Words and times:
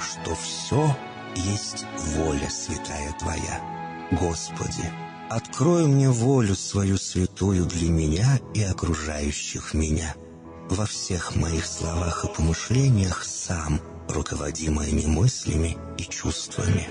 что 0.00 0.34
все 0.34 0.96
есть 1.34 1.84
воля 2.16 2.48
святая 2.50 3.12
Твоя. 3.18 3.60
Господи, 4.12 4.90
открой 5.28 5.86
мне 5.86 6.08
волю 6.10 6.54
свою 6.54 6.96
святую 6.96 7.66
для 7.66 7.90
меня 7.90 8.40
и 8.54 8.62
окружающих 8.62 9.74
меня. 9.74 10.14
Во 10.70 10.86
всех 10.86 11.36
моих 11.36 11.66
словах 11.66 12.24
и 12.24 12.34
помышлениях 12.34 13.24
сам, 13.24 13.80
руководи 14.08 14.68
моими 14.68 15.06
мыслями 15.06 15.76
и 15.96 16.02
чувствами. 16.02 16.88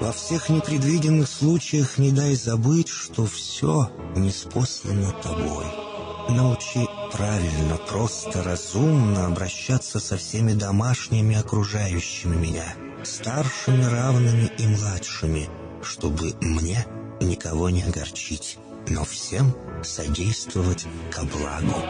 Во 0.00 0.12
всех 0.12 0.48
непредвиденных 0.48 1.28
случаях 1.28 1.98
не 1.98 2.10
дай 2.10 2.34
забыть, 2.34 2.88
что 2.88 3.24
все 3.26 3.90
неспослано 4.16 5.12
Тобой. 5.22 5.81
Научи 6.28 6.88
правильно, 7.12 7.76
просто, 7.88 8.42
разумно 8.42 9.26
обращаться 9.26 9.98
со 9.98 10.16
всеми 10.16 10.52
домашними 10.52 11.36
окружающими 11.36 12.36
меня, 12.36 12.74
старшими, 13.04 13.84
равными 13.84 14.50
и 14.58 14.66
младшими, 14.66 15.48
чтобы 15.82 16.34
мне 16.40 16.86
никого 17.20 17.70
не 17.70 17.82
огорчить, 17.82 18.58
но 18.88 19.04
всем 19.04 19.54
содействовать 19.82 20.86
ко 21.10 21.22
благу. 21.24 21.82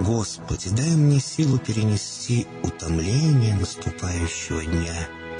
Господи, 0.00 0.68
дай 0.70 0.90
мне 0.90 1.20
силу 1.20 1.58
перенести 1.58 2.46
утомление 2.64 3.54
наступающего 3.54 4.64
дня 4.64 5.08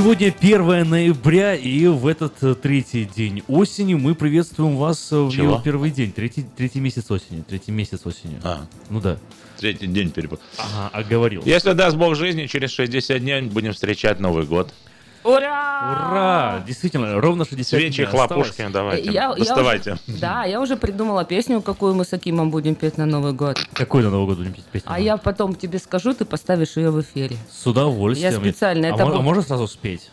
Сегодня 0.00 0.34
1 0.40 0.88
ноября, 0.88 1.54
и 1.54 1.86
в 1.86 2.06
этот 2.06 2.42
э, 2.42 2.54
третий 2.54 3.04
день 3.04 3.42
осени 3.48 3.92
мы 3.92 4.14
приветствуем 4.14 4.78
вас 4.78 5.12
э, 5.12 5.16
в 5.16 5.30
Чего? 5.30 5.44
его 5.44 5.60
первый 5.62 5.90
день, 5.90 6.10
третий, 6.10 6.46
третий 6.56 6.80
месяц 6.80 7.10
осени, 7.10 7.44
третий 7.46 7.70
месяц 7.70 8.06
осени. 8.06 8.40
А, 8.42 8.64
Ну 8.88 9.02
да. 9.02 9.18
третий 9.58 9.86
день 9.88 10.10
перепад. 10.10 10.40
Ага, 10.56 10.88
оговорил. 10.94 11.42
Если 11.44 11.74
даст 11.74 11.98
Бог 11.98 12.16
жизни, 12.16 12.46
через 12.46 12.70
60 12.70 13.20
дней 13.20 13.42
будем 13.42 13.74
встречать 13.74 14.20
Новый 14.20 14.46
год. 14.46 14.72
Ура! 15.22 16.08
Ура! 16.10 16.64
Действительно, 16.66 17.20
ровно 17.20 17.44
60 17.44 17.78
Свечи, 17.80 18.04
хлопушки, 18.04 18.66
давайте, 18.72 19.10
Я- 19.10 19.24
я 19.30 19.34
доставайте. 19.34 19.98
уже- 20.08 20.18
да, 20.18 20.44
я 20.44 20.60
уже 20.60 20.76
придумала 20.76 21.24
песню, 21.24 21.60
какую 21.60 21.94
мы 21.94 22.04
с 22.04 22.12
Акимом 22.12 22.50
будем 22.50 22.74
петь 22.74 22.96
на 22.98 23.06
Новый 23.06 23.32
год. 23.32 23.58
Какой 23.74 24.02
на 24.02 24.10
Новый 24.10 24.26
год 24.26 24.38
будем 24.38 24.52
петь 24.52 24.64
песню? 24.64 24.88
А 24.90 24.98
я 24.98 25.16
потом 25.16 25.54
тебе 25.54 25.78
скажу, 25.78 26.14
ты 26.14 26.24
поставишь 26.24 26.76
ее 26.76 26.90
в 26.90 27.00
эфире. 27.00 27.36
С 27.50 27.66
удовольствием. 27.66 28.32
Я 28.32 28.38
специально, 28.40 28.88
А, 28.88 28.94
это 28.94 29.04
а 29.04 29.20
можно 29.20 29.42
сразу 29.42 29.66
спеть? 29.68 30.10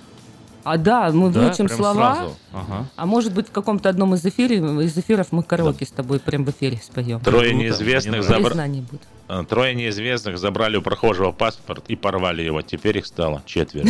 А 0.69 0.77
да, 0.77 1.09
мы 1.13 1.31
Да, 1.31 1.39
выучим 1.39 1.67
прям 1.67 1.77
слова. 1.77 2.15
сразу. 2.15 2.35
Ага. 2.51 2.85
А 2.97 3.05
может 3.05 3.33
быть, 3.33 3.47
в 3.47 3.51
каком-то 3.51 3.87
одном 3.87 4.13
из, 4.15 4.25
эфире, 4.25 4.57
из 4.57 4.97
эфиров 4.97 5.27
мы 5.31 5.41
караоке 5.43 5.85
с 5.85 5.91
тобой 5.91 6.19
прям 6.19 6.43
в 6.43 6.49
эфире 6.49 6.77
споем. 6.83 7.19
Трое 7.21 7.49
Круто, 7.51 7.55
неизвестных, 7.55 8.27
мне 8.27 8.35
забра- 8.37 8.45
Признание 8.47 8.81
будет. 8.81 9.01
э, 9.29 9.43
Трое 9.47 9.73
неизвестных 9.75 10.37
забрали 10.37 10.75
у 10.75 10.81
прохожего 10.81 11.31
паспорт 11.31 11.85
и 11.87 11.95
порвали 11.95 12.41
его. 12.41 12.61
Теперь 12.61 12.97
их 12.97 13.05
стало 13.05 13.41
четверо. 13.45 13.87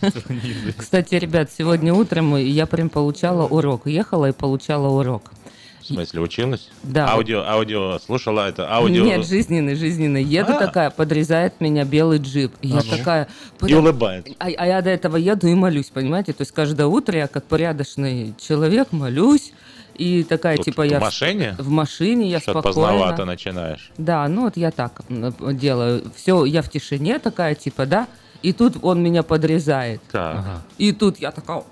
Кстати, 0.76 1.14
ребят, 1.14 1.50
сегодня 1.56 1.94
утром 1.94 2.36
я 2.36 2.66
прям 2.66 2.88
получала 2.90 3.46
урок. 3.46 3.86
Ехала 3.86 4.26
и 4.28 4.32
получала 4.32 4.88
урок. 4.88 5.32
В 5.80 5.86
смысле, 5.86 6.20
училась? 6.20 6.68
Да. 6.82 7.08
Аудио, 7.10 7.42
аудио, 7.42 7.98
слушала 7.98 8.48
это, 8.48 8.70
аудио. 8.70 9.04
Нет, 9.04 9.26
жизненный, 9.26 9.74
жизненный. 9.74 10.22
Еду 10.22 10.52
А. 10.52 10.58
такая, 10.58 10.90
подрезает 10.90 11.60
меня 11.60 11.84
белый 11.84 12.18
джип. 12.18 12.52
И 12.60 12.68
я 12.68 12.78
А 12.78 12.82
ну. 12.84 12.96
такая... 12.96 13.28
И 13.66 13.74
улыбается. 13.74 14.32
А, 14.38 14.46
а 14.46 14.66
я 14.66 14.82
до 14.82 14.90
этого 14.90 15.16
еду 15.16 15.46
и 15.48 15.54
молюсь, 15.54 15.90
понимаете? 15.92 16.32
То 16.34 16.42
есть 16.42 16.52
каждое 16.52 16.86
утро 16.86 17.16
я 17.16 17.28
как 17.28 17.44
порядочный 17.44 18.34
человек 18.38 18.88
молюсь. 18.92 19.52
И 19.94 20.22
такая, 20.24 20.56
Тут 20.56 20.64
типа, 20.66 20.82
в 20.82 20.90
я... 20.90 20.98
машине? 21.00 21.56
В 21.58 21.68
машине 21.68 22.30
я 22.30 22.40
Что-то 22.40 22.60
спокойно. 22.60 22.88
поздновато 22.88 23.24
начинаешь. 23.26 23.90
Да, 23.98 24.26
ну 24.28 24.42
вот 24.42 24.56
я 24.56 24.70
так 24.70 25.02
делаю. 25.08 26.04
Все, 26.16 26.44
я 26.46 26.62
в 26.62 26.70
тишине 26.70 27.18
такая, 27.18 27.54
типа, 27.54 27.84
да. 27.86 28.06
И 28.42 28.52
тут 28.52 28.76
он 28.82 29.02
меня 29.02 29.22
подрезает. 29.22 30.00
Так. 30.10 30.36
Ага. 30.38 30.62
И 30.78 30.92
тут 30.92 31.18
я 31.18 31.30
такая... 31.30 31.62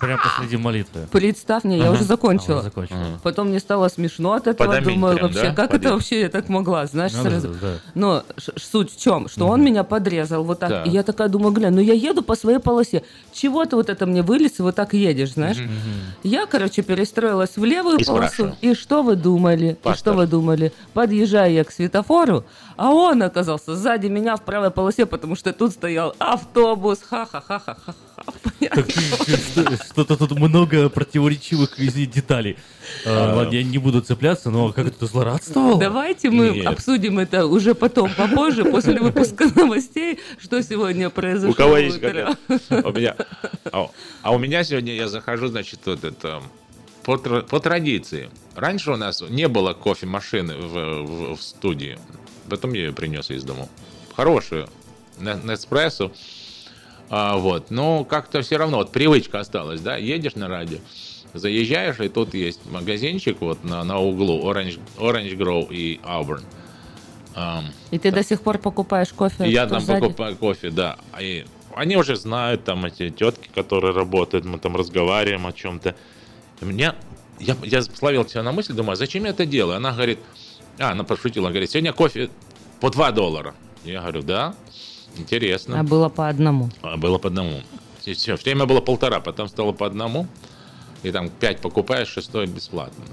Прям 0.00 0.18
посреди 0.22 0.56
молитвы. 0.56 1.06
Представь 1.10 1.64
мне, 1.64 1.78
я 1.78 1.90
уже 1.90 2.02
А, 2.02 2.04
закончила. 2.04 2.54
уже 2.56 2.64
закончила. 2.64 2.98
Мгм. 2.98 3.20
Потом 3.22 3.48
мне 3.48 3.58
стало 3.60 3.88
смешно 3.88 4.32
от 4.34 4.46
этого. 4.46 4.68
Подаминь 4.68 4.94
Думаю, 4.94 5.16
прям, 5.16 5.28
вообще, 5.28 5.48
да? 5.50 5.54
как 5.54 5.70
Подаминь. 5.70 5.86
это 5.86 5.94
вообще 5.94 6.20
я 6.20 6.28
так 6.28 6.48
могла, 6.48 6.86
знаешь, 6.86 7.12
Ну, 7.14 7.22
сразу. 7.22 7.48
да, 7.48 7.54
да. 7.60 7.68
Но 7.94 8.22
суть 8.56 8.92
в 8.94 9.00
чем? 9.00 9.28
Что 9.28 9.46
он 9.48 9.62
меня 9.64 9.82
подрезал 9.84 10.44
вот 10.44 10.58
так. 10.60 10.70
Так. 10.70 10.86
И 10.86 10.90
я 10.90 11.02
такая 11.02 11.28
думаю, 11.28 11.52
глянь, 11.52 11.74
ну 11.74 11.80
я 11.80 11.92
еду 11.94 12.22
по 12.22 12.34
своей 12.36 12.58
полосе. 12.58 13.02
Чего 13.32 13.64
ты 13.64 13.76
вот 13.76 13.88
это 13.90 14.06
мне 14.06 14.22
вылез 14.22 14.58
и 14.58 14.62
вот 14.62 14.74
так 14.76 14.94
едешь, 14.94 15.32
знаешь? 15.34 15.58
Я, 16.22 16.46
короче, 16.46 16.82
перестроилась 16.82 17.56
в 17.56 17.64
левую 17.64 17.98
И 17.98 18.04
полосу. 18.04 18.26
спрашиваю. 18.26 18.56
И 18.60 18.74
что 18.74 19.02
вы 19.02 19.16
думали? 19.16 19.66
И 19.70 19.74
Паспорт. 19.74 19.98
что 19.98 20.12
вы 20.14 20.26
думали? 20.26 20.72
Подъезжаю 20.94 21.52
я 21.52 21.64
к 21.64 21.70
светофору, 21.72 22.44
а 22.76 22.90
он 22.92 23.22
оказался 23.22 23.74
сзади 23.76 24.06
меня 24.08 24.36
в 24.36 24.42
правой 24.42 24.70
полосе, 24.70 25.06
потому 25.06 25.36
что 25.36 25.52
тут 25.52 25.72
стоял 25.72 26.11
автобус. 26.18 27.00
Ха-ха-ха-ха-ха. 27.08 27.94
Так, 28.74 28.88
что- 28.90 29.76
Что-то 29.84 30.16
тут 30.16 30.32
много 30.32 30.88
противоречивых 30.88 31.76
деталей. 32.10 32.56
А, 33.04 33.34
Ладно, 33.36 33.52
я 33.52 33.62
не 33.64 33.78
буду 33.78 34.00
цепляться, 34.00 34.50
но 34.50 34.72
как 34.72 34.86
это 34.86 35.06
злорадствовал? 35.06 35.78
Давайте 35.78 36.30
мы 36.30 36.62
обсудим 36.62 37.18
это 37.18 37.46
уже 37.46 37.74
потом, 37.74 38.14
попозже, 38.14 38.64
после 38.64 39.00
выпуска 39.00 39.46
новостей, 39.54 40.20
что 40.38 40.62
сегодня 40.62 41.10
произошло. 41.10 41.50
У 41.50 41.54
кого 41.54 41.76
есть 41.78 41.98
У 41.98 42.92
меня... 42.92 43.16
А, 43.72 43.88
а 44.22 44.32
у 44.32 44.38
меня 44.38 44.62
сегодня 44.64 44.94
я 44.94 45.08
захожу, 45.08 45.48
значит, 45.48 45.80
вот 45.86 46.04
это... 46.04 46.40
По, 47.04 47.18
по 47.18 47.58
традиции. 47.58 48.30
Раньше 48.54 48.92
у 48.92 48.96
нас 48.96 49.20
не 49.28 49.48
было 49.48 49.72
кофемашины 49.72 50.54
в, 50.54 51.02
в- 51.02 51.36
в 51.36 51.42
студии. 51.42 51.98
Потом 52.48 52.74
я 52.74 52.82
ее 52.86 52.92
принес 52.92 53.28
из 53.30 53.42
дому. 53.42 53.68
Хорошую. 54.14 54.68
Неспрессо. 55.22 56.12
А, 57.10 57.36
вот. 57.36 57.70
Но 57.70 58.04
как-то 58.04 58.42
все 58.42 58.56
равно, 58.56 58.78
вот 58.78 58.92
привычка 58.92 59.40
осталась, 59.40 59.80
да, 59.80 59.96
едешь 59.96 60.34
на 60.34 60.48
радио, 60.48 60.78
заезжаешь, 61.34 62.00
и 62.00 62.08
тут 62.08 62.34
есть 62.34 62.60
магазинчик 62.70 63.40
вот 63.40 63.64
на, 63.64 63.84
на 63.84 63.98
углу 63.98 64.50
Orange, 64.50 64.80
Orange 64.96 65.36
Grove 65.36 65.74
и 65.74 66.00
Auburn. 66.04 66.42
Um, 67.34 67.64
и 67.90 67.98
ты 67.98 68.10
да. 68.10 68.18
до 68.18 68.24
сих 68.24 68.42
пор 68.42 68.58
покупаешь 68.58 69.12
кофе? 69.12 69.50
Я 69.50 69.66
там 69.66 69.80
сзади? 69.80 70.00
покупаю 70.00 70.36
кофе, 70.36 70.70
да. 70.70 70.98
И 71.18 71.46
они 71.74 71.96
уже 71.96 72.16
знают, 72.16 72.64
там 72.64 72.84
эти 72.84 73.10
тетки, 73.10 73.48
которые 73.54 73.94
работают, 73.94 74.44
мы 74.44 74.58
там 74.58 74.76
разговариваем 74.76 75.46
о 75.46 75.52
чем-то. 75.52 75.94
Меня, 76.60 76.94
я, 77.40 77.56
я 77.62 77.82
словил 77.82 78.26
себя 78.28 78.42
на 78.42 78.52
мысль, 78.52 78.74
думаю, 78.74 78.92
«А 78.92 78.96
зачем 78.96 79.24
я 79.24 79.30
это 79.30 79.46
делаю? 79.46 79.76
Она 79.76 79.92
говорит, 79.92 80.18
а, 80.78 80.92
она 80.92 81.04
пошутила, 81.04 81.48
говорит, 81.48 81.70
сегодня 81.70 81.92
кофе 81.92 82.30
по 82.80 82.90
2 82.90 83.12
доллара. 83.12 83.54
Я 83.84 84.00
говорю, 84.00 84.22
да, 84.22 84.54
интересно. 85.16 85.80
А 85.80 85.82
было 85.82 86.08
по 86.08 86.28
одному? 86.28 86.70
А 86.82 86.96
было 86.96 87.18
по 87.18 87.28
одному. 87.28 87.60
Все, 88.00 88.36
время 88.36 88.66
было 88.66 88.80
полтора, 88.80 89.20
потом 89.20 89.48
стало 89.48 89.72
по 89.72 89.86
одному 89.86 90.26
и 91.02 91.10
там 91.10 91.28
5 91.28 91.60
покупаешь, 91.60 92.08
шестой 92.08 92.46
бесплатно. 92.46 93.04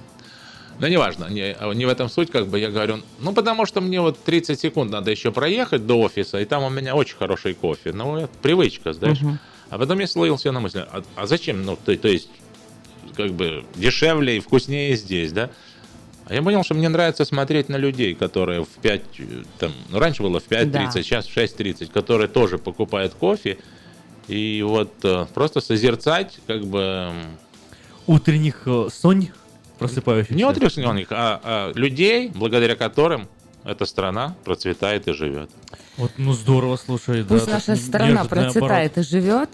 Но 0.79 0.87
неважно, 0.87 1.25
не, 1.25 1.55
не 1.75 1.85
в 1.85 1.89
этом 1.89 2.09
суть, 2.09 2.31
как 2.31 2.47
бы 2.47 2.57
я 2.57 2.69
говорю, 2.69 2.99
ну 3.19 3.33
потому 3.33 3.65
что 3.65 3.81
мне 3.81 3.99
вот 3.99 4.17
30 4.23 4.59
секунд 4.59 4.91
надо 4.91 5.11
еще 5.11 5.31
проехать 5.31 5.85
до 5.85 5.99
офиса, 5.99 6.39
и 6.39 6.45
там 6.45 6.63
у 6.63 6.69
меня 6.69 6.95
очень 6.95 7.17
хороший 7.17 7.53
кофе. 7.53 7.91
Ну, 7.91 8.17
это 8.17 8.31
привычка, 8.41 8.93
знаешь. 8.93 9.21
Угу. 9.21 9.37
А 9.71 9.77
потом 9.77 9.99
я 9.99 10.07
словился 10.07 10.51
на 10.51 10.61
мысли, 10.61 10.85
а, 10.89 11.03
а 11.15 11.27
зачем, 11.27 11.65
ну, 11.65 11.77
ты, 11.83 11.97
то 11.97 12.07
есть, 12.07 12.29
как 13.15 13.33
бы 13.33 13.65
дешевле 13.75 14.37
и 14.37 14.39
вкуснее 14.39 14.95
здесь, 14.95 15.33
да? 15.33 15.49
А 16.29 16.33
я 16.35 16.43
понял, 16.43 16.63
что 16.63 16.75
мне 16.75 16.89
нравится 16.89 17.25
смотреть 17.25 17.69
на 17.69 17.75
людей, 17.75 18.13
которые 18.13 18.63
в 18.63 18.69
5, 18.81 19.01
там, 19.57 19.73
ну, 19.89 19.99
раньше 19.99 20.21
было 20.21 20.39
в 20.39 20.47
5.30, 20.47 20.65
да. 20.69 20.91
сейчас 20.91 21.25
в 21.25 21.35
6.30, 21.35 21.91
которые 21.91 22.27
тоже 22.27 22.59
покупают 22.59 23.15
кофе, 23.15 23.57
и 24.27 24.63
вот 24.65 24.93
э, 25.03 25.25
просто 25.33 25.59
созерцать, 25.59 26.37
как 26.45 26.65
бы, 26.65 27.11
утренних 28.05 28.61
э, 28.67 28.89
сонь 28.91 29.29
просыпающихся. 29.79 30.35
Не 30.35 30.45
утренних 30.45 30.71
сонь, 30.71 31.05
а, 31.09 31.41
а 31.43 31.71
людей, 31.73 32.31
благодаря 32.35 32.75
которым 32.75 33.27
эта 33.63 33.85
страна 33.85 34.35
процветает 34.45 35.07
и 35.07 35.13
живет. 35.13 35.49
Вот, 35.97 36.11
ну 36.17 36.33
здорово, 36.33 36.77
слушай. 36.77 37.25
Пусть 37.25 37.47
да, 37.47 37.53
наша 37.53 37.75
страна 37.75 38.23
процветает 38.25 38.91
оборот. 38.91 38.97
и 38.97 39.01
живет. 39.09 39.49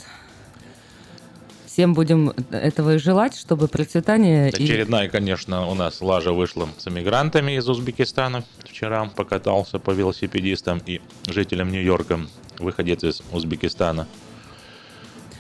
Всем 1.76 1.94
будем 1.94 2.32
этого 2.52 2.96
и 2.96 2.98
желать, 3.00 3.36
чтобы 3.36 3.68
процветание... 3.68 4.48
Очередная, 4.48 5.08
и... 5.08 5.10
конечно, 5.10 5.68
у 5.68 5.74
нас 5.74 6.00
лажа 6.00 6.32
вышла 6.32 6.70
с 6.78 6.88
эмигрантами 6.88 7.58
из 7.58 7.68
Узбекистана. 7.68 8.46
Вчера 8.64 9.12
покатался 9.14 9.78
по 9.78 9.92
велосипедистам 9.92 10.82
и 10.86 11.02
жителям 11.28 11.74
Нью-Йорка, 11.74 12.22
выходец 12.60 13.04
из 13.04 13.22
Узбекистана. 13.34 14.08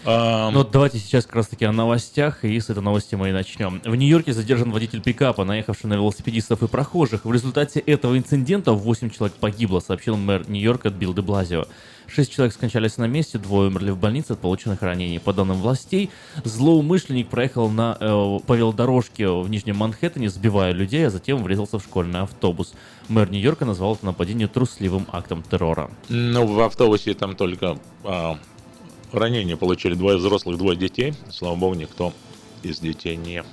Ну 0.05 0.59
вот 0.59 0.71
давайте 0.71 0.99
сейчас 0.99 1.25
как 1.25 1.35
раз 1.35 1.47
таки 1.47 1.65
о 1.65 1.71
новостях, 1.71 2.43
и 2.43 2.59
с 2.59 2.69
этой 2.69 2.83
новости 2.83 3.15
мы 3.15 3.29
и 3.29 3.31
начнем. 3.31 3.81
В 3.83 3.95
Нью-Йорке 3.95 4.33
задержан 4.33 4.71
водитель 4.71 5.01
пикапа, 5.01 5.43
наехавший 5.45 5.89
на 5.89 5.95
велосипедистов 5.95 6.61
и 6.61 6.67
прохожих. 6.67 7.25
В 7.25 7.31
результате 7.31 7.79
этого 7.79 8.17
инцидента 8.17 8.73
8 8.73 9.09
человек 9.09 9.35
погибло, 9.37 9.79
сообщил 9.79 10.15
мэр 10.15 10.47
Нью-Йорка 10.47 10.91
Билл 10.91 11.13
де 11.13 11.21
Блазио. 11.21 11.65
Шесть 12.07 12.33
человек 12.33 12.53
скончались 12.53 12.97
на 12.97 13.05
месте, 13.07 13.37
двое 13.37 13.69
умерли 13.69 13.89
в 13.91 13.97
больнице 13.97 14.33
от 14.33 14.39
полученных 14.39 14.81
ранений. 14.81 15.19
По 15.19 15.33
данным 15.33 15.57
властей, 15.57 16.11
злоумышленник 16.43 17.29
проехал 17.29 17.69
на, 17.69 17.97
э, 17.99 18.39
по 18.45 18.53
велодорожке 18.53 19.27
в 19.27 19.49
Нижнем 19.49 19.77
Манхэттене, 19.77 20.29
сбивая 20.29 20.71
людей, 20.71 21.07
а 21.07 21.09
затем 21.09 21.43
врезался 21.43 21.79
в 21.79 21.83
школьный 21.83 22.21
автобус. 22.21 22.73
Мэр 23.09 23.31
Нью-Йорка 23.31 23.65
назвал 23.65 23.95
это 23.95 24.05
нападение 24.05 24.47
трусливым 24.47 25.07
актом 25.11 25.41
террора. 25.43 25.89
Ну, 26.09 26.45
в 26.45 26.59
автобусе 26.61 27.15
там 27.15 27.35
только 27.35 27.79
а, 28.03 28.37
Ранения 29.17 29.57
получили 29.57 29.95
двое 29.95 30.17
взрослых, 30.17 30.57
двое 30.57 30.77
детей. 30.77 31.13
Слава 31.31 31.55
богу, 31.55 31.75
никто 31.75 32.13
из 32.63 32.79
детей 32.79 33.15
не 33.15 33.43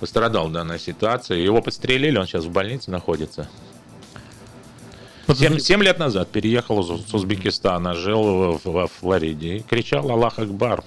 пострадал 0.00 0.48
в 0.48 0.52
данной 0.52 0.78
ситуации. 0.78 1.40
Его 1.40 1.62
подстрелили, 1.62 2.18
он 2.18 2.26
сейчас 2.26 2.44
в 2.44 2.50
больнице 2.50 2.90
находится. 2.90 3.48
Семь, 5.34 5.58
семь 5.58 5.82
лет 5.82 5.98
назад 5.98 6.28
переехал 6.30 6.82
с 6.82 7.14
Узбекистана, 7.14 7.94
жил 7.94 8.60
во 8.62 8.86
Флориде 8.86 9.56
и 9.56 9.60
кричал 9.60 10.10
«Аллах 10.10 10.38
Акбар». 10.38 10.84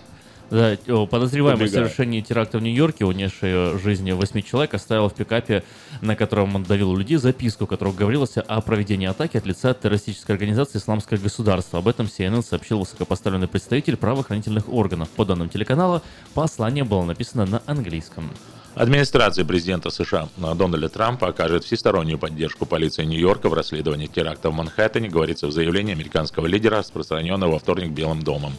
Да, 0.49 0.77
подозреваемый 1.11 1.67
в 1.67 1.71
совершении 1.71 2.21
теракта 2.21 2.57
в 2.57 2.61
Нью-Йорке, 2.61 3.03
унесший 3.03 3.77
жизни 3.79 4.11
восьми 4.11 4.41
человек, 4.43 4.73
оставил 4.73 5.09
в 5.09 5.13
пикапе, 5.13 5.63
на 6.01 6.15
котором 6.15 6.55
он 6.55 6.63
давил 6.63 6.95
людей, 6.95 7.17
записку, 7.17 7.65
в 7.65 7.67
которой 7.67 7.93
говорилось 7.93 8.37
о 8.37 8.61
проведении 8.61 9.07
атаки 9.07 9.35
от 9.35 9.45
лица 9.45 9.73
террористической 9.73 10.35
организации 10.35 10.77
«Исламское 10.77 11.19
государство». 11.19 11.79
Об 11.79 11.89
этом 11.89 12.05
CNN 12.05 12.43
сообщил 12.43 12.79
высокопоставленный 12.79 13.49
представитель 13.49 13.97
правоохранительных 13.97 14.69
органов. 14.69 15.09
По 15.09 15.25
данным 15.25 15.49
телеканала, 15.49 16.01
послание 16.33 16.85
было 16.85 17.03
написано 17.03 17.45
на 17.45 17.61
английском. 17.65 18.31
Администрация 18.75 19.43
президента 19.43 19.89
США 19.89 20.29
Дональда 20.37 20.87
Трампа 20.87 21.29
окажет 21.29 21.63
всестороннюю 21.65 22.19
поддержку 22.19 22.65
полиции 22.65 23.03
Нью-Йорка 23.03 23.49
в 23.49 23.53
расследовании 23.53 24.05
теракта 24.05 24.49
в 24.49 24.53
Манхэттене, 24.53 25.09
говорится 25.09 25.47
в 25.47 25.51
заявлении 25.51 25.93
американского 25.93 26.45
лидера, 26.45 26.77
распространенного 26.77 27.53
во 27.53 27.59
вторник 27.59 27.89
Белым 27.89 28.21
домом. 28.21 28.53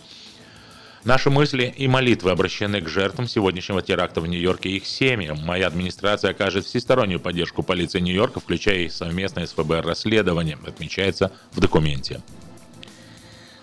Наши 1.08 1.30
мысли 1.30 1.72
и 1.74 1.88
молитвы 1.88 2.32
обращены 2.32 2.82
к 2.82 2.88
жертвам 2.90 3.28
сегодняшнего 3.28 3.80
теракта 3.80 4.20
в 4.20 4.26
Нью-Йорке 4.26 4.68
и 4.68 4.76
их 4.76 4.84
семьям. 4.84 5.38
Моя 5.38 5.68
администрация 5.68 6.32
окажет 6.32 6.66
всестороннюю 6.66 7.18
поддержку 7.18 7.62
полиции 7.62 8.00
Нью-Йорка, 8.00 8.40
включая 8.40 8.80
и 8.80 8.90
совместное 8.90 9.46
с 9.46 9.52
ФБР 9.52 9.86
расследование, 9.86 10.58
отмечается 10.66 11.32
в 11.52 11.60
документе. 11.60 12.20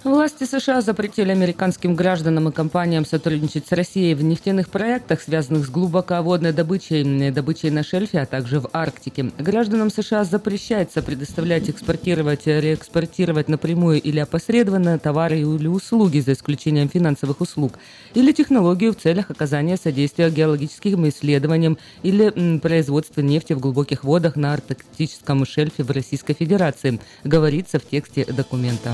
Власти 0.05 0.43
США 0.43 0.81
запретили 0.81 1.31
американским 1.31 1.95
гражданам 1.95 2.47
и 2.47 2.51
компаниям 2.51 3.07
сотрудничать 3.07 3.65
с 3.67 3.71
Россией 3.71 4.13
в 4.13 4.23
нефтяных 4.23 4.69
проектах, 4.69 5.19
связанных 5.19 5.65
с 5.65 5.69
глубоководной 5.71 6.53
добычей, 6.53 7.31
добычей 7.31 7.71
на 7.71 7.81
шельфе, 7.81 8.19
а 8.19 8.27
также 8.27 8.59
в 8.59 8.69
Арктике. 8.71 9.31
Гражданам 9.39 9.89
США 9.89 10.23
запрещается 10.23 11.01
предоставлять, 11.01 11.71
экспортировать, 11.71 12.45
реэкспортировать 12.45 13.49
напрямую 13.49 13.99
или 13.99 14.19
опосредованно 14.19 14.99
товары 14.99 15.39
или 15.39 15.65
услуги, 15.65 16.19
за 16.19 16.33
исключением 16.33 16.87
финансовых 16.87 17.41
услуг, 17.41 17.79
или 18.13 18.31
технологию 18.31 18.93
в 18.93 18.97
целях 18.97 19.31
оказания 19.31 19.75
содействия 19.75 20.29
геологическим 20.29 21.09
исследованиям 21.09 21.79
или 22.03 22.59
производства 22.59 23.21
нефти 23.21 23.53
в 23.53 23.59
глубоких 23.59 24.03
водах 24.03 24.35
на 24.35 24.53
арктическом 24.53 25.47
шельфе 25.47 25.81
в 25.81 25.89
Российской 25.89 26.35
Федерации, 26.35 26.99
говорится 27.23 27.79
в 27.79 27.87
тексте 27.87 28.23
документа. 28.25 28.93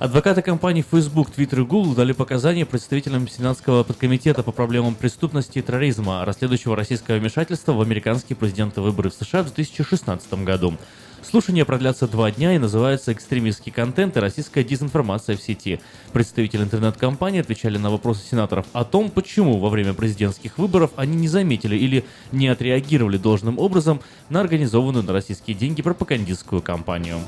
Адвокаты 0.00 0.40
компаний 0.40 0.82
Facebook, 0.82 1.28
Twitter 1.36 1.60
и 1.60 1.64
Google 1.64 1.94
дали 1.94 2.12
показания 2.12 2.64
представителям 2.64 3.28
Сенатского 3.28 3.84
подкомитета 3.84 4.42
по 4.42 4.50
проблемам 4.50 4.94
преступности 4.94 5.58
и 5.58 5.62
терроризма, 5.62 6.24
расследующего 6.24 6.74
российское 6.74 7.18
вмешательство 7.18 7.74
в 7.74 7.82
американские 7.82 8.34
президентские 8.34 8.82
выборы 8.82 9.10
в 9.10 9.14
США 9.14 9.42
в 9.42 9.52
2016 9.52 10.32
году. 10.42 10.78
Слушания 11.22 11.64
продлятся 11.64 12.08
два 12.08 12.30
дня 12.30 12.54
и 12.54 12.58
называются 12.58 13.12
«Экстремистский 13.12 13.70
контент 13.70 14.16
и 14.16 14.20
российская 14.20 14.64
дезинформация 14.64 15.36
в 15.36 15.42
сети». 15.42 15.80
Представители 16.12 16.62
интернет-компании 16.62 17.40
отвечали 17.40 17.78
на 17.78 17.90
вопросы 17.90 18.26
сенаторов 18.26 18.66
о 18.72 18.84
том, 18.84 19.10
почему 19.10 19.58
во 19.58 19.68
время 19.68 19.94
президентских 19.94 20.58
выборов 20.58 20.90
они 20.96 21.16
не 21.16 21.28
заметили 21.28 21.76
или 21.76 22.04
не 22.32 22.48
отреагировали 22.48 23.18
должным 23.18 23.58
образом 23.58 24.00
на 24.28 24.40
организованную 24.40 25.04
на 25.04 25.12
российские 25.12 25.56
деньги 25.56 25.82
пропагандистскую 25.82 26.62
кампанию. 26.62 27.18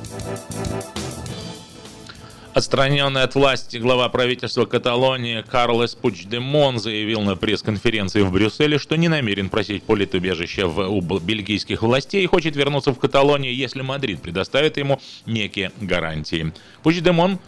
Отстраненный 2.54 3.22
от 3.22 3.34
власти 3.34 3.78
глава 3.78 4.10
правительства 4.10 4.66
Каталонии 4.66 5.40
Карлес 5.40 5.94
Пучдемон 5.94 6.78
заявил 6.78 7.22
на 7.22 7.34
пресс-конференции 7.34 8.20
в 8.20 8.30
Брюсселе, 8.30 8.76
что 8.76 8.96
не 8.96 9.08
намерен 9.08 9.48
просить 9.48 9.84
политубежище 9.84 10.66
в, 10.66 10.80
у 10.80 11.00
бельгийских 11.00 11.80
властей 11.80 12.24
и 12.24 12.26
хочет 12.26 12.54
вернуться 12.54 12.92
в 12.92 12.98
Каталонию, 12.98 13.56
если 13.56 13.80
Мадрид 13.80 14.20
предоставит 14.20 14.76
ему 14.76 15.00
некие 15.24 15.72
гарантии. 15.80 16.52
Пучдемон 16.82 17.38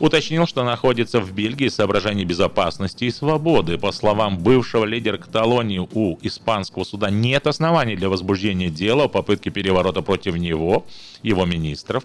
уточнил, 0.00 0.46
что 0.46 0.64
находится 0.64 1.20
в 1.20 1.32
Бельгии 1.32 1.68
соображений 1.68 2.26
безопасности 2.26 3.04
и 3.04 3.10
свободы. 3.10 3.78
По 3.78 3.90
словам 3.90 4.38
бывшего 4.38 4.84
лидера 4.84 5.16
Каталонии, 5.16 5.78
у 5.78 6.18
испанского 6.20 6.84
суда 6.84 7.08
нет 7.08 7.46
оснований 7.46 7.96
для 7.96 8.10
возбуждения 8.10 8.68
дела 8.68 9.04
о 9.04 9.08
попытке 9.08 9.48
переворота 9.48 10.02
против 10.02 10.36
него, 10.36 10.84
его 11.22 11.46
министров, 11.46 12.04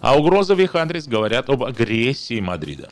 а 0.00 0.18
угрозы 0.18 0.54
в 0.54 0.60
их 0.60 0.74
адрес 0.74 1.06
говорят 1.06 1.48
об 1.50 1.64
агрессии 1.64 2.40
Мадрида. 2.40 2.90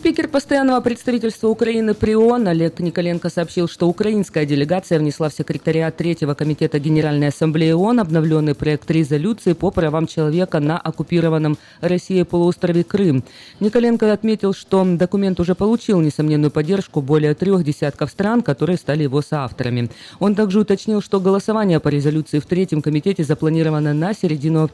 Спикер 0.00 0.28
постоянного 0.28 0.80
представительства 0.80 1.48
Украины 1.48 1.92
при 1.92 2.14
ООН 2.14 2.48
Олег 2.48 2.80
Николенко 2.80 3.28
сообщил, 3.28 3.68
что 3.68 3.86
украинская 3.86 4.46
делегация 4.46 4.98
внесла 4.98 5.28
в 5.28 5.34
секретариат 5.34 5.98
Третьего 5.98 6.32
комитета 6.32 6.78
Генеральной 6.78 7.28
Ассамблеи 7.28 7.72
ООН 7.72 8.00
обновленный 8.00 8.54
проект 8.54 8.90
резолюции 8.90 9.52
по 9.52 9.70
правам 9.70 10.06
человека 10.06 10.58
на 10.58 10.78
оккупированном 10.78 11.58
Россией 11.82 12.24
полуострове 12.24 12.82
Крым. 12.82 13.24
Николенко 13.60 14.10
отметил, 14.10 14.54
что 14.54 14.82
документ 14.86 15.38
уже 15.38 15.54
получил 15.54 16.00
несомненную 16.00 16.50
поддержку 16.50 17.02
более 17.02 17.34
трех 17.34 17.62
десятков 17.62 18.10
стран, 18.10 18.40
которые 18.40 18.78
стали 18.78 19.02
его 19.02 19.20
соавторами. 19.20 19.90
Он 20.18 20.34
также 20.34 20.60
уточнил, 20.60 21.02
что 21.02 21.20
голосование 21.20 21.78
по 21.78 21.88
резолюции 21.88 22.38
в 22.38 22.46
Третьем 22.46 22.80
комитете 22.80 23.22
запланировано 23.22 23.92
на 23.92 24.14
середину 24.14 24.70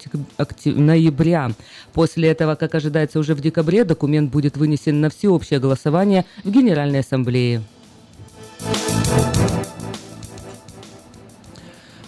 ноября. 0.67 1.51
После 1.95 2.29
этого, 2.29 2.55
как 2.55 2.77
ожидается 2.77 3.19
уже 3.19 3.35
в 3.35 3.41
декабре, 3.41 3.83
документ 3.83 4.31
будет 4.31 4.57
вынесен 4.57 5.01
на 5.01 5.11
всеобщее 5.17 5.61
голосование 5.61 6.25
в 6.45 6.51
Генеральной 6.51 7.01
Ассамблее. 7.01 7.63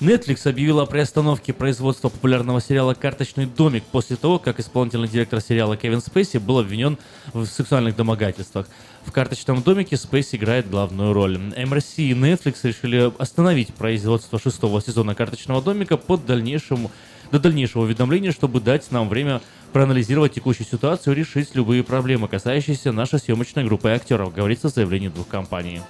Netflix 0.00 0.49
объявила 0.49 0.83
о 0.85 0.87
приостановке 0.87 1.53
производства 1.53 2.09
популярного 2.09 2.61
сериала 2.61 2.95
«Карточный 2.95 3.47
домик» 3.47 3.83
после 3.83 4.15
того, 4.15 4.38
как 4.38 4.61
исполнительный 4.61 5.09
директор 5.09 5.41
сериала 5.41 5.77
Кевин 5.77 6.00
Спейси 6.00 6.37
был 6.37 6.61
обвинен 6.61 6.99
в 7.33 7.47
сексуальных 7.47 7.97
домогательствах. 7.97 8.69
В 9.05 9.11
«Карточном 9.11 9.61
домике» 9.61 9.97
Спейси 9.97 10.37
играет 10.37 10.71
главную 10.71 11.12
роль. 11.12 11.37
MRC 11.37 11.95
и 11.97 12.12
Netflix 12.12 12.59
решили 12.62 13.12
остановить 13.19 13.75
производство 13.75 14.38
шестого 14.38 14.81
сезона 14.81 15.17
«Карточного 15.17 15.62
домика» 15.62 15.97
под 15.97 16.25
дальнейшему, 16.25 16.93
до 17.31 17.39
дальнейшего 17.39 17.83
уведомления, 17.83 18.33
чтобы 18.33 18.61
дать 18.61 18.91
нам 18.91 19.09
время 19.09 19.41
проанализировать 19.73 20.35
текущую 20.35 20.67
ситуацию 20.67 21.15
и 21.15 21.19
решить 21.19 21.55
любые 21.55 21.83
проблемы, 21.83 22.29
касающиеся 22.29 22.93
нашей 22.93 23.19
съемочной 23.19 23.65
группы 23.65 23.91
актеров, 23.91 24.35
говорится 24.35 24.69
в 24.69 24.75
заявлении 24.75 25.09
двух 25.09 25.29
компаний. 25.29 25.83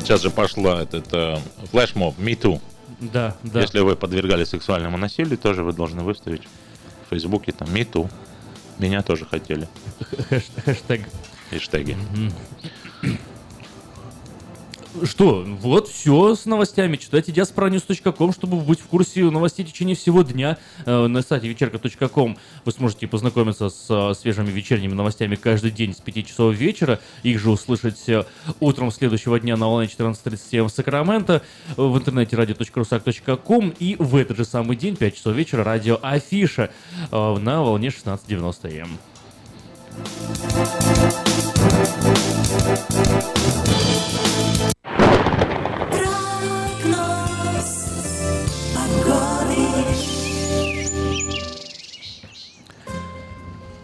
Сейчас 0.00 0.22
же 0.22 0.30
пошла 0.30 0.82
этот 0.82 1.06
э, 1.12 1.38
флешмоб 1.70 2.18
Me 2.18 2.38
Too. 2.38 2.60
Да, 3.00 3.36
да. 3.42 3.60
Если 3.60 3.78
вы 3.80 3.94
подвергались 3.94 4.48
сексуальному 4.48 4.98
насилию, 4.98 5.38
тоже 5.38 5.62
вы 5.62 5.72
должны 5.72 6.02
выставить 6.02 6.42
в 7.06 7.10
Фейсбуке 7.10 7.52
там 7.52 7.68
Me 7.68 7.88
Too. 7.88 8.10
Меня 8.78 9.02
тоже 9.02 9.24
хотели. 9.24 9.68
Хэштег. 10.64 11.08
Хэштеги. 11.50 11.96
Что, 15.04 15.44
вот 15.46 15.88
все 15.88 16.34
с 16.34 16.46
новостями. 16.46 16.96
Читайте 16.96 17.32
diasporanews.com, 17.32 18.32
чтобы 18.32 18.56
быть 18.58 18.80
в 18.80 18.86
курсе 18.86 19.24
новостей 19.24 19.64
в 19.64 19.68
течение 19.68 19.94
всего 19.94 20.22
дня. 20.22 20.58
Э, 20.86 21.06
на 21.06 21.22
сайте 21.22 21.48
вечерка.ком 21.48 22.38
вы 22.64 22.72
сможете 22.72 23.06
познакомиться 23.06 23.68
с 23.68 23.86
э, 23.88 24.14
свежими 24.14 24.50
вечерними 24.50 24.94
новостями 24.94 25.36
каждый 25.36 25.70
день 25.70 25.94
с 25.94 25.98
5 25.98 26.26
часов 26.26 26.54
вечера. 26.54 27.00
Их 27.22 27.38
же 27.38 27.50
услышать 27.50 28.08
э, 28.08 28.24
утром 28.60 28.90
следующего 28.90 29.38
дня 29.38 29.56
на 29.56 29.68
волне 29.68 29.88
14.37 29.88 30.64
в 30.64 30.70
Сакраменто, 30.70 31.42
в 31.76 31.96
интернете 31.96 32.36
radio.rusak.com 32.36 33.74
и 33.78 33.96
в 33.98 34.16
этот 34.16 34.36
же 34.36 34.44
самый 34.44 34.76
день, 34.76 34.96
5 34.96 35.16
часов 35.16 35.34
вечера, 35.34 35.64
радио 35.64 35.98
Афиша 36.02 36.70
на 37.10 37.62
волне 37.62 37.88
16.90 37.88 38.78
М. 38.78 38.98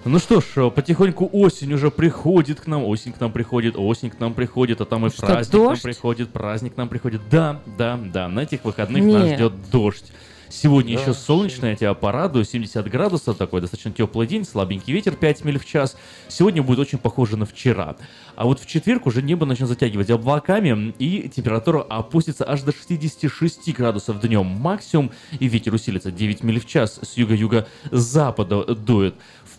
Ну 0.06 0.18
что 0.18 0.42
ж, 0.42 0.70
потихоньку 0.70 1.30
осень 1.32 1.72
уже 1.72 1.90
приходит 1.90 2.60
к 2.60 2.66
нам, 2.66 2.84
осень 2.84 3.12
к 3.12 3.20
нам 3.20 3.32
приходит, 3.32 3.74
осень 3.78 4.10
к 4.10 4.20
нам 4.20 4.34
приходит, 4.34 4.82
а 4.82 4.84
там 4.84 5.06
и 5.06 5.10
что, 5.10 5.24
праздник 5.24 5.52
дождь? 5.52 5.82
нам 5.82 5.92
приходит, 5.92 6.28
праздник 6.28 6.76
нам 6.76 6.88
приходит. 6.90 7.22
Да, 7.30 7.62
да, 7.78 7.98
да, 8.12 8.28
на 8.28 8.40
этих 8.40 8.64
выходных 8.64 9.02
Нет. 9.02 9.18
нас 9.18 9.32
ждет 9.32 9.52
дождь. 9.70 10.12
Сегодня 10.50 10.94
да, 10.94 11.02
еще 11.02 11.14
солнечно, 11.14 11.66
я 11.66 11.74
тебя 11.74 11.94
порадую, 11.94 12.44
70 12.44 12.88
градусов, 12.88 13.36
такой 13.36 13.60
достаточно 13.60 13.90
теплый 13.90 14.26
день, 14.26 14.44
слабенький 14.44 14.92
ветер 14.92 15.16
5 15.16 15.44
миль 15.44 15.58
в 15.58 15.64
час. 15.64 15.96
Сегодня 16.28 16.62
будет 16.62 16.78
очень 16.78 16.98
похоже 16.98 17.36
на 17.36 17.46
вчера. 17.46 17.96
А 18.36 18.44
вот 18.44 18.60
в 18.60 18.66
четверг 18.66 19.06
уже 19.06 19.20
небо 19.20 19.46
начнет 19.46 19.68
затягивать 19.68 20.10
облаками, 20.10 20.94
и 20.98 21.28
температура 21.28 21.82
опустится 21.82 22.48
аж 22.48 22.62
до 22.62 22.72
66 22.72 23.74
градусов 23.74 24.20
днем 24.20 24.46
максимум, 24.46 25.10
и 25.40 25.48
ветер 25.48 25.74
усилится 25.74 26.12
9 26.12 26.44
миль 26.44 26.60
в 26.60 26.66
час 26.66 27.00
с 27.02 27.16
юга-юга-запада 27.16 28.74
дует 28.76 29.14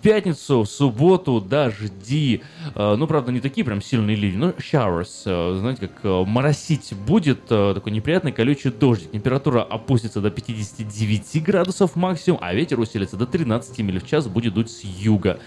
пятницу, 0.05 0.61
в 0.61 0.67
субботу 0.67 1.41
дожди. 1.41 2.43
Э, 2.75 2.95
ну, 2.95 3.07
правда, 3.07 3.31
не 3.31 3.39
такие 3.39 3.65
прям 3.65 3.81
сильные 3.81 4.15
ливни, 4.15 4.37
но 4.37 4.49
showers. 4.51 5.23
Э, 5.25 5.57
знаете, 5.57 5.87
как 5.87 5.99
э, 6.03 6.23
моросить 6.27 6.93
будет. 7.07 7.47
Такой 7.47 7.91
неприятный 7.91 8.31
колючий 8.31 8.69
дождик. 8.69 9.09
Температура 9.09 9.63
опустится 9.63 10.21
до 10.21 10.29
59 10.29 11.43
градусов 11.43 11.95
максимум, 11.95 12.37
а 12.43 12.53
ветер 12.53 12.79
усилится 12.79 13.17
до 13.17 13.25
13 13.25 13.79
миль 13.79 13.99
в 13.99 14.05
час, 14.05 14.27
будет 14.27 14.53
дуть 14.53 14.69
с 14.69 14.83
юга. 14.83 15.39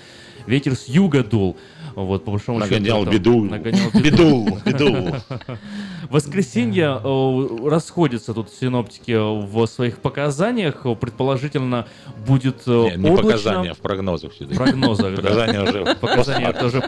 Ветер 0.47 0.75
с 0.75 0.89
юга 0.89 1.23
дул. 1.23 1.57
Вот, 2.05 2.25
по 2.25 2.31
большому 2.31 2.61
нагонял 2.61 3.01
счету, 3.01 3.11
беду. 3.11 3.45
Нагонял 3.45 3.91
беду. 3.93 4.61
Беду. 4.65 5.17
Воскресенье 6.11 7.01
э, 7.03 7.69
расходятся 7.69 8.35
тут 8.35 8.51
синоптики 8.51 9.13
в 9.13 9.67
своих 9.67 9.99
показаниях. 9.99 10.87
Предположительно, 11.01 11.89
будет 12.27 12.63
э, 12.67 12.71
не, 12.71 13.03
не 13.03 13.11
облачно. 13.11 13.17
показания, 13.17 13.75
в 13.75 13.79
прогнозах. 13.79 14.33
В 14.33 14.55
прогнозах, 14.55 15.17
Показания 15.17 15.63
уже. 15.63 15.85
Показания 16.01 16.47
это 16.47 16.67
уже 16.67 16.81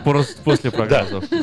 после 0.45 0.71
прогнозов. 0.71 1.25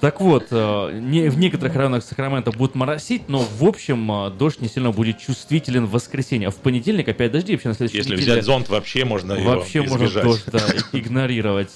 Так 0.00 0.20
вот, 0.20 0.48
э, 0.50 1.28
в 1.30 1.38
некоторых 1.38 1.76
районах 1.76 2.02
Сакрамента 2.02 2.50
будут 2.50 2.74
моросить, 2.74 3.28
но 3.28 3.38
в 3.38 3.62
общем 3.62 4.36
дождь 4.36 4.60
не 4.60 4.66
сильно 4.66 4.90
будет 4.90 5.20
чувствителен 5.20 5.86
в 5.86 5.92
воскресенье. 5.92 6.48
А 6.48 6.50
в 6.50 6.56
понедельник 6.56 7.08
опять 7.08 7.30
дожди, 7.30 7.52
вообще 7.52 7.68
на 7.68 7.74
следующей 7.74 7.98
Если 7.98 8.16
неделе... 8.16 8.32
взять 8.32 8.44
зонт, 8.44 8.68
вообще 8.68 9.04
можно 9.04 9.36
Вообще 9.36 9.78
его 9.78 9.96
можно 9.96 10.22
дождь 10.22 10.42
да, 10.50 10.58
игнорировать. 10.90 11.70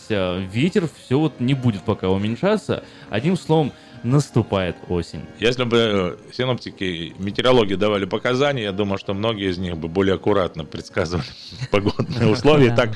Ветер 0.50 0.88
все 1.04 1.18
вот 1.18 1.40
не 1.40 1.54
будет 1.54 1.82
пока 1.82 2.08
уменьшаться. 2.08 2.82
Одним 3.10 3.36
словом, 3.36 3.72
наступает 4.02 4.76
осень. 4.88 5.22
Если 5.38 5.64
бы 5.64 5.76
э, 5.76 6.32
синоптики 6.32 7.14
метеорологи 7.18 7.74
давали 7.74 8.04
показания, 8.04 8.64
я 8.64 8.72
думаю, 8.72 8.98
что 8.98 9.14
многие 9.14 9.50
из 9.50 9.58
них 9.58 9.76
бы 9.76 9.88
более 9.88 10.14
аккуратно 10.14 10.64
предсказывали 10.64 11.26
погодные 11.70 12.28
условия. 12.28 12.74
Так, 12.74 12.90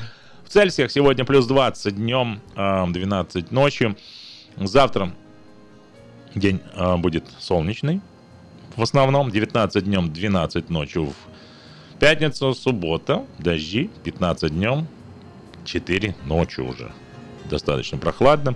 в 0.45 0.49
Цельсиях 0.49 0.91
сегодня 0.91 1.25
плюс 1.25 1.45
20 1.47 1.95
днем, 1.95 2.41
12 2.55 3.51
ночью. 3.51 3.97
Завтра 4.57 5.13
день 6.35 6.61
э, 6.75 6.97
будет 6.97 7.25
солнечный. 7.39 8.01
В 8.75 8.81
основном 8.81 9.31
19 9.31 9.83
днем, 9.83 10.11
12 10.11 10.69
ночью. 10.69 11.13
В 11.93 11.99
пятницу, 11.99 12.53
суббота, 12.53 13.25
дожди, 13.37 13.89
15 14.03 14.51
днем, 14.51 14.87
4 15.65 16.15
ночью 16.25 16.67
уже. 16.67 16.91
Достаточно 17.51 17.97
прохладно. 17.97 18.55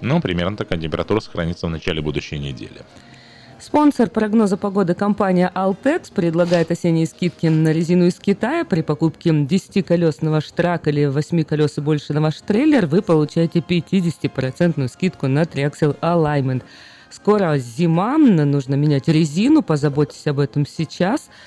Ну, 0.00 0.20
примерно 0.20 0.56
такая 0.56 0.78
температура 0.78 1.20
сохранится 1.20 1.66
в 1.66 1.70
начале 1.70 2.00
будущей 2.00 2.38
недели. 2.38 2.82
Спонсор 3.58 4.08
прогноза 4.08 4.56
погоды 4.56 4.94
компания 4.94 5.52
Altex 5.54 6.10
предлагает 6.14 6.70
осенние 6.70 7.06
скидки 7.06 7.46
на 7.46 7.72
резину 7.72 8.06
из 8.06 8.14
Китая. 8.14 8.64
При 8.64 8.80
покупке 8.80 9.30
10-колесного 9.30 10.40
штрак 10.40 10.88
или 10.88 11.04
8 11.04 11.42
колес 11.42 11.76
и 11.76 11.80
больше 11.82 12.14
на 12.14 12.22
ваш 12.22 12.40
трейлер 12.40 12.86
вы 12.86 13.02
получаете 13.02 13.58
50% 13.58 14.88
скидку 14.88 15.26
на 15.26 15.42
Triaxle 15.42 15.98
Alignment. 16.00 16.62
Скоро 17.10 17.58
зима, 17.58 18.16
нужно 18.16 18.76
менять 18.76 19.08
резину, 19.08 19.62
позаботьтесь 19.62 20.26
об 20.28 20.38
этом 20.38 20.64
сейчас– 20.64 21.28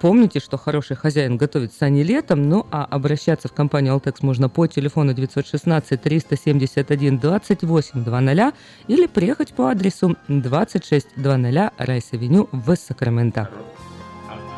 помните, 0.00 0.38
что 0.38 0.56
хороший 0.56 0.96
хозяин 0.96 1.36
готовит 1.36 1.72
сани 1.72 2.02
летом, 2.02 2.48
ну 2.48 2.64
а 2.70 2.84
обращаться 2.84 3.48
в 3.48 3.52
компанию 3.52 3.94
Altex 3.94 4.18
можно 4.20 4.48
по 4.48 4.68
телефону 4.68 5.14
916 5.14 6.00
371 6.00 7.18
28 7.18 8.04
00 8.04 8.52
или 8.86 9.06
приехать 9.06 9.52
по 9.52 9.70
адресу 9.70 10.16
2600 10.28 11.24
Rice 11.78 12.06
Avenue 12.06 12.48
в 12.52 12.76
Сакраменто. 12.76 13.50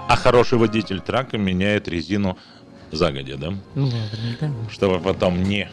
А 0.08 0.16
хороший 0.16 0.58
водитель 0.58 1.00
трака 1.00 1.38
меняет 1.38 1.88
резину 1.88 2.36
загодя, 2.92 3.36
да? 3.38 3.54
Ну, 3.74 3.90
да. 4.40 4.50
Чтобы 4.70 5.00
потом 5.00 5.42
не... 5.42 5.68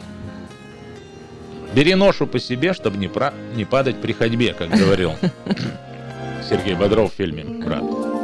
Бери 1.74 1.94
ношу 1.94 2.26
по 2.26 2.38
себе, 2.38 2.72
чтобы 2.72 2.96
не, 2.96 3.08
про... 3.08 3.34
не 3.54 3.64
падать 3.64 4.00
при 4.00 4.12
ходьбе, 4.12 4.54
как 4.54 4.70
говорил 4.70 5.12
Сергей 6.48 6.74
Бодров 6.74 7.12
в 7.12 7.16
фильме 7.16 7.44
«Брат». 7.44 8.23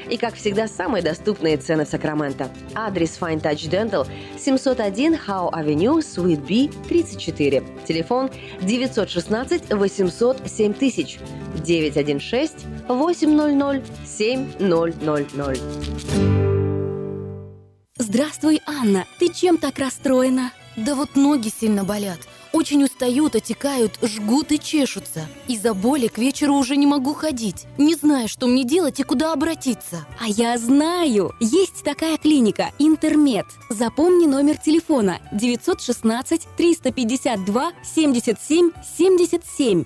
И, 0.11 0.17
как 0.17 0.35
всегда, 0.35 0.67
самые 0.67 1.01
доступные 1.01 1.55
цены 1.55 1.85
в 1.85 1.87
Сакраменто. 1.87 2.51
Адрес 2.75 3.17
Fine 3.17 3.41
Touch 3.41 3.69
Dental 3.69 4.05
701 4.37 5.13
Howe 5.13 5.49
Avenue, 5.53 5.99
Suite 5.99 6.41
B, 6.45 6.69
34. 6.89 7.63
Телефон 7.87 8.29
916 8.61 9.73
800 9.73 10.49
7000 10.49 11.19
916 11.63 12.65
800 12.89 13.83
7000. 14.05 15.61
Здравствуй, 17.97 18.61
Анна. 18.65 19.05
Ты 19.17 19.29
чем 19.31 19.57
так 19.57 19.79
расстроена? 19.79 20.51
Да 20.75 20.95
вот 20.95 21.15
ноги 21.15 21.47
сильно 21.47 21.85
болят. 21.85 22.19
Очень 22.53 22.83
устают, 22.83 23.35
отекают, 23.35 23.97
жгут 24.01 24.51
и 24.51 24.59
чешутся. 24.59 25.27
Из-за 25.47 25.73
боли 25.73 26.07
к 26.07 26.17
вечеру 26.17 26.55
уже 26.55 26.75
не 26.75 26.85
могу 26.85 27.13
ходить. 27.13 27.65
Не 27.77 27.95
знаю, 27.95 28.27
что 28.27 28.47
мне 28.47 28.65
делать 28.65 28.99
и 28.99 29.03
куда 29.03 29.31
обратиться. 29.31 30.05
А 30.19 30.27
я 30.27 30.57
знаю! 30.57 31.33
Есть 31.39 31.83
такая 31.83 32.17
клиника 32.17 32.71
«Интермед». 32.77 33.45
Запомни 33.69 34.27
номер 34.27 34.57
телефона 34.57 35.19
916 35.31 36.47
352 36.57 37.71
77 37.83 38.71
77. 38.97 39.85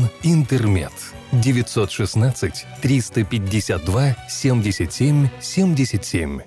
«Интермед». 0.23 0.91
916 1.31 2.65
352 2.81 4.15
77 4.29 5.29
77. 5.39 6.41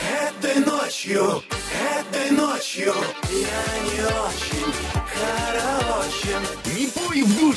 Этой 0.00 0.64
ночью, 0.64 1.42
этой 1.98 2.30
ночью 2.30 2.94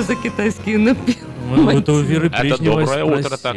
это 0.00 0.02
за 0.02 0.16
китайские? 0.16 0.78
Ну, 0.78 1.68
это 1.68 1.92
у 1.92 2.00
Веры 2.00 2.26
Это 2.28 2.40
Брежневой 2.40 2.84
доброе 2.84 3.04
утро 3.04 3.36
так. 3.36 3.56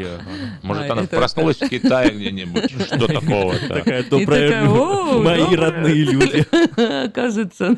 Может, 0.64 0.90
А, 0.90 0.94
она 0.94 1.04
это- 1.04 1.16
проснулась 1.16 1.58
в 1.58 1.70
Китае 1.70 2.10
где-нибудь? 2.12 2.72
Что 2.88 3.08
такого-то? 3.08 3.68
Такая 3.68 4.04
добрая, 4.04 4.50
такая, 4.50 4.70
«О, 4.70 5.22
мои 5.22 5.40
доброе». 5.40 5.58
родные 5.58 6.04
люди. 6.04 7.06
Оказывается, 7.06 7.76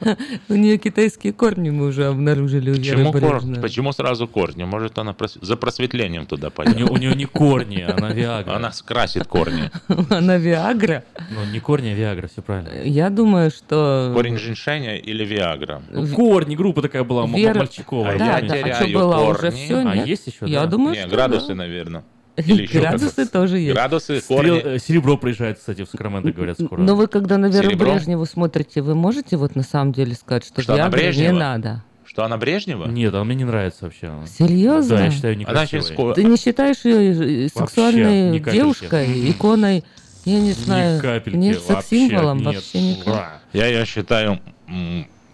у 0.48 0.54
нее 0.54 0.76
китайские 0.76 1.32
корни 1.32 1.70
мы 1.70 1.86
уже 1.86 2.06
обнаружили 2.06 2.70
у 2.70 2.74
Веры 2.74 3.10
Брежневой. 3.10 3.62
Почему 3.62 3.92
сразу 3.92 4.28
корни? 4.28 4.64
Может, 4.64 4.98
она 4.98 5.16
за 5.40 5.56
просветлением 5.56 6.26
туда 6.26 6.48
нее, 6.48 6.84
у 6.84 6.88
пойдет? 6.88 7.00
нее 7.00 7.14
не 7.14 7.24
корни, 7.24 7.80
она 7.80 8.12
Виагра. 8.12 8.56
Она 8.56 8.70
скрасит 8.72 9.26
корни. 9.26 9.70
Она 10.10 10.36
Виагра. 10.36 11.04
Ну, 11.30 11.44
не 11.52 11.60
корни, 11.60 11.88
а 11.88 11.94
Виагра, 11.94 12.26
все 12.28 12.42
правильно. 12.42 12.70
Я 12.84 13.10
думаю, 13.10 13.50
что... 13.50 14.12
Корень 14.14 14.36
женьшеня 14.38 14.96
или 14.96 15.24
Виагра? 15.24 15.82
Ну, 15.90 16.06
корни, 16.08 16.54
группа 16.56 16.82
такая 16.82 17.04
была, 17.04 17.26
Вера- 17.26 17.58
Мальчикова. 17.58 18.10
А 18.10 18.18
Да, 18.18 18.38
я 18.38 18.48
да, 18.48 18.54
а 18.54 18.74
что 18.86 19.28
уже 19.30 19.38
корни. 19.38 19.50
все, 19.64 19.76
А 19.78 19.96
нет? 19.96 20.06
есть 20.06 20.26
еще, 20.26 20.46
Я 20.46 20.60
да? 20.62 20.66
думаю, 20.66 20.94
Не, 20.94 21.00
что 21.02 21.10
градусы, 21.10 21.48
да. 21.48 21.54
наверное. 21.54 22.04
Или 22.36 22.62
еще 22.62 22.80
Градусы 22.80 23.26
тоже 23.26 23.58
есть. 23.58 23.74
Градусы, 23.74 24.20
корни. 24.20 24.60
э, 24.64 24.78
Серебро 24.80 25.16
приезжает, 25.16 25.58
кстати, 25.58 25.84
в 25.84 25.88
Сакраменто, 25.88 26.32
говорят, 26.32 26.58
скоро. 26.60 26.80
Но 26.80 26.96
вы 26.96 27.06
когда 27.06 27.38
на 27.38 27.46
Веру 27.46 27.68
Серебро? 27.68 27.92
Брежневу 27.92 28.26
смотрите, 28.26 28.82
вы 28.82 28.94
можете 28.96 29.36
вот 29.36 29.54
на 29.54 29.62
самом 29.62 29.92
деле 29.92 30.14
сказать, 30.14 30.44
что, 30.44 30.60
Что 30.62 30.74
она 30.74 30.88
Виагры 30.88 31.14
не 31.16 31.30
надо? 31.32 31.84
Что 32.06 32.24
она 32.24 32.36
Брежнева? 32.36 32.86
Нет, 32.86 33.14
она 33.14 33.24
мне 33.24 33.34
не 33.34 33.44
нравится 33.44 33.84
вообще. 33.86 34.12
Серьезно? 34.26 34.96
Да, 34.98 35.04
я 35.06 35.10
считаю 35.10 35.34
Она 35.34 35.40
некрасивой. 35.40 35.68
через 35.84 35.96
ко- 35.96 36.12
Ты 36.12 36.24
не 36.24 36.36
считаешь 36.36 36.84
ее 36.84 37.48
сексуальной 37.48 38.30
ни 38.30 38.38
капельки. 38.38 38.56
девушкой, 38.56 39.30
иконой? 39.30 39.84
Я 40.24 40.40
не 40.40 40.52
знаю. 40.52 40.98
Ни 40.98 41.00
капельки, 41.00 41.36
не 41.36 41.52
вообще 41.52 41.66
секс-символом, 41.66 42.38
нет. 42.38 42.54
вообще 42.54 42.80
никак. 42.80 43.06
Ура. 43.06 43.40
Я, 43.52 43.66
я 43.66 43.84
считаю, 43.84 44.40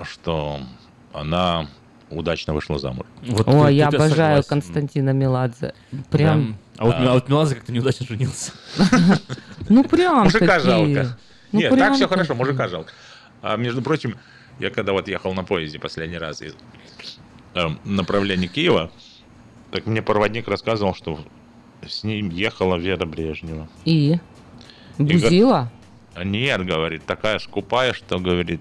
что 0.03 0.61
она 1.13 1.69
удачно 2.11 2.55
вышла 2.55 2.79
замуж. 2.79 3.07
Вот 3.23 3.49
О, 3.49 3.69
я 3.69 3.89
обожаю 3.89 4.43
согласен. 4.43 4.49
Константина 4.49 5.11
Меладзе. 5.11 5.75
Прям, 6.11 6.57
Да. 6.77 6.83
А 6.83 6.85
вот, 6.87 6.91
Да. 6.99 7.11
а 7.11 7.15
вот 7.15 7.29
Меладзе 7.29 7.55
как-то 7.55 7.73
неудачно 7.73 8.07
женился. 8.07 8.53
ну 9.69 9.85
прям 9.85 10.25
Мужика 10.25 10.59
жалко. 10.59 11.17
Ну, 11.53 11.59
Нет, 11.59 11.77
так 11.77 11.95
все 11.95 12.09
хорошо, 12.09 12.35
мужика 12.35 12.69
жалко. 12.69 12.93
А 13.43 13.57
между 13.57 13.83
прочим, 13.83 14.17
я 14.59 14.71
когда 14.71 14.93
вот 14.93 15.09
ехал 15.09 15.35
на 15.35 15.45
поезде 15.45 15.79
последний 15.79 16.19
раз 16.19 16.43
из 16.43 16.55
э, 17.55 17.69
направления 17.85 18.47
Киева, 18.47 18.91
так 19.71 19.87
мне 19.87 20.03
проводник 20.03 20.49
рассказывал, 20.49 20.95
что 20.95 21.19
с 21.87 22.05
ним 22.05 22.29
ехала 22.31 22.77
Вера 22.77 23.05
Брежнева. 23.07 23.69
И? 23.85 24.19
Бузила? 25.05 25.71
А 26.15 26.25
Нет, 26.25 26.65
говорит, 26.65 27.05
такая 27.07 27.39
скупая, 27.39 27.93
что, 27.93 28.19
говорит, 28.19 28.61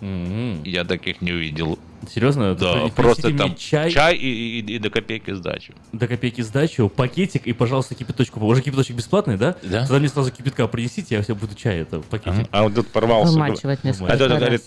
Мгм. 0.00 0.62
я 0.64 0.84
таких 0.84 1.20
не 1.20 1.32
видел. 1.32 1.78
Серьезно? 2.08 2.54
Да, 2.54 2.88
просто 2.96 3.36
там 3.36 3.54
чай, 3.56 3.90
чай, 3.90 4.16
и, 4.16 4.60
и- 4.60 4.74
и 4.76 4.78
до 4.78 4.88
копейки 4.88 5.32
сдачи. 5.32 5.74
до 5.92 6.08
копейки 6.08 6.40
сдачу, 6.40 6.88
пакетик 6.88 7.46
и, 7.46 7.52
пожалуйста, 7.52 7.94
кипяточку. 7.94 8.40
Уже 8.40 8.62
кипяточек 8.62 8.96
бесплатный, 8.96 9.36
да? 9.36 9.54
Да. 9.62 9.80
Тогда 9.82 9.98
мне 9.98 10.08
сразу 10.08 10.30
кипятка 10.32 10.66
принесите, 10.66 11.16
я 11.16 11.22
все 11.22 11.34
буду 11.34 11.54
чай, 11.54 11.80
это 11.80 12.00
пакетик. 12.00 12.46
А 12.52 12.62
вот 12.62 12.74
тут 12.74 12.88
порвался. 12.88 13.32
Вымачивать 13.34 13.84
несколько 13.84 14.12
А 14.14 14.16
тут, 14.16 14.28
раз. 14.30 14.38
говорит, 14.38 14.62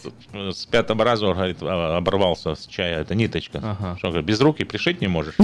с 0.56 0.66
пятого 0.68 1.04
раза, 1.04 1.26
говорит, 1.34 1.58
а, 1.62 1.98
оборвался 1.98 2.54
с 2.54 2.68
чая, 2.68 3.02
это 3.02 3.16
ниточка. 3.16 3.58
Ага. 3.64 3.96
Что, 3.98 4.10
говорит, 4.10 4.28
без 4.28 4.40
руки 4.40 4.64
пришить 4.64 5.02
не 5.02 5.08
можешь? 5.08 5.36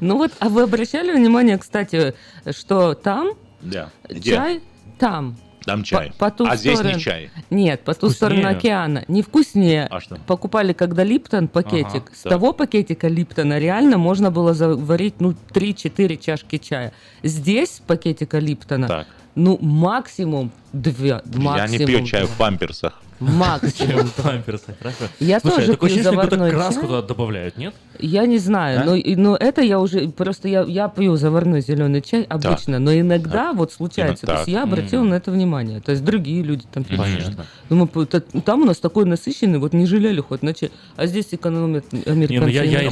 Ну 0.00 0.16
вот, 0.18 0.32
а 0.40 0.48
вы 0.48 0.62
обращали 0.62 1.12
внимание, 1.12 1.56
кстати, 1.58 2.14
что 2.50 2.94
там 2.94 3.30
Да. 3.62 3.90
Где? 4.08 4.34
чай, 4.34 4.60
там. 4.98 5.36
Там 5.64 5.82
чай. 5.82 6.12
по 6.16 6.30
ту 6.30 6.46
а 6.46 6.54
здесь 6.54 6.74
сторону. 6.78 6.94
не 6.94 7.00
чай. 7.00 7.30
Нет, 7.50 7.80
по 7.82 7.92
ту 7.92 8.06
Вкуснее. 8.08 8.14
сторону 8.14 8.48
океана. 8.48 9.04
Не 9.08 9.22
вкуснее. 9.22 9.86
А 9.90 9.98
что? 10.00 10.14
Покупали, 10.26 10.72
когда 10.72 11.02
Липтон 11.02 11.48
пакетик. 11.48 11.86
Ага, 12.06 12.14
С 12.14 12.22
так. 12.22 12.30
того 12.30 12.52
пакетика 12.52 13.08
Липтона 13.08 13.58
реально 13.58 13.98
можно 13.98 14.30
было 14.30 14.54
заварить, 14.54 15.20
ну, 15.20 15.34
3-4 15.52 16.16
чашки 16.18 16.58
чая. 16.58 16.92
Здесь 17.24 17.82
пакетика 17.84 18.38
Липтона, 18.38 18.86
Так. 18.86 19.06
ну, 19.34 19.58
максимум 19.60 20.52
2. 20.72 21.22
Максимум 21.34 21.56
Я 21.56 21.66
не 21.66 21.78
пью 21.78 22.06
чай 22.06 22.26
в 22.26 22.36
памперсах. 22.36 23.02
Максимум. 23.20 24.08
Памперсы, 24.22 24.74
хорошо. 24.78 25.04
Я 25.20 25.40
Слушай, 25.40 25.56
тоже 25.56 25.72
такое 25.72 25.90
пью 25.90 25.98
ощущение, 26.00 26.02
что 26.02 26.10
какую-то 26.10 26.36
заварной 26.36 26.50
краску 26.50 26.80
чай. 26.80 26.88
туда 26.90 27.02
добавляют, 27.02 27.56
нет? 27.56 27.74
Я 27.98 28.26
не 28.26 28.38
знаю, 28.38 28.80
А? 28.82 28.84
но, 28.84 28.94
и- 28.94 29.16
но 29.16 29.36
это 29.36 29.62
я 29.62 29.80
уже 29.80 30.08
просто 30.08 30.48
я, 30.48 30.62
я 30.62 30.88
пью 30.88 31.16
заварной 31.16 31.60
зеленый 31.62 32.02
чай 32.02 32.24
обычно, 32.28 32.78
но 32.78 32.92
иногда 32.92 33.52
вот 33.52 33.72
случается. 33.72 34.26
То 34.26 34.34
есть 34.34 34.48
я 34.48 34.62
обратила 34.64 35.00
М. 35.00 35.08
на 35.10 35.14
это 35.14 35.30
внимание. 35.30 35.80
То 35.80 35.92
есть 35.92 36.04
другие 36.04 36.42
люди 36.42 36.64
там 36.72 36.84
пьют. 36.84 37.00
Понятно. 37.00 37.46
Думаю, 37.70 37.86
п- 37.88 38.04
т- 38.06 38.20
там 38.42 38.62
у 38.62 38.64
нас 38.66 38.78
такой 38.78 39.04
насыщенный, 39.06 39.58
вот 39.58 39.72
не 39.72 39.86
жалели 39.86 40.20
хоть 40.20 40.42
на 40.42 40.52
чай, 40.54 40.70
а 40.96 41.06
здесь 41.06 41.28
экономят 41.32 41.92
Не, 41.92 42.02
ну 42.06 42.12
американцы. 42.12 42.50
я, 42.50 42.62
я 42.64 42.82
и 42.82 42.90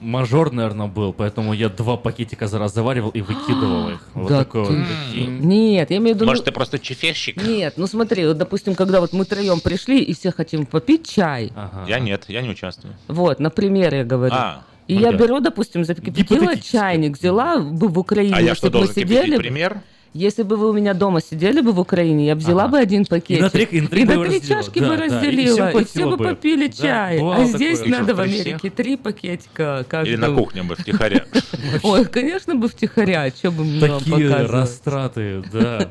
мажор, 0.00 0.52
наверное, 0.52 0.86
был, 0.86 1.12
поэтому 1.12 1.52
я 1.52 1.68
два 1.68 1.96
пакетика 1.96 2.46
за 2.46 2.58
раз 2.58 2.74
заваривал 2.74 3.10
и 3.10 3.20
выкидывал 3.20 3.88
их. 3.90 4.00
Вот 4.14 4.28
Да 4.28 4.38
такой 4.40 4.66
ты 4.66 4.72
вот. 4.72 5.28
Нет, 5.40 5.90
я 5.90 5.96
имею 5.98 6.14
в 6.14 6.16
виду... 6.16 6.24
ну, 6.24 6.30
Может, 6.32 6.44
ты 6.46 6.52
просто 6.52 6.78
чеферщик? 6.78 7.42
Нет, 7.46 7.74
ну 7.76 7.86
смотри, 7.86 8.26
вот, 8.26 8.38
допустим, 8.38 8.74
когда 8.74 9.00
вот 9.00 9.12
мы 9.12 9.24
троем 9.24 9.57
пришли 9.60 10.00
и 10.02 10.14
все 10.14 10.30
хотим 10.32 10.66
попить 10.66 11.08
чай, 11.08 11.52
Ага. 11.54 11.84
Я 11.88 11.98
нет, 12.00 12.24
я 12.28 12.42
не 12.42 12.48
участвую. 12.50 12.94
вот, 13.08 13.40
например, 13.40 13.94
я 13.94 14.04
говорю. 14.04 14.34
А, 14.34 14.62
и 14.86 14.94
ну 14.94 15.00
я 15.02 15.12
да. 15.12 15.18
беру, 15.18 15.40
допустим, 15.40 15.84
закипятила 15.84 16.56
чайник, 16.56 17.18
взяла 17.18 17.58
бы 17.58 17.88
в 17.88 17.98
Украине, 17.98 18.34
А 18.34 18.40
я 18.40 18.54
что, 18.54 18.68
бы 18.70 18.78
мы 18.78 18.86
должен 18.86 18.94
сидели 18.94 19.36
пример? 19.36 19.80
Если 20.14 20.42
бы 20.42 20.56
вы 20.56 20.70
у 20.70 20.72
меня 20.72 20.94
дома 20.94 21.20
сидели 21.20 21.60
бы 21.60 21.72
в 21.72 21.78
Украине, 21.80 22.26
я 22.26 22.34
взяла 22.34 22.64
Ага. 22.64 22.72
бы 22.72 22.78
один 22.78 23.04
пакетик. 23.04 23.38
И 23.38 23.42
на 23.42 23.50
три- 23.50 23.64
и 23.70 23.80
на 23.82 23.88
три 23.88 24.04
бы 24.04 24.14
разделила. 24.24 24.40
чашки 24.62 24.78
Да, 24.80 24.88
бы 24.88 24.96
да, 24.96 25.04
и 25.04 25.08
разделила. 25.08 25.52
всем 25.54 25.68
И, 25.68 25.70
хватило 25.72 25.86
все 25.90 26.06
бы 26.10 26.16
бы. 26.16 26.24
попили 26.24 26.66
Да, 26.66 26.72
чай. 26.72 27.18
бывало 27.18 27.42
а 27.42 27.44
здесь 27.44 27.78
такое. 27.80 27.98
надо 27.98 28.14
в 28.14 28.20
Америке 28.20 28.56
всех? 28.58 28.74
три 28.74 28.96
пакетика 28.96 29.78
Или 29.78 29.84
каждому. 29.84 30.26
на 30.26 30.38
кухне 30.38 30.62
бы 30.62 30.74
втихаря? 30.76 31.24
Ой, 31.82 32.04
конечно 32.06 32.54
бы 32.54 32.68
втихаря, 32.68 33.28
что 33.30 33.50
бы 33.50 33.64
мне 33.64 33.80
Такие 33.80 34.28
растраты, 34.46 35.42
да. 35.52 35.90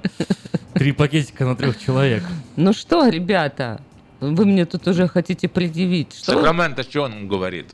Три 0.74 0.92
пакетика 0.92 1.46
на 1.46 1.56
трех 1.56 1.80
человек. 1.80 2.24
Ну 2.56 2.74
что, 2.74 3.08
ребята, 3.08 3.82
вы 4.20 4.46
мне 4.46 4.66
тут 4.66 4.88
уже 4.88 5.08
хотите 5.08 5.48
предъявить. 5.48 6.14
Что? 6.16 6.34
Сакраменто, 6.34 6.84
что 6.84 7.04
он 7.04 7.28
говорит? 7.28 7.68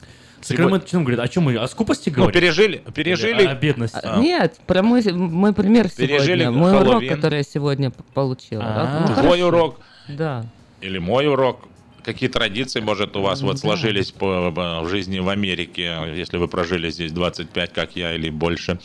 Сакраменто 0.45 0.87
что 0.87 0.97
он 0.97 1.03
говорит? 1.03 1.19
О 1.19 1.27
чем 1.27 1.43
мы? 1.43 1.55
О 1.57 1.67
скупости 1.67 2.09
Ну, 2.09 2.15
говорим? 2.23 2.33
пережили, 2.41 2.75
Или 2.77 2.83
О 2.85 2.91
пережили, 2.91 3.57
бедности. 3.59 3.99
А. 4.03 4.19
Нет, 4.19 4.59
про 4.67 4.81
мой, 4.83 5.01
мой 5.11 5.53
пример 5.53 5.89
Пережили 5.89 6.43
сегодня. 6.43 6.51
Мой 6.51 6.71
урок, 6.71 6.83
Хэллоуин. 6.85 7.15
который 7.15 7.37
я 7.37 7.43
сегодня 7.43 7.91
п- 7.91 8.03
получила. 8.13 8.63
А. 8.65 9.05
Ну, 9.07 9.21
твой 9.21 9.41
урок 9.41 9.79
Да. 10.07 10.45
или 10.81 10.97
мой 10.99 11.27
урок. 11.27 11.67
Какие 12.03 12.27
традиции, 12.29 12.81
может, 12.81 13.15
у 13.15 13.21
вас 13.21 13.41
вот 13.41 13.59
сложились 13.59 14.11
по, 14.11 14.51
по- 14.51 14.81
в 14.81 14.89
жизни 14.89 15.19
в 15.19 15.29
Америке, 15.29 15.97
если 16.15 16.35
вы 16.37 16.47
прожили 16.49 16.89
здесь 16.89 17.11
25, 17.13 17.71
как 17.71 17.95
я, 17.95 18.13
или 18.13 18.29
больше, 18.29 18.77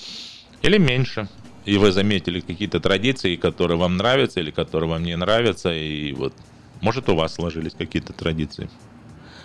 или 0.63 0.79
меньше? 0.79 1.29
И 1.65 1.77
вы 1.79 1.91
заметили 1.93 2.41
какие-то 2.41 2.79
традиции, 2.81 3.35
которые 3.37 3.77
вам 3.77 3.97
нравятся 3.97 4.39
или 4.41 4.51
которые 4.53 4.89
вам 4.89 5.03
не 5.03 5.17
нравятся, 5.17 5.73
и 5.75 6.13
вот, 6.13 6.33
может, 6.81 7.09
у 7.09 7.17
вас 7.17 7.35
сложились 7.35 7.73
какие-то 7.77 8.13
традиции? 8.13 8.71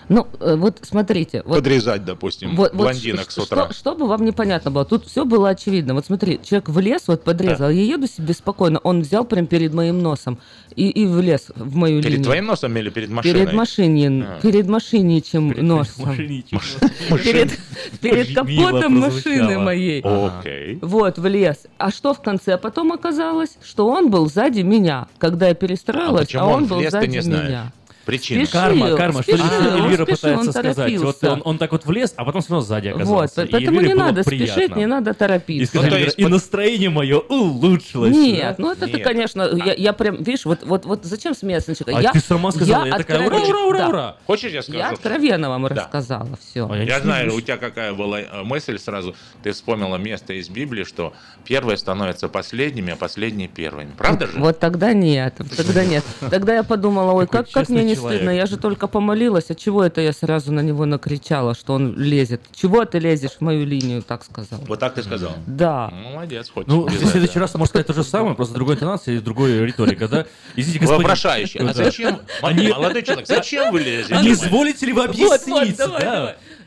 Ну, 0.10 0.28
э, 0.40 0.56
вот 0.56 0.80
смотрите. 0.82 1.42
Вот, 1.46 1.56
Подрезать, 1.58 2.06
допустим, 2.06 2.56
вот- 2.56 2.74
вот 2.74 2.84
блондинок 2.84 3.26
ш- 3.26 3.32
с 3.32 3.38
утра. 3.38 3.66
Что, 3.66 3.74
чтобы 3.74 4.08
вам 4.08 4.26
непонятно 4.26 4.72
было, 4.72 4.86
тут 4.86 5.06
все 5.06 5.26
было 5.26 5.50
очевидно. 5.50 5.94
Вот 5.94 6.06
смотри, 6.06 6.40
человек 6.44 6.70
в 6.70 6.80
лес, 6.80 7.04
вот 7.08 7.24
подрезал, 7.24 7.70
я 7.70 7.84
еду 7.84 8.08
себе 8.08 8.34
спокойно, 8.34 8.80
он 8.80 9.02
взял 9.02 9.26
прям 9.26 9.48
перед 9.48 9.74
моим 9.74 10.02
носом 10.02 10.40
и, 10.76 10.90
и 10.90 11.06
влез 11.06 11.48
в 11.56 11.76
мою 11.76 12.00
Перед 12.02 12.12
линию. 12.12 12.26
твоим 12.26 12.46
носом 12.46 12.76
или 12.78 12.90
перед 12.90 13.10
машиной? 13.10 13.34
Перед 13.40 13.54
машиной, 13.54 14.24
А. 14.24 14.40
перед 14.42 14.68
машиной, 14.68 15.22
чем 15.22 15.50
носом. 15.50 16.16
Перед, 17.24 17.58
перед 18.02 18.36
капотом 18.36 19.00
машины 19.00 19.60
моей. 19.60 20.02
Окей. 20.02 20.80
Вот, 20.82 21.18
влез. 21.18 21.66
А 21.78 21.92
что 21.92 22.14
в 22.14 22.22
конце 22.22 22.58
потом 22.58 22.92
оказалось? 22.92 23.58
Что 23.64 23.88
он 23.88 24.10
был 24.10 24.30
сзади 24.30 24.62
меня, 24.62 25.08
когда 25.18 25.48
я 25.50 25.54
перестроилась, 25.54 26.22
а, 26.24 26.26
почему 26.26 26.46
он, 26.46 26.54
он 26.64 26.66
был 26.66 26.82
сзади 26.90 27.18
меня. 27.18 27.72
Причина. 28.06 28.46
Спешил, 28.46 28.62
Карма, 28.62 28.96
карма, 28.98 29.24
что 29.24 29.38
спешил, 29.38 29.46
Эльвира 29.54 29.74
он 29.76 29.84
Эльвира 29.84 30.06
пытается 30.06 30.40
он 30.40 30.52
сказать. 30.52 30.98
Вот 30.98 31.24
он, 31.24 31.42
он 31.46 31.58
так 31.58 31.72
вот 31.72 31.86
влез, 31.86 32.14
а 32.18 32.26
потом 32.26 32.42
снова 32.42 32.62
сзади 32.62 32.90
Вот, 32.90 32.96
оказался. 32.98 33.44
И 33.44 33.52
поэтому 33.52 33.78
Эльвире 33.78 33.94
не 33.94 34.00
надо 34.00 34.24
приятно. 34.24 34.54
спешить, 34.54 34.76
не 34.76 34.86
надо 34.86 35.14
торопиться. 35.14 35.64
И, 35.64 35.66
скажи, 35.80 35.96
Эльвира, 35.96 36.12
и 36.18 36.26
настроение 36.26 36.90
мое 36.90 37.20
улучшилось. 37.20 38.16
Нет, 38.16 38.56
да? 38.58 38.64
ну 38.64 38.72
это 38.74 38.88
ты, 38.88 39.00
конечно, 39.00 39.50
я, 39.66 39.74
я 39.74 39.94
прям, 39.94 40.18
видишь, 40.18 40.44
вот, 40.46 40.64
вот, 40.64 40.86
вот 40.86 41.06
зачем 41.06 41.34
смеяться 41.34 41.72
начала? 41.72 41.98
А 41.98 42.02
я, 42.02 42.12
ты 42.12 42.20
сама 42.20 42.52
сказала, 42.52 42.86
я 42.86 42.98
такая, 42.98 43.26
ура, 43.26 43.38
откровенно- 43.38 43.50
ура, 43.50 43.66
ура, 43.68 43.80
да. 43.80 43.88
ура. 43.88 44.16
Хочешь, 44.28 44.52
я 44.52 44.62
скажу? 44.62 44.78
Я 44.78 44.90
откровенно 44.90 45.50
вам 45.50 45.66
рассказала 45.68 46.38
все. 46.42 46.70
Я 46.76 47.00
знаю, 47.00 47.34
у 47.34 47.40
тебя 47.40 47.58
какая 47.58 47.94
была 47.94 48.20
э, 48.20 48.44
мысль 48.44 48.78
сразу. 48.80 49.16
Ты 49.44 49.54
вспомнила 49.54 49.96
место 49.96 50.34
из 50.34 50.50
Библии, 50.50 50.84
что 50.84 51.14
первые 51.46 51.78
становятся 51.78 52.28
последними, 52.28 52.92
а 52.92 52.96
последние 52.98 53.48
первыми. 53.48 53.92
Правда 53.98 54.28
же? 54.28 54.40
Вот 54.40 54.60
тогда 54.60 54.92
нет, 54.94 55.36
тогда 55.56 55.86
нет. 55.86 56.04
Тогда 56.30 56.56
я 56.56 56.64
подумала, 56.64 57.14
ой, 57.14 57.28
как, 57.28 57.48
мне 57.70 57.93
честный 57.93 57.93
не 57.94 58.00
человек. 58.00 58.20
стыдно, 58.20 58.32
я 58.32 58.46
же 58.46 58.58
только 58.58 58.88
помолилась, 58.88 59.50
а 59.50 59.56
чего 59.56 59.84
это 59.84 60.02
я 60.02 60.14
сразу 60.14 60.52
на 60.52 60.60
него 60.62 60.86
накричала, 60.86 61.56
что 61.56 61.74
он 61.74 61.98
лезет? 61.98 62.42
Чего 62.54 62.86
ты 62.86 63.00
лезешь 63.00 63.32
в 63.32 63.42
мою 63.42 63.66
линию, 63.66 64.02
так 64.02 64.24
сказал. 64.24 64.60
Вот 64.68 64.80
так 64.80 64.94
ты 64.96 65.04
сказал. 65.04 65.34
Да. 65.48 65.90
Молодец, 65.92 66.50
хоть. 66.54 66.68
Ну, 66.68 66.86
в 66.86 67.08
следующий 67.08 67.40
раз 67.40 67.52
ты 67.52 67.58
можешь 67.58 67.70
сказать 67.70 67.88
то 67.88 67.94
же 67.94 68.04
самое, 68.04 68.36
просто 68.36 68.56
другой 68.56 68.76
интонацией 68.76 69.18
и 69.18 69.22
другой 69.22 69.66
риторикой, 69.66 70.08
да? 70.08 70.26
Извините, 70.56 70.80
господин... 70.80 71.04
Вопрошающий. 71.04 71.60
А 71.60 71.74
зачем, 71.74 72.20
молодой 72.42 73.04
человек, 73.04 73.28
зачем 73.28 73.72
вы 73.72 73.82
лезете? 73.82 74.18
Не 74.22 74.32
изволите 74.34 74.86
ли 74.86 74.94
вы 74.94 75.06
объяснить? 75.06 75.78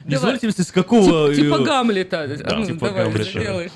Да? 0.09 0.17
изволите 0.17 0.47
ли 0.47 0.53
с 0.53 0.73
какого... 0.73 1.35
Тип- 1.35 1.45
Типа 1.45 1.55
э, 1.57 1.65
Гамлета. 1.65 2.41
А 2.45 2.57
ну, 2.57 2.67
типа 2.67 2.87
давай, 2.87 3.05
Гамлета. 3.05 3.71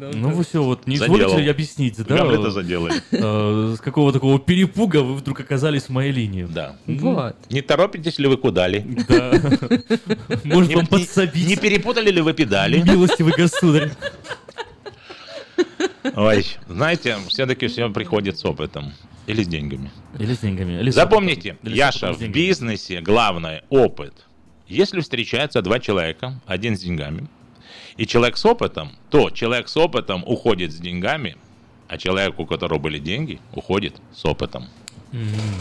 да, 0.00 0.10
Ну 0.14 0.30
вы 0.30 0.44
все, 0.44 0.62
вот 0.62 0.86
не 0.86 0.96
изволите 0.96 1.36
ли 1.40 1.48
объяснить, 1.48 1.96
да? 2.04 2.16
Гамлета 2.16 2.50
заделали. 2.50 2.94
э, 3.10 3.74
С 3.76 3.80
какого 3.80 4.12
такого 4.12 4.38
перепуга 4.38 5.02
вы 5.02 5.14
вдруг 5.14 5.40
оказались 5.40 5.84
в 5.84 5.88
моей 5.90 6.12
линии? 6.12 6.44
Да. 6.44 6.76
Вот. 6.86 7.36
Не 7.50 7.62
торопитесь 7.62 8.18
ли 8.18 8.28
вы 8.28 8.36
куда-ли? 8.36 8.80
Да. 9.08 9.32
Может 10.44 10.74
вам 10.74 10.86
подсобить? 10.86 11.46
Не 11.46 11.56
перепутали 11.56 12.10
ли 12.10 12.20
вы 12.20 12.32
педали? 12.32 12.78
Милостивый 12.78 13.32
государь. 13.36 13.90
Ой, 16.14 16.46
знаете, 16.68 17.16
все-таки 17.28 17.68
все 17.68 17.88
приходит 17.90 18.38
с 18.38 18.44
опытом. 18.44 18.92
Или 19.26 19.44
с 19.44 19.48
деньгами. 19.48 19.90
Или 20.18 20.34
с 20.34 20.38
деньгами. 20.38 20.80
или 20.80 20.90
с 20.90 20.94
Запомните, 20.94 21.52
опытом. 21.52 21.68
Или 21.70 21.78
Яша, 21.78 22.12
с 22.12 22.16
в 22.16 22.28
бизнесе 22.28 23.00
главное 23.00 23.62
опыт. 23.70 24.14
Если 24.72 25.00
встречаются 25.00 25.60
два 25.60 25.78
человека, 25.78 26.40
один 26.46 26.76
с 26.76 26.80
деньгами, 26.80 27.26
и 27.98 28.06
человек 28.06 28.38
с 28.38 28.44
опытом, 28.46 28.92
то 29.10 29.28
человек 29.30 29.68
с 29.68 29.76
опытом 29.76 30.24
уходит 30.26 30.72
с 30.72 30.76
деньгами, 30.76 31.36
а 31.88 31.98
человек, 31.98 32.38
у 32.38 32.46
которого 32.46 32.78
были 32.78 32.98
деньги, 32.98 33.38
уходит 33.54 33.94
с 34.14 34.24
опытом. 34.24 34.64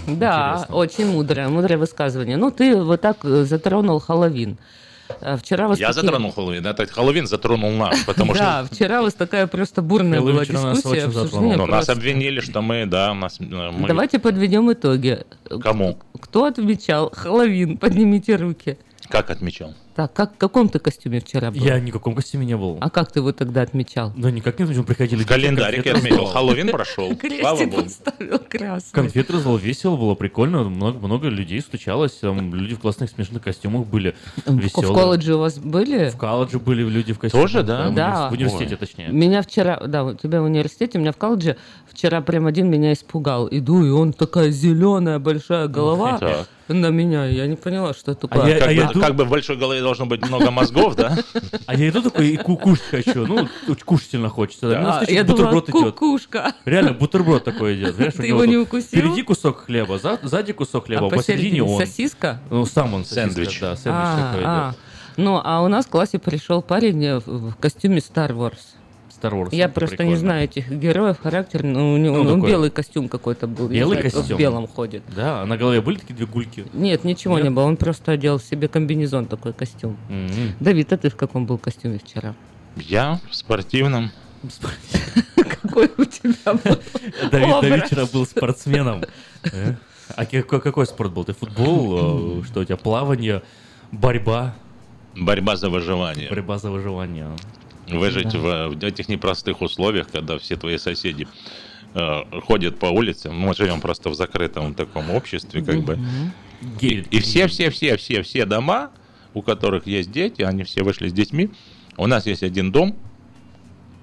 Да, 0.07 0.65
очень 0.69 1.07
мудрое, 1.07 1.49
мудрое 1.49 1.77
высказывание. 1.77 2.37
Ну, 2.37 2.51
ты 2.51 2.81
вот 2.81 3.01
так 3.01 3.17
э, 3.25 3.43
затронул 3.43 3.99
Хэллоуин. 3.99 4.57
Э, 5.19 5.35
Вчера 5.35 5.67
вас 5.67 5.77
Я 5.77 5.87
такие- 5.89 6.03
затронул 6.03 6.31
Хэллоуин, 6.31 6.65
это 6.65 6.85
Хэллоуин 6.85 7.27
затронул 7.27 7.71
нас, 7.71 7.99
потому 8.05 8.33
Да, 8.33 8.63
что 8.65 8.73
вчера 8.75 9.01
у 9.01 9.03
вас 9.03 9.13
такая 9.13 9.47
просто 9.47 9.81
бурная 9.81 10.21
была 10.21 10.45
дискуссия, 10.45 11.03
обсуждение. 11.03 11.57
ну, 11.57 11.65
нас 11.65 11.89
обвинили, 11.89 12.39
что 12.39 12.61
мы, 12.61 12.85
да, 12.85 13.13
нас, 13.13 13.41
э. 13.41 13.71
Давайте 13.87 14.19
подведем 14.19 14.71
итоги. 14.71 15.19
Кому? 15.61 15.97
Кто 16.21 16.45
отмечал 16.45 17.11
Хэллоуин? 17.13 17.77
Поднимите 17.77 18.37
руки. 18.37 18.77
Как 19.11 19.29
отмечал? 19.29 19.73
Так, 19.93 20.13
как, 20.13 20.35
в 20.35 20.37
каком 20.37 20.69
ты 20.69 20.79
костюме 20.79 21.19
вчера 21.19 21.51
был? 21.51 21.59
Я 21.59 21.77
ни 21.81 21.91
в 21.91 21.93
каком 21.93 22.15
костюме 22.15 22.45
не 22.45 22.55
был. 22.55 22.77
А 22.79 22.89
как 22.89 23.11
ты 23.11 23.19
его 23.19 23.33
тогда 23.33 23.61
отмечал? 23.61 24.13
Да 24.15 24.31
никак 24.31 24.57
не 24.57 24.63
мы 24.63 24.83
приходили. 24.85 25.23
В 25.23 25.27
календарике 25.27 25.91
отметил. 25.91 26.27
Хэллоуин 26.27 26.69
прошел. 26.69 27.11
Слава 27.39 27.57
Крестик 27.57 27.69
богу. 27.71 27.83
поставил 27.83 28.39
красный. 28.39 28.93
Конфет 28.93 29.29
развал 29.29 29.57
весело, 29.57 29.97
было 29.97 30.15
прикольно, 30.15 30.63
много, 30.63 30.97
много 31.05 31.27
людей 31.27 31.59
стучалось, 31.59 32.13
там 32.13 32.55
люди 32.55 32.75
в 32.75 32.79
классных 32.79 33.09
смешных 33.09 33.43
костюмах 33.43 33.85
были 33.85 34.15
веселые. 34.45 34.91
в 34.91 34.93
колледже 34.93 35.35
у 35.35 35.39
вас 35.39 35.59
были? 35.59 36.09
В 36.09 36.17
колледже 36.17 36.59
были 36.59 36.83
люди 36.83 37.11
в 37.11 37.19
костюмах. 37.19 37.51
Тоже, 37.51 37.63
да? 37.63 37.89
в 37.89 37.93
Да. 37.93 38.29
В 38.29 38.33
университете, 38.33 38.77
точнее. 38.77 39.09
Меня 39.09 39.41
вчера, 39.41 39.77
да, 39.87 40.05
у 40.05 40.13
тебя 40.13 40.41
в 40.41 40.45
университете, 40.45 40.99
у 40.99 41.01
меня 41.01 41.11
в 41.11 41.17
колледже 41.17 41.57
вчера 41.91 42.21
прям 42.21 42.45
один 42.47 42.69
меня 42.69 42.93
испугал. 42.93 43.47
Иду, 43.51 43.83
и 43.85 43.89
он 43.89 44.13
такая 44.13 44.49
зеленая 44.51 45.19
большая 45.19 45.67
голова 45.67 46.17
Так. 46.17 46.47
на 46.67 46.87
меня. 46.89 47.25
Я 47.25 47.47
не 47.47 47.55
поняла, 47.55 47.93
что 47.93 48.11
это 48.13 48.27
такое. 48.27 48.43
А 48.45 48.49
я- 48.49 48.59
Как, 48.59 48.63
а 48.63 48.67
бы, 48.67 48.73
я 48.73 48.87
ду- 48.91 48.99
как 49.01 49.15
бы 49.15 49.25
в 49.25 49.29
большой 49.29 49.57
голове 49.57 49.81
должно 49.81 50.05
быть 50.05 50.25
много 50.27 50.51
мозгов, 50.51 50.95
да? 50.95 51.17
А 51.65 51.75
я 51.75 51.89
иду 51.89 52.01
такой 52.01 52.29
и 52.29 52.37
ку- 52.37 52.57
кушать 52.57 52.85
хочу. 53.05 53.25
Ну, 53.27 53.47
кушать 53.85 54.11
сильно 54.11 54.29
хочется. 54.29 54.69
Да. 54.69 54.99
А, 55.05 55.11
я 55.11 55.23
думала, 55.23 55.61
кукушка. 55.61 56.53
Реально, 56.65 56.93
бутерброд 56.93 57.43
такой 57.43 57.75
идет. 57.75 57.95
Ты 58.15 58.25
его 58.27 58.45
не 58.45 58.57
укусил? 58.57 58.87
Впереди 58.87 59.23
кусок 59.23 59.65
хлеба, 59.65 59.99
за- 59.99 60.19
сзади 60.23 60.53
кусок 60.53 60.85
хлеба, 60.85 61.05
А 61.05 61.07
а 61.07 61.15
посередине 61.15 61.63
он. 61.63 61.79
сосиска? 61.79 62.39
Ну, 62.49 62.65
сам 62.65 62.93
он 62.93 63.05
сосиска, 63.05 63.21
Сэндвич. 63.27 63.59
Да, 63.59 63.75
сэндвич 63.75 63.93
А, 63.93 64.27
такой 64.31 64.43
а. 64.45 64.69
идет. 64.71 64.79
Ну, 65.17 65.41
а 65.43 65.61
у 65.61 65.67
нас 65.67 65.85
в 65.85 65.89
классе 65.89 66.19
пришел 66.19 66.61
парень 66.61 67.03
э, 67.03 67.19
в 67.19 67.51
в 67.51 67.55
костюме 67.57 67.97
Star 67.97 68.29
Wars. 68.31 68.57
Star 69.21 69.31
Wars. 69.33 69.49
Я 69.51 69.69
просто 69.69 69.97
прикольно. 69.97 70.09
не 70.11 70.15
знаю 70.17 70.43
этих 70.45 70.69
героев, 70.71 71.17
характер, 71.21 71.63
но 71.63 71.93
у 71.93 71.97
него 71.97 72.17
Ну, 72.23 72.29
он 72.31 72.35
такой. 72.37 72.49
белый 72.49 72.69
костюм 72.71 73.07
какой-то 73.09 73.47
был. 73.47 73.67
Белый 73.67 73.97
знаю, 73.97 74.11
костюм? 74.11 74.37
В 74.37 74.39
белом 74.39 74.67
ходит. 74.67 75.03
Да, 75.15 75.41
а 75.41 75.45
на 75.45 75.57
голове 75.57 75.81
были 75.81 75.97
такие 75.97 76.15
две 76.15 76.25
гульки? 76.25 76.65
Нет, 76.73 77.03
ничего 77.03 77.35
Нет? 77.35 77.43
не 77.45 77.49
было. 77.49 77.63
Он 77.65 77.77
просто 77.77 78.11
одел 78.13 78.39
себе 78.39 78.67
комбинезон 78.67 79.25
такой 79.25 79.53
костюм. 79.53 79.97
М. 80.09 80.29
Давид, 80.59 80.91
а 80.93 80.97
ты 80.97 81.09
в 81.09 81.15
каком 81.15 81.45
был 81.45 81.57
костюме 81.57 81.99
вчера? 81.99 82.33
Я 82.75 83.19
в 83.29 83.35
спортивном. 83.35 84.11
Какой 85.61 85.89
у 85.97 86.05
тебя 86.05 86.53
был? 86.53 86.79
Давид 87.29 87.61
до 87.61 87.67
вечера 87.67 88.05
был 88.11 88.25
спортсменом. 88.25 89.03
Э? 89.43 89.75
А 90.15 90.25
какой, 90.25 90.59
какой 90.59 90.85
спорт 90.87 91.13
был? 91.13 91.23
Ты 91.23 91.33
футбол? 91.33 92.41
э, 92.41 92.43
Что 92.47 92.61
у 92.61 92.63
тебя? 92.65 92.75
Плавание? 92.77 93.43
Борьба? 93.91 94.55
Борьба 95.15 95.55
за 95.55 95.69
выживание. 95.69 96.29
Борьба 96.29 96.57
за 96.57 96.71
выживание. 96.71 97.27
Выжить 97.91 98.33
в, 98.33 98.69
в 98.69 98.83
этих 98.83 99.09
непростых 99.09 99.61
условиях, 99.61 100.07
когда 100.09 100.37
все 100.39 100.55
твои 100.55 100.77
соседи 100.77 101.27
э, 101.93 102.19
ходят 102.41 102.79
по 102.79 102.85
улице. 102.87 103.31
Мы 103.31 103.53
живем 103.53 103.81
просто 103.81 104.09
в 104.09 104.15
закрытом 104.15 104.73
таком 104.73 105.09
обществе, 105.11 105.61
как 105.63 105.81
бы. 105.83 105.99
И, 106.79 107.03
и 107.11 107.19
все, 107.19 107.47
все, 107.47 107.69
все, 107.69 107.97
все, 107.97 108.21
все 108.21 108.45
дома, 108.45 108.91
у 109.33 109.41
которых 109.41 109.87
есть 109.87 110.11
дети, 110.11 110.41
они 110.41 110.63
все 110.63 110.83
вышли 110.83 111.07
с 111.07 111.13
детьми. 111.13 111.49
У 111.97 112.07
нас 112.07 112.25
есть 112.25 112.43
один 112.43 112.71
дом, 112.71 112.95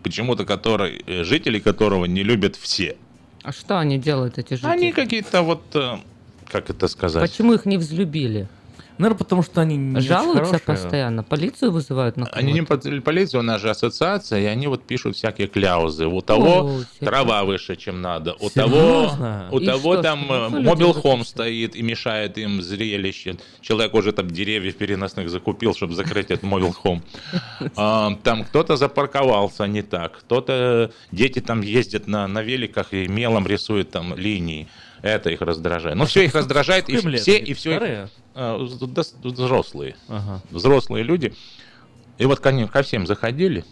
почему-то 0.03 0.45
который, 0.45 1.03
э, 1.07 1.25
жители 1.25 1.59
которого 1.59 2.05
не 2.05 2.23
любят 2.23 2.57
все. 2.57 2.97
А 3.43 3.53
что 3.53 3.79
они 3.79 3.99
делают, 3.99 4.39
эти 4.39 4.55
жители? 4.55 4.71
Они 4.71 4.93
какие-то 4.93 5.43
вот, 5.43 5.63
э, 5.75 5.99
как 6.51 6.71
это 6.71 6.89
сказать? 6.89 7.31
Почему 7.31 7.55
их 7.55 7.65
не 7.65 7.79
взлюбили? 7.79 8.49
Наверное, 8.99 9.19
потому 9.19 9.43
что 9.43 9.61
они 9.61 9.77
не 9.77 10.01
Жалуются 10.01 10.59
постоянно, 10.59 11.23
полицию 11.23 11.71
вызывают 11.71 12.17
на 12.17 12.27
Они 12.27 12.53
не 12.53 12.63
полиция, 12.63 13.39
у 13.39 13.43
нас 13.43 13.61
же 13.61 13.71
ассоциация, 13.71 14.41
и 14.41 14.45
они 14.45 14.67
вот 14.67 14.83
пишут 14.83 15.17
всякие 15.17 15.47
кляузы. 15.47 16.07
У 16.07 16.21
того 16.21 16.81
О, 17.01 17.05
трава 17.05 17.45
выше, 17.45 17.77
чем 17.77 18.03
надо. 18.03 18.35
У 18.41 18.49
Серьезно? 18.51 19.47
того, 19.51 19.57
у 19.57 19.61
И 19.61 19.67
того 19.67 19.93
что, 19.95 20.03
там 20.03 20.25
что 20.25 20.35
э, 20.35 20.49
мобилхом 20.61 21.11
выпустят? 21.13 21.29
стоит 21.29 21.77
и 21.77 21.83
мешает 21.83 22.39
им 22.39 22.61
зрелище. 22.61 23.37
Человек 23.61 23.95
уже 23.95 24.13
там 24.13 24.29
деревьев 24.31 24.77
переносных 24.77 25.31
закупил, 25.31 25.75
чтобы 25.75 25.95
закрыть 25.95 26.31
этот 26.31 26.43
мобилхом. 26.43 27.03
А, 27.77 28.15
Там 28.25 28.45
кто-то 28.45 28.77
запарковался 28.77 29.67
не 29.67 29.83
так, 29.83 30.19
кто-то, 30.21 30.91
дети 31.13 31.41
там 31.41 31.61
ездят 31.61 32.07
на, 32.07 32.27
на 32.27 32.43
великах 32.43 32.93
и 32.93 33.07
мелом 33.09 33.47
рисуют 33.47 33.91
там 33.91 34.17
линии. 34.17 34.69
Это 35.03 35.31
их 35.31 35.41
раздражает. 35.41 35.97
Ну, 35.97 36.05
все 36.07 36.25
их 36.25 36.35
раздражает, 36.35 36.89
и 36.89 36.97
все, 37.19 37.39
и 37.39 37.55
все 37.55 38.09
а, 38.35 38.59
взрослые. 39.23 39.97
Взрослые 40.51 41.05
люди. 41.05 41.35
И 42.19 42.27
вот 42.27 42.41
ко, 42.41 42.67
ко 42.67 42.83
всем 42.83 43.07
заходили, 43.07 43.65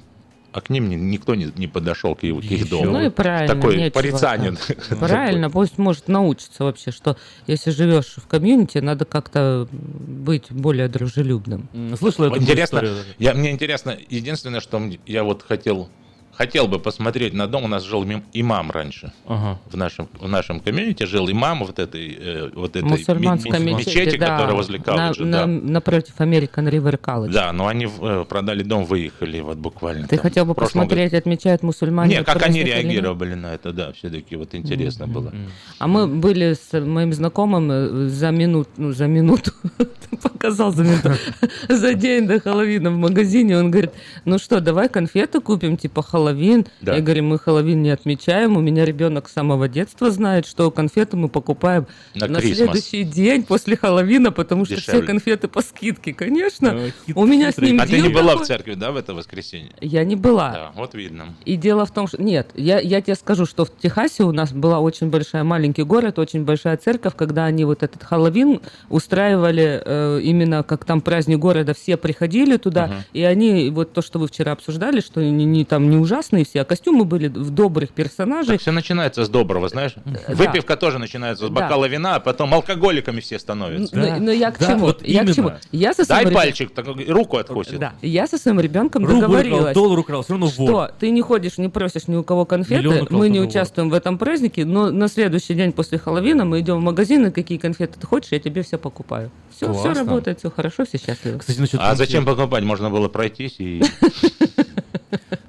а 0.53 0.61
к 0.61 0.71
ним 0.71 0.89
ни- 0.89 0.95
никто 0.95 1.35
не, 1.35 1.53
не 1.57 1.67
подошел 1.67 2.15
к, 2.15 2.23
их- 2.25 2.41
к 2.41 2.51
их 2.51 2.69
дому. 2.71 2.93
Ну 2.93 3.07
и 3.07 3.11
правильно. 3.11 3.55
Такой 3.55 3.77
нечего. 3.77 4.57
Правильно, 5.01 5.51
пусть 5.51 5.79
может 5.79 6.09
научиться 6.09 6.65
вообще, 6.65 6.93
что 6.93 7.17
если 7.47 7.71
живешь 7.71 8.15
в 8.17 8.27
комьюнити, 8.27 8.79
надо 8.79 9.05
как-то 9.05 9.69
быть 9.71 10.51
более 10.51 10.89
дружелюбным. 10.89 11.69
Слышал 11.99 12.25
такую 12.25 12.41
Интересно, 12.41 12.77
историю. 12.77 12.97
я, 13.19 13.35
мне 13.35 13.51
интересно, 13.51 13.99
единственное, 14.09 14.61
что 14.61 14.81
я 15.07 15.25
вот 15.25 15.43
хотел 15.43 15.91
хотел 16.37 16.69
бы 16.69 16.79
посмотреть 16.79 17.35
на 17.35 17.47
дом. 17.47 17.65
У 17.65 17.69
нас 17.69 17.83
жил 17.85 18.05
имам 18.33 18.71
раньше. 18.71 19.13
Ага. 19.27 19.59
В 19.71 19.77
нашем, 19.77 20.09
в 20.21 20.29
нашем 20.29 20.61
комьюнити 20.61 21.05
жил 21.05 21.31
имам 21.31 21.61
вот 21.65 21.79
этой, 21.79 22.17
э, 22.21 22.51
вот 22.55 22.77
этой 22.77 22.83
ми- 22.85 22.91
ми- 22.91 23.73
мечеть, 23.75 23.87
мечети, 23.87 24.17
да, 24.19 24.27
которая 24.37 24.55
возле 24.57 24.79
на- 24.79 24.85
колледжа. 24.85 25.25
на- 25.25 25.39
да. 25.39 25.47
напротив 25.47 26.15
American 26.19 26.69
River 26.71 26.99
College. 27.01 27.33
Да, 27.33 27.53
но 27.53 27.67
они 27.67 27.87
э, 27.87 28.25
продали 28.29 28.63
дом, 28.63 28.85
выехали 28.85 29.41
вот 29.41 29.57
буквально. 29.59 30.03
Ты 30.07 30.17
там 30.17 30.23
хотел 30.23 30.45
бы 30.45 30.55
посмотреть, 30.55 31.15
отмечают 31.15 31.61
году. 31.63 31.67
мусульмане 31.69 32.11
Не, 32.11 32.21
этот 32.21 32.35
как 32.35 32.43
они 32.47 32.59
нет? 32.59 32.67
реагировали 32.69 33.35
на 33.35 33.55
это, 33.55 33.73
да, 33.73 33.93
все-таки 33.93 34.37
вот 34.37 34.55
интересно 34.55 35.07
было. 35.07 35.33
А 35.79 35.87
мы 35.89 36.07
были 36.07 36.55
с 36.55 36.73
моим 36.81 37.13
знакомым 37.13 37.71
э, 37.71 38.09
за 38.09 38.31
минуту, 38.31 38.71
ну, 38.77 38.93
за 38.93 39.07
минуту, 39.07 39.51
показал 40.23 40.73
за 40.73 40.83
минуту, 40.85 41.13
за 41.69 41.95
день 41.95 42.27
до 42.27 42.41
Хэллоуина 42.41 42.91
в 42.91 42.97
магазине. 42.97 43.59
Он 43.59 43.71
говорит, 43.71 43.91
ну 44.25 44.39
что, 44.39 44.61
давай 44.61 44.89
конфеты 44.89 45.41
купим, 45.41 45.77
типа 45.77 46.03
Хэллоуин. 46.27 46.67
Да. 46.81 46.95
Я 46.97 47.01
говорю, 47.01 47.25
мы 47.25 47.39
Хэллоуин 47.39 47.83
не 47.83 47.91
отмечаем. 47.91 48.57
У 48.57 48.61
меня 48.61 48.85
ребенок 48.85 49.29
с 49.29 49.33
самого 49.33 49.69
детства 49.69 50.11
знает, 50.11 50.47
что 50.47 50.71
конфеты 50.71 51.17
мы 51.17 51.29
покупаем 51.29 51.87
На 52.15 52.27
на 52.27 52.41
следующий 52.41 53.05
день 53.05 53.45
после 53.45 53.77
Хэллоуина, 53.77 54.33
потому 54.33 54.65
что 54.65 54.77
все 54.77 54.87
Дешевле. 54.87 55.07
конфеты 55.07 55.49
по 55.49 55.63
скидке, 55.63 56.13
конечно. 56.13 56.79
Хит- 57.07 57.17
У 57.17 57.25
меня 57.27 57.53
с 57.53 57.59
ним 57.59 57.81
А 57.81 57.87
ты 57.87 58.01
не 58.01 58.09
была 58.09 58.31
в 58.31 58.33
такой. 58.33 58.47
церкви, 58.47 58.75
да, 58.75 58.93
в 58.93 58.97
это 58.97 59.15
воскресенье? 59.15 59.71
Я 59.81 60.05
не 60.05 60.17
была. 60.17 60.53
Да, 60.53 60.73
вот 60.75 60.95
видно. 60.95 61.35
И 61.45 61.57
дело 61.57 61.87
в 61.87 61.91
том, 61.93 62.07
что... 62.09 62.21
Нет, 62.23 62.49
я, 62.55 62.79
я 62.81 63.01
тебе 63.01 63.15
скажу, 63.15 63.47
что 63.47 63.65
в 63.65 63.71
Техасе 63.77 64.25
у 64.25 64.33
нас 64.33 64.53
была 64.53 64.81
очень 64.81 65.09
большая, 65.11 65.45
маленький 65.45 65.83
город, 65.83 66.19
очень 66.19 66.45
большая 66.45 66.77
церковь, 66.77 67.15
когда 67.17 67.45
они 67.45 67.65
вот 67.65 67.83
этот 67.83 68.03
Хэллоуин 68.03 68.61
устраивали 68.89 69.83
э, 69.85 70.21
именно 70.23 70.63
как 70.63 70.85
там 70.85 71.01
праздник 71.01 71.39
города, 71.39 71.75
все 71.75 71.97
приходили 71.97 72.57
туда, 72.57 72.87
Мгм. 72.87 72.95
и 73.13 73.23
они, 73.23 73.71
вот 73.71 73.93
то, 73.93 74.03
что 74.03 74.19
вы 74.19 74.27
вчера 74.29 74.53
обсуждали, 74.53 75.01
что 75.01 75.23
не, 75.23 75.45
не 75.45 75.65
там 75.65 75.91
не 75.91 75.97
ужасные 76.17 76.45
все, 76.45 76.63
а 76.63 76.65
костюмы 76.65 77.05
были 77.05 77.29
в 77.29 77.51
добрых 77.51 77.91
персонажей. 77.91 78.59
Все 78.59 78.71
начинается 78.73 79.25
с 79.25 79.29
доброго, 79.29 79.69
знаешь? 79.69 79.95
Выпивка 80.29 80.77
тоже 80.77 80.99
начинается 80.99 81.47
с 81.47 81.51
Да. 81.51 81.55
бокала 81.63 81.85
вина, 81.87 82.17
а 82.17 82.21
потом 82.21 82.55
алкоголиками 82.55 83.21
все 83.21 83.39
становятся. 83.39 83.97
Ну, 83.97 84.17
ну, 84.21 84.31
я 84.33 84.51
к 84.51 84.59
Да, 84.59 84.67
чему? 84.67 84.81
вот 84.87 85.07
я 85.07 85.25
к 85.25 85.35
чему? 85.35 85.53
Я 85.73 85.93
со 85.95 86.07
Дай 86.07 86.25
ребен- 86.25 86.35
пальчик, 86.35 86.71
так, 86.75 86.87
руку 87.09 87.37
откусит. 87.37 87.79
Да, 87.79 87.93
я 88.03 88.27
со 88.27 88.39
своим 88.39 88.61
ребенком 88.61 89.05
украл, 89.05 89.21
договорилась. 89.21 89.75
доллар 89.75 89.99
украл, 89.99 90.23
все 90.23 90.33
равно 90.33 90.47
вор. 90.47 90.69
Что 90.69 90.91
ты 90.99 91.11
не 91.11 91.21
ходишь, 91.23 91.59
не 91.59 91.69
просишь 91.69 92.09
ни 92.09 92.17
у 92.17 92.25
кого 92.25 92.45
конфеты, 92.45 92.89
украл, 92.89 93.07
мы 93.19 93.29
не 93.29 93.35
тоже 93.37 93.41
вор. 93.41 93.49
участвуем 93.51 93.91
в 93.91 93.95
этом 93.95 94.19
празднике, 94.19 94.65
но 94.65 94.91
на 94.91 95.09
следующий 95.09 95.55
день 95.55 95.73
после 95.73 95.99
Хэллоуина 95.99 96.45
мы 96.45 96.61
идем 96.61 96.79
в 96.79 96.83
магазин, 96.83 97.27
и 97.27 97.31
какие 97.31 97.59
конфеты 97.59 97.99
ты 98.01 98.07
хочешь, 98.07 98.33
я 98.33 98.39
тебе 98.39 98.63
все 98.63 98.79
покупаю. 98.79 99.31
Все, 99.55 99.73
все 99.73 99.93
работает, 99.93 100.39
все 100.39 100.51
хорошо, 100.51 100.85
все 100.85 100.99
счастливы. 100.99 101.39
Кстати, 101.39 101.59
насчет 101.61 101.81
А 101.81 101.89
конфет. 101.89 101.99
зачем 101.99 102.25
покупать? 102.27 102.65
Можно 102.65 102.91
было 102.91 103.09
пройтись 103.09 103.57
и... 103.59 103.83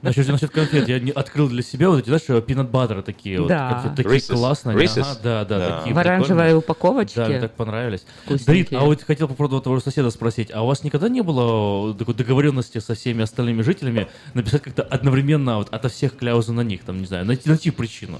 Насчет, 0.07 0.27
насчет 0.29 0.51
конфет, 0.51 0.87
я 0.87 0.99
не- 0.99 1.11
открыл 1.11 1.49
для 1.49 1.61
себя 1.61 1.89
вот 1.89 1.99
эти, 1.99 2.07
знаешь, 2.07 2.43
пинат 2.45 2.69
баттера 2.69 3.01
такие 3.01 3.39
вот. 3.39 3.49
Да. 3.49 3.71
конфеты 3.73 4.03
такие 4.03 4.19
Reese's. 4.19 4.33
классные. 4.35 4.77
Reese's? 4.77 5.01
ага, 5.01 5.19
да, 5.21 5.45
да, 5.45 5.59
Да. 5.59 5.77
такие 5.79 5.95
В 5.95 5.99
оранжевой 5.99 6.55
упаковочке. 6.57 7.15
Да, 7.19 7.27
мне 7.27 7.39
так 7.39 7.53
понравились. 7.53 8.05
Вкусненькие. 8.25 8.79
А 8.79 8.83
вот 8.83 9.03
хотел 9.03 9.27
по 9.27 9.33
поводу 9.35 9.61
твоего 9.61 9.79
соседа 9.81 10.09
спросить, 10.09 10.49
а 10.53 10.63
у 10.63 10.67
вас 10.67 10.83
никогда 10.83 11.09
не 11.09 11.21
было 11.21 11.93
такой 11.93 12.13
договоренности 12.15 12.79
со 12.79 12.95
всеми 12.95 13.23
остальными 13.23 13.61
жителями 13.61 14.07
написать 14.33 14.63
как-то 14.63 14.83
одновременно 14.83 15.57
вот 15.57 15.69
ото 15.73 15.89
всех 15.89 16.15
кляузу 16.17 16.53
на 16.53 16.61
них, 16.61 16.83
там, 16.83 16.99
не 16.99 17.05
знаю, 17.05 17.25
найти, 17.25 17.49
найти 17.49 17.71
причину? 17.71 18.19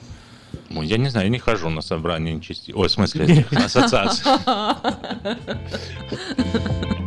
Ну, 0.70 0.82
я 0.82 0.98
не 0.98 1.10
знаю, 1.10 1.28
я 1.28 1.32
не 1.32 1.40
хожу 1.40 1.70
на 1.70 1.82
собрания 1.82 2.34
нечисти. 2.34 2.72
Ой, 2.72 2.88
в 2.88 2.92
смысле, 2.92 3.26
этих, 3.26 3.52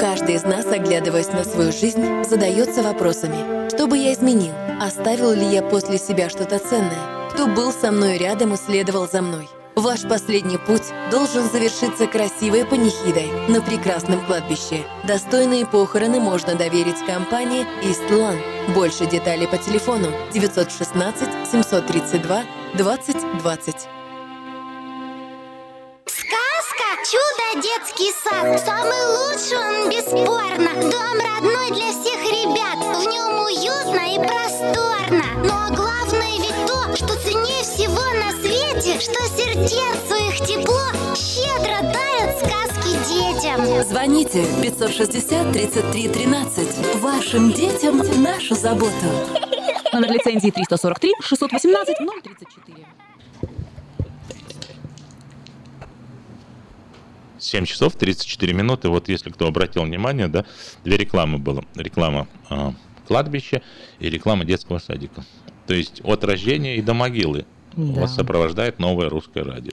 Каждый 0.00 0.36
из 0.36 0.44
нас, 0.44 0.64
оглядываясь 0.64 1.28
на 1.28 1.44
свою 1.44 1.72
жизнь, 1.72 2.24
задается 2.24 2.82
вопросами. 2.82 3.68
Что 3.68 3.86
бы 3.86 3.98
я 3.98 4.14
изменил? 4.14 4.54
Оставил 4.80 5.32
ли 5.32 5.44
я 5.44 5.60
после 5.60 5.98
себя 5.98 6.30
что-то 6.30 6.58
ценное? 6.58 7.28
Кто 7.30 7.46
был 7.46 7.70
со 7.70 7.92
мной 7.92 8.16
рядом 8.16 8.54
и 8.54 8.56
следовал 8.56 9.06
за 9.06 9.20
мной? 9.20 9.46
Ваш 9.76 10.02
последний 10.08 10.56
путь 10.56 10.92
должен 11.10 11.44
завершиться 11.50 12.06
красивой 12.06 12.64
панихидой 12.64 13.30
на 13.48 13.60
прекрасном 13.60 14.24
кладбище. 14.24 14.84
Достойные 15.04 15.66
похороны 15.66 16.18
можно 16.18 16.54
доверить 16.54 17.04
компании 17.06 17.66
Eastland. 17.82 18.40
Больше 18.72 19.04
деталей 19.04 19.46
по 19.46 19.58
телефону 19.58 20.08
916 20.32 21.28
732 21.50 22.44
2020. 22.74 23.99
«Чудо 27.02 27.62
детский 27.62 28.12
сад» 28.12 28.60
Самый 28.60 29.02
лучший 29.16 29.56
он 29.56 29.88
бесспорно 29.88 30.74
Дом 30.90 31.16
родной 31.18 31.70
для 31.70 31.90
всех 31.92 32.20
ребят 32.28 32.76
В 32.76 33.00
нем 33.08 33.40
уютно 33.40 34.02
и 34.04 34.18
просторно 34.18 35.24
Ну 35.42 35.50
а 35.50 35.70
главное 35.70 36.36
ведь 36.38 36.66
то, 36.66 36.94
что 36.94 37.16
ценнее 37.22 37.62
всего 37.62 38.02
на 38.20 38.30
свете 38.42 39.00
Что 39.00 39.18
сердцу 39.34 40.14
их 40.28 40.46
тепло 40.46 40.90
Щедро 41.16 41.80
дарят 41.90 42.36
сказки 42.36 42.92
детям 43.08 43.82
Звоните 43.82 44.44
560 44.60 45.52
33 45.52 46.08
13. 46.08 46.96
Вашим 46.96 47.50
детям 47.52 48.02
нашу 48.22 48.54
заботу. 48.54 48.92
Номер 49.94 50.10
лицензии 50.12 50.50
343 50.50 51.14
618 51.22 51.96
034. 51.96 52.86
7 57.40 57.64
часов 57.64 57.94
34 57.96 58.52
минуты. 58.52 58.88
Вот 58.88 59.08
если 59.08 59.30
кто 59.30 59.46
обратил 59.46 59.82
внимание, 59.82 60.28
да, 60.28 60.44
две 60.84 60.96
рекламы 60.96 61.38
было. 61.38 61.64
Реклама 61.74 62.28
а, 62.48 62.74
кладбища 63.06 63.62
и 63.98 64.08
реклама 64.10 64.44
детского 64.44 64.78
садика. 64.78 65.24
То 65.66 65.74
есть 65.74 66.00
от 66.04 66.24
рождения 66.24 66.76
и 66.76 66.82
до 66.82 66.94
могилы 66.94 67.44
Да. 67.76 68.02
вас 68.02 68.14
сопровождает 68.14 68.78
новое 68.78 69.08
русское 69.08 69.42
радио. 69.42 69.72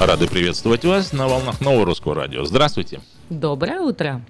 Рады 0.00 0.28
приветствовать 0.28 0.84
вас 0.84 1.12
на 1.12 1.26
волнах 1.26 1.60
Нового 1.60 1.84
Русского 1.86 2.14
Радио. 2.14 2.44
Здравствуйте. 2.44 3.00
Доброе 3.30 3.80
утро. 3.80 4.20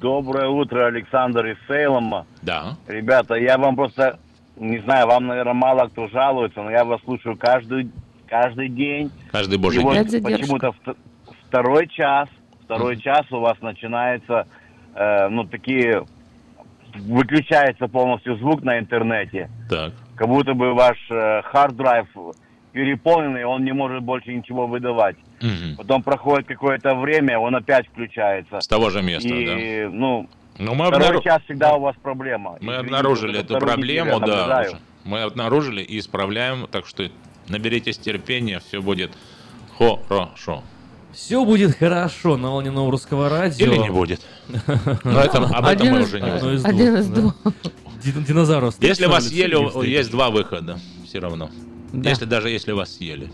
Доброе 0.00 0.48
утро, 0.48 0.86
Александр 0.86 1.46
из 1.46 1.56
Сейлома. 1.66 2.26
Да. 2.42 2.76
Ребята, 2.86 3.34
я 3.34 3.58
вам 3.58 3.76
просто, 3.76 4.18
не 4.56 4.78
знаю, 4.80 5.06
вам, 5.06 5.26
наверное, 5.26 5.54
мало 5.54 5.88
кто 5.88 6.08
жалуется, 6.08 6.62
но 6.62 6.70
я 6.70 6.84
вас 6.84 7.00
слушаю 7.04 7.36
каждый, 7.36 7.90
каждый 8.26 8.68
день. 8.68 9.10
Каждый 9.32 9.58
божий 9.58 9.80
И 9.80 9.84
вот 9.84 10.06
день. 10.06 10.22
почему-то 10.22 10.68
вт- 10.84 10.96
второй 11.48 11.88
час, 11.88 12.28
второй 12.64 12.98
час 12.98 13.26
у 13.30 13.40
вас 13.40 13.58
начинается, 13.60 14.46
э, 14.94 15.28
ну, 15.28 15.44
такие, 15.44 16.04
выключается 16.94 17.88
полностью 17.88 18.36
звук 18.36 18.62
на 18.62 18.78
интернете. 18.78 19.50
Так. 19.68 19.92
Как 20.16 20.28
будто 20.28 20.54
бы 20.54 20.72
ваш 20.74 20.98
э, 21.10 21.42
hard 21.52 21.76
drive 21.76 22.06
переполненный, 22.72 23.44
он 23.44 23.64
не 23.64 23.72
может 23.72 24.02
больше 24.02 24.32
ничего 24.32 24.66
выдавать. 24.66 25.16
Мгм. 25.40 25.76
Потом 25.76 26.02
проходит 26.02 26.46
какое-то 26.46 26.94
время, 26.94 27.38
он 27.38 27.54
опять 27.56 27.86
включается. 27.88 28.60
С 28.60 28.66
того 28.68 28.90
же 28.90 29.02
места, 29.02 29.28
И, 29.28 29.86
ну, 29.86 30.28
Ну, 30.58 30.74
мы 30.74 30.86
второй 30.88 31.08
обнару- 31.08 31.22
час 31.22 31.42
всегда 31.44 31.74
у 31.74 31.80
вас 31.80 31.96
проблема. 32.02 32.52
Мы 32.60 32.72
Извините, 32.74 32.80
обнаружили 32.80 33.40
эту 33.40 33.58
проблему, 33.58 34.20
да. 34.20 34.60
уже. 34.68 34.78
Мы 35.04 35.22
обнаружили 35.22 35.82
и 35.82 35.98
исправляем, 35.98 36.66
так 36.70 36.86
что 36.86 37.08
наберитесь 37.48 37.96
терпения, 37.98 38.60
все 38.60 38.82
будет 38.82 39.12
хорошо. 39.78 40.62
Все 41.12 41.44
будет 41.44 41.76
хорошо 41.76 42.36
на 42.36 42.50
волне 42.50 42.70
нового 42.70 42.92
русского 42.92 43.28
радио. 43.28 43.66
Или 43.66 43.78
не 43.78 43.90
будет. 43.90 44.20
Но 45.04 45.20
это- 45.20 45.38
об 45.38 45.66
этом 45.66 45.88
мы 45.88 46.02
уже 46.02 46.20
не 46.20 46.28
Одно 46.30 46.52
из 46.52 46.60
знаем. 46.60 46.76
двух, 46.76 46.86
Один 46.86 46.96
из 46.96 47.08
да. 47.08 47.14
двух. 47.20 47.34
Дин- 48.04 48.24
Динозавров 48.24 48.74
Если 48.80 49.06
вас 49.06 49.26
съели, 49.28 49.86
есть 49.88 50.10
два 50.10 50.30
выхода 50.30 50.78
все 51.04 51.18
равно. 51.18 51.50
Да. 51.92 52.10
Если 52.10 52.24
даже 52.24 52.50
если 52.50 52.72
вас 52.72 52.94
съели. 52.96 53.30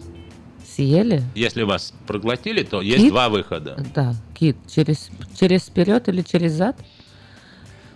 Съели? 0.77 1.23
Если 1.35 1.63
вас 1.63 1.93
проглотили, 2.07 2.63
то 2.63 2.83
есть 2.83 2.99
Кит? 3.05 3.11
два 3.11 3.29
выхода. 3.29 3.83
Да, 3.95 4.15
кит. 4.35 4.57
Через, 4.73 5.09
через 5.39 5.63
вперед 5.63 6.09
или 6.09 6.23
через 6.23 6.53
зад? 6.53 6.77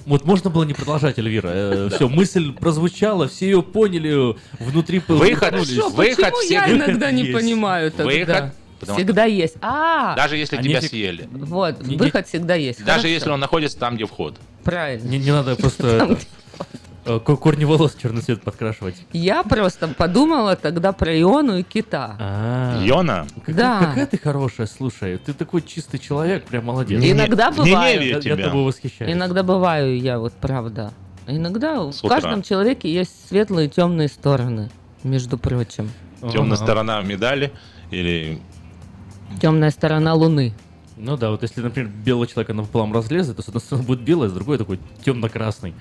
Вот 0.06 0.24
можно 0.24 0.48
было 0.50 0.64
не 0.64 0.72
продолжать, 0.72 1.18
Эльвира. 1.18 1.88
Все, 1.94 2.08
мысль 2.08 2.52
прозвучала, 2.52 3.28
все 3.28 3.46
ее 3.50 3.62
поняли, 3.62 4.34
внутри 4.58 5.02
Выход, 5.06 5.52
выход 5.92 6.30
Почему 6.30 6.40
я 6.48 6.64
всегда 6.64 6.70
иногда 6.70 7.10
не 7.10 7.22
есть. 7.24 7.34
понимаю 7.34 7.90
тогда? 7.90 8.04
Выход, 8.04 8.54
потому 8.80 8.96
что- 8.98 9.04
Всегда 9.04 9.24
есть. 9.26 9.56
А, 9.60 10.16
Даже 10.16 10.36
если 10.38 10.56
А 10.56 10.62
тебя 10.62 10.78
нефиг- 10.80 10.88
съели. 10.88 11.28
вот, 11.30 11.82
Не- 11.82 11.90
не- 11.90 11.96
выход 11.98 12.26
всегда 12.26 12.54
есть. 12.54 12.78
Даже 12.80 12.90
Хорошо. 13.02 13.08
если 13.08 13.30
он 13.30 13.40
находится 13.40 13.78
там, 13.78 13.96
где 13.96 14.06
вход. 14.06 14.38
Правильно. 14.64 15.06
Не, 15.06 15.18
не 15.18 15.30
надо 15.32 15.54
просто 15.56 15.86
э, 16.10 16.16
корни 17.04 17.64
волос 17.64 17.96
черный 18.00 18.22
цвет 18.22 18.42
подкрашивать. 18.42 18.94
Я 19.12 19.42
просто 19.42 19.88
подумала 19.88 20.56
тогда 20.56 20.92
про 20.92 21.18
Иону 21.18 21.58
и 21.58 21.62
кита. 21.62 22.16
А, 22.18 22.82
Йона? 22.84 23.26
какая- 23.40 23.54
Да. 23.56 23.78
Какая 23.86 24.06
ты 24.06 24.18
хорошая, 24.18 24.66
слушай. 24.66 25.16
Ты 25.18 25.32
такой 25.32 25.62
чистый 25.62 25.98
человек, 25.98 26.44
прям 26.44 26.66
молодец. 26.66 27.00
Не- 27.00 27.12
Иногда 27.12 27.50
не- 27.50 27.56
бывает. 27.56 28.00
не 28.00 28.08
Я, 28.08 28.20
тебя. 28.20 28.36
я 28.36 28.44
тобой 28.48 28.64
восхищаюсь. 28.64 29.12
Иногда 29.12 29.42
бываю 29.42 29.98
я, 29.98 30.18
вот 30.18 30.32
правда. 30.34 30.92
Иногда 31.26 31.90
С 31.92 32.00
в 32.00 32.04
утра. 32.04 32.20
каждом 32.20 32.42
человеке 32.42 32.92
есть 32.92 33.28
светлые 33.28 33.68
и 33.68 33.70
темные 33.70 34.08
стороны, 34.08 34.70
между 35.02 35.38
прочим. 35.38 35.90
Темная 36.32 36.56
сторона 36.56 37.00
медали 37.02 37.52
или 37.90 38.38
Темная 39.40 39.70
сторона 39.70 40.12
Луны. 40.14 40.52
Ну 40.96 41.16
да, 41.16 41.30
вот 41.30 41.42
если, 41.42 41.60
например, 41.62 41.88
белого 42.04 42.26
человека 42.26 42.52
напополам 42.52 42.92
разлезать, 42.92 43.36
то 43.36 43.42
с 43.42 43.48
одной 43.48 43.60
стороны 43.62 43.86
будет 43.86 44.00
белый, 44.00 44.26
а 44.26 44.30
с 44.30 44.34
другой 44.34 44.58
такой 44.58 44.80
темно-красный. 45.04 45.72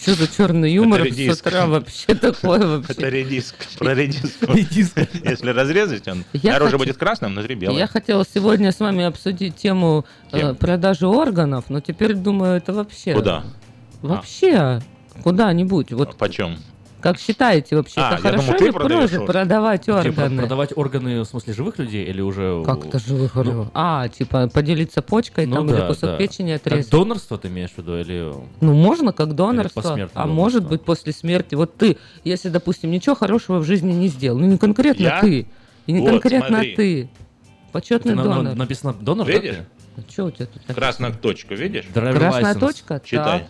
Что 0.00 0.14
за 0.14 0.28
черный 0.28 0.72
юмор 0.72 1.02
Это 1.02 1.34
с 1.34 1.40
утра 1.40 1.66
вообще 1.66 2.14
такое 2.14 2.56
это 2.58 2.68
вообще? 2.68 3.10
редиск. 3.10 3.54
Про. 3.78 3.94
Редиска. 3.94 5.06
Если 5.24 5.50
разрезать, 5.50 6.06
он 6.08 6.24
Я 6.32 6.50
снаружи 6.52 6.72
хочу- 6.72 6.78
будет 6.78 6.96
красным, 6.96 7.32
внутри 7.32 7.54
белым. 7.54 7.76
Я 7.76 7.86
хотела 7.86 8.24
сегодня 8.24 8.72
с 8.72 8.80
вами 8.80 9.04
обсудить 9.04 9.56
тему 9.56 10.04
э, 10.32 10.54
продажи 10.54 11.06
органов, 11.06 11.66
но 11.68 11.80
теперь 11.80 12.14
думаю, 12.14 12.56
это 12.56 12.72
вообще... 12.72 13.14
Куда? 13.14 13.44
Вообще, 14.02 14.82
куда-нибудь. 15.22 15.92
Вот 15.92 16.16
Почем? 16.16 16.58
Как 17.04 17.18
считаете 17.18 17.76
вообще, 17.76 18.00
А, 18.00 18.14
это 18.14 18.22
хорошо 18.22 18.44
думал, 18.46 18.58
ты 18.58 18.64
или 18.64 18.70
органы. 18.72 19.26
продавать 19.26 19.88
органы? 19.90 20.38
продавать 20.38 20.72
органы, 20.74 21.20
в 21.20 21.24
смысле, 21.26 21.52
живых 21.52 21.78
людей 21.78 22.02
или 22.06 22.22
уже... 22.22 22.62
Как-то 22.64 22.98
живых 22.98 23.34
Ну, 23.34 23.40
органов. 23.42 23.68
А, 23.74 24.08
типа 24.08 24.48
поделиться 24.48 25.02
почкой 25.02 25.44
Ну 25.44 25.56
там 25.56 25.66
да, 25.66 25.74
или 25.80 25.86
кусок 25.86 26.00
да. 26.12 26.16
печени 26.16 26.52
Как 26.56 26.66
отрезать. 26.66 26.90
донорство 26.90 27.36
ты 27.36 27.48
имеешь 27.48 27.72
в 27.72 27.76
виду 27.78 27.98
или... 28.00 28.32
Ну, 28.62 28.72
можно 28.74 29.12
как 29.12 29.34
донорство, 29.34 29.82
а 29.82 29.88
донорство. 29.96 30.24
может 30.24 30.66
быть 30.66 30.82
после 30.82 31.12
смерти. 31.12 31.54
Вот 31.56 31.76
ты, 31.76 31.98
если, 32.24 32.48
допустим, 32.48 32.90
ничего 32.90 33.14
хорошего 33.14 33.58
в 33.58 33.64
жизни 33.66 33.92
не 33.92 34.08
сделал, 34.08 34.38
ну 34.38 34.46
не 34.46 34.56
конкретно 34.56 35.02
Я? 35.02 35.20
ты, 35.20 35.46
и 35.86 35.92
не 35.92 36.00
Вот, 36.00 36.08
конкретно 36.08 36.48
смотри. 36.48 36.74
ты, 36.74 37.08
почетный 37.70 38.14
На- 38.14 38.24
на- 38.24 38.34
донор. 38.36 38.54
написано 38.54 38.94
донор, 38.94 39.28
Видишь? 39.28 39.56
да? 39.56 40.02
Что 40.10 40.24
у 40.24 40.30
тебя 40.30 40.46
тут? 40.46 40.54
написано? 40.56 40.74
Красная 40.74 41.12
точка, 41.12 41.54
видишь? 41.54 41.84
Красная 41.92 42.54
license. 42.54 42.58
точка? 42.58 43.02
Читай. 43.04 43.40
Так. 43.40 43.48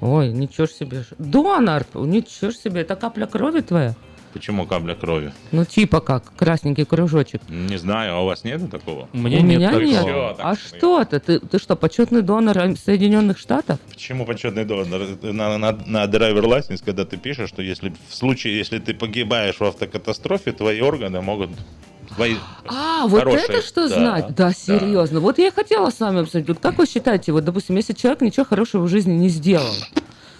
Ой, 0.00 0.28
ничего 0.28 0.66
ж 0.66 0.70
себе. 0.70 1.04
Донор, 1.18 1.84
ничего 1.94 2.50
ж 2.50 2.54
себе, 2.56 2.80
это 2.82 2.96
капля 2.96 3.26
крови 3.26 3.60
твоя? 3.60 3.94
Почему 4.32 4.64
капля 4.64 4.94
крови? 4.94 5.32
Ну 5.50 5.64
типа 5.64 6.00
как, 6.00 6.32
красненький 6.36 6.84
кружочек. 6.84 7.42
Не 7.48 7.76
знаю, 7.78 8.14
а 8.14 8.20
у 8.20 8.26
вас 8.26 8.44
нету 8.44 8.68
такого? 8.68 9.08
У 9.12 9.18
меня 9.18 9.40
У 9.40 9.42
нет 9.42 9.58
меня 9.58 9.70
такого. 9.72 10.28
нет. 10.28 10.36
Так 10.36 10.46
а 10.46 10.54
что 10.54 10.76
что 10.76 11.04
ты? 11.04 11.18
ты? 11.18 11.40
Ты 11.40 11.58
что, 11.58 11.74
почетный 11.74 12.22
донор 12.22 12.56
Соединенных 12.76 13.38
Штатов? 13.38 13.80
Почему 13.88 14.24
почетный 14.24 14.64
донор? 14.64 15.02
На, 15.22 15.58
на, 15.58 15.72
на 15.84 16.06
драйвер 16.06 16.44
license, 16.44 16.80
когда 16.84 17.04
ты 17.04 17.16
пишешь, 17.16 17.48
что 17.48 17.60
если 17.60 17.92
в 18.08 18.14
случае, 18.14 18.56
если 18.56 18.78
ты 18.78 18.94
погибаешь 18.94 19.56
в 19.58 19.64
автокатастрофе, 19.64 20.52
твои 20.52 20.80
органы 20.80 21.20
могут... 21.20 21.50
Твои 22.14 22.36
А, 22.68 23.06
вот 23.06 23.20
хорошие, 23.20 23.44
это 23.44 23.62
что 23.66 23.88
да, 23.88 23.94
знать? 23.94 24.34
Да, 24.34 24.52
серьезно. 24.52 25.20
Вот 25.20 25.38
я 25.38 25.48
и 25.48 25.50
хотела 25.50 25.90
с 25.90 26.00
вами 26.00 26.22
обсудить. 26.22 26.48
Вот 26.48 26.58
как 26.60 26.78
вы 26.78 26.86
считаете, 26.86 27.32
вот, 27.32 27.44
допустим, 27.44 27.76
если 27.76 27.92
человек 27.92 28.20
ничего 28.20 28.44
хорошего 28.44 28.82
в 28.82 28.88
жизни 28.88 29.12
не 29.12 29.28
сделал? 29.28 29.72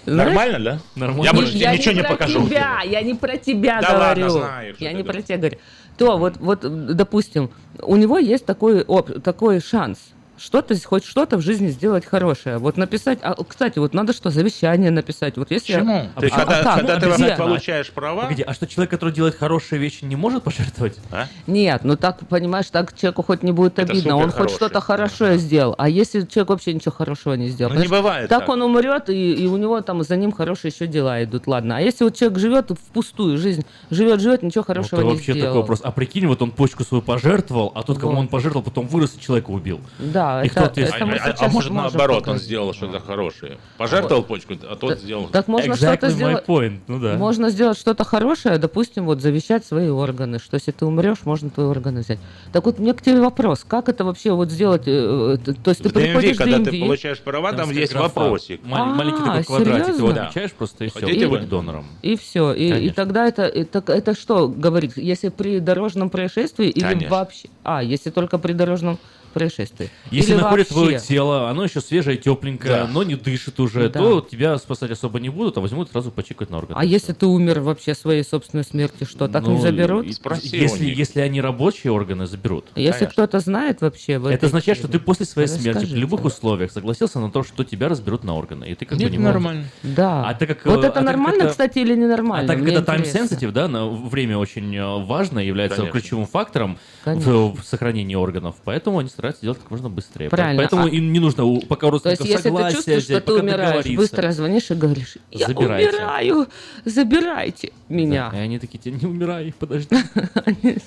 знаешь, 0.07 0.29
Нормально, 0.35 0.59
да? 0.59 0.79
Нормально. 0.97 1.25
Я 1.25 1.33
больше 1.33 1.53
тебе 1.53 1.61
я 1.63 1.73
ничего 1.77 1.95
не 1.95 2.03
про 2.03 2.11
покажу. 2.11 2.47
тебя, 2.47 2.81
я 2.83 3.03
не 3.03 3.15
про 3.15 3.37
тебя 3.37 3.81
Да 3.81 3.99
ладно, 3.99 4.27
говорю. 4.27 4.45
знаю, 4.45 4.75
что 4.75 4.85
я 4.85 4.93
не 4.93 5.03
про 5.05 5.23
тебя 5.23 5.37
говорю. 5.39 5.59
То 5.99 6.17
вот, 6.19 6.37
вот, 6.39 6.61
допустим, 6.97 7.51
у 7.83 7.97
него 7.97 8.19
есть 8.19 8.47
такой, 8.47 8.83
оп- 8.83 9.23
такой 9.23 9.61
шанс 9.61 9.99
что-то, 10.41 10.75
хоть 10.85 11.05
что-то 11.05 11.37
в 11.37 11.43
жизни 11.43 11.69
сделать 11.69 12.07
хорошее. 12.07 12.59
Вот 12.59 12.77
написать, 12.77 13.19
а, 13.23 13.35
кстати, 13.45 13.79
вот 13.79 13.93
надо 13.95 14.13
что, 14.13 14.31
завещание 14.31 14.91
написать. 14.91 15.37
Вот 15.37 15.51
если 15.51 15.75
Почему? 15.75 16.09
А 16.15 16.21
Ты 16.21 16.29
почему? 16.29 16.39
когда, 16.41 16.61
А 16.61 16.63
как? 16.65 16.75
когда 16.77 16.87
ты 16.97 17.07
Обязательно. 17.07 17.29
вообще 17.29 17.43
получаешь 17.45 17.91
права, 17.91 18.23
Погоди, 18.23 18.43
а 18.43 18.55
что 18.55 18.67
человек, 18.67 18.91
который 18.91 19.13
делает 19.13 19.35
хорошие 19.37 19.79
вещи, 19.79 20.05
не 20.05 20.17
может 20.17 20.43
пожертвовать? 20.43 20.97
а? 21.13 21.27
Нет, 21.47 21.85
ну 21.85 21.97
так, 21.97 22.27
понимаешь, 22.29 22.67
так 22.71 22.97
человеку 22.97 23.23
хоть 23.23 23.43
не 23.43 23.53
будет 23.53 23.79
Это 23.79 23.93
обидно. 23.93 24.17
Он 24.17 24.31
хоть 24.31 24.51
что-то 24.51 24.81
хорошее 24.81 25.37
сделал. 25.39 25.75
А 25.79 25.89
если 25.89 26.23
человек 26.23 26.49
вообще 26.51 26.73
ничего 26.73 26.93
хорошего 26.93 27.35
не 27.35 27.49
сделал? 27.49 27.73
Ну, 27.75 27.81
не 27.81 27.89
бывает 27.89 28.29
Так 28.29 28.41
так. 28.41 28.49
он 28.49 28.63
умрет, 28.63 29.11
и, 29.11 29.35
и 29.35 29.47
у 29.47 29.57
него 29.59 29.81
там 29.83 30.03
за 30.03 30.17
ним 30.17 30.33
хорошие 30.33 30.73
еще 30.73 30.87
дела 30.87 31.23
идут. 31.23 31.47
Ладно. 31.47 31.77
А 31.77 31.81
если 31.81 32.05
вот 32.05 32.17
человек 32.17 32.39
живет 32.39 32.71
впустую 32.71 33.37
жизнь, 33.39 33.65
живет, 33.91 34.21
живет, 34.21 34.43
ничего 34.43 34.65
хорошего 34.65 35.01
это 35.01 35.07
не 35.09 35.15
вообще 35.15 35.33
сделал. 35.33 35.49
такой 35.49 35.61
вопрос. 35.61 35.81
А 35.85 35.91
прикинь, 35.93 36.27
вот 36.27 36.41
он 36.41 36.51
почку 36.51 36.83
свою 36.85 37.03
пожертвовал, 37.03 37.73
а 37.75 37.83
тут, 37.83 37.99
кому 37.99 38.13
Вот. 38.13 38.19
он 38.21 38.29
пожертвовал, 38.29 38.65
потом 38.65 38.87
вырос 38.87 39.15
и 39.17 39.21
человека 39.21 39.51
убил. 39.51 39.81
Да, 39.99 40.30
И 40.43 40.47
это, 40.47 40.61
кто-то 40.61 40.81
есть- 40.81 40.95
это 40.95 41.05
мы 41.07 41.15
А- 41.17 41.35
а, 41.39 41.49
может 41.49 41.73
наоборот, 41.73 42.17
он 42.19 42.23
показать. 42.23 42.43
сделал 42.43 42.73
что-то 42.75 43.01
хорошее. 43.01 43.59
Пожертвовал 43.77 44.23
почку, 44.23 44.55
а 44.63 44.77
тот 44.77 44.99
сделал. 45.01 45.29
Так 45.29 45.49
можно 45.49 45.73
Exactly 45.73 45.77
что-то 45.97 46.11
сделать. 46.11 46.45
point, 46.47 46.79
ну 46.87 46.99
да. 47.01 47.17
Можно 47.17 47.51
сделать 47.51 47.79
что-то 47.79 48.05
хорошее, 48.05 48.59
допустим, 48.59 49.05
вот 49.07 49.21
завещать 49.21 49.65
свои 49.65 49.89
органы, 49.89 50.39
что 50.39 50.55
если 50.57 50.71
ты 50.73 50.85
умрешь, 50.87 51.19
можно 51.25 51.51
твои 51.51 51.67
органы 51.67 52.01
взять. 52.01 52.19
Так 52.53 52.65
вот, 52.67 52.79
мне 52.79 52.95
к 52.95 53.03
тебе 53.03 53.21
вопрос, 53.21 53.65
как 53.67 53.89
это 53.89 54.05
вообще 54.05 54.33
вот 54.33 54.51
сделать? 54.51 54.83
э, 54.87 55.37
э, 55.47 55.53
То 55.63 55.71
есть 55.71 55.83
ты 55.83 55.89
В 55.89 55.93
DMV, 55.93 56.01
приходишь 56.05 56.37
в 56.37 56.39
когда 56.39 56.57
ты 56.59 56.71
DMV, 56.71 56.81
получаешь 56.87 57.21
права, 57.21 57.53
там 57.53 57.71
есть 57.71 57.93
графа. 57.93 58.21
вопросик. 58.21 58.65
Мал- 58.65 58.87
маленький 58.87 59.23
А, 59.23 59.39
такой 59.39 59.45
квадратик, 59.45 59.85
ты 59.87 59.91
его 59.93 59.99
серьезно? 60.09 60.23
отмечаешь 60.23 60.53
просто 60.53 60.85
и 60.85 60.89
все. 60.89 61.01
Хотите 61.01 61.27
быть 61.29 61.49
донором. 61.49 61.85
И 62.03 62.17
все. 62.17 62.53
И, 62.53 62.87
и 62.87 62.91
тогда 62.91 63.27
это, 63.27 63.43
это, 63.43 63.83
это 63.93 64.15
что 64.15 64.49
говорит? 64.49 64.97
Если 64.97 65.29
при 65.29 65.59
дорожном 65.61 66.11
происшествии 66.11 66.69
или 66.69 66.85
Конечно. 66.85 67.11
вообще? 67.17 67.49
А, 67.65 67.83
если 67.83 68.11
только 68.11 68.39
при 68.39 68.53
дорожном 68.53 68.99
происшествий. 69.31 69.91
Если 70.11 70.33
Или 70.35 70.41
находят 70.41 70.69
твое 70.69 70.93
вообще. 70.93 71.07
тело, 71.07 71.49
оно 71.51 71.65
еще 71.65 71.81
свежее, 71.81 72.17
тепленькое, 72.17 72.75
Да. 72.75 72.87
но 72.87 73.03
не 73.03 73.15
дышит 73.15 73.59
уже, 73.61 73.89
Да. 73.89 73.99
то 74.01 74.21
тебя 74.21 74.59
спасать 74.59 74.91
особо 74.91 75.21
не 75.21 75.29
будут, 75.29 75.57
а 75.57 75.61
возьмут 75.61 75.91
сразу 75.91 76.11
почикать 76.11 76.51
на 76.51 76.59
органы. 76.59 76.79
А 76.79 76.85
если 76.85 77.13
ты 77.13 77.27
умер 77.27 77.61
вообще 77.61 77.95
своей 77.95 78.25
собственной 78.25 78.65
смертью, 78.65 79.07
что, 79.07 79.29
так 79.29 79.43
Ну, 79.45 79.55
не 79.57 79.61
заберут? 79.61 80.13
Спроси 80.15 80.57
если, 80.57 80.85
если 80.85 81.21
они 81.21 81.41
рабочие 81.41 81.93
органы, 81.93 82.27
заберут. 82.27 82.67
Если 82.75 82.91
конечно. 82.93 83.07
кто-то 83.13 83.41
знает 83.41 83.81
вообще 83.81 84.19
в 84.19 84.27
Это 84.27 84.47
означает, 84.47 84.79
что 84.79 84.89
теме, 84.89 84.99
ты 84.99 85.05
после 85.05 85.27
своей 85.27 85.49
смерти 85.49 85.69
расскажите. 85.69 85.95
в 85.95 85.99
любых 85.99 86.25
условиях 86.25 86.71
согласился 86.73 87.21
на 87.21 87.31
то, 87.31 87.43
что 87.43 87.65
тебя 87.65 87.89
разберут 87.89 88.25
на 88.25 88.35
органы. 88.37 88.65
И 88.71 88.75
ты 88.75 88.85
как 88.85 88.99
бы 88.99 89.05
Нет, 89.05 89.13
не 89.13 89.19
можешь. 89.19 89.33
нормально. 89.35 89.65
Да. 89.83 90.29
А 90.29 90.35
так 90.35 90.49
как, 90.49 90.67
вот 90.67 90.85
э, 90.85 90.89
это 90.89 90.99
а 91.01 91.03
нормально, 91.03 91.43
это- 91.43 91.51
кстати, 91.51 91.79
или 91.79 91.93
А 91.93 91.97
ненормально? 91.97 92.47
так 92.49 92.57
как 92.59 92.65
Мне 92.67 92.75
это 92.77 92.93
time 92.93 93.05
sensitive, 93.05 93.53
да, 93.53 93.69
на 93.69 93.89
время 93.89 94.39
очень 94.39 94.75
э, 94.77 95.05
важно, 95.05 95.39
является 95.39 95.79
Конечно. 95.79 96.01
ключевым 96.01 96.27
фактором 96.27 96.79
в, 97.01 97.05
Конечно. 97.05 97.33
в 97.53 97.63
сохранении 97.65 98.15
органов, 98.15 98.57
поэтому 98.65 98.99
они 98.99 99.09
стараются 99.21 99.43
делать 99.43 99.59
как 99.59 99.71
можно 99.71 99.91
быстрее. 99.91 100.31
Правильно. 100.31 100.63
Поэтому 100.63 100.85
А- 100.85 100.89
им 100.89 101.13
не 101.13 101.19
нужно 101.21 101.45
у- 101.45 101.61
пока 101.61 101.91
То 101.91 102.11
есть, 102.11 102.23
если 102.25 102.37
ты 102.37 102.43
согласия 102.43 102.77
чувствуешь, 102.77 103.03
что 103.03 103.13
взять, 103.13 103.25
ты 103.25 103.33
пока 103.33 103.43
умираешь, 103.43 103.87
быстро 103.97 104.33
звонишь 104.33 104.71
и 104.71 104.75
говоришь, 104.75 105.17
я 105.31 105.47
Забирайте. 105.47 105.89
умираю, 105.91 106.47
забирайте 106.87 107.73
меня. 107.91 108.31
И 108.35 108.39
они 108.39 108.59
такие, 108.59 108.79
тебе 108.79 108.97
не 109.01 109.07
умирай, 109.07 109.55
подожди. 109.59 109.97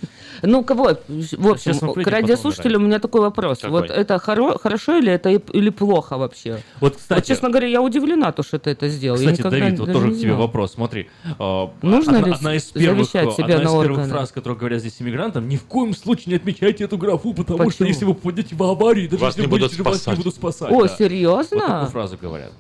Ну, 0.42 0.64
кого? 0.64 0.98
В 1.08 1.48
общем, 1.48 1.94
к 1.94 2.08
радиослушателю 2.08 2.80
у 2.80 2.82
меня 2.82 3.00
такой 3.00 3.22
вопрос. 3.22 3.64
Вот 3.64 3.90
это 3.90 4.16
хоро- 4.16 4.60
хорошо 4.60 4.98
или 4.98 5.12
это 5.12 5.30
или 5.30 5.70
плохо 5.70 6.18
вообще? 6.18 6.60
Вот, 6.82 6.98
кстати, 6.98 7.28
честно 7.28 7.50
говоря, 7.50 7.68
я 7.68 7.82
удивлена, 7.82 8.32
то, 8.32 8.44
что 8.44 8.60
ты 8.60 8.72
это 8.72 8.90
сделал. 8.90 9.18
Кстати, 9.18 9.42
Давид, 9.42 9.80
вот 9.80 9.92
тоже 9.92 10.12
к 10.12 10.18
тебе 10.20 10.34
вопрос. 10.34 10.74
Смотри, 10.74 11.10
э, 11.40 11.68
Нужно 11.82 12.18
одна, 12.18 12.28
ли 12.28 12.34
одна 12.34 12.56
из 12.56 12.64
первых, 12.64 13.06
завещать 13.06 13.34
себя 13.36 13.56
одна 13.56 13.56
из 13.56 13.62
на 13.62 13.70
первых 13.70 13.92
органы? 13.92 14.10
фраз, 14.10 14.32
которые 14.32 14.58
говорят 14.58 14.80
здесь 14.80 15.02
иммигрантам, 15.02 15.48
ни 15.48 15.56
в 15.56 15.64
коем 15.64 15.94
случае 15.94 16.32
не 16.32 16.36
отмечайте 16.36 16.84
эту 16.84 16.98
графу, 16.98 17.34
потому 17.34 17.70
что 17.70 17.86
если 17.86 18.06
вы 18.06 18.16
попадете 18.16 18.56
в 18.56 18.64
аварию, 18.64 19.10
даже 19.10 19.24
если 19.26 19.42
не 19.42 19.48
будете 19.48 19.84
вас 19.84 20.08
не 20.08 20.16
будут 20.16 20.36
спасать. 20.36 20.72
О, 20.72 20.82
да. 20.84 20.88
серьезно? 20.88 21.58
Вот 21.58 21.68
такую 21.68 21.90
фразу 21.92 22.18
говорят. 22.22 22.52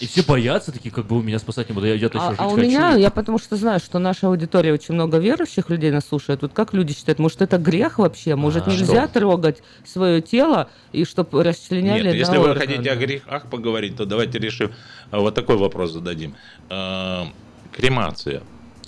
И 0.00 0.06
все 0.06 0.22
боятся, 0.22 0.72
такие, 0.72 0.90
как 0.90 1.06
бы 1.06 1.18
вы 1.18 1.22
меня 1.24 1.38
спасать 1.38 1.68
не 1.68 1.74
буду, 1.74 1.86
я, 1.86 1.94
я-то 1.94 2.16
еще 2.18 2.26
А, 2.26 2.30
жить 2.30 2.40
а 2.40 2.46
у 2.46 2.50
хочу. 2.50 2.62
меня, 2.62 2.94
я 2.94 3.10
потому 3.10 3.38
что 3.38 3.56
знаю, 3.56 3.80
что 3.80 3.98
наша 3.98 4.28
аудитория 4.28 4.72
очень 4.72 4.94
много 4.94 5.18
верующих 5.18 5.68
людей 5.68 5.90
нас 5.90 6.06
слушает. 6.06 6.40
Вот 6.42 6.52
как 6.54 6.72
люди 6.72 6.94
считают, 6.94 7.18
может 7.18 7.42
это 7.42 7.58
грех 7.58 7.98
вообще? 7.98 8.34
Может 8.34 8.66
А, 8.66 8.70
нельзя 8.70 9.04
что? 9.04 9.20
трогать 9.20 9.62
свое 9.86 10.22
тело 10.22 10.70
и 10.92 11.04
чтобы 11.04 11.42
расчленяли 11.44 12.04
Нет, 12.04 12.14
если 12.14 12.38
вы 12.38 12.54
хотите 12.56 12.90
о 12.90 12.96
грехах 12.96 13.46
поговорить, 13.50 13.96
то 13.96 14.06
давайте 14.06 14.38
решим. 14.38 14.72
а, 15.10 15.20
Вот 15.20 15.34
такой 15.34 15.56
вопрос 15.56 15.92
зададим. 15.92 16.34
Э, 16.70 17.24
Кремация. 17.72 18.42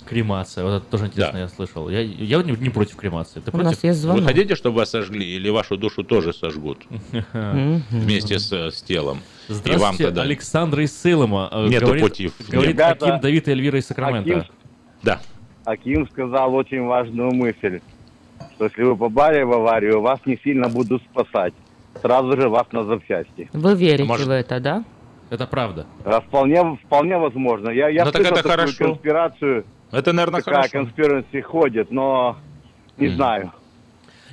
Кремация, 0.05 0.63
вот 0.63 0.71
это 0.77 0.85
тоже 0.85 1.05
интересно, 1.05 1.33
Да. 1.33 1.39
я 1.39 1.47
слышал. 1.47 1.89
Я, 1.89 2.01
я 2.01 2.37
вот 2.37 2.45
не, 2.45 2.51
не 2.53 2.69
против 2.69 2.95
кремации. 2.95 3.39
Ты 3.39 3.51
У 3.53 3.57
нас 3.57 3.67
против? 3.67 3.83
есть 3.83 3.99
звонок. 3.99 4.21
Вы 4.21 4.27
хотите, 4.27 4.55
чтобы 4.55 4.77
вас 4.77 4.89
сожгли, 4.89 5.25
или 5.25 5.49
вашу 5.49 5.77
душу 5.77 6.03
тоже 6.03 6.33
сожгут 6.33 6.79
вместе 7.89 8.39
с, 8.39 8.51
с 8.51 8.81
телом? 8.81 9.19
И 9.47 9.51
вам 9.51 9.57
Здравствуйте, 9.57 10.03
тогда... 10.05 10.21
Александр 10.23 10.79
из 10.81 10.99
Сейлома. 11.01 11.49
э, 11.51 11.67
Нету 11.67 11.85
говорит, 11.85 12.03
пути. 12.03 12.31
Говорит 12.49 12.71
Ребята, 12.71 13.05
Аким, 13.07 13.21
Давид 13.21 13.47
и 13.47 13.51
Эльвира 13.51 13.79
из 13.79 13.85
Сакрамента. 13.87 14.29
Аким, 14.39 14.51
Да. 15.03 15.19
Аким 15.65 16.09
сказал 16.09 16.53
очень 16.55 16.81
важную 16.83 17.33
мысль, 17.33 17.79
что 18.55 18.65
если 18.65 18.83
вы 18.83 18.95
попали 18.95 19.43
в 19.43 19.51
аварию, 19.53 20.01
вас 20.01 20.19
не 20.25 20.37
сильно 20.43 20.69
будут 20.69 21.01
спасать. 21.03 21.53
Сразу 22.01 22.39
же 22.39 22.49
вас 22.49 22.65
на 22.71 22.83
запчасти. 22.83 23.49
Вы 23.53 23.75
верите 23.75 24.03
Может- 24.05 24.27
в 24.27 24.31
это, 24.31 24.59
да? 24.59 24.83
Это 25.29 25.47
правда. 25.47 25.85
А 26.05 26.21
Вполне, 26.21 26.77
вполне 26.85 27.17
возможно. 27.17 27.69
Я, 27.69 27.89
я 27.89 28.05
Ну, 28.05 28.11
так 28.11 28.21
слышал 28.21 28.37
это 28.37 28.43
такую 28.49 28.67
хорошо. 28.67 28.85
конспирацию, 28.85 29.65
Это, 29.93 30.11
наверное, 30.11 30.41
такая 30.41 30.55
хорошо. 30.67 30.71
конспирация 30.71 31.41
ходит, 31.43 31.91
но 31.91 32.37
не 32.97 33.07
Мгм. 33.07 33.15
знаю. 33.15 33.53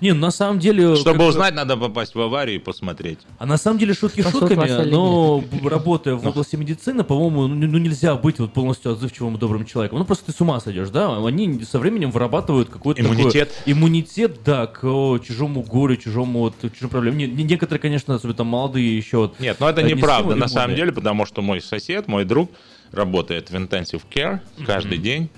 Не, 0.01 0.13
ну 0.15 0.21
на 0.21 0.31
самом 0.31 0.59
деле... 0.59 0.97
Чтобы 0.97 1.19
как- 1.19 1.29
узнать, 1.29 1.55
надо 1.55 1.77
попасть 1.77 2.15
в 2.15 2.21
аварию 2.23 2.57
и 2.57 2.59
посмотреть. 2.59 3.19
А 3.39 3.45
на 3.45 3.59
самом 3.59 3.79
деле 3.79 3.93
шутки 3.93 4.23
Спасут 4.23 4.41
вас 4.45 4.51
шутками, 4.71 4.91
но 4.91 5.45
работая 5.63 6.15
в 6.15 6.27
области 6.27 6.57
медицины, 6.57 7.05
по-моему, 7.05 7.47
ну, 7.49 7.67
ну, 7.67 7.77
нельзя 7.77 8.15
быть 8.17 8.39
вот 8.39 8.55
полностью 8.55 8.93
отзывчивым 8.93 9.37
и 9.37 9.39
добрым 9.39 9.67
человеком. 9.67 9.99
Ну 9.99 10.07
просто 10.07 10.25
ты 10.25 10.33
с 10.33 10.41
ума 10.41 10.59
сойдешь, 10.61 10.89
да? 10.89 11.15
Они 11.27 11.63
со 11.65 11.79
временем 11.79 12.11
вырабатывают 12.13 12.71
какой-то 12.71 13.03
такой 13.03 13.15
Иммунитет. 13.15 13.53
иммунитет, 13.67 14.39
да, 14.43 14.67
к 14.67 14.83
о, 14.85 15.19
чужому 15.19 15.61
горю, 15.63 15.97
чужому 15.97 16.39
вот, 16.39 16.55
чужим 16.73 16.89
проблемам. 16.89 17.19
Не- 17.19 17.27
не- 17.27 17.45
некоторые, 17.45 17.83
конечно, 17.83 18.15
особенно 18.15 18.37
там 18.39 18.47
молодые 18.47 18.97
еще 18.97 19.19
вот. 19.19 19.39
Нет, 19.39 19.59
ну 19.61 19.67
это 19.69 19.83
э, 19.83 19.85
не 19.85 19.93
неправда 19.93 20.35
на 20.35 20.49
самом 20.49 20.77
деле, 20.77 20.93
потому 20.93 21.27
что 21.27 21.43
мой 21.43 21.61
сосед, 21.61 22.09
мой 22.09 22.25
друг 22.25 22.51
работает 22.91 23.51
в 23.51 23.55
intensive 23.55 24.03
care 24.11 24.41
каждый 24.67 24.97
день. 24.97 25.29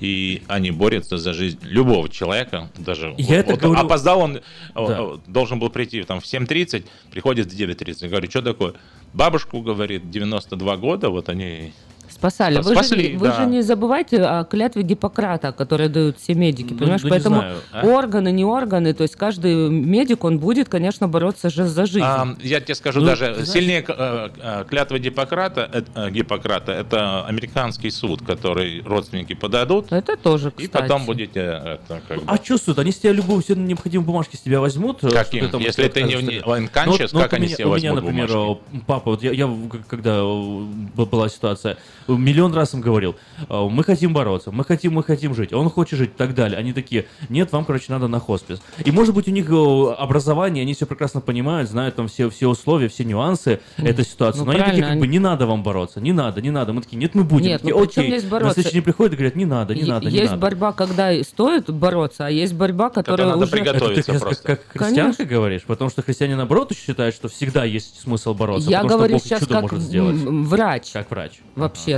И 0.00 0.42
они 0.48 0.70
борются 0.70 1.18
за 1.18 1.32
жизнь 1.34 1.58
любого 1.62 2.08
человека, 2.08 2.70
даже 2.78 3.14
Я 3.18 3.36
это 3.36 3.52
вот 3.52 3.60
говорю- 3.60 3.84
опоздал 3.84 4.20
он, 4.20 4.40
Да. 4.74 5.18
должен 5.26 5.58
был 5.58 5.68
прийти 5.70 6.02
там 6.04 6.20
в 6.20 6.24
7.30, 6.26 6.84
приходит 7.10 7.52
в 7.52 7.56
9.30. 7.56 8.02
Я 8.02 8.08
говорю, 8.08 8.30
что 8.30 8.42
такое? 8.42 8.74
Бабушку, 9.12 9.60
говорит, 9.60 10.10
92 10.10 10.76
года, 10.76 11.10
вот 11.10 11.28
они 11.28 11.72
Спасали. 12.20 12.58
Вы, 12.60 12.74
Спасли, 12.74 13.02
же, 13.04 13.10
не- 13.12 13.16
вы 13.16 13.28
да. 13.28 13.34
же 13.40 13.46
не 13.46 13.62
забывайте 13.62 14.22
о 14.22 14.44
клятве 14.44 14.82
Гиппократа, 14.82 15.52
которые 15.52 15.88
дают 15.88 16.18
все 16.18 16.34
медики, 16.34 16.72
Ну, 16.74 16.78
понимаешь? 16.78 17.00
ну, 17.02 17.06
не 17.06 17.10
Поэтому 17.10 17.36
знаю, 17.36 17.56
а? 17.72 17.86
органы, 17.86 18.30
не 18.30 18.44
органы, 18.44 18.92
то 18.92 19.04
есть 19.04 19.16
каждый 19.16 19.70
медик, 19.70 20.22
он 20.24 20.38
будет, 20.38 20.68
конечно, 20.68 21.08
бороться 21.08 21.48
же 21.48 21.66
за 21.66 21.86
жизнь. 21.86 22.04
А, 22.04 22.28
я 22.42 22.60
тебе 22.60 22.74
скажу 22.74 23.00
Ну, 23.00 23.06
даже 23.06 23.32
знаешь- 23.32 23.48
сильнее 23.48 23.82
э, 23.88 24.28
э, 24.38 24.64
клятва 24.68 24.98
Гиппократа, 24.98 25.84
э, 25.94 26.10
Гиппократа, 26.10 26.72
это 26.72 27.24
американский 27.24 27.90
суд, 27.90 28.20
который 28.20 28.82
родственники 28.82 29.32
подадут, 29.34 29.90
Это 29.90 30.18
тоже, 30.18 30.52
и 30.58 30.66
кстати. 30.66 30.82
потом 30.82 31.06
будете 31.06 31.40
это, 31.40 32.02
как 32.06 32.18
бы- 32.18 32.24
А 32.26 32.36
что 32.36 32.58
суд? 32.58 32.78
Они 32.80 32.92
с 32.92 32.98
тебя 32.98 33.12
любую 33.12 33.42
все 33.42 33.54
необходимые 33.54 34.06
бумажки 34.06 34.36
с 34.36 34.40
тебя 34.40 34.60
возьмут. 34.60 35.00
Каким? 35.00 35.48
там 35.48 35.62
Если 35.62 35.88
ты 35.88 36.02
не- 36.02 36.16
не 36.16 36.38
unconscious, 36.40 37.08
Ну, 37.12 37.20
вот- 37.20 37.22
как 37.22 37.32
ну, 37.32 37.36
они 37.36 37.46
меня- 37.46 37.56
себе 37.56 37.64
У 37.66 37.74
меня, 37.76 37.92
возьмут 37.94 37.94
например, 38.04 38.28
бумажки? 38.28 38.62
папа, 38.86 39.10
вот 39.12 39.22
я, 39.22 39.30
я 39.32 39.48
когда 39.88 40.22
была 40.22 41.30
ситуация, 41.30 41.78
миллион 42.16 42.54
раз 42.54 42.74
им 42.74 42.80
говорил, 42.80 43.16
э, 43.48 43.68
мы 43.70 43.84
хотим 43.84 44.12
бороться, 44.12 44.50
мы 44.52 44.64
хотим, 44.64 44.92
мы 44.94 45.02
хотим 45.02 45.34
жить, 45.34 45.52
он 45.52 45.68
хочет 45.70 45.98
жить 45.98 46.10
и 46.10 46.16
так 46.16 46.34
далее. 46.34 46.58
Они 46.58 46.72
такие, 46.72 47.06
нет, 47.28 47.52
вам, 47.52 47.64
короче, 47.64 47.86
надо 47.88 48.08
на 48.08 48.20
хоспис. 48.20 48.60
И, 48.84 48.90
может 48.90 49.14
быть, 49.14 49.28
у 49.28 49.30
них 49.30 49.48
э, 49.50 49.94
образование, 49.98 50.62
они 50.62 50.74
все 50.74 50.86
прекрасно 50.86 51.20
понимают, 51.20 51.68
знают 51.70 51.96
там 51.96 52.08
все, 52.08 52.28
все 52.30 52.48
условия, 52.48 52.88
все 52.88 53.04
нюансы 53.04 53.60
этой 53.76 54.04
ситуации. 54.04 54.40
ну, 54.40 54.46
Но 54.46 54.52
они 54.52 54.60
такие, 54.62 54.84
как 54.84 54.98
бы, 54.98 55.06
не 55.06 55.18
надо 55.18 55.46
вам 55.46 55.62
бороться, 55.62 56.00
не 56.00 56.12
надо, 56.12 56.40
не 56.40 56.50
надо. 56.50 56.72
Мы 56.72 56.82
такие, 56.82 56.96
нет, 56.98 57.14
мы 57.14 57.24
будем. 57.24 57.46
Нет, 57.46 57.60
такие, 57.62 57.74
ну 57.76 57.82
окей. 57.82 58.06
здесь 58.08 58.24
На 58.24 58.30
бороться? 58.30 58.54
следующий 58.54 58.74
день 58.74 58.82
приходят 58.84 59.12
и 59.12 59.16
говорят, 59.16 59.36
не 59.36 59.44
надо, 59.46 59.74
не 59.74 59.82
Е- 59.82 59.86
надо, 59.86 60.06
не 60.10 60.16
есть 60.16 60.30
надо. 60.30 60.42
борьба, 60.42 60.72
когда 60.72 61.12
и 61.12 61.22
стоит 61.22 61.70
бороться, 61.70 62.26
а 62.26 62.30
есть 62.30 62.54
борьба, 62.54 62.90
которая 62.90 63.28
надо 63.28 63.44
уже... 63.44 63.52
приготовиться. 63.52 64.00
Это 64.00 64.02
ты 64.02 64.12
как, 64.12 64.20
просто. 64.22 64.42
как 64.44 64.60
христианка 64.68 65.24
говоришь? 65.24 65.62
Потому 65.64 65.90
что 65.90 66.02
христиане, 66.02 66.36
наоборот, 66.36 66.72
считают, 66.76 67.14
что 67.14 67.28
всегда 67.28 67.64
есть 67.64 68.00
смысл 68.00 68.34
бороться. 68.34 68.68
Я 68.70 68.78
потому 68.82 68.98
говорю 68.98 69.18
что 69.18 69.28
Бог 69.28 69.28
сейчас 69.28 69.40
чудо 69.40 69.54
как 69.54 69.62
может 69.62 69.80
сделать. 69.80 70.16
м, 70.24 70.44
врач. 70.44 70.90
Как 70.92 71.10
врач. 71.10 71.32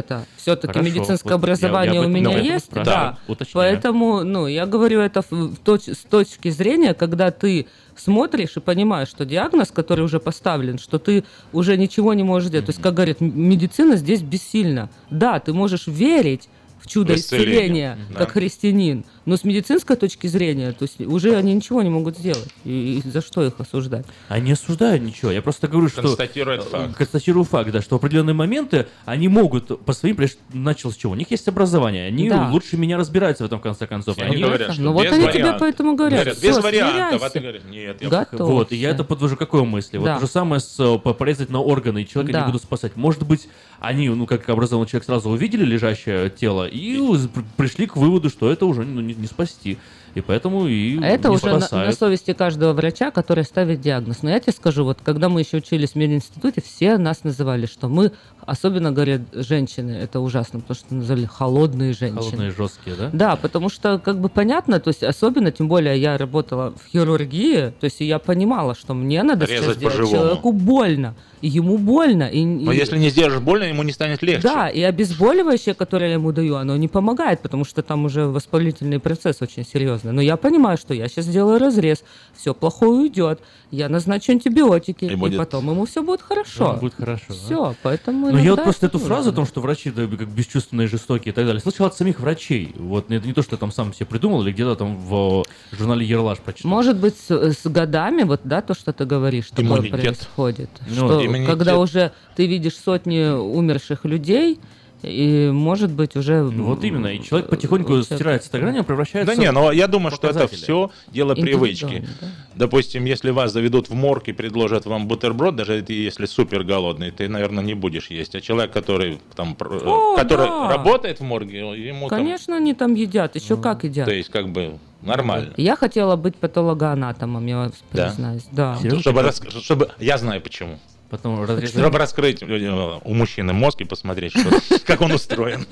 Вообще-то. 0.03 0.27
Все-таки 0.37 0.73
Хорошо. 0.75 0.85
медицинское 0.91 1.13
Вот 1.13 1.25
я- 1.25 1.31
я 1.33 1.35
образование 1.37 2.01
об 2.01 2.07
у 2.07 2.09
меня 2.09 2.39
есть. 2.39 2.67
спрашиваю. 2.67 2.85
Да. 2.97 3.19
Уточняю. 3.29 3.55
Поэтому, 3.55 4.25
ну, 4.25 4.47
я 4.47 4.67
говорю 4.67 5.01
это 5.01 5.23
в- 5.23 5.31
в 5.31 5.59
точ- 5.65 5.93
с 5.95 5.99
точки 6.09 6.51
зрения, 6.51 6.95
когда 6.95 7.31
ты 7.31 7.67
смотришь 7.97 8.57
и 8.57 8.61
понимаешь, 8.61 9.09
что 9.09 9.25
диагноз, 9.25 9.71
который 9.71 10.05
уже 10.05 10.19
поставлен, 10.19 10.79
что 10.79 10.99
ты 10.99 11.25
уже 11.53 11.77
ничего 11.77 12.15
не 12.15 12.23
можешь 12.25 12.51
делать. 12.51 12.67
То 12.67 12.71
есть, 12.71 12.83
как 12.83 12.95
говорят, 12.95 13.21
м- 13.21 13.33
медицина 13.41 13.97
здесь 13.97 14.23
бессильна. 14.23 14.91
Да, 15.11 15.39
ты 15.39 15.53
можешь 15.53 15.87
верить 15.87 16.49
в 16.83 16.87
чудо 16.89 17.15
исцеления, 17.15 17.97
да. 18.11 18.19
как 18.19 18.33
христианин, 18.33 19.05
но 19.25 19.37
с 19.37 19.45
медицинской 19.45 19.97
точки 19.97 20.27
зрения, 20.27 20.73
то 20.73 20.83
есть 20.85 21.01
уже 21.01 21.37
они 21.37 21.55
ничего 21.55 21.81
не 21.83 21.91
могут 21.91 22.19
сделать. 22.19 22.49
И, 22.65 23.01
и 23.05 23.09
за 23.09 23.21
что 23.23 23.45
их 23.45 23.55
осуждать? 23.59 24.05
А 24.29 24.39
не 24.41 24.53
осуждаю 24.53 25.01
ничего. 25.01 25.31
Я 25.31 25.43
просто 25.43 25.69
говорю, 25.69 25.89
что... 25.89 26.03
Констатирует 26.03 26.63
э, 26.63 26.65
факт. 26.65 26.97
Констатирую 26.97 27.45
факт, 27.45 27.71
да, 27.71 27.81
что 27.83 27.97
в 27.97 27.99
определенные 28.01 28.35
моменты 28.35 28.87
они 29.05 29.29
могут 29.29 29.85
по 29.85 29.93
своим... 29.93 30.17
Начал 30.53 30.91
с 30.91 30.97
чего? 30.97 31.13
У 31.13 31.15
них 31.15 31.31
есть 31.31 31.47
образование. 31.49 32.07
Они 32.09 32.29
Да. 32.29 32.49
лучше 32.51 32.77
меня 32.77 32.97
разбираются 32.97 33.45
в 33.45 33.47
этом, 33.47 33.61
в 33.61 33.63
конце 33.63 33.87
концов. 33.87 34.19
Они 34.19 34.35
Они 34.35 34.43
говорят, 34.43 34.73
что 34.75 34.83
Ну 34.83 34.93
вот 34.93 35.05
без 35.05 35.13
они 35.13 35.23
тебе 35.23 35.33
вариантов. 35.35 35.61
поэтому 35.61 35.95
говорят, 35.97 36.19
Говорят, 36.21 36.39
«Всё, 36.39 36.49
без 36.49 36.63
вариантов. 36.63 37.23
А 37.23 37.31
смиряйся». 37.31 37.31
ты 37.31 37.41
говоришь, 37.41 37.63
нет, 37.71 38.03
я 38.03 38.09
Готов. 38.09 38.41
Вот, 38.51 38.73
и 38.73 38.77
я 38.77 38.91
это 38.91 39.05
подвожу 39.05 39.37
какой 39.37 39.65
мысли? 39.65 39.99
Вот 39.99 40.07
Да. 40.07 40.15
то 40.17 40.27
же 40.27 40.31
самое 40.31 40.61
с 40.61 40.79
э, 40.81 40.99
по- 40.99 41.15
порезать 41.15 41.49
на 41.51 41.61
органы, 41.61 42.03
и 42.03 42.09
человека 42.09 42.33
Да. 42.33 42.41
не 42.41 42.47
будут 42.47 42.63
спасать. 42.63 42.97
Может 42.97 43.23
быть, 43.27 43.49
они, 43.79 44.09
ну, 44.09 44.27
как 44.27 44.49
образованный 44.49 44.89
человек, 44.89 45.05
сразу 45.07 45.31
увидели 45.31 45.65
лежащее 45.65 46.29
тело 46.31 46.67
и 46.73 47.29
пр- 47.29 47.45
пришли 47.57 47.87
к 47.87 47.97
выводу, 47.97 48.31
что 48.31 48.51
это 48.51 48.67
уже 48.67 48.83
ну, 48.83 49.01
не, 49.01 49.15
не 49.15 49.27
спасти. 49.27 49.79
И 50.15 50.21
поэтому 50.21 50.67
и 50.67 51.01
Это 51.01 51.29
не 51.29 51.35
уже 51.37 51.47
на, 51.47 51.59
на 51.59 51.93
совести 51.93 52.33
каждого 52.35 52.73
врача, 52.73 53.11
который 53.11 53.45
ставит 53.45 53.81
диагноз. 53.81 54.23
Но 54.23 54.31
я 54.31 54.41
тебе 54.41 54.53
скажу, 54.53 54.85
вот 54.85 54.99
когда 55.03 55.29
мы 55.29 55.41
еще 55.41 55.59
учились 55.59 55.93
в 55.93 55.95
мединституте, 55.97 56.61
все 56.61 56.99
нас 56.99 57.25
называли, 57.25 57.67
что 57.67 57.89
мы 57.89 58.13
Особенно, 58.47 58.91
говорят, 58.91 59.21
женщины, 59.33 59.93
это 59.93 60.19
ужасно, 60.21 60.61
потому 60.61 60.75
что 60.77 60.95
назвали 60.95 61.27
холодные 61.27 61.93
женщины. 61.93 62.21
Холодные, 62.21 62.51
жесткие, 62.51 62.97
да? 62.97 63.11
Да, 63.13 63.37
потому 63.37 63.69
что, 63.69 63.99
как 63.99 64.19
бы 64.21 64.29
понятно, 64.29 64.81
то 64.81 64.89
есть 64.89 65.03
особенно, 65.05 65.53
тем 65.53 65.69
более 65.69 66.01
я 66.01 66.19
работала 66.19 66.73
в 66.73 66.91
хирургии, 66.91 67.73
то 67.79 67.85
есть 67.85 68.01
я 68.01 68.19
понимала, 68.19 68.75
что 68.75 68.95
мне 68.95 69.23
надо 69.23 69.47
сейчас 69.47 69.63
Резать 69.63 69.77
сделать 69.77 70.11
человеку 70.11 70.53
больно, 70.53 71.15
и 71.41 71.49
ему 71.49 71.79
больно. 71.79 72.25
И, 72.25 72.45
Но 72.45 72.73
и- 72.73 72.77
если 72.77 72.99
не 72.99 73.11
сделаешь 73.11 73.41
больно, 73.41 73.65
ему 73.65 73.83
не 73.85 73.93
станет 73.93 74.23
легче. 74.23 74.43
Да, 74.43 74.69
и 74.69 74.81
обезболивающее, 74.83 75.75
которое 75.75 76.09
я 76.09 76.15
ему 76.15 76.33
даю, 76.33 76.57
оно 76.57 76.77
не 76.77 76.89
помогает, 76.89 77.41
потому 77.43 77.65
что 77.65 77.83
там 77.83 78.05
уже 78.07 78.27
воспалительный 78.27 78.99
процесс 78.99 79.41
очень 79.41 79.65
серьезный. 79.65 80.13
Но 80.13 80.21
я 80.21 80.37
понимаю, 80.37 80.79
что 80.79 80.95
я 80.95 81.07
сейчас 81.09 81.27
сделаю 81.27 81.59
разрез, 81.61 82.03
все 82.37 82.55
плохое 82.55 82.91
уйдет, 82.93 83.41
я 83.71 83.89
назначу 83.89 84.33
антибиотики, 84.33 85.05
и, 85.05 85.15
будет- 85.15 85.39
потом 85.39 85.71
ему 85.71 85.85
все 85.87 86.03
будет 86.03 86.23
хорошо. 86.23 86.73
Ну, 86.75 86.81
будет 86.81 86.95
хорошо, 86.95 87.25
да? 87.29 87.35
Все, 87.35 87.75
поэтому... 87.83 88.32
Но 88.33 88.39
я 88.39 88.51
вот 88.53 88.65
просто 88.65 88.87
эту 88.87 88.99
фразу 88.99 89.31
о 89.31 89.33
том, 89.33 89.47
что 89.47 89.61
врачи 89.61 89.91
да, 89.91 90.07
как 90.07 90.29
бесчувственные, 90.29 90.89
жестокие 90.89 91.33
и 91.33 91.35
так 91.35 91.47
далее, 91.47 91.61
слышал 91.61 91.87
от 91.87 91.95
самих 91.97 92.21
врачей. 92.21 92.75
Вот 92.77 93.11
это 93.11 93.27
не 93.27 93.33
то, 93.33 93.43
что 93.43 93.55
я 93.55 93.59
там 93.59 93.73
сам 93.73 93.93
себе 93.93 94.07
придумал 94.07 94.43
или 94.43 94.53
где-то 94.53 94.77
там 94.77 94.97
в 94.97 95.43
э, 95.43 95.77
журнале 95.77 96.07
Ерлаш 96.07 96.39
прочитал. 96.39 96.71
Может 96.71 96.99
быть, 96.99 97.17
с, 97.17 97.31
с 97.31 97.67
годами, 97.67 98.23
вот 98.23 98.41
да, 98.45 98.63
то, 98.63 98.75
что 98.75 98.93
ты 98.93 99.05
говоришь, 99.05 99.51
такое 99.51 99.65
Иммунитет. 99.67 100.01
происходит. 100.01 100.71
Ну, 100.89 100.95
что 100.95 101.27
иммунитет. 101.27 101.47
когда 101.47 101.79
уже 101.79 102.13
ты 102.37 102.47
видишь 102.47 102.77
сотни 102.77 103.25
умерших 103.25 104.05
людей, 104.05 104.59
и 105.03 105.51
может 105.53 105.91
быть 105.91 106.17
уже... 106.17 106.43
Ну, 106.43 106.65
вот 106.65 106.85
именно, 106.85 107.09
и 107.09 107.23
человек 107.23 107.49
потихоньку 107.49 108.03
стирает 108.03 108.45
с 108.45 108.49
этой 108.49 108.61
грани, 108.61 108.81
превращается 108.83 109.35
Да 109.35 109.41
не, 109.41 109.51
но 109.51 109.73
я 109.73 109.87
думаю, 109.89 110.13
что 110.13 110.29
это 110.29 110.47
все 110.49 110.91
дело 111.09 111.35
привычки. 111.35 112.07
Да. 112.21 112.27
Допустим, 112.55 113.05
если 113.05 113.31
вас 113.31 113.53
заведут 113.53 113.89
в 113.89 113.95
морг 113.95 114.29
и 114.29 114.33
предложат 114.33 114.87
вам 114.87 115.09
бутерброд, 115.09 115.57
даже 115.57 115.85
если 115.89 116.27
супер 116.27 116.63
голодный, 116.63 117.11
ты, 117.11 117.29
наверное, 117.29 117.65
не 117.65 117.75
будешь 117.75 118.11
есть. 118.11 118.35
А 118.35 118.41
человек, 118.41 118.73
который 118.73 119.21
там, 119.35 119.57
э, 119.59 119.81
О, 119.85 120.17
который 120.17 120.47
да. 120.47 120.69
работает 120.69 121.21
в 121.21 121.23
морге, 121.25 121.59
ему 121.59 122.09
там, 122.09 122.19
Конечно, 122.19 122.57
они 122.57 122.75
там 122.75 122.95
едят, 122.95 123.35
еще 123.35 123.57
как 123.57 123.85
едят. 123.85 124.07
то 124.07 124.13
есть 124.15 124.29
как 124.31 124.51
бы 124.51 124.79
нормально. 125.01 125.53
Я 125.57 125.77
хотела 125.77 126.17
быть 126.17 126.37
патологоанатомом, 126.37 127.45
я 127.47 127.57
вас 127.57 127.73
Да? 127.93 128.07
признаюсь. 128.09 128.45
Да. 128.53 128.79
Чтобы, 129.01 129.31
чтобы- 129.61 129.91
я 129.99 130.19
знаю 130.19 130.41
почему. 130.41 130.79
Потом 131.13 131.47
Чтобы 131.67 131.99
раскрыть 131.99 132.43
э, 132.43 132.99
у 133.05 133.13
мужчины 133.13 133.53
мозг 133.53 133.83
и 133.83 133.85
посмотреть, 133.85 134.33
что- 134.33 134.79
как 134.87 135.03
он 135.03 135.13
устроен. 135.13 135.67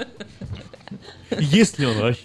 Есть 1.30 1.78
ли 1.78 1.86
он 1.86 1.97
вообще? 1.99 2.24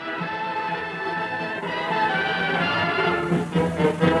Thank 3.31 4.11
you. 4.11 4.20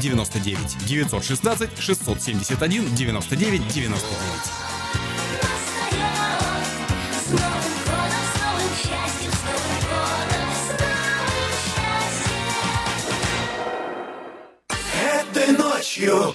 99 0.00 0.76
916 0.86 1.68
671 1.78 2.94
99 2.94 3.74
99. 3.74 4.04
Этой 15.02 15.52
ночью, 15.56 16.34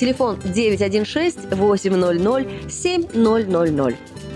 Телефон 0.00 0.38
916 0.54 1.52
800 1.52 2.70
7000. 2.70 3.96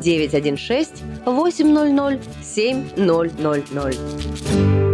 916 0.00 1.02
800 1.26 2.18
7000. 2.42 4.87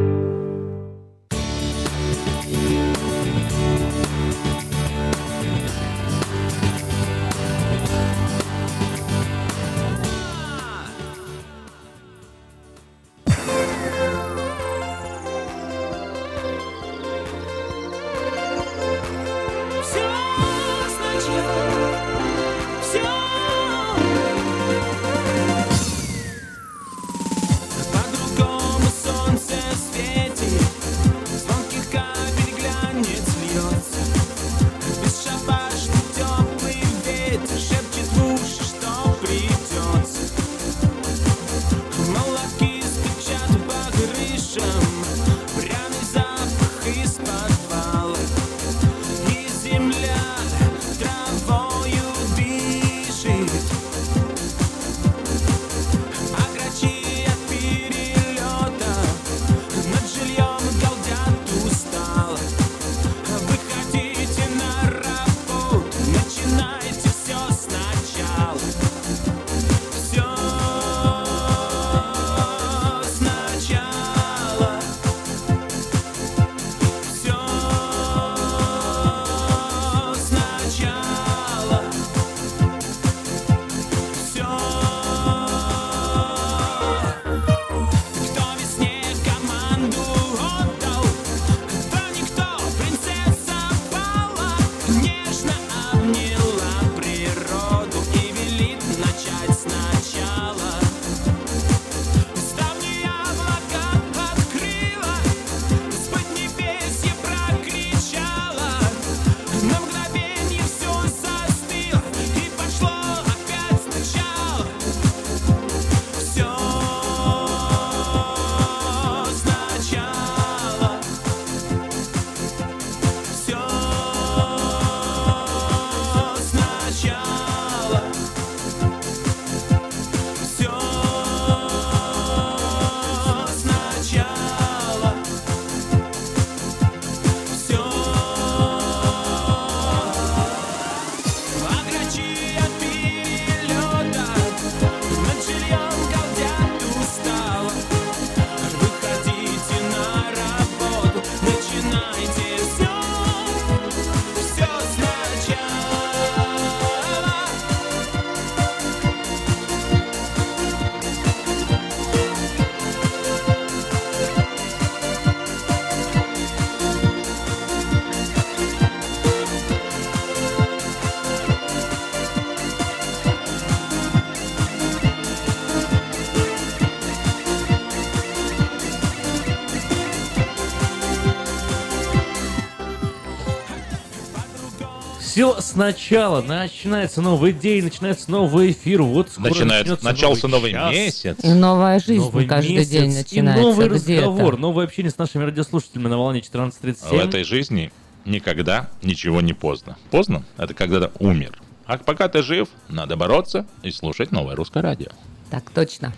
Все 185.34 185.60
сначала. 185.60 186.42
Начинается 186.42 187.20
новый 187.20 187.52
день, 187.52 187.82
начинается 187.82 188.30
новый 188.30 188.70
эфир. 188.70 189.02
Вот 189.02 189.30
скоро 189.30 189.64
начнется 189.64 190.04
начался 190.04 190.46
новый 190.46 190.70
час. 190.70 190.92
месяц. 190.92 191.36
И 191.42 191.48
новая 191.48 191.98
жизнь 191.98 192.20
Новый 192.20 192.46
каждый 192.46 192.76
месяц, 192.76 192.90
день 192.90 193.10
И 193.10 193.14
начинается. 193.16 193.62
новый 193.64 193.88
Где 193.88 194.14
это? 194.18 194.26
разговор, 194.26 194.58
новое 194.58 194.84
общение 194.84 195.10
с 195.10 195.18
нашими 195.18 195.42
радиослушателями 195.42 196.06
на 196.06 196.18
волне 196.18 196.38
1437. 196.38 197.08
В 197.18 197.28
этой 197.28 197.42
жизни 197.42 197.90
никогда 198.24 198.90
ничего 199.02 199.40
не 199.40 199.54
поздно. 199.54 199.96
Поздно– 200.12 200.44
это 200.56 200.72
когда 200.72 201.08
ты 201.08 201.10
умер. 201.18 201.60
А 201.86 201.98
пока 201.98 202.28
ты 202.28 202.40
жив, 202.40 202.68
надо 202.88 203.16
бороться 203.16 203.66
и 203.82 203.90
слушать 203.90 204.30
новое 204.30 204.54
русское 204.54 204.84
радио. 204.84 205.08
Так 205.50 205.68
точно. 205.70 206.14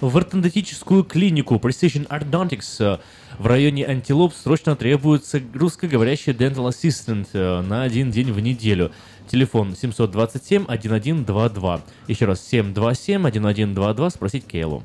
В 0.00 0.16
ортодонтическую 0.16 1.02
клинику 1.02 1.56
Precision 1.56 2.06
Orthodontics 2.06 2.76
э, 2.78 2.98
в 3.40 3.46
районе 3.48 3.84
Антилоп 3.84 4.32
срочно 4.32 4.76
требуется 4.76 5.42
русскоговорящий 5.54 6.32
Dental 6.32 6.68
Assistant 6.68 7.26
э, 7.32 7.62
на 7.62 7.82
один 7.82 8.12
день 8.12 8.30
в 8.30 8.38
неделю. 8.38 8.92
Телефон 9.26 9.72
727-1122. 9.72 11.80
Еще 12.06 12.26
раз, 12.26 12.48
727-1122, 12.52 14.10
спросить 14.10 14.46
Кейлу. 14.46 14.84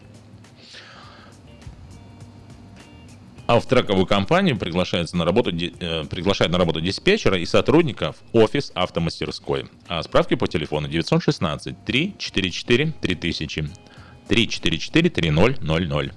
А 3.48 3.60
в 3.60 3.66
трековую 3.68 4.08
компанию 4.08 4.58
приглашается 4.58 5.16
на 5.18 5.24
работу, 5.24 5.52
э, 5.52 6.06
приглашает 6.06 6.52
на 6.52 6.58
работу 6.58 6.82
диспетчера 6.82 7.38
и 7.38 7.46
сотрудников 7.46 8.16
офис 8.34 8.72
автомастерской. 8.74 9.68
А 9.88 10.02
справки 10.02 10.34
по 10.36 10.48
телефону 10.48 10.88
916 10.88 11.76
344 11.86 12.94
3000 13.00 13.70
344 14.28 15.10
3000. 15.10 16.12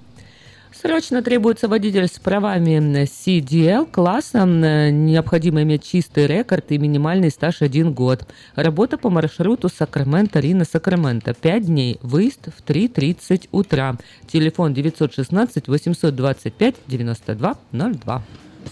Срочно 0.71 1.21
требуется 1.21 1.67
водитель 1.67 2.07
с 2.07 2.19
правами 2.19 3.03
CDL 3.03 3.89
класса. 3.91 4.45
Необходимо 4.45 5.63
иметь 5.63 5.83
чистый 5.83 6.27
рекорд 6.27 6.71
и 6.71 6.77
минимальный 6.77 7.31
стаж 7.31 7.61
1 7.61 7.91
год. 7.93 8.25
Работа 8.55 8.97
по 8.97 9.09
маршруту 9.09 9.67
Сакраменто-Рина-Сакраменто. 9.67 11.33
5 11.33 11.65
дней. 11.65 11.99
Выезд 12.01 12.47
в 12.55 12.63
3.30 12.63 13.49
утра. 13.51 13.97
Телефон 14.27 14.73
916 14.73 15.67
825 15.67 16.75
92 16.87 17.55
02. 17.71 18.23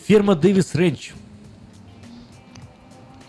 Ферма 0.07 0.35
Дэвис 0.35 0.75
Рэнч. 0.75 1.13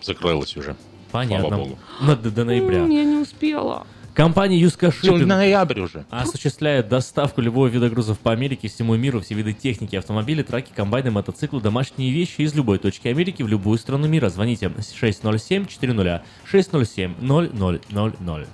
Закрылась 0.03 0.57
уже. 0.57 0.77
Понятно. 1.11 1.49
Слава 1.49 1.62
богу. 1.62 1.79
На- 2.01 2.16
до, 2.16 2.31
до 2.31 2.45
ноября. 2.45 2.79
Я 2.81 3.05
не 3.05 3.16
успела. 3.16 3.87
Компания 4.19 4.59
Юска 4.59 4.89
Shipping 4.89 5.27
ноябрь 5.27 5.79
уже. 5.79 6.05
осуществляет 6.11 6.89
доставку 6.89 7.41
любого 7.41 7.69
вида 7.69 7.89
грузов 7.89 8.19
по 8.19 8.33
Америке, 8.33 8.66
всему 8.66 8.97
миру, 8.97 9.21
все 9.21 9.35
виды 9.35 9.53
техники, 9.53 9.95
автомобили, 9.95 10.43
траки, 10.43 10.73
комбайны, 10.75 11.12
мотоциклы, 11.12 11.61
домашние 11.61 12.11
вещи 12.11 12.41
из 12.41 12.53
любой 12.53 12.79
точки 12.79 13.07
Америки 13.07 13.45
в 13.45 13.47
любую 13.47 13.79
страну 13.79 14.09
мира. 14.09 14.29
Звоните 14.29 14.73
607-400 14.77 16.23
607-0000. 16.53 18.47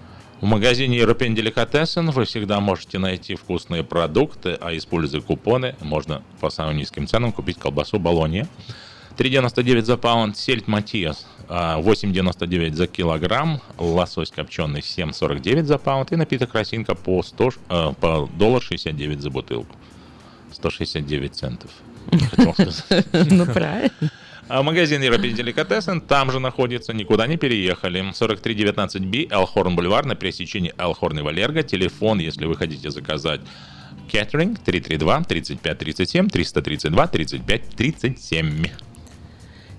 В 0.43 0.45
магазине 0.45 0.99
European 0.99 1.35
Delicatessen 1.35 2.11
вы 2.11 2.27
всегда 2.27 2.61
можете 2.61 2.99
найти 2.99 3.35
вкусные 3.35 3.83
продукты, 3.85 4.59
а 4.61 4.77
используя 4.77 5.23
купоны, 5.23 5.77
можно 5.81 6.23
по 6.41 6.51
самым 6.51 6.77
низким 6.77 7.07
ценам 7.07 7.33
купить 7.33 7.59
колбасу 7.59 7.99
Болонья. 7.99 8.47
3,99 9.17 9.81
за 9.81 9.97
паунд, 9.97 10.37
сельдь 10.37 10.69
Матиас 10.69 11.25
8,99 11.49 12.75
за 12.75 12.87
килограмм, 12.87 13.61
лосось 13.79 14.31
копченый 14.31 14.81
7,49 14.81 15.65
за 15.65 15.79
паунд 15.79 16.13
и 16.13 16.17
напиток 16.17 16.55
Росинка 16.55 16.95
по, 16.95 17.23
100, 17.23 17.51
э, 17.69 17.93
по 18.01 18.29
доллар 18.39 18.63
69 18.63 19.21
за 19.21 19.31
бутылку. 19.31 19.77
169 20.53 21.35
центов. 21.35 21.71
Ну, 23.31 23.47
правильно. 23.47 23.91
А 24.47 24.63
магазин 24.63 25.03
European 25.03 25.35
Delicatessen 25.35 26.01
там 26.01 26.31
же 26.31 26.39
находится, 26.39 26.93
никуда 26.93 27.27
не 27.27 27.39
переехали. 27.39 28.03
4319B, 28.13 29.33
Элхорн 29.33 29.75
Бульвар 29.75 30.05
на 30.05 30.15
пересечении 30.15 30.75
Элхорн 30.77 31.19
и 31.19 31.23
Валерго. 31.23 31.63
Телефон, 31.63 32.19
если 32.19 32.45
вы 32.45 32.55
хотите 32.55 32.91
заказать 32.91 33.41
Кеттеринг 34.11 34.59
332 34.59 35.25
35 35.25 35.79
37 35.79 36.29
332 36.29 37.07
35 37.07 37.69
37. 37.71 38.67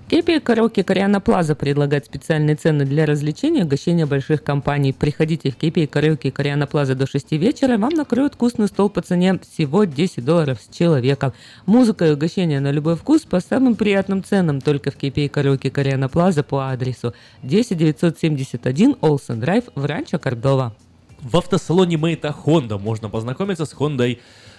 Кепи 0.08 0.38
Караоке 0.38 0.84
Кориана 0.84 1.20
Плаза 1.20 1.56
предлагает 1.56 2.06
специальные 2.06 2.54
цены 2.54 2.84
для 2.84 3.06
развлечения 3.06 3.62
и 3.62 3.64
угощения 3.64 4.06
больших 4.06 4.44
компаний. 4.44 4.92
Приходите 4.92 5.50
в 5.50 5.56
Кепи 5.56 5.86
Караоке 5.86 6.30
Кориана 6.30 6.68
Плаза 6.68 6.94
до 6.94 7.08
6 7.08 7.32
вечера, 7.32 7.76
вам 7.76 7.92
накроют 7.92 8.34
вкусный 8.34 8.68
стол 8.68 8.88
по 8.88 9.02
цене 9.02 9.36
всего 9.40 9.82
10 9.82 10.24
долларов 10.24 10.60
с 10.62 10.72
человека. 10.72 11.32
Музыка 11.66 12.06
и 12.06 12.12
угощения 12.12 12.60
на 12.60 12.70
любой 12.70 12.94
вкус 12.94 13.22
по 13.22 13.40
самым 13.40 13.74
приятным 13.74 14.22
ценам 14.22 14.60
только 14.60 14.92
в 14.92 14.96
Кепи 14.96 15.26
Караоке 15.26 15.72
Кориана 15.72 16.08
Плаза 16.08 16.44
по 16.44 16.70
адресу 16.70 17.12
10971 17.42 18.98
Олсен 19.00 19.40
Драйв 19.40 19.64
в 19.74 19.84
Ранчо 19.84 20.20
Кордова. 20.20 20.72
В 21.20 21.36
автосалоне 21.36 21.96
Мейта 21.96 22.32
Honda 22.44 22.78
можно 22.78 23.08
познакомиться 23.08 23.64
с 23.64 23.74
Honda 23.74 24.16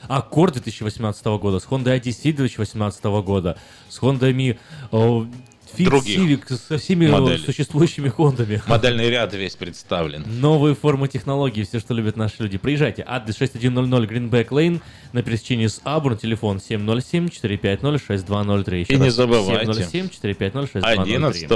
Accord 0.07 0.53
2018 0.53 1.25
года, 1.25 1.59
с 1.59 1.65
Honda 1.65 1.99
Odyssey 1.99 2.31
2018 2.33 3.03
года, 3.05 3.57
с 3.89 3.99
Honda 3.99 4.31
Mi 4.31 4.57
Fit 5.75 5.85
Других 5.85 6.19
Civic, 6.19 6.55
со 6.55 6.77
всеми 6.77 7.07
моделей. 7.07 7.43
существующими 7.43 8.09
Хондами. 8.09 8.61
Модельный 8.67 9.09
ряд 9.09 9.33
весь 9.33 9.55
представлен. 9.55 10.23
Новые 10.39 10.75
формы 10.75 11.07
технологий, 11.07 11.63
все, 11.63 11.79
что 11.79 11.93
любят 11.93 12.15
наши 12.15 12.43
люди. 12.43 12.57
Приезжайте. 12.57 13.03
Адрес 13.05 13.37
6100 13.37 14.03
Greenback 14.05 14.47
Lane 14.49 14.81
на 15.13 15.23
пересечении 15.23 15.67
с 15.67 15.81
Абурн. 15.83 16.17
Телефон 16.17 16.57
707-450-6203. 16.57 18.79
Еще 18.79 18.93
И 18.93 18.97
не 18.97 19.05
раз, 19.05 19.13
забывайте, 19.13 19.71
707-450-6203. 19.71 20.81
11 20.83 21.49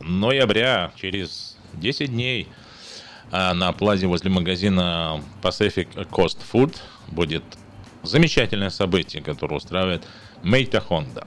ноября, 0.00 0.92
через 0.96 1.56
10 1.74 2.10
дней, 2.10 2.48
а, 3.32 3.54
на 3.54 3.72
плазе 3.72 4.06
возле 4.06 4.30
магазина 4.30 5.20
Pacific 5.42 5.88
Coast 6.10 6.38
Food 6.52 6.76
будет 7.08 7.42
замечательное 8.02 8.70
событие, 8.70 9.22
которое 9.22 9.56
устраивает 9.56 10.04
Мейта 10.42 10.82
Honda. 10.88 11.26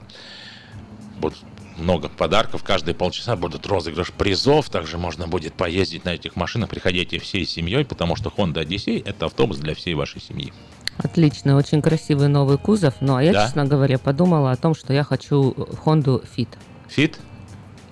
Будет 1.18 1.38
много 1.76 2.08
подарков, 2.08 2.62
каждые 2.62 2.94
полчаса 2.94 3.36
будут 3.36 3.66
розыгрыш 3.66 4.12
призов, 4.12 4.70
также 4.70 4.98
можно 4.98 5.26
будет 5.26 5.54
поездить 5.54 6.04
на 6.04 6.10
этих 6.10 6.36
машинах, 6.36 6.70
приходите 6.70 7.18
всей 7.18 7.46
семьей, 7.46 7.84
потому 7.84 8.16
что 8.16 8.32
Honda 8.36 8.64
Odyssey– 8.64 9.02
это 9.04 9.26
автобус 9.26 9.58
для 9.58 9.74
всей 9.74 9.94
вашей 9.94 10.20
семьи. 10.20 10.52
Отлично, 10.98 11.56
очень 11.56 11.82
красивый 11.82 12.28
новый 12.28 12.58
кузов. 12.58 12.94
Ну, 13.00 13.16
а 13.16 13.22
я, 13.22 13.32
Да? 13.32 13.44
честно 13.46 13.64
говоря, 13.64 13.98
подумала 13.98 14.52
о 14.52 14.56
том, 14.56 14.74
что 14.76 14.92
я 14.92 15.02
хочу 15.02 15.50
Honda 15.84 16.24
Fit. 16.36 16.50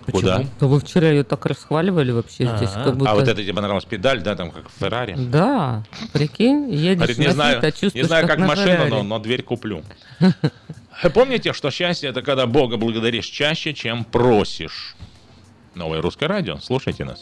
Фит? 0.07 0.14
Куда? 0.14 0.44
Да 0.61 0.66
вы 0.66 0.80
вчера 0.80 1.09
ее 1.09 1.24
так 1.24 1.44
расхваливали 1.46 2.12
вообще 2.12 2.46
здесь, 2.57 2.70
как 2.70 2.96
будто... 2.96 3.11
А 3.11 3.14
вот 3.14 3.28
это 3.28 3.42
тебе 3.42 3.55
понравилась 3.55 3.84
педаль, 3.84 4.22
да, 4.22 4.34
там 4.34 4.50
как 4.50 4.68
в 4.68 4.72
Феррари? 4.78 5.14
Да, 5.16 5.82
прикинь, 6.12 6.70
едешь 6.70 6.96
Говорит, 6.98 7.18
не 7.18 7.26
на 7.26 7.32
знаю, 7.32 7.61
а 7.62 7.86
не 7.94 8.03
знаю, 8.03 8.26
как, 8.26 8.38
на 8.38 8.46
машину, 8.46 8.66
Феррари. 8.66 8.90
но, 8.90 9.03
но 9.03 9.18
дверь 9.18 9.42
куплю. 9.42 9.82
Помните, 11.14 11.53
что 11.53 11.70
счастье 11.70 12.11
это 12.11 12.22
когда 12.22 12.46
Бога 12.46 12.76
благодаришь 12.76 13.26
чаще, 13.26 13.74
чем 13.74 14.05
просишь. 14.05 14.94
Новое 15.74 16.03
русское 16.03 16.26
радио. 16.26 16.59
Слушайте 16.59 17.05
нас. 17.05 17.20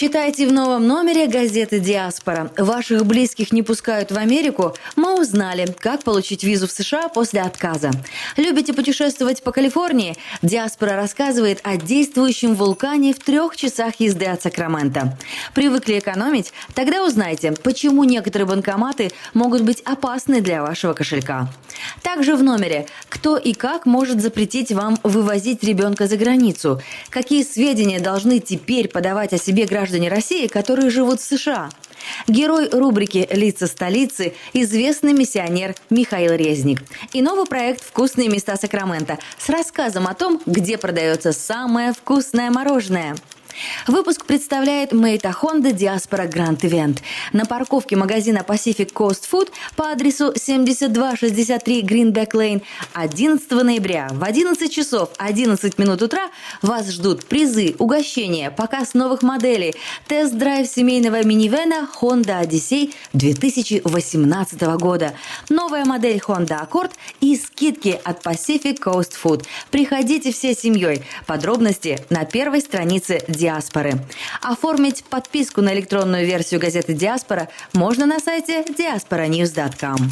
Читайте 0.00 0.48
в 0.48 0.52
новом 0.54 0.86
номере 0.86 1.26
газеты 1.26 1.78
«Диаспора». 1.78 2.50
Ваших 2.56 3.04
близких 3.04 3.52
не 3.52 3.62
пускают 3.62 4.10
в 4.10 4.16
Америку? 4.16 4.74
Мы 4.96 5.20
узнали, 5.20 5.66
как 5.78 6.04
получить 6.04 6.42
визу 6.42 6.66
в 6.68 6.70
США 6.70 7.10
после 7.10 7.42
отказа. 7.42 7.90
Любите 8.38 8.72
путешествовать 8.72 9.42
по 9.42 9.52
Калифорнии? 9.52 10.16
«Диаспора» 10.40 10.96
рассказывает 10.96 11.60
о 11.64 11.76
действующем 11.76 12.54
вулкане 12.54 13.12
в 13.12 13.18
трех 13.18 13.56
часах 13.56 13.96
езды 13.98 14.24
от 14.24 14.40
Сакрамента. 14.40 15.18
Привыкли 15.52 15.98
экономить? 15.98 16.54
Тогда 16.74 17.04
узнайте, 17.04 17.52
почему 17.52 18.04
некоторые 18.04 18.48
банкоматы 18.48 19.10
могут 19.34 19.60
быть 19.60 19.82
опасны 19.82 20.40
для 20.40 20.62
вашего 20.62 20.94
кошелька. 20.94 21.52
Также 22.02 22.36
в 22.36 22.42
номере 22.42 22.86
«Кто 23.10 23.36
и 23.36 23.52
как 23.52 23.84
может 23.84 24.22
запретить 24.22 24.72
вам 24.72 24.96
вывозить 25.02 25.62
ребенка 25.62 26.06
за 26.06 26.16
границу?» 26.16 26.80
Какие 27.10 27.42
сведения 27.42 28.00
должны 28.00 28.38
теперь 28.40 28.88
подавать 28.88 29.34
о 29.34 29.38
себе 29.38 29.66
граждане 29.66 29.89
России, 30.08 30.46
которые 30.46 30.90
живут 30.90 31.20
в 31.20 31.24
США? 31.24 31.70
Герой 32.28 32.68
рубрики 32.70 33.28
«Лица 33.30 33.66
столицы»– 33.66 34.34
известный 34.52 35.12
миссионер 35.12 35.74
Михаил 35.90 36.32
Резник. 36.34 36.82
И 37.12 37.22
новый 37.22 37.46
проект 37.46 37.84
«Вкусные 37.84 38.28
места 38.28 38.56
Сакрамента» 38.56 39.18
с 39.38 39.48
рассказом 39.48 40.06
о 40.06 40.14
том, 40.14 40.40
где 40.46 40.78
продается 40.78 41.32
самое 41.32 41.92
вкусное 41.92 42.50
мороженое. 42.50 43.16
Выпуск 43.86 44.24
представляет 44.24 44.92
Мейта 44.92 45.34
Honda 45.40 45.72
Диаспора 45.72 46.26
Гранд 46.26 46.64
Ивент. 46.64 47.02
На 47.32 47.44
парковке 47.44 47.96
магазина 47.96 48.44
Pacific 48.46 48.92
Coast 48.92 49.24
Food 49.30 49.50
по 49.76 49.90
адресу 49.90 50.32
7263 50.34 51.82
Greenback 51.82 52.32
Lane 52.32 52.62
11 52.94 53.50
ноября 53.50 54.08
в 54.12 54.24
11 54.24 54.72
часов 54.72 55.10
11 55.18 55.78
минут 55.78 56.02
утра 56.02 56.30
вас 56.62 56.90
ждут 56.90 57.24
призы, 57.26 57.74
угощения, 57.78 58.50
показ 58.50 58.94
новых 58.94 59.22
моделей, 59.22 59.74
тест-драйв 60.08 60.66
семейного 60.66 61.24
минивэна 61.24 61.88
Honda 62.00 62.42
Odyssey 62.42 62.94
2018 63.12 64.60
года, 64.78 65.12
новая 65.48 65.84
модель 65.84 66.18
Honda 66.26 66.66
Accord 66.66 66.92
и 67.20 67.36
скидки 67.36 68.00
от 68.04 68.24
Pacific 68.24 68.78
Coast 68.80 69.12
Food. 69.22 69.44
Приходите 69.70 70.32
всей 70.32 70.54
семьей. 70.54 71.02
Подробности 71.26 71.98
на 72.10 72.24
первой 72.24 72.60
странице 72.60 73.22
Диаспора 73.28 73.49
диаспоры. 73.50 73.94
Оформить 74.42 75.04
подписку 75.04 75.60
на 75.60 75.74
электронную 75.74 76.26
версию 76.26 76.60
газеты 76.60 76.94
«Диаспора» 76.94 77.48
можно 77.72 78.06
на 78.06 78.20
сайте 78.20 78.62
diasporanews.com. 78.62 80.10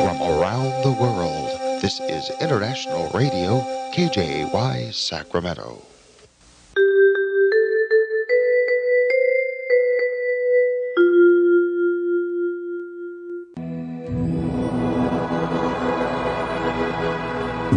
From 0.00 0.18
around 0.22 0.70
the 0.82 0.94
world, 1.02 1.50
this 1.82 2.00
is 2.00 2.30
International 2.40 3.10
Radio, 3.12 3.62
KJY 3.94 4.92
Sacramento. 4.92 5.89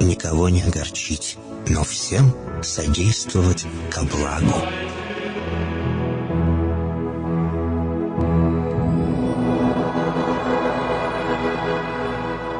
никого 0.00 0.48
не 0.48 0.62
огорчить, 0.62 1.36
но 1.68 1.84
всем 1.84 2.34
содействовать 2.62 3.66
ко 3.90 4.02
благу. 4.02 4.62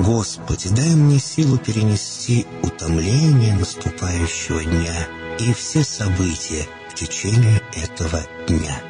Господи, 0.00 0.68
дай 0.70 0.94
мне 0.94 1.18
силу 1.18 1.58
перенести 1.58 2.46
утомление 2.62 3.54
наступающего 3.54 4.64
дня 4.64 5.06
и 5.38 5.52
все 5.52 5.84
события 5.84 6.66
в 6.90 6.94
течение 6.94 7.60
этого 7.74 8.20
дня. 8.48 8.89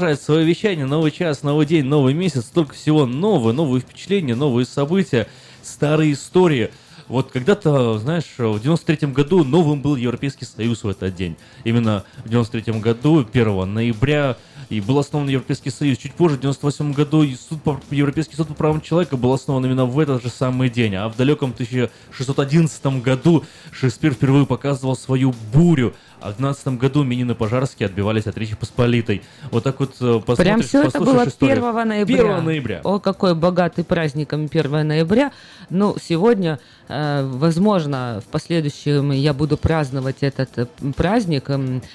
Продолжает 0.00 0.22
свое 0.22 0.46
вещание. 0.46 0.86
Новый 0.86 1.10
час, 1.10 1.42
новый 1.42 1.66
день, 1.66 1.84
новый 1.84 2.14
месяц. 2.14 2.46
Столько 2.46 2.74
всего 2.74 3.04
нового, 3.04 3.52
новые 3.52 3.82
впечатления, 3.82 4.34
новые 4.34 4.64
события, 4.64 5.28
старые 5.62 6.14
истории. 6.14 6.70
Вот 7.06 7.30
когда-то, 7.30 7.98
знаешь, 7.98 8.24
в 8.38 8.56
93-м 8.56 9.12
году 9.12 9.44
новым 9.44 9.82
был 9.82 9.96
Европейский 9.96 10.46
Союз 10.46 10.84
в 10.84 10.88
этот 10.88 11.14
день. 11.14 11.36
Именно 11.64 12.04
в 12.24 12.30
93-м 12.30 12.80
году, 12.80 13.26
1 13.30 13.74
ноября, 13.74 14.38
и 14.70 14.80
был 14.80 14.98
основан 14.98 15.28
Европейский 15.28 15.68
Союз. 15.70 15.98
Чуть 15.98 16.14
позже, 16.14 16.36
в 16.36 16.40
98 16.40 16.94
году, 16.94 17.26
суд 17.26 17.62
по, 17.62 17.78
Европейский 17.90 18.36
суд 18.36 18.48
по 18.48 18.54
правам 18.54 18.80
человека 18.80 19.18
был 19.18 19.34
основан 19.34 19.66
именно 19.66 19.84
в 19.84 19.98
этот 19.98 20.22
же 20.22 20.30
самый 20.30 20.70
день. 20.70 20.94
А 20.94 21.08
в 21.10 21.16
далеком 21.16 21.50
1611 21.50 23.02
году 23.02 23.44
Шекспир 23.72 24.14
впервые 24.14 24.46
показывал 24.46 24.96
свою 24.96 25.34
бурю. 25.52 25.94
А 26.20 26.32
в 26.32 26.36
12 26.36 26.78
году 26.78 27.02
Минин 27.02 27.30
и 27.30 27.34
Пожарский 27.34 27.86
отбивались 27.86 28.26
от 28.26 28.36
Речи 28.36 28.54
Посполитой. 28.54 29.22
Вот 29.50 29.64
так 29.64 29.80
вот 29.80 29.94
э, 30.00 30.20
посмотришь, 30.20 30.36
Прям 30.36 30.62
все 30.62 30.82
это 30.82 31.00
было 31.00 31.26
историю. 31.26 31.66
1 31.66 31.88
ноября. 31.88 32.34
1 32.34 32.44
ноября. 32.44 32.80
О, 32.84 32.98
какой 32.98 33.34
богатый 33.34 33.84
праздником 33.84 34.48
1 34.52 34.86
ноября. 34.86 35.32
Ну, 35.70 35.96
сегодня, 36.02 36.58
э, 36.88 37.26
возможно, 37.32 38.22
в 38.26 38.30
последующем 38.30 39.12
я 39.12 39.32
буду 39.32 39.56
праздновать 39.56 40.18
этот 40.20 40.50
э, 40.58 40.66
праздник, 40.94 41.48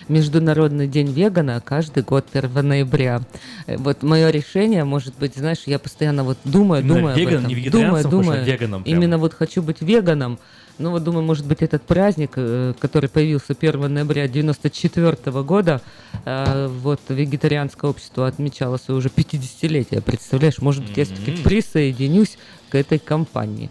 Международный 0.08 0.88
день 0.88 1.12
вегана, 1.12 1.62
каждый 1.64 2.04
год 2.04 2.26
1 2.34 2.68
ноября. 2.68 3.22
Вот 3.68 4.02
мое 4.02 4.30
решение, 4.32 4.84
может 4.84 5.16
быть, 5.18 5.36
знаешь, 5.36 5.64
я 5.66 5.78
постоянно 5.78 6.24
вот 6.24 6.38
думаю, 6.44 6.82
Именно 6.82 6.96
думаю 6.96 7.14
об 7.14 7.20
веган, 7.20 7.46
этом. 7.46 7.48
не 7.50 7.70
думаю, 7.70 8.06
а 8.06 8.10
думаю. 8.10 8.44
веганом 8.44 8.84
прям. 8.84 8.96
Именно 8.96 9.18
вот 9.18 9.34
хочу 9.34 9.62
быть 9.62 9.82
веганом. 9.82 10.40
Ну 10.78 10.92
вот 10.92 11.04
думаю, 11.04 11.24
может 11.24 11.46
быть, 11.46 11.62
этот 11.62 11.84
праздник, 11.84 12.32
э, 12.36 12.74
который 12.80 13.10
появился 13.10 13.54
1 13.54 13.94
ноября 13.94 14.28
94 14.28 15.44
года, 15.44 15.82
э, 16.26 16.68
вот 16.68 17.00
вегетарианское 17.08 17.90
общество 17.90 18.28
отмечало 18.28 18.78
свое 18.78 18.98
уже 18.98 19.10
50-летие. 19.10 20.02
Представляешь, 20.02 20.60
может 20.60 20.86
быть, 20.86 20.98
я 20.98 21.06
все-таки 21.06 21.32
присоединюсь 21.44 22.38
к 22.70 22.76
этой 22.76 23.00
кампании. 23.00 23.70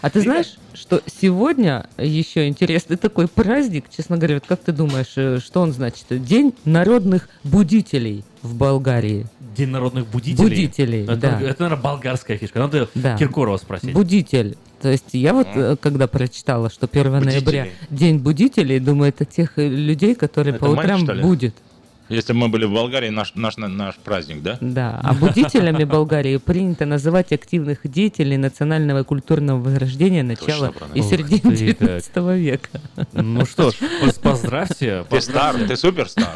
А 0.00 0.10
ты 0.10 0.20
знаешь, 0.20 0.56
что 0.74 1.02
сегодня 1.06 1.86
еще 1.98 2.48
интересный 2.48 2.96
такой 2.96 3.28
праздник, 3.28 3.86
честно 3.94 4.16
говоря, 4.16 4.34
вот 4.34 4.44
как 4.46 4.60
ты 4.60 4.72
думаешь, 4.72 5.12
э, 5.16 5.38
что 5.40 5.60
он 5.60 5.72
значит? 5.72 6.06
День 6.10 6.54
народных 6.64 7.28
будителей 7.42 8.24
в 8.42 8.54
Болгарии. 8.54 9.26
День 9.56 9.68
народных 9.68 10.06
будителей. 10.06 10.48
Будителей, 10.48 11.02
это, 11.04 11.16
да. 11.16 11.40
это, 11.40 11.62
наверное, 11.62 11.82
болгарская 11.82 12.36
фишка. 12.36 12.58
Надо 12.58 12.88
Да. 12.94 13.16
Киркорова 13.16 13.56
спросить. 13.56 13.92
Будитель. 13.92 14.56
То 14.84 14.90
есть 14.90 15.14
я 15.14 15.32
вот, 15.32 15.46
э, 15.54 15.76
когда 15.80 16.06
прочитала, 16.06 16.68
что 16.68 16.86
1 16.86 17.20
ноября 17.20 17.68
День 17.88 18.18
будителей, 18.18 18.78
думаю, 18.80 19.08
это 19.08 19.24
тех 19.24 19.58
э, 19.58 19.66
людей, 19.66 20.14
которые 20.14 20.56
Это 20.56 20.62
по 20.62 20.74
мать, 20.74 20.84
утрам 20.84 21.22
будут. 21.22 21.54
Если 22.10 22.34
бы 22.34 22.40
мы 22.40 22.48
были 22.50 22.66
в 22.66 22.74
Болгарии, 22.74 23.08
наш, 23.08 23.34
наш, 23.34 23.56
наш 23.56 23.96
праздник, 23.96 24.42
да? 24.42 24.58
Да, 24.60 25.00
а 25.02 25.14
будителями 25.14 25.84
Болгарии 25.84 26.36
принято 26.36 26.84
называть 26.84 27.32
активных 27.32 27.78
деятелей 27.84 28.36
национального 28.36 29.00
и 29.00 29.04
культурного 29.04 29.58
возрождения 29.58 30.22
начала 30.22 30.70
и 30.92 31.00
середины 31.00 31.54
Ух 31.54 31.58
ты, 31.58 31.74
как. 31.74 31.88
19 32.12 32.16
века. 32.38 32.68
Ну 33.14 33.46
что 33.46 33.70
ж, 33.70 33.76
поздравьте. 34.22 35.06
Ты 35.08 35.22
стар, 35.22 35.56
ты 35.66 35.78
супер 35.78 36.10
стар. 36.10 36.34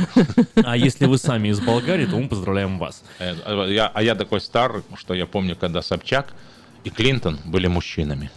А 0.54 0.74
если 0.74 1.04
вы 1.04 1.18
сами 1.18 1.48
из 1.48 1.60
Болгарии, 1.60 2.06
то 2.06 2.16
мы 2.16 2.28
поздравляем 2.28 2.78
вас. 2.78 3.02
Э, 3.18 3.34
а 3.44 3.66
Я, 3.66 3.88
а 3.88 4.02
я 4.02 4.14
такой 4.14 4.40
стар, 4.40 4.82
что 4.96 5.12
я 5.12 5.26
помню, 5.26 5.54
когда 5.54 5.82
Собчак 5.82 6.32
и 6.84 6.90
Клинтон 6.90 7.38
были 7.44 7.66
мужчинами. 7.66 8.30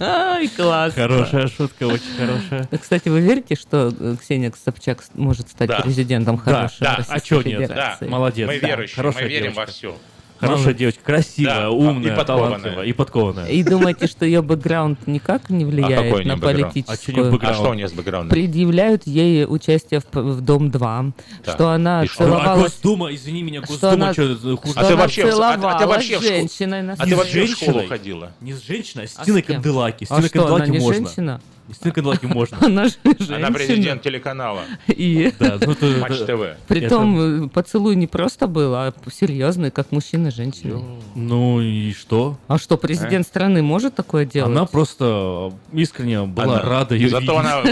Ай, 0.00 0.48
класс. 0.48 0.94
Хорошая 0.94 1.46
шутка, 1.48 1.84
очень 1.86 2.16
хорошая. 2.16 2.68
Кстати, 2.80 3.08
вы 3.08 3.20
верите, 3.20 3.54
что 3.54 3.92
э, 3.98 4.16
Ксения 4.20 4.52
Собчак 4.64 5.02
может 5.14 5.50
стать 5.50 5.68
Да. 5.68 5.80
президентом 5.80 6.36
Да, 6.36 6.42
хорошей 6.68 6.80
да, 6.80 7.04
а 7.08 7.20
чё 7.20 7.42
нет? 7.42 7.68
Да, 7.68 7.98
молодец. 8.02 8.48
Мы 8.48 8.60
Да, 8.60 8.68
верующие, 8.68 8.96
хорошая 8.96 9.24
мы 9.24 9.28
верим 9.28 9.42
девочка. 9.52 9.60
во 9.60 9.66
все. 9.66 9.96
Хорошая 10.40 10.58
Молодец. 10.64 10.78
девочка, 10.78 11.00
красивая, 11.04 11.54
Да, 11.54 11.70
умная, 11.70 12.12
и 12.12 12.16
подкованная. 12.16 12.82
и 12.82 12.92
подкованная. 12.92 13.46
И 13.48 13.62
думаете, 13.62 14.06
что 14.08 14.24
ее 14.26 14.42
бэкграунд 14.42 15.06
никак 15.06 15.48
не 15.48 15.64
влияет 15.64 15.90
на? 15.90 16.00
А 16.00 16.06
чё 16.06 16.16
у 16.16 16.22
неё 16.22 16.38
политическую... 16.40 17.30
бэкграунд? 17.32 17.44
А 17.44 17.54
что 17.54 17.70
у 17.70 17.74
нее 17.74 17.88
с 17.88 17.92
бэкграундом? 17.92 18.30
Предъявляют 18.30 19.06
ей 19.06 19.46
участие 19.46 20.00
в, 20.00 20.04
в 20.14 20.40
Дом-2, 20.40 21.12
Так, 21.44 21.54
что 21.54 21.68
она 21.70 22.04
и 22.04 22.06
что? 22.08 22.24
А 22.24 22.26
целовалась... 22.26 22.72
Госдума, 22.72 23.14
извини 23.14 23.42
меня, 23.42 23.62
что 23.62 23.72
Госдума, 23.72 23.92
она, 23.92 24.12
что 24.12 24.22
это 24.22 24.56
хуже? 24.56 24.72
что 24.72 24.80
А 24.80 24.84
ты 24.84 24.92
она 24.92 25.02
вообще 25.02 25.22
в- 25.22 25.24
а- 25.24 25.28
а 25.28 25.30
ты 25.54 25.60
целовалась 25.60 25.88
вообще 25.88 26.18
с 26.18 26.22
женщиной 26.22 26.82
на 26.82 26.92
А 26.94 27.06
ты 27.06 27.16
вообще 27.16 27.46
в 27.46 27.50
школу 27.50 27.72
женщиной? 27.78 27.86
ходила? 27.86 28.32
Не 28.40 28.52
с 28.52 28.62
женщиной, 28.66 29.04
а 29.04 29.08
с 29.08 29.14
А 29.18 29.24
Тиной? 29.24 29.42
Канделаки. 29.42 30.04
С 30.04 30.10
А 30.10 30.16
Тиной 30.16 30.28
что, 30.28 30.46
она 30.46 30.48
Канделаки 30.58 30.70
не 30.70 30.78
можно. 30.84 31.06
женщина? 31.06 31.40
Тиной 31.72 31.92
Канделаки 31.94 32.26
можно. 32.26 32.58
Она 32.60 32.86
же 32.88 32.94
женщина. 33.04 33.36
Она 33.36 33.50
президент 33.50 34.02
телеканала 34.02 34.62
И 34.86 35.32
Да, 35.38 35.58
ну 35.64 35.72
это- 35.72 35.86
Матч 36.00 36.12
это- 36.20 36.26
ТВ. 36.26 36.66
притом 36.68 37.44
э, 37.46 37.48
поцелуй 37.48 37.96
не 37.96 38.06
просто 38.06 38.46
был, 38.46 38.74
а 38.74 38.92
серьезный, 39.12 39.70
как 39.70 39.90
мужчина 39.90 40.30
с 40.30 40.34
женщиной. 40.34 40.82
Ну 41.14 41.60
и 41.60 41.92
что? 41.92 42.38
А 42.48 42.58
что, 42.58 42.76
президент 42.76 43.26
страны 43.26 43.62
может 43.62 43.94
такое 43.94 44.26
делать? 44.26 44.50
Она 44.50 44.66
просто 44.66 45.52
искренне 45.72 46.22
была 46.22 46.44
Она- 46.58 46.62
рада 46.62 46.94
ее 46.94 47.08
Зато 47.08 47.20
видеть. 47.22 47.38
она 47.38 47.62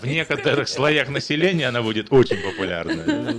в 0.00 0.06
некоторых 0.06 0.68
слоях 0.68 1.08
населения 1.08 1.66
она 1.68 1.82
будет 1.82 2.12
очень 2.12 2.36
популярна. 2.36 3.34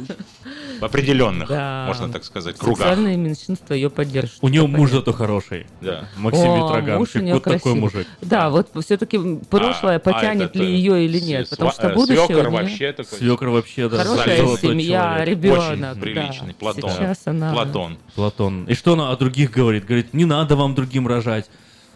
В 0.80 0.84
определенных, 0.86 1.50
Да. 1.50 1.86
можно 1.88 2.10
так 2.12 2.24
сказать, 2.24 2.58
кругах. 2.58 2.78
Социальные 2.88 3.18
меньшинства 3.18 3.74
ее 3.74 3.90
поддержат. 3.90 4.38
У 4.42 4.48
нее 4.48 4.68
муж 4.68 4.92
зато 4.92 5.12
хороший. 5.14 5.66
Да. 5.82 6.08
Максим 6.18 6.50
О, 6.50 6.56
Витроган. 6.68 6.98
муж 7.00 7.10
у 7.16 7.20
неё 7.20 7.34
Вот 7.36 7.44
такой 7.44 7.60
красивый. 7.60 7.80
мужик. 7.82 8.08
Да, 8.22 8.50
вот 8.50 8.70
все-таки 8.84 9.20
прошлое 9.50 9.98
А, 9.98 10.00
потянет 10.00 10.56
а 10.56 10.60
ли 10.60 10.66
ее 10.66 11.06
или 11.06 11.20
нет, 11.20 11.48
сва- 11.48 11.50
потому 11.52 11.72
что 11.72 11.88
э, 11.90 11.94
будущее 11.96 12.28
неё- 12.28 12.50
вообще 12.52 12.92
такой. 12.94 13.18
Свекр 13.18 13.48
вообще, 13.50 13.90
да. 13.90 13.98
Хорошая 14.04 14.58
семья, 14.58 15.26
ребенок. 15.26 15.60
Очень 15.96 16.02
приличный, 16.02 16.48
да. 16.50 16.54
Платон. 16.60 16.90
Сейчас 16.92 17.22
она... 17.26 17.52
Платон. 17.54 17.98
Платон. 18.16 18.66
И 18.66 18.74
что 18.76 18.94
она 18.94 19.12
о 19.12 19.16
других 19.18 19.52
говорит? 19.52 19.86
Говорит, 19.86 20.14
не 20.14 20.26
надо 20.26 20.56
вам 20.56 20.76
другим 20.76 21.08
рожать. 21.08 21.50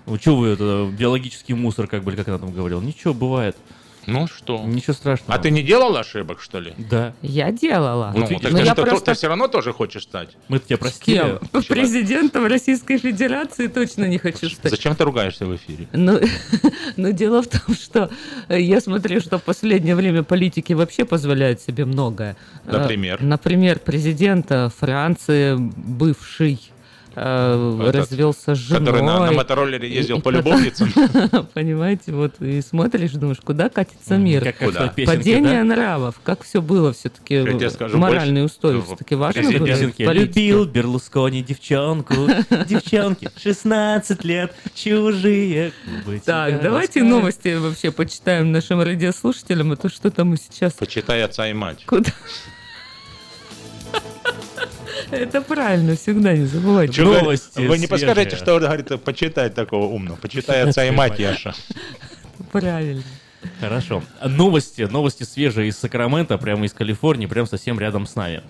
Ну, 0.08 0.18
что 0.18 0.36
вы, 0.36 0.48
это 0.50 0.90
биологический 0.92 1.54
мусор, 1.54 1.86
как 1.88 2.04
бы, 2.04 2.12
как 2.14 2.28
она 2.28 2.40
там 2.40 2.52
говорила. 2.52 2.82
Ничего, 2.82 3.14
бывает. 3.14 3.56
Ну 4.08 4.28
что? 4.28 4.60
Ничего 4.66 4.94
страшного. 4.94 5.34
А 5.34 5.40
ты 5.40 5.52
не 5.52 5.62
делал 5.64 5.96
ошибок, 5.96 6.42
что 6.42 6.60
ли? 6.60 6.74
Да. 6.78 7.14
Я 7.22 7.52
делала. 7.52 8.12
Ну, 8.16 8.26
видишь. 8.26 8.42
так 8.42 8.52
Но 8.52 8.58
ты, 8.60 8.66
я 8.66 8.76
ты- 8.76 8.82
просто- 8.84 9.12
ты 9.12 9.18
все 9.18 9.28
равно 9.28 9.48
тоже 9.48 9.74
хочешь 9.74 10.04
стать. 10.04 10.30
Мы 10.48 10.60
тебя 10.60 10.78
С 10.78 10.80
простили. 10.80 11.18
кем? 11.52 11.64
Президентом 11.68 12.46
Российской 12.48 12.98
Федерации 12.98 13.68
точно 13.68 14.06
не 14.06 14.18
хочу 14.18 14.50
стать. 14.50 14.72
Зачем 14.72 14.96
ты 14.96 15.04
ругаешься 15.04 15.46
в 15.46 15.56
эфире? 15.56 15.88
Ну, 15.94 16.20
но 16.98 17.12
дело 17.12 17.44
в 17.44 17.48
том, 17.48 17.76
что 17.76 18.10
э, 18.50 18.60
я 18.60 18.82
смотрю, 18.82 19.22
что 19.22 19.38
в 19.38 19.44
последнее 19.44 19.96
время 19.96 20.24
политики 20.24 20.74
вообще 20.74 21.06
позволяют 21.06 21.62
себе 21.62 21.86
многое. 21.86 22.36
Э, 22.66 22.78
Например? 22.78 23.22
Например, 23.22 23.80
президент 23.80 24.52
Франции, 24.78 25.56
бывший, 25.58 26.71
Этот, 27.14 27.96
развелся 27.96 28.56
с 28.56 28.58
женой. 28.58 28.86
Который 28.86 29.02
на, 29.04 29.26
на 29.26 29.32
мотороллере 29.34 29.90
ездил 29.94 30.18
И- 30.20 30.22
по 30.22 30.30
любовницам. 30.30 30.92
Понимаете, 31.54 32.12
вот 32.14 32.40
и 32.42 32.62
смотришь, 32.62 33.12
думаешь, 33.12 33.40
куда 33.44 33.70
катится 33.70 34.18
мир. 34.18 34.44
Как, 34.44 34.58
Куда? 34.60 34.88
песенке, 34.88 35.18
Падение 35.18 35.60
да? 35.60 35.64
нравов, 35.64 36.22
как 36.24 36.44
все 36.44 36.62
было 36.62 36.94
все-таки, 36.94 37.42
моральные 37.94 38.46
устои 38.46 38.82
все-таки 38.82 39.16
важно 39.16 39.44
было 39.44 39.52
в 39.52 39.66
Песенки. 39.66 40.06
политике. 40.06 40.42
Любил 40.42 40.66
Берлускони 40.66 41.44
девчонку, 41.44 42.16
девчонки, 42.68 43.30
16 43.42 44.24
лет, 44.24 44.54
чужие 44.74 45.74
Так, 46.26 46.62
давайте 46.62 47.04
новости 47.04 47.56
вообще 47.58 47.92
почитаем 47.92 48.52
нашим 48.52 48.82
радиослушателям, 48.82 49.72
а 49.74 49.76
то 49.76 49.90
что-то 49.90 50.24
мы 50.24 50.38
сейчас... 50.38 50.74
Почитай 50.74 51.24
отца 51.24 51.48
и 51.50 51.54
мать. 51.54 51.84
Куда? 51.86 52.12
Это 55.12 55.42
правильно, 55.42 55.96
всегда 55.96 56.34
не 56.34 56.46
забывайте. 56.46 57.02
Говорит? 57.02 57.24
Новости 57.24 57.60
Вы 57.60 57.78
не 57.78 57.88
свежие. 57.88 57.88
подскажете, 57.88 58.36
что 58.36 58.56
он 58.56 58.62
говорит, 58.62 59.04
почитай 59.04 59.50
такого 59.50 59.86
умного. 59.86 60.18
Почитай 60.18 60.64
отца 60.64 60.86
и 60.86 60.92
мать, 60.92 61.20
Яша. 61.20 61.54
Правильно. 62.52 63.04
Хорошо. 63.60 64.04
Новости, 64.24 64.84
новости 64.84 65.24
свежие 65.24 65.70
из 65.70 65.78
Сакрамента, 65.78 66.38
прямо 66.38 66.66
из 66.66 66.74
Калифорнии, 66.74 67.26
прямо 67.26 67.48
совсем 67.48 67.80
рядом 67.80 68.06
с 68.06 68.16
нами. 68.16 68.44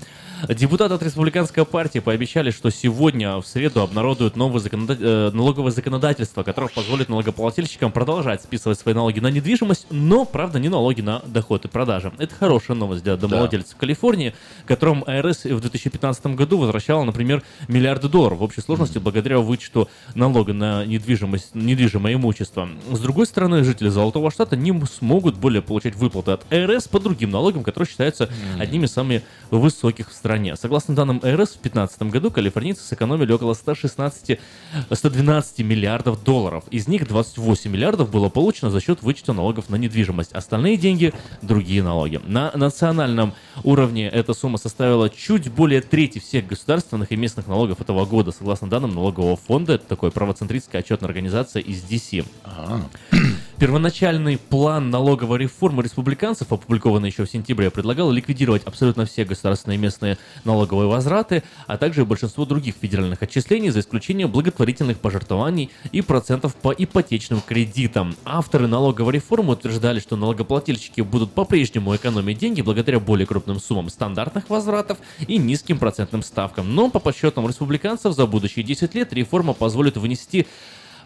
Депутаты 0.50 0.96
от 0.96 1.04
республиканской 1.04 1.66
партии 1.66 2.00
пообещали, 2.00 2.52
что 2.52 2.72
сегодня, 2.72 3.38
в 3.38 3.46
среду, 3.46 3.82
обнародуют 3.82 4.36
новое 4.36 4.60
законода- 4.60 4.98
э, 5.00 5.32
налоговое 5.32 5.72
законодательство, 5.72 6.44
которое 6.44 6.68
позволит 6.68 7.10
налогоплательщикам 7.10 7.92
продолжать 7.92 8.42
списывать 8.42 8.80
свои 8.80 8.96
налоги 8.96 9.20
на 9.20 9.28
недвижимость, 9.28 9.86
но, 9.92 10.26
правда, 10.26 10.60
не 10.60 10.70
налоги 10.70 11.02
на 11.02 11.22
доход 11.26 11.66
и 11.66 11.68
продажи. 11.68 12.12
Это 12.18 12.34
хорошая 12.34 12.76
новость 12.76 13.04
для 13.04 13.18
домовладельцев 13.18 13.78
Калифорнии, 13.78 14.34
которым 14.66 15.04
АРС 15.06 15.46
в 15.46 15.60
2015 15.60 16.36
году 16.36 16.58
возвращала, 16.58 17.04
например, 17.04 17.44
миллиарды 17.68 18.10
долларов 18.10 18.39
в 18.39 18.44
общей 18.44 18.62
сложности 18.62 18.98
благодаря 18.98 19.39
вычету 19.39 19.89
налога 20.16 20.54
на 20.54 20.86
недвижимость, 20.86 21.54
недвижимое 21.54 22.16
имущество. 22.16 22.68
С 22.92 23.00
другой 23.00 23.28
стороны, 23.28 23.64
жители 23.64 23.89
Золотого 23.89 24.32
Штата 24.32 24.56
не 24.56 24.72
смогут 24.86 25.36
более 25.36 25.62
получать 25.62 25.96
выплаты 25.96 26.32
от 26.32 26.52
АРС 26.52 26.88
по 26.88 27.00
другим 27.00 27.30
налогам, 27.30 27.64
которые 27.64 27.89
считаются 27.89 28.30
одними 28.58 28.86
из 28.86 28.92
самых 28.92 29.22
высоких 29.52 30.10
в 30.10 30.14
стране. 30.14 30.31
Согласно 30.56 30.96
данным 30.96 31.20
АРС, 31.24 31.50
в 31.50 31.62
2015 31.62 32.04
году 32.04 32.32
калифорнийцы 32.32 32.84
сэкономили 32.84 33.34
около 33.34 33.54
116, 33.54 34.40
112 34.90 35.60
миллиардов 35.60 36.24
долларов. 36.24 36.64
Из 36.72 36.88
них 36.88 37.06
28 37.06 37.70
миллиардов 37.70 38.10
было 38.10 38.30
получено 38.30 38.72
за 38.72 38.80
счет 38.80 39.02
вычета 39.02 39.34
налогов 39.34 39.70
на 39.70 39.76
недвижимость. 39.76 40.32
Остальные 40.32 40.78
деньги– 40.78 41.14
другие 41.42 41.84
налоги. 41.84 42.22
На 42.26 42.52
национальном 42.56 43.34
уровне 43.64 44.08
эта 44.08 44.34
сумма 44.34 44.58
составила 44.58 45.10
чуть 45.10 45.52
более 45.52 45.82
трети 45.82 46.20
всех 46.20 46.48
государственных 46.48 47.12
и 47.12 47.18
местных 47.18 47.48
налогов 47.48 47.82
этого 47.82 48.06
года, 48.06 48.32
согласно 48.32 48.70
данным 48.70 48.96
налогового 48.96 49.36
фонда. 49.36 49.74
Это 49.74 49.86
такой 49.86 50.12
правоцентристская 50.12 50.82
отчетная 50.82 51.10
организация 51.10 51.62
из 51.62 51.84
DC. 51.84 52.26
Первоначальный 53.62 54.39
план 54.39 54.89
налоговой 54.89 55.38
реформы 55.38 55.84
республиканцев, 55.84 56.51
опубликованный 56.51 57.09
еще 57.09 57.26
в 57.26 57.30
сентябре, 57.30 57.70
предлагал 57.70 58.09
ликвидировать 58.09 58.64
абсолютно 58.64 59.05
все 59.05 59.24
государственные 59.24 59.78
и 59.78 59.80
местные 59.80 60.18
налоговые 60.45 60.88
возвраты, 60.89 61.43
а 61.68 61.78
также 61.78 62.03
большинство 62.03 62.47
других 62.47 62.74
федеральных 62.82 63.22
отчислений, 63.22 63.70
за 63.70 63.82
исключением 63.82 64.32
благотворительных 64.32 64.97
пожертвований 64.97 65.70
и 65.91 66.01
процентов 66.01 66.55
по 66.55 66.72
ипотечным 66.72 67.39
кредитам. 67.39 68.16
Авторы 68.26 68.66
налоговой 68.66 69.14
реформы 69.14 69.53
утверждали, 69.53 69.99
что 69.99 70.16
налогоплательщики 70.16 71.01
будут 71.01 71.32
по-прежнему 71.34 71.95
экономить 71.95 72.39
деньги 72.39 72.64
благодаря 72.64 72.99
более 72.99 73.28
крупным 73.28 73.59
суммам 73.59 73.89
стандартных 73.89 74.49
возвратов 74.49 74.97
и 75.28 75.38
низким 75.38 75.78
процентным 75.78 76.24
ставкам. 76.24 76.74
Но 76.74 76.89
по 76.89 76.97
подсчетам 76.97 77.47
республиканцев 77.47 78.16
за 78.16 78.25
будущие 78.25 78.66
10 78.66 78.96
лет 78.96 79.13
реформа 79.13 79.54
позволит 79.54 79.97
вынести 79.97 80.47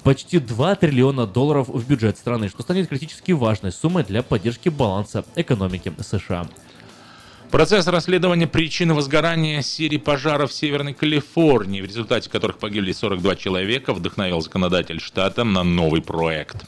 почти 0.06 0.38
2 0.38 0.76
триллиона 0.76 1.26
долларов 1.26 1.68
в 1.68 1.90
бюджет 1.90 2.18
страны, 2.18 2.48
что 2.48 2.62
станет 2.62 2.88
критически 2.88 3.32
важной 3.32 3.72
суммой 3.72 4.04
для 4.04 4.22
поддержки 4.22 4.70
баланса 4.70 5.26
экономики 5.36 5.92
США. 6.00 6.48
Процесс 7.50 7.88
расследования 7.88 8.46
причин 8.46 8.94
возгорания 8.94 9.64
серии 9.64 9.98
пожаров 9.98 10.52
в 10.52 10.54
Северной 10.54 10.94
Калифорнии, 10.94 11.82
в 11.82 11.86
результате 11.86 12.30
которых 12.30 12.60
погибли 12.60 12.92
42 12.92 13.36
человека, 13.36 13.94
вдохновил 13.94 14.42
законодатель 14.42 15.00
штата 15.00 15.44
на 15.44 15.64
новый 15.64 16.04
проект. 16.04 16.66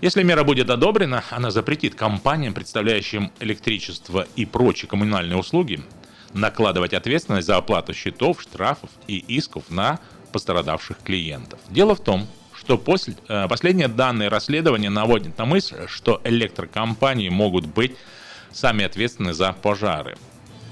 Если 0.00 0.22
мера 0.22 0.42
будет 0.42 0.70
одобрена, 0.70 1.24
она 1.30 1.50
запретит 1.50 1.94
компаниям, 1.94 2.54
представляющим 2.54 3.32
электричество 3.40 4.26
и 4.34 4.46
прочие 4.46 4.88
коммунальные 4.88 5.36
услуги, 5.36 5.82
накладывать 6.32 6.94
ответственность 6.94 7.46
за 7.46 7.58
оплату 7.58 7.92
счетов, 7.92 8.40
штрафов 8.40 8.88
и 9.08 9.18
исков 9.18 9.64
на 9.68 10.00
пострадавших 10.32 10.96
клиентов. 11.04 11.60
Дело 11.68 11.94
в 11.94 12.00
том, 12.00 12.26
что 12.64 12.78
после, 12.78 13.16
э, 13.28 13.48
последние 13.48 13.88
данные 13.88 14.28
расследования 14.28 14.88
наводят 14.88 15.36
на 15.36 15.44
мысль, 15.44 15.88
что 15.88 16.20
электрокомпании 16.22 17.28
могут 17.28 17.66
быть 17.66 17.96
сами 18.52 18.84
ответственны 18.84 19.32
за 19.32 19.52
пожары. 19.52 20.16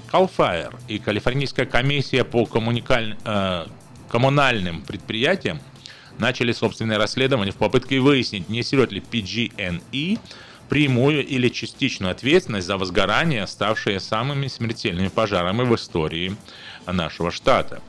Cal 0.09 0.31
Fire 0.35 0.73
и 0.87 0.99
Калифорнийская 0.99 1.65
комиссия 1.65 2.23
по 2.23 2.43
коммуникаль- 2.43 3.17
э, 3.25 3.65
коммунальным 4.07 4.83
предприятиям 4.83 5.59
начали 6.17 6.53
собственное 6.53 6.97
расследование 6.97 7.51
в 7.51 7.57
попытке 7.57 7.99
выяснить, 7.99 8.47
несет 8.47 8.93
ли 8.93 9.01
PG&E 9.01 10.17
прямую 10.69 11.27
или 11.27 11.49
частичную 11.49 12.11
ответственность 12.11 12.67
за 12.67 12.77
возгорание, 12.77 13.45
ставшие 13.47 13.99
самыми 13.99 14.47
смертельными 14.47 15.09
пожарами 15.09 15.63
в 15.63 15.75
истории 15.75 16.37
нашего 16.87 17.31
штата. 17.31 17.81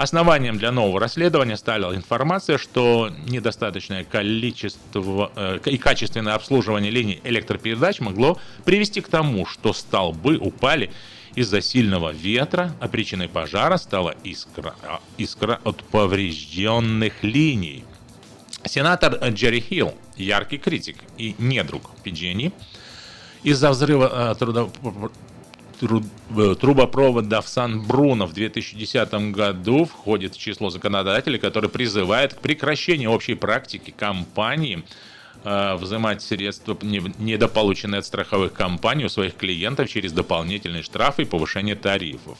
Основанием 0.00 0.56
для 0.56 0.72
нового 0.72 0.98
расследования 0.98 1.58
стала 1.58 1.94
информация, 1.94 2.56
что 2.56 3.10
недостаточное 3.28 4.02
количество 4.02 5.30
э, 5.36 5.58
и 5.66 5.76
качественное 5.76 6.32
обслуживание 6.32 6.90
линий 6.90 7.20
электропередач 7.22 8.00
могло 8.00 8.38
привести 8.64 9.02
к 9.02 9.08
тому, 9.08 9.44
что 9.44 9.74
столбы 9.74 10.38
упали 10.38 10.90
из-за 11.34 11.60
сильного 11.60 12.12
ветра, 12.14 12.74
а 12.80 12.88
причиной 12.88 13.28
пожара 13.28 13.76
стала 13.76 14.14
искра, 14.24 14.74
а, 14.84 15.00
искра 15.18 15.60
от 15.64 15.84
поврежденных 15.84 17.22
линий. 17.22 17.84
Сенатор 18.64 19.22
Джерри 19.28 19.60
Хилл, 19.60 19.94
яркий 20.16 20.56
критик 20.56 20.96
и 21.18 21.34
недруг 21.38 21.90
PG&E, 22.06 22.52
из-за 23.42 23.68
взрыва 23.68 24.34
трубопровода 25.80 27.40
в 27.40 27.48
Сан-Бруно 27.48 28.26
в 28.26 28.32
2010 28.32 29.12
году 29.32 29.84
входит 29.84 30.34
в 30.34 30.38
число 30.38 30.70
законодателей, 30.70 31.38
которые 31.38 31.70
призывают 31.70 32.34
к 32.34 32.38
прекращению 32.38 33.10
общей 33.10 33.34
практики 33.34 33.92
компании 33.96 34.84
э, 35.44 35.74
взимать 35.76 36.22
средства, 36.22 36.76
не- 36.82 37.12
недополученные 37.18 38.00
от 38.00 38.06
страховых 38.06 38.52
компаний 38.52 39.06
у 39.06 39.08
своих 39.08 39.36
клиентов 39.36 39.88
через 39.88 40.12
дополнительные 40.12 40.82
штрафы 40.82 41.22
и 41.22 41.24
повышение 41.24 41.76
тарифов. 41.76 42.38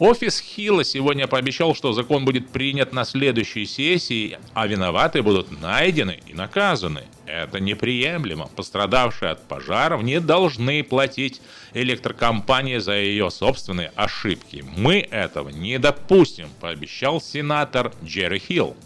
Офис 0.00 0.40
Хилла 0.40 0.82
сегодня 0.82 1.28
пообещал, 1.28 1.72
что 1.74 1.92
закон 1.92 2.24
будет 2.24 2.48
принят 2.48 2.92
на 2.92 3.04
следующей 3.04 3.64
сессии, 3.64 4.38
а 4.52 4.66
виноватые 4.66 5.22
будут 5.22 5.60
найдены 5.60 6.18
и 6.26 6.34
наказаны. 6.34 7.04
Это 7.26 7.60
неприемлемо. 7.60 8.48
Пострадавшие 8.56 9.30
от 9.30 9.46
пожаров 9.46 10.02
не 10.02 10.20
должны 10.20 10.82
платить 10.82 11.40
электрокомпании 11.74 12.78
за 12.78 12.96
ее 12.96 13.30
собственные 13.30 13.92
ошибки. 13.94 14.64
Мы 14.76 14.98
этого 14.98 15.50
не 15.50 15.78
допустим, 15.78 16.48
пообещал 16.60 17.20
сенатор 17.20 17.92
Джерри 18.04 18.40
Хилл. 18.40 18.76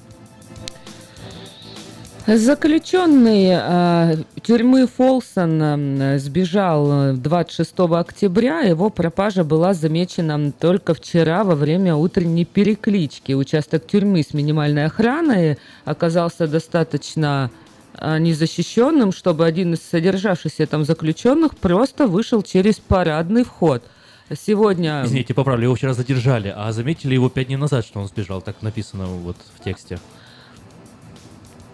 Заключенный 2.37 3.53
э, 3.53 4.17
тюрьмы 4.43 4.87
Фолсон 4.87 5.63
э, 5.63 6.19
сбежал 6.19 7.13
э, 7.13 7.13
26 7.15 7.73
октября. 7.79 8.61
Его 8.61 8.91
пропажа 8.91 9.45
была 9.45 9.73
замечена 9.73 10.53
только 10.53 10.93
вчера 10.93 11.43
во 11.43 11.55
время 11.55 11.95
утренней 11.95 12.45
переклички. 12.45 13.33
Участок 13.33 13.87
тюрьмы 13.87 14.23
с 14.23 14.35
минимальной 14.35 14.85
охраной 14.85 15.57
оказался 15.87 16.47
достаточно 16.47 17.51
э, 17.95 18.19
незащищенным, 18.19 19.13
чтобы 19.13 19.47
один 19.47 19.73
из 19.73 19.81
содержавшихся 19.81 20.67
там 20.67 20.85
заключенных 20.85 21.57
просто 21.57 22.07
вышел 22.07 22.43
через 22.43 22.75
парадный 22.75 23.45
вход. 23.45 23.83
Сегодня... 24.39 25.03
Извините, 25.07 25.33
поправлю, 25.33 25.65
его 25.65 25.75
вчера 25.77 25.95
задержали, 25.95 26.53
а 26.55 26.73
заметили 26.73 27.15
его 27.15 27.31
пять 27.31 27.47
дней 27.47 27.57
назад, 27.57 27.87
что 27.87 28.01
он 28.01 28.07
сбежал, 28.07 28.43
так 28.43 28.61
написано 28.61 29.07
вот 29.07 29.39
в 29.59 29.65
тексте. 29.65 29.99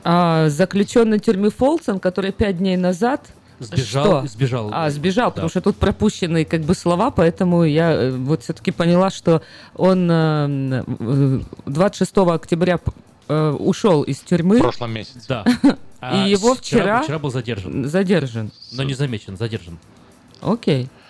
А, 0.05 0.49
заключенный 0.51 1.19
тюрьмы 1.19 1.51
Фолсон, 1.51 1.99
который 1.99 2.33
пять 2.33 2.59
дней 2.59 2.77
назад 2.77 3.27
Сбежал, 3.61 4.05
Что? 4.05 4.27
сбежал. 4.27 4.71
А, 4.73 4.91
сбежал, 4.91 5.27
Да. 5.31 5.35
потому 5.35 5.49
что 5.49 5.61
тут 5.61 5.77
пропущены 5.77 6.45
как 6.45 6.63
бы 6.63 6.75
слова, 6.75 7.11
поэтому 7.13 7.63
я 7.65 7.93
э, 7.93 8.11
вот 8.11 8.43
все-таки 8.43 8.73
поняла, 8.73 9.11
что 9.11 9.43
он 9.77 10.09
э, 10.11 10.85
э, 10.99 11.41
26 11.67 12.17
октября 12.35 12.81
э, 13.29 13.51
ушел 13.53 14.03
из 14.03 14.19
тюрьмы. 14.19 14.59
В 14.59 14.63
прошлом 14.63 14.93
месяце. 14.93 15.25
Да. 15.29 15.45
И 15.65 15.77
А 16.01 16.27
его 16.27 16.55
вчера- 16.57 17.03
вчера... 17.03 17.19
был 17.21 17.31
задержан. 17.31 17.89
Задержан. 17.89 18.51
Но 18.73 18.83
не 18.83 18.93
замечен, 18.95 19.37
задержан. 19.37 19.79
Окей. 20.43 20.85
А 20.85 21.04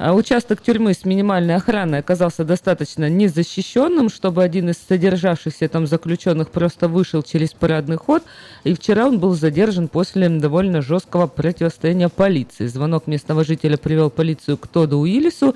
Участок 0.00 0.62
тюрьмы 0.62 0.94
с 0.94 1.04
минимальной 1.04 1.56
охраной 1.56 1.98
оказался 1.98 2.42
достаточно 2.42 3.10
незащищенным, 3.10 4.08
чтобы 4.08 4.42
один 4.42 4.70
из 4.70 4.76
содержавшихся 4.88 5.68
там 5.68 5.86
заключенных 5.86 6.48
просто 6.48 6.88
вышел 6.88 7.22
через 7.22 7.50
парадный 7.50 7.98
ход. 7.98 8.22
И 8.64 8.72
вчера 8.72 9.06
он 9.06 9.18
был 9.18 9.34
задержан 9.34 9.88
после 9.88 10.30
довольно 10.30 10.80
жесткого 10.80 11.26
противостояния 11.26 12.08
полиции. 12.08 12.66
Звонок 12.66 13.08
местного 13.08 13.44
жителя 13.44 13.76
привел 13.76 14.08
полицию 14.08 14.56
к 14.56 14.68
Тоду 14.68 15.00
Уиллису, 15.00 15.54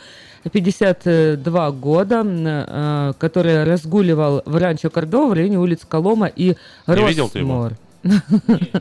52 0.53 1.71
года, 1.71 2.23
э, 2.27 3.13
который 3.17 3.65
разгуливал 3.65 4.43
в 4.45 4.57
Ранчо 4.57 4.91
Кордо 4.91 5.27
в 5.27 5.33
районе 5.33 5.59
улиц 5.59 5.81
Колома 5.89 6.27
и 6.27 6.55
Не 6.87 7.07
видел 7.09 7.31
ты 7.31 7.39
его? 7.39 7.71
Росмор. 7.71 7.79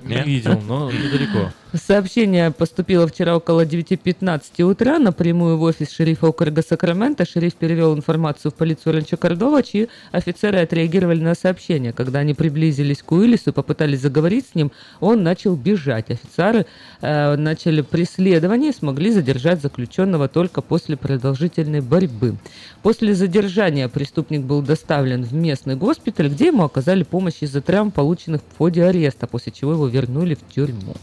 Не 0.04 0.24
видел, 0.24 0.60
но 0.68 0.92
недалеко. 0.92 1.54
Сообщение 1.76 2.52
поступило 2.52 3.08
вчера 3.08 3.36
около 3.36 3.66
9.15 3.66 4.62
утра 4.62 5.00
напрямую 5.00 5.58
в 5.58 5.64
офис 5.64 5.90
шерифа 5.90 6.28
округа 6.28 6.62
Сакраменто. 6.62 7.26
Шериф 7.26 7.56
перевел 7.56 7.96
информацию 7.96 8.52
в 8.52 8.54
полицию 8.54 8.94
Ранчо 8.94 9.18
Кордова, 9.18 9.64
чьи 9.64 9.90
офицеры 10.12 10.60
отреагировали 10.60 11.20
на 11.20 11.34
сообщение. 11.34 11.92
Когда 11.92 12.20
они 12.20 12.36
приблизились 12.36 13.02
к 13.02 13.12
Уиллису 13.12 13.54
попытались 13.54 14.02
заговорить 14.02 14.50
с 14.50 14.56
ним, 14.56 14.72
он 15.00 15.24
начал 15.24 15.56
бежать. 15.56 16.12
Офицеры 16.12 16.68
э, 17.02 17.36
начали 17.38 17.82
преследование 17.82 18.70
и 18.70 18.76
смогли 18.76 19.10
задержать 19.10 19.60
заключенного 19.60 20.28
только 20.28 20.62
после 20.62 20.96
продолжительной 20.96 21.82
борьбы. 21.82 22.36
После 22.84 23.16
задержания 23.16 23.88
преступник 23.88 24.42
был 24.42 24.62
доставлен 24.62 25.24
в 25.24 25.34
местный 25.34 25.76
госпиталь, 25.76 26.30
где 26.30 26.48
ему 26.48 26.66
оказали 26.66 27.02
помощь 27.02 27.42
из-за 27.42 27.62
травм, 27.62 27.90
полученных 27.90 28.42
в 28.42 28.58
ходе 28.60 28.84
ареста, 28.84 29.26
после 29.26 29.52
чего 29.52 29.72
его 29.72 29.88
вернули 29.88 30.36
в 30.36 30.54
тюрьму. 30.54 30.94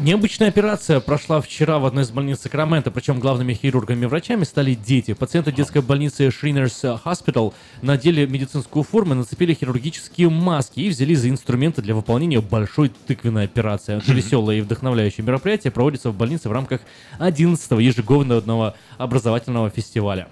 Необычная 0.00 0.48
операция 0.48 0.98
прошла 0.98 1.40
вчера 1.40 1.78
в 1.78 1.86
одной 1.86 2.02
из 2.02 2.10
больниц 2.10 2.40
Сакрамента, 2.40 2.90
причем 2.90 3.20
главными 3.20 3.54
хирургами 3.54 4.02
и 4.02 4.06
врачами 4.06 4.42
стали 4.42 4.74
дети. 4.74 5.14
Пациенты 5.14 5.52
детской 5.52 5.82
больницы 5.82 6.26
Shriners 6.26 7.00
Hospital 7.04 7.54
надели 7.80 8.26
медицинскую 8.26 8.82
форму, 8.82 9.14
нацепили 9.14 9.54
хирургические 9.54 10.30
маски 10.30 10.80
и 10.80 10.88
взяли 10.88 11.14
за 11.14 11.30
инструменты 11.30 11.80
для 11.80 11.94
выполнения 11.94 12.40
большой 12.40 12.88
тыквенной 12.88 13.44
операции. 13.44 13.96
Это 13.98 14.12
веселое 14.12 14.56
и 14.56 14.60
вдохновляющее 14.62 15.24
мероприятие 15.24 15.70
проводится 15.70 16.10
в 16.10 16.16
больнице 16.16 16.48
в 16.48 16.52
рамках 16.52 16.80
11-го 17.20 17.78
ежегодного 17.78 18.74
образовательного 18.98 19.70
фестиваля. 19.70 20.26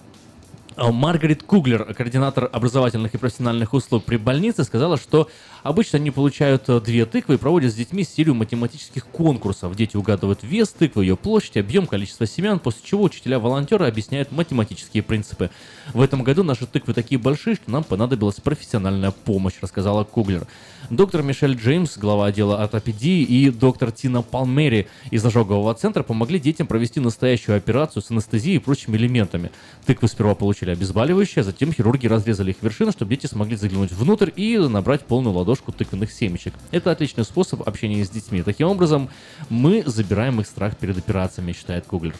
А 0.74 0.90
Маргарет 0.90 1.42
Куглер, 1.42 1.92
координатор 1.92 2.48
образовательных 2.50 3.14
и 3.14 3.18
профессиональных 3.18 3.74
услуг 3.74 4.04
при 4.04 4.16
больнице, 4.16 4.64
сказала, 4.64 4.96
что 4.96 5.28
обычно 5.62 5.98
они 5.98 6.10
получают 6.10 6.68
э, 6.68 6.80
две 6.80 7.04
тыквы 7.04 7.34
и 7.34 7.36
проводят 7.36 7.72
с 7.72 7.74
детьми 7.74 8.04
серию 8.04 8.34
математических 8.34 9.06
конкурсов. 9.06 9.76
Дети 9.76 9.96
угадывают 9.96 10.42
вес 10.42 10.70
тыквы, 10.70 11.04
ее 11.04 11.16
площадь, 11.16 11.58
объем, 11.58 11.86
количество 11.86 12.26
семян, 12.26 12.58
после 12.58 12.80
чего 12.84 13.02
учителя-волонтеры 13.04 13.86
объясняют 13.86 14.32
математические 14.32 15.02
принципы. 15.02 15.50
В 15.92 16.00
этом 16.00 16.22
году 16.22 16.42
наши 16.42 16.66
тыквы 16.66 16.94
такие 16.94 17.18
большие, 17.18 17.56
что 17.56 17.70
нам 17.70 17.84
понадобилась 17.84 18.36
профессиональная 18.36 19.10
помощь, 19.10 19.54
рассказала 19.60 20.04
Куглер. 20.04 20.46
Доктор 20.90 21.22
Мишель 21.22 21.54
Джеймс, 21.54 21.96
глава 21.96 22.26
отдела 22.26 22.62
ортопедии, 22.62 23.22
и 23.22 23.50
доктор 23.50 23.92
Тина 23.92 24.20
Палмери 24.20 24.88
из 25.10 25.24
ожогового 25.24 25.72
центра 25.74 26.02
помогли 26.02 26.40
детям 26.40 26.66
провести 26.66 26.98
настоящую 27.00 27.56
операцию 27.56 28.02
с 28.02 28.10
анестезией 28.10 28.56
и 28.56 28.58
прочими 28.58 28.96
элементами. 28.96 29.52
Тыквы 29.86 30.08
сперва 30.08 30.34
получили 30.34 30.70
обезболивающее, 30.70 31.40
а 31.40 31.44
затем 31.44 31.72
хирурги 31.72 32.08
разрезали 32.08 32.50
их 32.50 32.56
вершины, 32.62 32.92
чтобы 32.92 33.14
дети 33.14 33.26
смогли 33.26 33.56
заглянуть 33.56 33.92
внутрь 33.92 34.30
и 34.34 34.58
набрать 34.58 35.02
полную 35.02 35.34
ладошку 35.34 35.72
тыквенных 35.72 36.10
семечек. 36.10 36.54
Это 36.72 36.90
отличный 36.90 37.24
способ 37.24 37.66
общения 37.66 38.04
с 38.04 38.10
детьми. 38.10 38.42
Таким 38.42 38.66
образом, 38.68 39.08
мы 39.48 39.84
забираем 39.86 40.40
их 40.40 40.46
страх 40.46 40.76
перед 40.76 40.98
операциями, 40.98 41.52
считает 41.52 41.86
Куглер. 41.86 42.14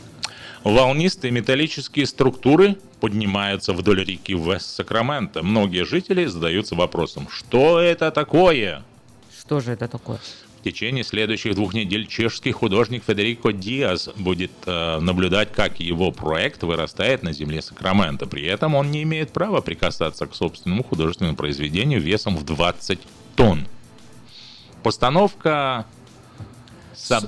Волнистые 0.64 1.32
металлические 1.32 2.06
структуры 2.06 2.76
поднимаются 3.00 3.72
вдоль 3.72 4.04
реки 4.04 4.34
Вест-Сакраменто. 4.34 5.42
Многие 5.42 5.84
жители 5.84 6.24
задаются 6.26 6.76
вопросом, 6.76 7.28
что 7.30 7.80
это 7.80 8.12
такое? 8.12 8.84
Что 9.36 9.58
же 9.58 9.72
это 9.72 9.88
такое? 9.88 10.20
В 10.60 10.64
течение 10.64 11.02
следующих 11.02 11.56
двух 11.56 11.74
недель 11.74 12.06
чешский 12.06 12.52
художник 12.52 13.02
Федерико 13.04 13.52
Диас 13.52 14.08
будет 14.14 14.52
э, 14.64 15.00
наблюдать, 15.00 15.52
как 15.52 15.80
его 15.80 16.12
проект 16.12 16.62
вырастает 16.62 17.24
на 17.24 17.32
земле 17.32 17.60
Сакрамента. 17.60 18.28
При 18.28 18.44
этом 18.44 18.76
он 18.76 18.92
не 18.92 19.02
имеет 19.02 19.32
права 19.32 19.60
прикасаться 19.60 20.28
к 20.28 20.34
собственному 20.36 20.84
художественному 20.84 21.36
произведению 21.36 22.00
весом 22.00 22.36
в 22.36 22.44
20 22.44 23.00
тонн. 23.34 23.66
Постановка 24.84 25.86
Саб... 26.94 27.24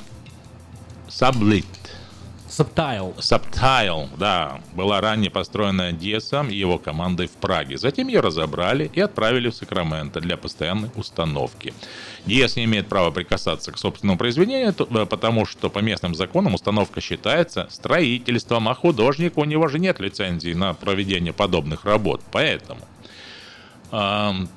Саблит. 1.08 1.66
Subtile. 2.56 3.16
Subtile, 3.18 4.08
да, 4.16 4.60
была 4.74 5.00
ранее 5.00 5.28
построена 5.28 5.90
Диасом 5.92 6.50
и 6.50 6.54
его 6.54 6.78
командой 6.78 7.26
в 7.26 7.32
Праге. 7.32 7.78
Затем 7.78 8.06
ее 8.06 8.20
разобрали 8.20 8.88
и 8.94 9.00
отправили 9.00 9.48
в 9.48 9.56
Сакраменто 9.56 10.20
для 10.20 10.36
постоянной 10.36 10.90
установки. 10.94 11.74
Диас 12.26 12.54
не 12.54 12.64
имеет 12.64 12.86
права 12.86 13.10
прикасаться 13.10 13.72
к 13.72 13.78
собственному 13.78 14.18
произведению, 14.18 14.72
э, 14.78 15.06
потому 15.06 15.46
что 15.46 15.68
по 15.68 15.80
местным 15.80 16.14
законам 16.14 16.54
установка 16.54 17.00
считается 17.00 17.66
строительством, 17.70 18.68
а 18.68 18.74
художник 18.76 19.36
у 19.36 19.44
него 19.44 19.66
же 19.66 19.80
нет 19.80 19.98
лицензии 19.98 20.52
на 20.52 20.74
проведение 20.74 21.32
подобных 21.32 21.84
работ. 21.84 22.22
Поэтому 22.30 22.82
ам, 23.90 24.48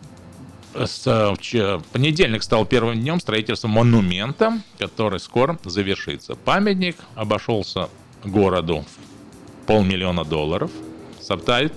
с, 0.86 1.08
э, 1.08 1.80
в 1.80 1.84
понедельник 1.92 2.44
стал 2.44 2.66
первым 2.66 3.00
днем 3.00 3.20
строительства 3.20 3.68
монумента, 3.68 4.62
который 4.78 5.20
скоро 5.20 5.58
завершится. 5.64 6.36
Памятник 6.36 6.98
обошелся 7.16 7.90
городу 8.24 8.86
полмиллиона 9.66 10.24
долларов. 10.24 10.72
Сабтайт 11.20 11.74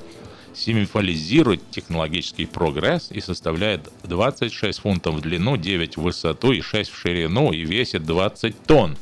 символизирует 0.54 1.70
технологический 1.70 2.46
прогресс 2.46 3.10
и 3.10 3.20
составляет 3.20 3.90
26 4.04 4.80
фунтов 4.80 5.16
в 5.16 5.20
длину, 5.20 5.56
9 5.56 5.96
в 5.96 6.02
высоту 6.02 6.52
и 6.52 6.60
6 6.60 6.90
в 6.90 6.98
ширину 6.98 7.52
и 7.52 7.64
весит 7.64 8.04
20 8.04 8.62
тонн. 8.64 8.96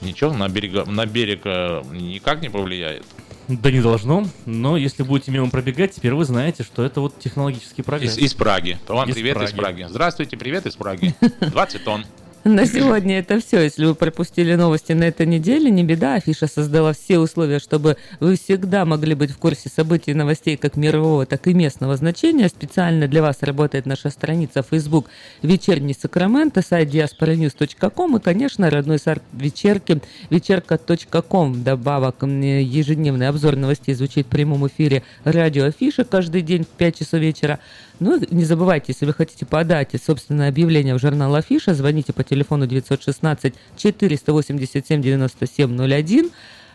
Ничего 0.00 0.32
на, 0.32 0.48
берега, 0.48 0.84
на 0.84 1.06
берег 1.06 1.40
э, 1.44 1.82
никак 1.92 2.40
не 2.40 2.48
повлияет. 2.48 3.04
Да 3.48 3.70
не 3.70 3.80
должно, 3.80 4.26
но 4.44 4.76
если 4.76 5.02
будете 5.02 5.30
мимо 5.30 5.48
пробегать, 5.48 5.92
теперь 5.92 6.12
вы 6.12 6.26
знаете, 6.26 6.62
что 6.62 6.84
это 6.84 7.00
вот 7.00 7.18
технологический 7.18 7.80
прогресс. 7.80 8.18
Из, 8.18 8.24
из 8.24 8.34
Праги. 8.34 8.78
Вам 8.86 9.08
Из 9.08 9.14
привет 9.14 9.36
из 9.36 9.52
Праги. 9.52 9.56
Праги. 9.56 9.86
Здравствуйте, 9.88 10.36
привет 10.36 10.66
из 10.66 10.76
Праги. 10.76 11.14
20 11.40 11.84
тонн. 11.84 12.04
На 12.48 12.64
сегодня 12.64 13.18
это 13.18 13.40
все. 13.40 13.60
Если 13.60 13.84
вы 13.84 13.94
пропустили 13.94 14.54
новости 14.54 14.92
на 14.92 15.04
этой 15.04 15.26
неделе, 15.26 15.70
не 15.70 15.84
беда. 15.84 16.14
Афиша 16.14 16.46
создала 16.46 16.94
все 16.94 17.18
условия, 17.18 17.58
чтобы 17.58 17.98
вы 18.20 18.36
всегда 18.36 18.86
могли 18.86 19.14
быть 19.14 19.30
в 19.32 19.36
курсе 19.36 19.68
событий 19.68 20.12
и 20.12 20.14
новостей 20.14 20.56
как 20.56 20.76
мирового, 20.76 21.26
так 21.26 21.46
и 21.46 21.52
местного 21.52 21.94
значения. 21.96 22.48
Специально 22.48 23.06
для 23.06 23.20
вас 23.20 23.42
работает 23.42 23.84
наша 23.84 24.08
страница 24.08 24.62
Facebook 24.62 25.10
«Вечерний 25.42 25.92
Сакраменто», 25.92 26.62
сайт 26.62 26.88
diasporanews.com 26.88 28.16
и, 28.16 28.20
конечно, 28.20 28.70
родной 28.70 28.98
сайт 28.98 29.22
вечерки 29.34 30.00
вечерка.ком. 30.30 31.62
Добавок 31.62 32.22
ежедневный 32.22 33.28
обзор 33.28 33.56
новостей 33.56 33.94
звучит 33.94 34.24
в 34.26 34.30
прямом 34.30 34.66
эфире 34.68 35.02
радио 35.24 35.66
Афиша 35.66 36.04
каждый 36.04 36.40
день 36.40 36.64
в 36.64 36.68
5 36.68 36.98
часов 36.98 37.20
вечера. 37.20 37.60
Ну 38.00 38.20
не 38.30 38.44
забывайте, 38.44 38.86
если 38.88 39.06
вы 39.06 39.12
хотите 39.12 39.44
подать 39.44 39.90
собственное 40.04 40.48
объявление 40.48 40.94
в 40.94 41.00
журнал 41.00 41.34
Афиша, 41.34 41.74
звоните 41.74 42.12
по 42.12 42.22
телефону 42.22 42.66
916 42.66 43.54
487 43.76 45.02
97 45.02 45.76
01. 45.76 46.30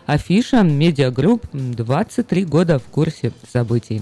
Афиша, 0.06 0.64
медиагрупп, 0.64 1.46
м, 1.54 1.74
23 1.74 2.44
года 2.44 2.78
в 2.78 2.84
курсе 2.84 3.32
событий. 3.52 4.02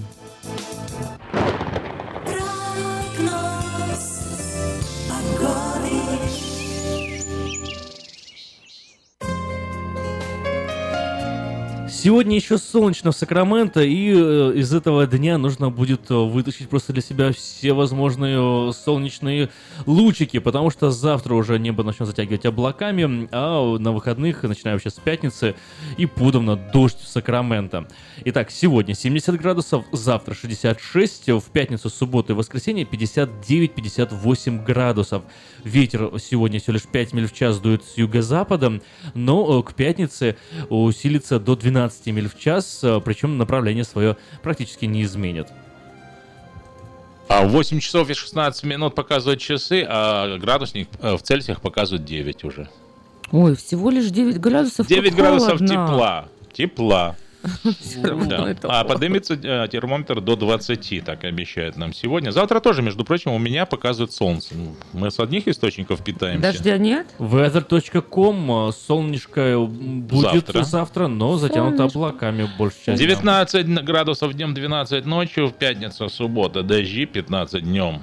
Сегодня 12.02 12.34
еще 12.34 12.58
солнечно 12.58 13.12
в 13.12 13.16
Сакраменто, 13.16 13.80
и 13.80 14.12
э, 14.12 14.54
из 14.56 14.74
этого 14.74 15.06
дня 15.06 15.38
нужно 15.38 15.70
будет 15.70 16.10
э, 16.10 16.14
вытащить 16.14 16.68
просто 16.68 16.92
для 16.92 17.00
себя 17.00 17.30
все 17.32 17.74
возможные 17.74 18.70
э, 18.70 18.72
солнечные 18.72 19.50
лучики, 19.86 20.40
потому 20.40 20.70
что 20.70 20.90
завтра 20.90 21.34
уже 21.34 21.60
небо 21.60 21.84
начнет 21.84 22.08
затягивать 22.08 22.44
облаками, 22.44 23.28
а 23.30 23.78
на 23.78 23.92
выходных, 23.92 24.42
начиная 24.42 24.74
вообще 24.74 24.90
с 24.90 24.94
пятницы, 24.94 25.54
и 25.96 26.06
подавно 26.06 26.56
дождь 26.56 26.98
в 27.00 27.06
Сакраменто. 27.06 27.86
Итак, 28.24 28.50
сегодня 28.50 28.96
70 28.96 29.40
градусов, 29.40 29.84
завтра 29.92 30.34
66, 30.34 31.28
в 31.28 31.44
пятницу, 31.52 31.88
субботу 31.88 32.32
и 32.32 32.34
воскресенье 32.34 32.84
59-58 32.84 34.64
градусов. 34.64 35.22
Ветер 35.62 36.10
сегодня 36.18 36.58
всего 36.58 36.72
лишь 36.72 36.82
5 36.82 37.12
миль 37.12 37.28
в 37.28 37.32
час 37.32 37.60
дует 37.60 37.84
с 37.84 37.96
юго-запада, 37.96 38.80
но 39.14 39.62
к 39.62 39.74
пятнице 39.74 40.36
усилится 40.68 41.38
до 41.38 41.54
12 41.54 41.91
миль 42.06 42.28
в 42.28 42.38
час, 42.38 42.80
э, 42.82 43.00
причем 43.04 43.38
направление 43.38 43.84
свое 43.84 44.16
практически 44.42 44.84
не 44.86 45.02
изменит. 45.02 45.48
А 47.28 47.44
в 47.44 47.50
8 47.50 47.80
часов 47.80 48.10
и 48.10 48.14
16 48.14 48.64
минут 48.64 48.94
показывают 48.94 49.40
часы, 49.40 49.86
а 49.88 50.36
градусник 50.38 50.88
э, 51.00 51.14
в 51.16 51.22
Цельсиях 51.22 51.60
показывает 51.60 52.04
9 52.04 52.44
уже. 52.44 52.68
Ой, 53.30 53.56
всего 53.56 53.88
лишь 53.90 54.10
9 54.10 54.38
градусов. 54.38 54.86
9 54.86 55.10
как 55.10 55.18
градусов 55.18 55.58
холодно. 55.58 55.68
тепла. 55.68 56.28
Тепла. 56.52 57.16
Да. 58.26 58.54
А 58.62 58.84
поднимется 58.84 59.34
э, 59.34 59.68
термометр 59.68 60.20
до 60.20 60.36
20, 60.36 61.04
так 61.04 61.24
обещают 61.24 61.76
нам 61.76 61.92
сегодня. 61.92 62.30
Завтра 62.30 62.60
тоже, 62.60 62.82
между 62.82 63.04
прочим, 63.04 63.32
у 63.32 63.38
меня 63.38 63.66
показывает 63.66 64.12
солнце. 64.12 64.54
Ну, 64.54 64.74
Мы 64.92 65.10
с 65.10 65.18
одних 65.18 65.48
источников 65.48 66.02
питаемся. 66.02 66.52
Дождя 66.52 66.78
нет? 66.78 67.06
Weather.com, 67.18 68.68
э, 68.68 68.72
солнышко 68.72 69.40
э, 69.40 69.58
будет 69.58 70.46
Завтра. 70.46 70.62
завтра, 70.62 71.06
но 71.08 71.36
затянуто 71.36 71.76
Солнышко. 71.88 71.98
облаками 71.98 72.48
больше 72.58 72.76
часть. 72.86 73.00
19 73.00 73.84
градусов 73.84 74.34
днем, 74.34 74.54
12 74.54 75.04
ночью, 75.04 75.48
в 75.48 75.54
пятницу, 75.54 76.08
суббота 76.08 76.62
дожди, 76.62 77.06
15 77.06 77.62
днем. 77.62 78.02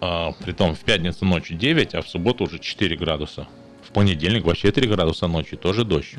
А, 0.00 0.32
притом 0.32 0.74
в 0.74 0.80
пятницу 0.80 1.24
ночью 1.24 1.56
9, 1.56 1.94
а 1.94 2.02
в 2.02 2.08
субботу 2.08 2.44
уже 2.44 2.58
4 2.58 2.96
градуса. 2.96 3.46
В 3.82 3.92
понедельник 3.92 4.44
вообще 4.44 4.70
3 4.70 4.86
градуса 4.88 5.26
ночью, 5.28 5.56
тоже 5.56 5.84
дождь. 5.84 6.14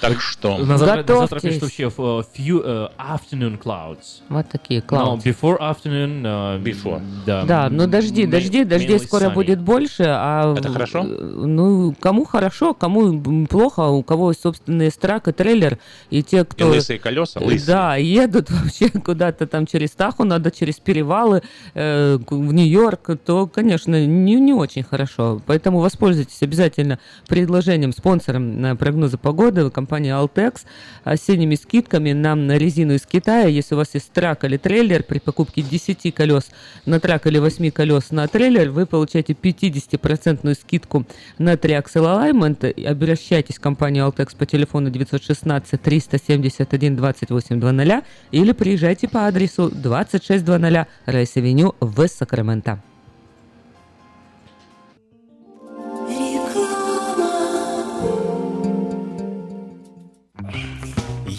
Так 0.00 0.20
что... 0.20 0.58
На 0.58 0.78
завтра, 0.78 1.12
на 1.14 1.20
завтра 1.20 1.40
пишут 1.40 1.62
вообще 1.62 1.84
э, 1.84 1.88
few 1.88 2.62
э, 2.64 2.88
afternoon 2.98 3.60
clouds. 3.60 4.22
Вот 4.28 4.48
такие 4.48 4.80
No, 4.80 5.18
clouds. 5.18 5.24
before 5.24 5.58
afternoon. 5.58 6.22
э, 6.24 6.62
Before. 6.62 7.02
Да, 7.26 7.44
Да, 7.44 7.68
но 7.68 7.86
дожди, 7.86 8.24
м- 8.24 8.30
дожди, 8.30 8.64
дождей 8.64 8.96
mainly 8.96 9.04
скоро 9.04 9.24
sunny. 9.26 9.34
будет 9.34 9.60
больше, 9.60 10.04
а 10.06 10.54
Это 10.56 10.70
хорошо? 10.70 11.02
ну 11.02 11.94
кому 11.98 12.24
хорошо, 12.24 12.74
кому 12.74 13.46
плохо, 13.46 13.80
у 13.88 14.02
кого 14.04 14.32
собственный 14.32 14.90
страк 14.92 15.26
и 15.28 15.32
трейлер, 15.32 15.78
и 16.10 16.22
те, 16.22 16.40
И 16.40 16.44
кто 16.44 16.68
лысые 16.68 16.98
колеса, 17.00 17.40
лысые. 17.40 17.66
да 17.66 17.96
едут 17.96 18.50
вообще 18.50 18.90
куда-то 18.90 19.46
там 19.46 19.66
через 19.66 19.90
Таху, 19.90 20.22
надо 20.24 20.50
через 20.52 20.76
перевалы 20.76 21.42
э, 21.74 22.18
в 22.30 22.52
Нью-Йорк, 22.52 23.18
то, 23.24 23.46
конечно, 23.48 24.04
не 24.06 24.36
не 24.36 24.52
очень 24.52 24.84
хорошо. 24.84 25.42
Поэтому 25.46 25.80
воспользуйтесь 25.80 26.40
обязательно 26.42 26.98
предложением 27.26 27.92
спонсором 27.92 28.60
на 28.60 28.76
прогнозы 28.76 29.18
погоды 29.18 29.68
компании 29.70 29.87
Altex 29.88 30.62
осенними 31.04 31.54
скидками 31.54 32.12
нам 32.12 32.46
на 32.46 32.58
резину 32.58 32.94
из 32.94 33.06
Китая. 33.06 33.46
Если 33.46 33.74
у 33.74 33.78
вас 33.78 33.94
есть 33.94 34.12
трак 34.12 34.44
или 34.44 34.56
трейлер, 34.56 35.02
при 35.02 35.18
покупке 35.18 35.62
10 35.62 36.14
колес 36.14 36.50
на 36.86 37.00
truck 37.00 37.26
или 37.26 37.38
8 37.38 37.70
колес 37.70 38.10
на 38.10 38.26
трейлер, 38.28 38.70
вы 38.70 38.86
получаете 38.86 39.32
50% 39.32 40.54
скидку 40.54 41.06
на 41.38 41.54
Triaxle 41.54 42.32
Alignment. 42.32 42.86
Обращайтесь 42.86 43.56
в 43.56 43.60
компанию 43.60 44.06
Altex 44.06 44.36
по 44.36 44.46
телефону 44.46 44.90
916 44.90 45.80
371 45.80 46.96
2800 46.96 48.04
или 48.32 48.52
приезжайте 48.52 49.08
по 49.08 49.26
адресу 49.26 49.70
2600 49.70 50.86
Rice 51.06 51.33
Avenue 51.33 51.74
в 51.80 52.08
Сакраменто. 52.08 52.82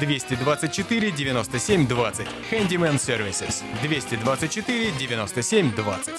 224 0.00 1.10
97 1.10 1.86
20. 1.86 2.26
Handyman 2.50 2.98
Services. 2.98 3.62
224 3.82 4.92
97 4.98 5.72
20. 5.74 6.14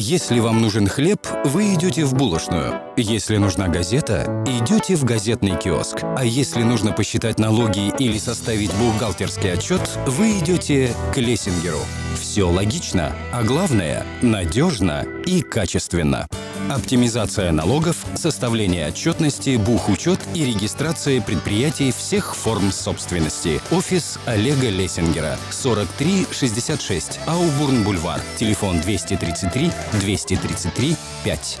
Если 0.00 0.38
вам 0.38 0.60
нужен 0.60 0.86
хлеб, 0.86 1.26
вы 1.44 1.74
идете 1.74 2.04
в 2.04 2.14
булочную. 2.14 2.80
Если 2.96 3.36
нужна 3.36 3.66
газета, 3.66 4.44
идете 4.46 4.94
в 4.94 5.04
газетный 5.04 5.58
киоск. 5.58 5.98
А 6.02 6.24
если 6.24 6.62
нужно 6.62 6.92
посчитать 6.92 7.40
налоги 7.40 7.92
или 7.98 8.16
составить 8.18 8.72
бухгалтерский 8.74 9.54
отчет, 9.54 9.80
вы 10.06 10.38
идете 10.38 10.94
к 11.12 11.16
Лессингеру. 11.16 11.80
Все 12.14 12.44
логично, 12.44 13.12
а 13.32 13.42
главное– 13.42 14.06
надежно 14.22 15.04
и 15.26 15.42
качественно. 15.42 16.28
Оптимизация 16.68 17.50
налогов, 17.50 18.04
составление 18.14 18.88
отчетности, 18.88 19.56
бухучет 19.56 20.20
и 20.34 20.44
регистрация 20.44 21.22
предприятий 21.22 21.92
всех 21.92 22.36
форм 22.36 22.72
собственности. 22.72 23.60
Офис 23.70 24.18
Олега 24.26 24.68
Лессингера. 24.68 25.38
4366 25.50 27.20
Аубурн-Бульвар. 27.26 28.20
Телефон 28.36 28.80
233 28.82 29.70
233 29.92 30.96
5. 31.24 31.60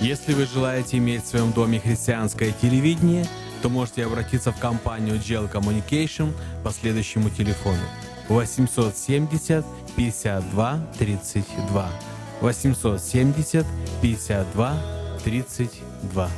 Если 0.00 0.34
вы 0.34 0.46
желаете 0.46 0.98
иметь 0.98 1.24
в 1.24 1.26
своем 1.26 1.50
доме 1.50 1.80
христианское 1.80 2.52
телевидение, 2.62 3.26
то 3.62 3.68
можете 3.68 4.04
обратиться 4.04 4.52
в 4.52 4.60
компанию 4.60 5.16
GL 5.16 5.50
Communication 5.52 6.32
по 6.62 6.70
следующему 6.70 7.28
телефону 7.28 7.82
870 8.28 9.64
52 9.96 10.86
32 10.96 11.90
870 12.40 13.66
52 14.02 14.76
32. 15.24 16.30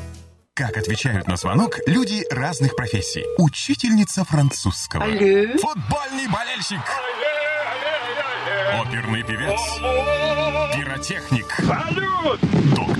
Как 0.55 0.77
отвечают 0.77 1.27
на 1.27 1.37
звонок 1.37 1.79
люди 1.87 2.25
разных 2.31 2.75
профессий. 2.75 3.25
Учительница 3.39 4.25
французского. 4.25 5.05
Алло. 5.05 5.15
Футбольный 5.17 6.29
болельщик. 6.29 6.81
Оперный 8.81 9.23
певец. 9.23 9.61
Пиротехник. 10.75 11.51
Салют! 11.53 12.41
Доктор. 12.75 13.00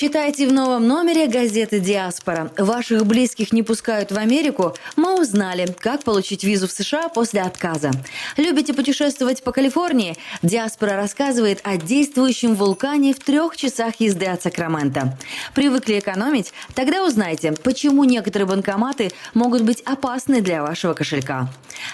Читайте 0.00 0.48
в 0.48 0.52
новом 0.54 0.88
номере 0.88 1.26
газеты 1.26 1.78
«Диаспора». 1.78 2.50
Ваших 2.56 3.04
близких 3.04 3.52
не 3.52 3.62
пускают 3.62 4.10
в 4.10 4.16
Америку? 4.16 4.74
Мы 4.96 5.20
узнали, 5.20 5.66
как 5.78 6.04
получить 6.04 6.42
визу 6.42 6.68
в 6.68 6.72
США 6.72 7.10
после 7.10 7.42
отказа. 7.42 7.90
Любите 8.38 8.72
путешествовать 8.72 9.42
по 9.42 9.52
Калифорнии? 9.52 10.16
«Диаспора» 10.40 10.96
рассказывает 10.96 11.60
о 11.64 11.76
действующем 11.76 12.54
вулкане 12.54 13.12
в 13.12 13.18
трех 13.18 13.58
часах 13.58 13.96
езды 14.00 14.24
от 14.24 14.42
Сакрамента. 14.42 15.18
Привыкли 15.54 15.98
экономить? 15.98 16.54
Тогда 16.74 17.04
узнайте, 17.04 17.52
почему 17.52 18.04
некоторые 18.04 18.48
банкоматы 18.48 19.10
могут 19.34 19.64
быть 19.64 19.82
опасны 19.82 20.40
для 20.40 20.62
вашего 20.62 20.94
кошелька. 20.94 21.50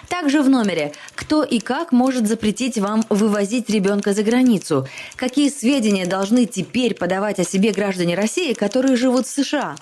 Также 0.08 0.42
в 0.42 0.48
номере 0.48 0.92
«Кто 1.16 1.42
и 1.42 1.58
как 1.58 1.90
может 1.90 2.28
запретить 2.28 2.78
вам 2.78 3.04
вывозить 3.08 3.68
ребенка 3.68 4.12
за 4.12 4.22
границу?» 4.22 4.86
Какие 5.16 5.48
сведения 5.48 6.06
должны 6.06 6.46
теперь 6.46 6.94
подавать 6.94 7.40
о 7.40 7.44
себе 7.44 7.72
граждане 7.72 7.95
России, 8.04 8.52
которые 8.52 8.96
живут 8.96 9.26
в 9.26 9.30
США? 9.30 9.76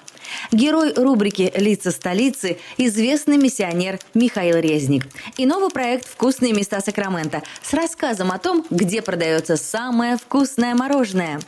Герой 0.53 0.95
рубрики 0.95 1.53
«Лица 1.57 1.91
столицы»– 1.91 2.59
известный 2.79 3.37
миссионер 3.37 3.99
Михаил 4.15 4.59
Резник. 4.59 5.07
И 5.37 5.47
новый 5.47 5.71
проект 5.71 6.09
«Вкусные 6.09 6.53
места 6.53 6.81
Сакрамента» 6.81 7.43
с 7.63 7.73
рассказом 7.75 8.31
о 8.31 8.39
том, 8.39 8.65
где 8.71 9.03
продается 9.03 9.57
самое 9.57 10.17
вкусное 10.17 10.75
мороженое. 10.75 11.41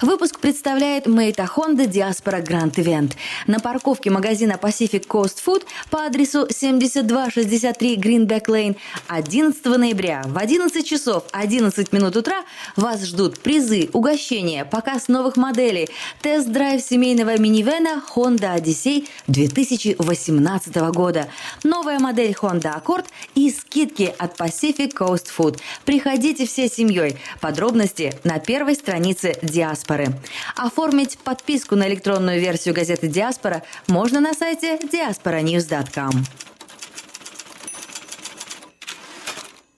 Выпуск 0.00 0.40
представляет 0.40 1.06
Мейта 1.06 1.48
Honda 1.54 1.86
Diaspora 1.86 2.44
Grand 2.44 2.74
Event. 2.74 3.12
На 3.46 3.60
парковке 3.60 4.10
магазина 4.10 4.58
Pacific 4.60 5.06
Coast 5.06 5.38
Food 5.44 5.64
по 5.90 6.04
адресу 6.04 6.46
7263 6.50 7.96
Greenback 7.96 8.46
Lane 8.46 8.76
11 9.08 9.64
ноября 9.64 10.22
в 10.26 10.38
11 10.38 10.86
часов 10.86 11.24
11 11.32 11.92
минут 11.92 12.16
утра 12.16 12.44
вас 12.76 13.04
ждут 13.04 13.38
призы, 13.38 13.88
угощения, 13.92 14.64
показ 14.64 15.08
новых 15.08 15.36
моделей, 15.36 15.88
тест-драйв 16.22 16.82
семейного 16.82 17.38
минивэна 17.38 18.02
Honda 18.14 18.58
Odyssey 18.58 19.08
2018 19.28 20.76
года, 20.92 21.28
новая 21.62 21.98
модель 21.98 22.32
Honda 22.32 22.80
Accord 22.82 23.06
и 23.34 23.50
скидки 23.50 24.14
от 24.18 24.38
Pacific 24.38 24.92
Coast 24.94 25.28
Food. 25.36 25.60
Приходите 25.84 26.46
всей 26.46 26.68
семьей. 26.68 27.16
Подробности 27.40 28.12
на 28.24 28.38
первой 28.38 28.74
странице 28.74 29.36
Диаспоры. 29.54 30.08
Оформить 30.56 31.18
подписку 31.18 31.76
на 31.76 31.88
электронную 31.88 32.40
версию 32.40 32.74
газеты 32.74 33.06
Диаспора 33.06 33.62
можно 33.86 34.20
на 34.20 34.34
сайте 34.34 34.76
diasporanews.com. 34.76 36.24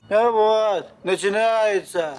А 0.08 0.30
вот, 0.30 0.88
начинается. 1.04 2.14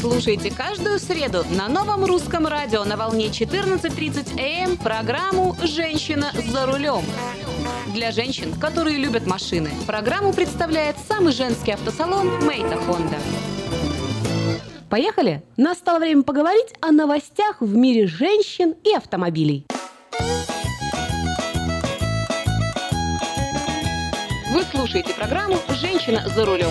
Слушайте 0.00 0.50
каждую 0.50 0.98
среду 0.98 1.44
на 1.50 1.68
новом 1.68 2.04
русском 2.04 2.46
радио 2.46 2.84
на 2.84 2.96
волне 2.96 3.26
14.30 3.26 4.40
АМ 4.40 4.76
программу 4.76 5.56
«Женщина 5.62 6.30
за 6.48 6.66
рулем». 6.66 7.02
Для 7.92 8.12
женщин, 8.12 8.54
которые 8.54 8.98
любят 8.98 9.26
машины, 9.26 9.70
программу 9.86 10.32
представляет 10.32 10.96
самый 11.08 11.32
женский 11.32 11.72
автосалон 11.72 12.44
«Мейта 12.44 12.76
Хонда». 12.76 13.16
Поехали! 14.88 15.42
Настало 15.56 15.98
время 15.98 16.22
поговорить 16.22 16.72
о 16.80 16.92
новостях 16.92 17.60
в 17.60 17.74
мире 17.74 18.06
женщин 18.06 18.74
и 18.84 18.94
автомобилей. 18.94 19.66
Вы 24.52 24.62
слушаете 24.70 25.12
программу 25.12 25.56
«Женщина 25.70 26.22
за 26.28 26.44
рулем». 26.44 26.70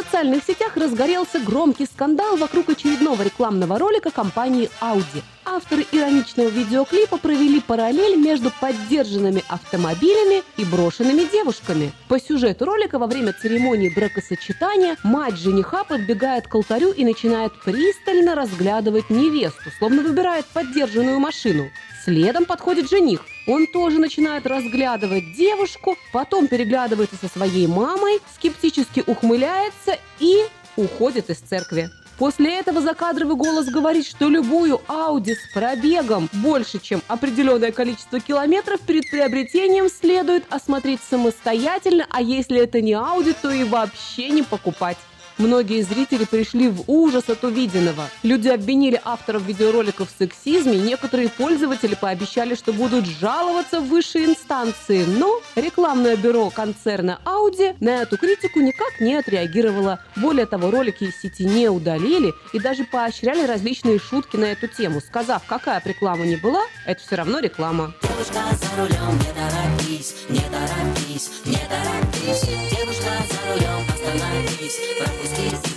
Социальных 0.00 0.44
сетях 0.44 0.78
разгорелся 0.78 1.38
громкий 1.40 1.84
скандал 1.84 2.38
вокруг 2.38 2.70
очередного 2.70 3.22
рекламного 3.22 3.78
ролика 3.78 4.10
компании 4.10 4.70
Audi. 4.80 5.22
Авторы 5.44 5.84
ироничного 5.92 6.48
видеоклипа 6.48 7.18
провели 7.18 7.60
параллель 7.60 8.16
между 8.16 8.50
поддержанными 8.62 9.44
автомобилями 9.46 10.42
и 10.56 10.64
брошенными 10.64 11.30
девушками. 11.30 11.92
По 12.08 12.18
сюжету 12.18 12.64
ролика 12.64 12.98
во 12.98 13.08
время 13.08 13.34
церемонии 13.34 13.92
бракосочетания 13.94 14.96
мать 15.02 15.36
жениха 15.36 15.84
подбегает 15.84 16.48
к 16.48 16.54
алтарю 16.54 16.92
и 16.92 17.04
начинает 17.04 17.52
пристально 17.62 18.34
разглядывать 18.34 19.10
невесту, 19.10 19.70
словно 19.78 20.00
выбирает 20.00 20.46
поддержанную 20.46 21.20
машину. 21.20 21.68
Следом 22.06 22.46
подходит 22.46 22.88
жених. 22.88 23.20
Он 23.50 23.66
тоже 23.66 23.98
начинает 23.98 24.46
разглядывать 24.46 25.32
девушку, 25.32 25.98
потом 26.12 26.46
переглядывается 26.46 27.16
со 27.16 27.26
своей 27.26 27.66
мамой, 27.66 28.20
скептически 28.36 29.02
ухмыляется 29.04 29.98
и 30.20 30.44
уходит 30.76 31.30
из 31.30 31.38
церкви. 31.38 31.90
После 32.16 32.60
этого 32.60 32.80
закадровый 32.80 33.34
голос 33.34 33.66
говорит, 33.66 34.06
что 34.06 34.28
любую 34.28 34.80
Ауди 34.86 35.34
с 35.34 35.52
пробегом 35.52 36.28
больше, 36.32 36.78
чем 36.78 37.02
определенное 37.08 37.72
количество 37.72 38.20
километров 38.20 38.80
перед 38.82 39.10
приобретением 39.10 39.88
следует 39.88 40.44
осмотреть 40.48 41.00
самостоятельно, 41.10 42.06
а 42.08 42.22
если 42.22 42.60
это 42.60 42.80
не 42.80 42.92
Ауди, 42.92 43.32
то 43.32 43.50
и 43.50 43.64
вообще 43.64 44.28
не 44.28 44.44
покупать. 44.44 44.98
Многие 45.40 45.80
зрители 45.80 46.26
пришли 46.26 46.68
в 46.68 46.84
ужас 46.86 47.30
от 47.30 47.42
увиденного. 47.44 48.10
Люди 48.22 48.48
обвинили 48.48 49.00
авторов 49.02 49.42
видеороликов 49.44 50.10
в 50.10 50.18
сексизме, 50.18 50.76
некоторые 50.76 51.30
пользователи 51.30 51.94
пообещали, 51.94 52.54
что 52.54 52.74
будут 52.74 53.06
жаловаться 53.06 53.80
в 53.80 53.88
высшие 53.88 54.26
инстанции, 54.26 55.06
но 55.06 55.40
рекламное 55.56 56.16
бюро 56.16 56.50
концерна 56.50 57.20
Audi 57.24 57.74
на 57.80 58.02
эту 58.02 58.18
критику 58.18 58.60
никак 58.60 59.00
не 59.00 59.14
отреагировало. 59.14 60.00
Более 60.14 60.44
того, 60.44 60.70
ролики 60.70 61.04
из 61.04 61.18
сети 61.18 61.46
не 61.46 61.70
удалили 61.70 62.34
и 62.52 62.58
даже 62.58 62.84
поощряли 62.84 63.46
различные 63.46 63.98
шутки 63.98 64.36
на 64.36 64.44
эту 64.44 64.68
тему, 64.68 65.00
сказав, 65.00 65.42
какая 65.46 65.80
реклама 65.82 66.26
ни 66.26 66.36
была, 66.36 66.64
это 66.84 67.00
все 67.00 67.16
равно 67.16 67.38
реклама. 67.38 67.94
Девушка 68.02 68.42
за 68.60 68.82
рулем, 68.82 69.18
не 69.18 69.32
торопись, 69.32 70.14
не 70.28 70.40
торопись, 70.40 71.30
не 71.46 71.56
торопись. 71.56 72.42
Девушка 72.70 73.10
за 73.30 73.52
рулем, 73.52 73.80
остановись, 73.88 74.78
пропусти, 74.98 75.29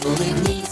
улыбнись. 0.03 0.63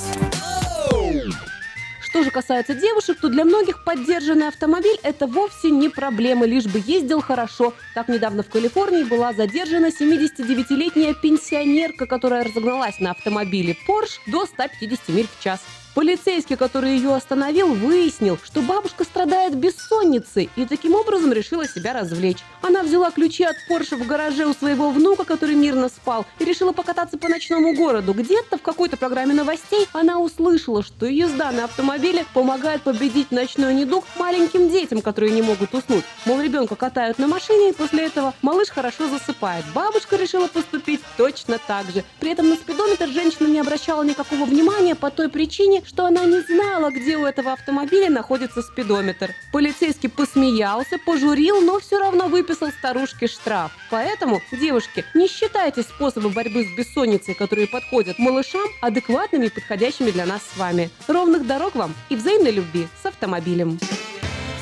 Что 2.01 2.23
же 2.23 2.31
касается 2.31 2.73
девушек, 2.73 3.19
то 3.21 3.29
для 3.29 3.45
многих 3.45 3.85
поддержанный 3.85 4.49
автомобиль– 4.49 4.99
это 5.03 5.27
вовсе 5.27 5.69
не 5.69 5.87
проблема, 5.87 6.45
лишь 6.45 6.65
бы 6.65 6.81
ездил 6.85 7.21
хорошо. 7.21 7.73
Так 7.95 8.09
недавно 8.09 8.43
в 8.43 8.49
Калифорнии 8.49 9.03
была 9.03 9.31
задержана 9.31 9.87
79-летняя 9.87 11.13
пенсионерка, 11.13 12.05
которая 12.07 12.43
разогналась 12.43 12.99
на 12.99 13.11
автомобиле 13.11 13.77
Porsche 13.87 14.19
до 14.27 14.45
150 14.45 15.09
миль 15.09 15.27
в 15.27 15.41
час. 15.41 15.61
Полицейский, 15.93 16.55
который 16.55 16.95
ее 16.95 17.13
остановил, 17.13 17.73
выяснил, 17.73 18.37
что 18.41 18.61
бабушка 18.61 19.03
страдает 19.03 19.55
бессонницей 19.55 20.49
и 20.55 20.65
таким 20.65 20.95
образом 20.95 21.33
решила 21.33 21.67
себя 21.67 21.91
развлечь. 21.91 22.37
Она 22.61 22.81
взяла 22.83 23.11
ключи 23.11 23.43
от 23.43 23.57
Порше 23.67 23.97
в 23.97 24.07
гараже 24.07 24.45
у 24.45 24.53
своего 24.53 24.91
внука, 24.91 25.25
который 25.25 25.55
мирно 25.55 25.89
спал, 25.89 26.25
и 26.39 26.45
решила 26.45 26.71
покататься 26.71 27.17
по 27.17 27.27
ночному 27.27 27.75
городу. 27.75 28.13
Где-то 28.13 28.57
в 28.57 28.61
какой-то 28.61 28.95
программе 28.95 29.33
новостей 29.33 29.85
она 29.91 30.19
услышала, 30.19 30.81
что 30.81 31.05
езда 31.05 31.51
на 31.51 31.65
автомобиле 31.65 32.25
помогает 32.33 32.83
победить 32.83 33.31
ночной 33.31 33.73
недуг 33.73 34.05
маленьким 34.17 34.69
детям, 34.69 35.01
которые 35.01 35.33
не 35.33 35.41
могут 35.41 35.75
уснуть. 35.75 36.05
Мол, 36.25 36.39
ребенка 36.39 36.77
катают 36.77 37.19
на 37.19 37.27
машине, 37.27 37.71
и 37.71 37.73
после 37.73 38.05
этого 38.05 38.33
малыш 38.41 38.69
хорошо 38.69 39.09
засыпает. 39.09 39.65
Бабушка 39.75 40.15
решила 40.15 40.47
поступить 40.47 41.01
точно 41.17 41.59
так 41.67 41.85
же. 41.91 42.05
При 42.21 42.31
этом 42.31 42.47
на 42.47 42.55
спидометр 42.55 43.09
женщина 43.09 43.47
не 43.47 43.59
обращала 43.59 44.03
никакого 44.03 44.45
внимания 44.45 44.95
по 44.95 45.11
той 45.11 45.27
причине, 45.27 45.80
что 45.85 46.05
она 46.05 46.25
не 46.25 46.41
знала, 46.41 46.89
где 46.91 47.17
у 47.17 47.25
этого 47.25 47.53
автомобиля 47.53 48.09
находится 48.09 48.61
спидометр. 48.61 49.31
Полицейский 49.51 50.09
посмеялся, 50.09 50.97
пожурил, 50.97 51.61
но 51.61 51.79
все 51.79 51.99
равно 51.99 52.27
выписал 52.27 52.69
старушке 52.71 53.27
штраф. 53.27 53.71
Поэтому, 53.89 54.41
девушки, 54.51 55.05
не 55.13 55.27
считайте 55.27 55.83
способы 55.83 56.29
борьбы 56.29 56.65
с 56.65 56.77
бессонницей, 56.77 57.33
которые 57.33 57.67
подходят 57.67 58.19
малышам, 58.19 58.67
адекватными 58.81 59.47
и 59.47 59.49
подходящими 59.49 60.11
для 60.11 60.25
нас 60.25 60.41
с 60.53 60.57
вами. 60.57 60.89
Ровных 61.07 61.45
дорог 61.45 61.75
вам 61.75 61.93
и 62.09 62.15
взаимной 62.15 62.51
любви 62.51 62.87
с 63.01 63.05
автомобилем. 63.05 63.79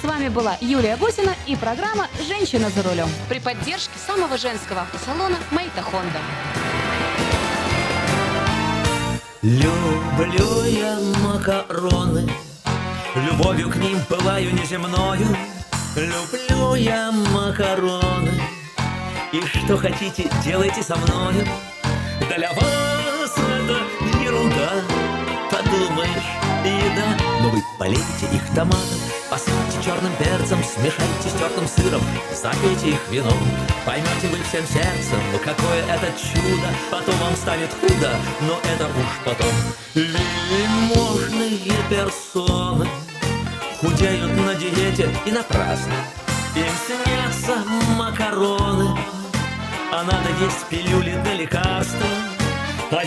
С 0.02 0.04
вами 0.06 0.30
была 0.30 0.58
Юлия 0.62 0.96
Гусина 0.96 1.36
и 1.46 1.58
программа 1.58 2.08
«Женщина 2.26 2.70
за 2.70 2.84
рулем» 2.84 3.10
при 3.28 3.40
поддержке 3.40 3.98
самого 4.08 4.38
женского 4.38 4.82
автосалона 4.82 5.36
«Мейта 5.52 5.82
Хонда». 5.82 6.20
Люблю 9.42 10.66
я 10.66 11.00
макароны, 11.24 12.30
Любовью 13.16 13.70
к 13.70 13.78
ним 13.78 13.98
пылаю 14.10 14.54
неземною. 14.54 15.26
Люблю 15.96 16.76
я 16.76 17.10
макароны, 17.12 18.34
И 19.32 19.40
что 19.40 19.78
хотите, 19.78 20.30
делайте 20.44 20.84
со 20.84 20.98
мною. 20.98 21.48
Для 22.36 22.52
вас 22.52 23.34
это 23.38 23.78
ерунда, 24.22 24.72
Подумаешь, 25.50 26.39
еда. 26.68 27.18
Но 27.42 27.50
вы 27.50 27.64
полейте 27.78 28.26
их 28.34 28.42
томатом, 28.54 29.00
Посыпьте 29.30 29.84
черным 29.86 30.12
перцем, 30.18 30.60
смешайте 30.64 31.30
с 31.30 31.34
тертым 31.34 31.68
сыром, 31.68 32.02
запейте 32.34 32.90
их 32.90 33.10
вином. 33.12 33.38
Поймете 33.86 34.28
вы 34.32 34.38
всем 34.44 34.66
сердцем, 34.66 35.22
какое 35.44 35.84
это 35.84 36.12
чудо, 36.18 36.68
потом 36.90 37.16
вам 37.18 37.36
станет 37.36 37.70
худо, 37.80 38.12
но 38.42 38.60
это 38.74 38.86
уж 38.86 39.20
потом. 39.24 39.54
Вельможные 39.94 41.60
персоны 41.90 42.88
худеют 43.80 44.36
на 44.36 44.56
диете 44.56 45.10
и 45.28 45.32
напрасно. 45.32 45.94
Им 46.56 46.66
снятся 46.88 47.64
макароны, 47.98 48.98
а 49.92 50.04
надо 50.04 50.30
есть 50.44 50.66
пилюли 50.70 51.20
для 51.24 51.34
лекарства. 51.36 52.08
А 52.92 53.06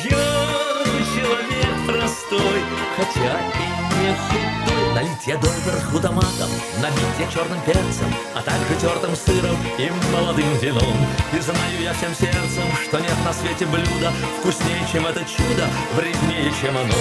простой, 2.33 2.63
хотя 2.97 3.41
и 3.41 4.03
не 4.03 4.15
худой. 4.15 4.95
Налить 4.95 5.27
я 5.27 5.37
доверху 5.37 5.99
томатом, 6.01 6.51
набить 6.81 7.19
я 7.19 7.27
черным 7.33 7.61
перцем, 7.63 8.13
а 8.35 8.43
также 8.43 8.75
тертым 8.81 9.15
сыром 9.17 9.57
и 9.79 9.91
молодым 10.13 10.53
вином. 10.59 10.97
И 11.33 11.41
знаю 11.41 11.81
я 11.81 11.93
всем 11.95 12.15
сердцем, 12.15 12.65
что 12.85 12.99
нет 12.99 13.17
на 13.25 13.33
свете 13.33 13.67
блюда 13.67 14.13
вкуснее, 14.39 14.87
чем 14.91 15.07
это 15.07 15.21
чудо, 15.21 15.67
вреднее, 15.95 16.53
чем 16.61 16.77
оно. 16.77 16.95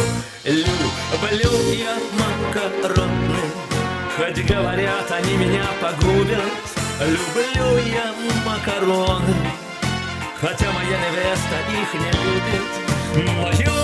Люблю 0.44 1.74
я 1.74 1.98
макароны, 2.20 3.42
хоть 4.18 4.46
говорят, 4.46 5.12
они 5.12 5.38
меня 5.38 5.66
погубят. 5.82 6.44
Люблю 7.00 7.78
я 7.88 8.14
макароны, 8.46 9.36
Хотя 10.40 10.72
моя 10.72 11.00
невеста 11.00 11.56
их 11.72 11.94
не 11.96 12.12
любит 12.22 13.26
Но 13.26 13.50
я 13.64 13.82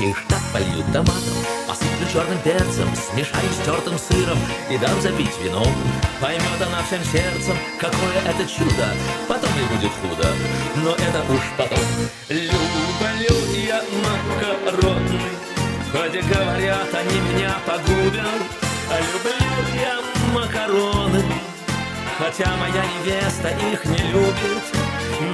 я 0.00 0.10
их 0.10 0.26
так 0.28 0.40
полью 0.52 0.82
томатом. 0.92 1.36
Посыплю 1.68 2.06
черным 2.12 2.38
перцем, 2.38 2.88
смешаю 2.96 3.48
с 3.52 3.64
тертым 3.64 3.96
сыром 3.98 4.38
И 4.70 4.78
дам 4.78 5.00
запить 5.00 5.38
вином 5.42 5.72
Поймет 6.20 6.60
она 6.60 6.82
всем 6.82 7.04
сердцем, 7.04 7.56
какое 7.78 8.18
это 8.26 8.44
чудо 8.44 8.88
Потом 9.28 9.50
ей 9.56 9.66
будет 9.66 9.92
худо, 10.00 10.28
но 10.76 10.92
это 10.94 11.22
уж 11.32 11.42
потом. 11.56 11.78
Люблю 12.28 13.36
я 13.54 13.82
макароны 14.02 15.20
Хоть 15.92 16.24
говорят, 16.24 16.94
они 16.94 17.20
меня 17.20 17.54
погубят. 17.66 18.42
Люблю 19.12 19.80
я 19.80 20.00
макароны 20.34 21.22
Хотя 22.18 22.50
моя 22.56 22.84
невеста 22.84 23.48
их 23.48 23.84
не 23.84 23.98
любит. 24.10 24.64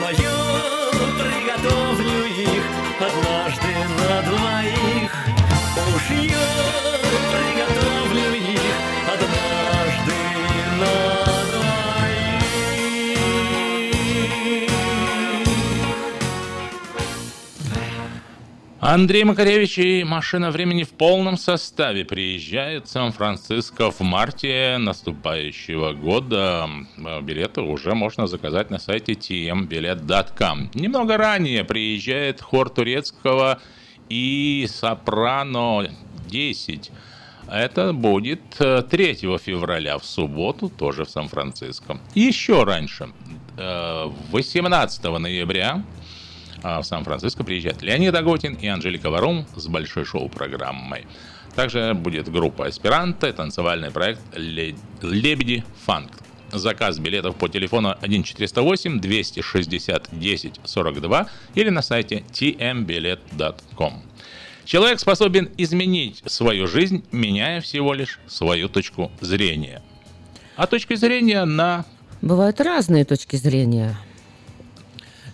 Но 0.00 0.10
я 0.10 0.85
приготовлю 1.18 2.24
их 2.26 2.64
однажды 3.00 3.72
на 3.98 4.22
двоих. 4.22 5.12
Уж 5.94 6.10
я 6.10 7.35
Андрей 18.78 19.24
Макаревич 19.24 19.78
и 19.78 20.04
«Машина 20.04 20.50
времени» 20.50 20.84
в 20.84 20.90
полном 20.90 21.38
составе 21.38 22.04
приезжают 22.04 22.86
в 22.86 22.90
Сан-Франциско 22.90 23.90
в 23.90 24.00
марте 24.00 24.76
наступающего 24.78 25.94
года. 25.94 26.68
Билеты 27.22 27.62
уже 27.62 27.94
можно 27.94 28.26
заказать 28.26 28.68
на 28.70 28.78
сайте 28.78 29.14
tmbilet.com. 29.14 30.72
Немного 30.74 31.16
ранее 31.16 31.64
приезжает 31.64 32.42
хор 32.42 32.68
турецкого 32.68 33.60
и 34.10 34.66
сопрано 34.68 35.90
10. 36.28 36.90
Это 37.50 37.94
будет 37.94 38.42
3 38.50 39.14
февраля 39.38 39.96
в 39.96 40.04
субботу, 40.04 40.68
тоже 40.68 41.06
в 41.06 41.10
Сан-Франциско. 41.10 41.98
Еще 42.14 42.62
раньше, 42.64 43.08
18 43.56 45.04
ноября, 45.18 45.82
а 46.66 46.82
в 46.82 46.84
Сан-Франциско 46.84 47.44
приезжают 47.44 47.80
Леонид 47.82 48.12
Агутин 48.12 48.54
и 48.54 48.66
Анжелика 48.66 49.08
Варум 49.08 49.46
с 49.54 49.68
большой 49.68 50.04
шоу-программой. 50.04 51.06
Также 51.54 51.94
будет 51.94 52.28
группа 52.28 52.66
«Аспиранта» 52.66 53.28
и 53.28 53.32
танцевальный 53.32 53.92
проект 53.92 54.20
«Лебеди 54.36 55.64
Фанк». 55.84 56.10
Заказ 56.50 56.98
билетов 56.98 57.36
по 57.36 57.48
телефону 57.48 57.90
1408 57.90 59.00
260 59.00 60.08
10 60.10 60.60
42 60.64 61.28
или 61.54 61.70
на 61.70 61.82
сайте 61.82 62.24
tmbilet.com. 62.32 64.02
Человек 64.64 64.98
способен 64.98 65.48
изменить 65.56 66.24
свою 66.26 66.66
жизнь, 66.66 67.04
меняя 67.12 67.60
всего 67.60 67.94
лишь 67.94 68.18
свою 68.26 68.68
точку 68.68 69.12
зрения. 69.20 69.82
А 70.56 70.66
точки 70.66 70.94
зрения 70.96 71.44
на... 71.44 71.84
Бывают 72.22 72.60
разные 72.60 73.04
точки 73.04 73.36
зрения. 73.36 73.96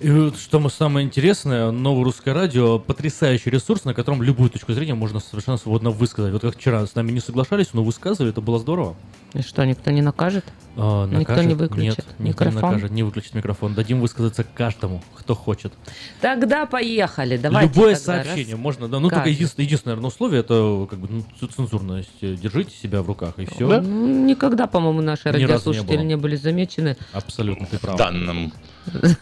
И 0.02 0.10
вот 0.10 0.36
что 0.36 0.58
мы 0.58 0.68
самое 0.68 1.06
интересное, 1.06 1.70
новое 1.70 2.02
русское 2.04 2.32
радио 2.34 2.80
потрясающий 2.80 3.50
ресурс, 3.50 3.84
на 3.84 3.94
котором 3.94 4.20
любую 4.22 4.50
точку 4.50 4.72
зрения 4.72 4.94
можно 4.94 5.20
совершенно 5.20 5.58
свободно 5.58 5.90
высказать. 5.90 6.32
Вот 6.32 6.42
как 6.42 6.56
вчера 6.56 6.84
с 6.84 6.94
нами 6.96 7.12
не 7.12 7.20
соглашались, 7.20 7.68
но 7.72 7.84
высказывали, 7.84 8.32
это 8.32 8.40
было 8.40 8.58
здорово. 8.58 8.96
И 9.34 9.42
что, 9.42 9.64
никто 9.64 9.90
не 9.92 10.02
накажет? 10.02 10.44
А, 10.76 11.06
Никто 11.06 11.18
накажет? 11.18 11.46
не 11.46 11.54
выключит 11.54 11.96
Нет, 11.98 12.06
никто 12.18 12.44
не 12.44 12.50
микрофон? 12.50 12.70
накажет, 12.70 12.90
не 12.90 13.02
выключит 13.02 13.34
микрофон. 13.34 13.74
Дадим 13.74 14.00
высказаться 14.00 14.44
каждому, 14.44 15.02
кто 15.14 15.34
хочет. 15.34 15.72
Тогда 16.20 16.66
поехали. 16.66 17.36
Давайте 17.36 17.68
Любое 17.68 17.94
тогда 17.94 18.24
сообщение 18.24 18.54
раз- 18.54 18.62
можно, 18.62 18.88
да. 18.88 18.98
Ну, 18.98 19.08
только 19.08 19.28
единственное, 19.28 19.66
единственное, 19.66 19.94
наверное, 19.94 20.08
условие 20.08 20.40
это 20.40 20.86
как 20.90 20.98
бы 20.98 21.08
ну, 21.40 21.46
цензурность. 21.48 22.10
Держите 22.20 22.74
себя 22.76 23.02
в 23.02 23.06
руках 23.06 23.34
и 23.38 23.46
все. 23.46 23.80
Ну, 23.80 24.24
никогда, 24.26 24.66
по-моему, 24.66 25.00
наши 25.02 25.28
Ни 25.30 25.38
не 25.38 25.46
радиослушатели 25.46 25.96
было. 25.96 26.04
не 26.04 26.16
были 26.16 26.36
замечены. 26.36 26.96
Абсолютно, 27.12 27.66
ты 27.66 27.78
прав. 27.78 27.94
в 27.94 27.98
данном 27.98 28.52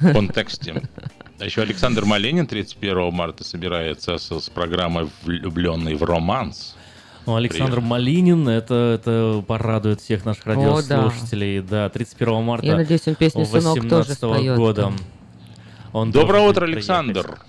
контексте. 0.00 0.69
А 1.38 1.44
еще 1.44 1.62
Александр 1.62 2.04
Маленин 2.04 2.46
31 2.46 3.12
марта 3.12 3.44
собирается 3.44 4.18
с, 4.18 4.30
с 4.40 4.50
программой 4.50 5.08
«Влюбленный 5.22 5.94
в 5.94 6.02
романс». 6.04 6.76
Ну, 7.26 7.36
Александр 7.36 7.80
Малинин, 7.80 8.48
это, 8.48 8.98
это 8.98 9.44
порадует 9.46 10.00
всех 10.00 10.24
наших 10.24 10.46
О, 10.46 10.54
да. 10.54 10.54
радиослушателей. 10.56 11.60
Да, 11.60 11.88
31 11.88 12.42
марта 12.42 12.66
Я 12.66 12.76
надеюсь, 12.76 13.06
он 13.06 13.14
песню 13.14 13.44
«Сынок» 13.44 13.74
тоже 13.88 14.08
18 14.10 14.16
споет. 14.18 14.56
года. 14.56 14.92
Он 15.92 16.10
Доброе 16.10 16.48
утро, 16.48 16.64
Александр. 16.64 17.22
приехать. 17.22 17.44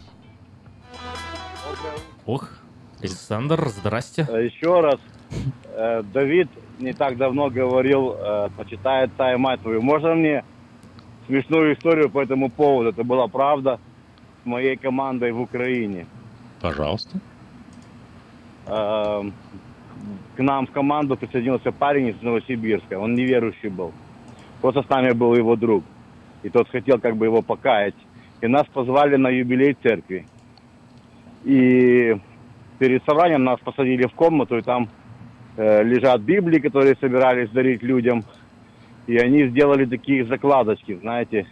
Ох, 2.26 2.50
Александр, 3.00 3.70
здрасте. 3.70 4.28
Э, 4.30 4.46
Еще 4.46 4.80
раз, 4.82 5.00
э, 5.74 6.04
Давид 6.14 6.50
не 6.80 6.94
так 6.94 7.18
давно 7.18 7.50
говорил, 7.50 8.16
э, 8.18 8.50
почитает 8.58 9.12
«Тай, 9.18 9.38
мать 9.38 9.62
твою». 9.62 9.82
Можно 9.82 10.16
мне 10.16 10.44
смешную 11.28 11.74
историю 11.76 12.10
по 12.10 12.22
этому 12.22 12.50
поводу? 12.50 12.90
Это 12.90 13.04
была 13.04 13.28
правда. 13.28 13.80
с 14.44 14.46
моей 14.46 14.76
командой 14.76 15.32
в 15.32 15.42
Украине. 15.42 16.06
Пожалуйста. 16.62 17.20
Эм, 18.68 19.34
К 20.36 20.40
нам 20.42 20.66
в 20.66 20.72
команду 20.72 21.16
присоединился 21.16 21.72
парень 21.72 22.08
из 22.08 22.22
Новосибирска. 22.22 22.98
Он 22.98 23.14
неверующий 23.14 23.70
был. 23.70 23.92
Просто 24.62 24.82
с 24.82 24.90
нами 24.90 25.12
был 25.12 25.36
его 25.36 25.56
друг. 25.56 25.84
И 26.44 26.50
тот 26.50 26.70
хотел 26.70 27.00
как 27.00 27.16
бы 27.18 27.26
его 27.26 27.42
покаять. 27.42 27.96
И 28.42 28.48
нас 28.48 28.66
позвали 28.74 29.16
на 29.18 29.30
юбилей 29.30 29.76
церкви. 29.84 30.26
И 31.44 32.18
перед 32.80 33.04
собранием 33.06 33.44
нас 33.44 33.60
посадили 33.60 34.08
в 34.08 34.14
комнату, 34.14 34.58
и 34.58 34.62
там 34.62 34.90
э, 35.58 35.84
лежат 35.84 36.22
Библии, 36.22 36.60
которые 36.60 36.96
собирались 37.00 37.50
дарить 37.52 37.84
людям. 37.84 38.24
И 39.12 39.18
они 39.18 39.46
сделали 39.48 39.84
такие 39.84 40.24
закладочки, 40.24 40.98
знаете, 41.02 41.46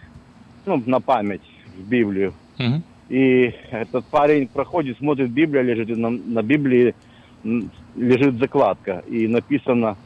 ну, 0.65 0.81
на 0.85 1.01
память 1.01 1.41
в 1.77 1.89
Библию. 1.89 2.33
И 3.09 3.53
этот 3.69 4.05
парень 4.05 4.47
проходит, 4.47 4.97
смотрит, 4.97 5.29
Библия 5.29 5.61
лежит, 5.61 5.89
и 5.89 5.95
на, 5.95 6.09
на 6.09 6.41
Библии 6.41 6.95
лежит 7.97 8.35
закладка. 8.35 9.03
И 9.09 9.27
написано 9.27 9.97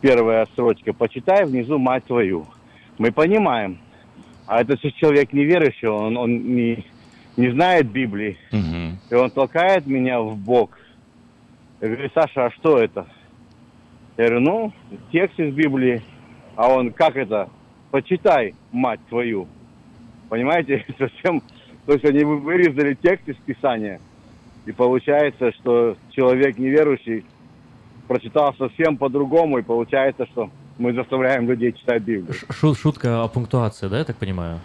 первая 0.00 0.44
строчка 0.46 0.92
«Почитай 0.92 1.44
внизу 1.44 1.78
мать 1.78 2.02
твою». 2.04 2.46
Мы 2.98 3.12
понимаем. 3.12 3.78
А 4.48 4.60
этот 4.62 4.80
человек 4.96 5.32
неверующий, 5.32 5.86
он, 5.86 6.16
он 6.16 6.56
не, 6.56 6.84
не 7.36 7.52
знает 7.52 7.88
Библии. 7.92 8.36
И 9.08 9.14
он 9.14 9.30
толкает 9.30 9.86
меня 9.86 10.20
в 10.20 10.36
бок. 10.36 10.76
Я 11.80 11.90
говорю, 11.90 12.10
Саша, 12.12 12.46
а 12.46 12.50
что 12.50 12.76
это? 12.76 13.06
Я 14.16 14.24
говорю, 14.24 14.40
ну, 14.40 14.72
текст 15.12 15.38
из 15.38 15.54
Библии. 15.54 16.02
А 16.58 16.66
он, 16.68 16.92
как 16.92 17.14
это? 17.16 17.48
Почитай, 17.92 18.52
мать 18.72 18.98
твою. 19.08 19.46
Понимаете, 20.28 20.84
совсем... 20.98 21.40
То 21.86 21.92
есть 21.92 22.04
они 22.04 22.24
вы- 22.24 22.38
вырезали 22.40 22.94
текст 23.00 23.28
из 23.28 23.36
Писания. 23.36 24.00
И 24.66 24.72
получается, 24.72 25.52
что 25.52 25.96
человек 26.10 26.58
неверующий 26.58 27.24
прочитал 28.08 28.52
совсем 28.58 28.96
по-другому. 28.96 29.58
И 29.58 29.62
получается, 29.62 30.26
что 30.26 30.50
мы 30.78 30.92
заставляем 30.94 31.48
людей 31.48 31.72
читать 31.72 32.02
Библию. 32.02 32.34
Шу- 32.50 32.74
шутка 32.74 33.22
о 33.22 33.28
пунктуации, 33.28 33.86
да, 33.86 33.98
я 33.98 34.04
так 34.04 34.16
понимаю? 34.16 34.58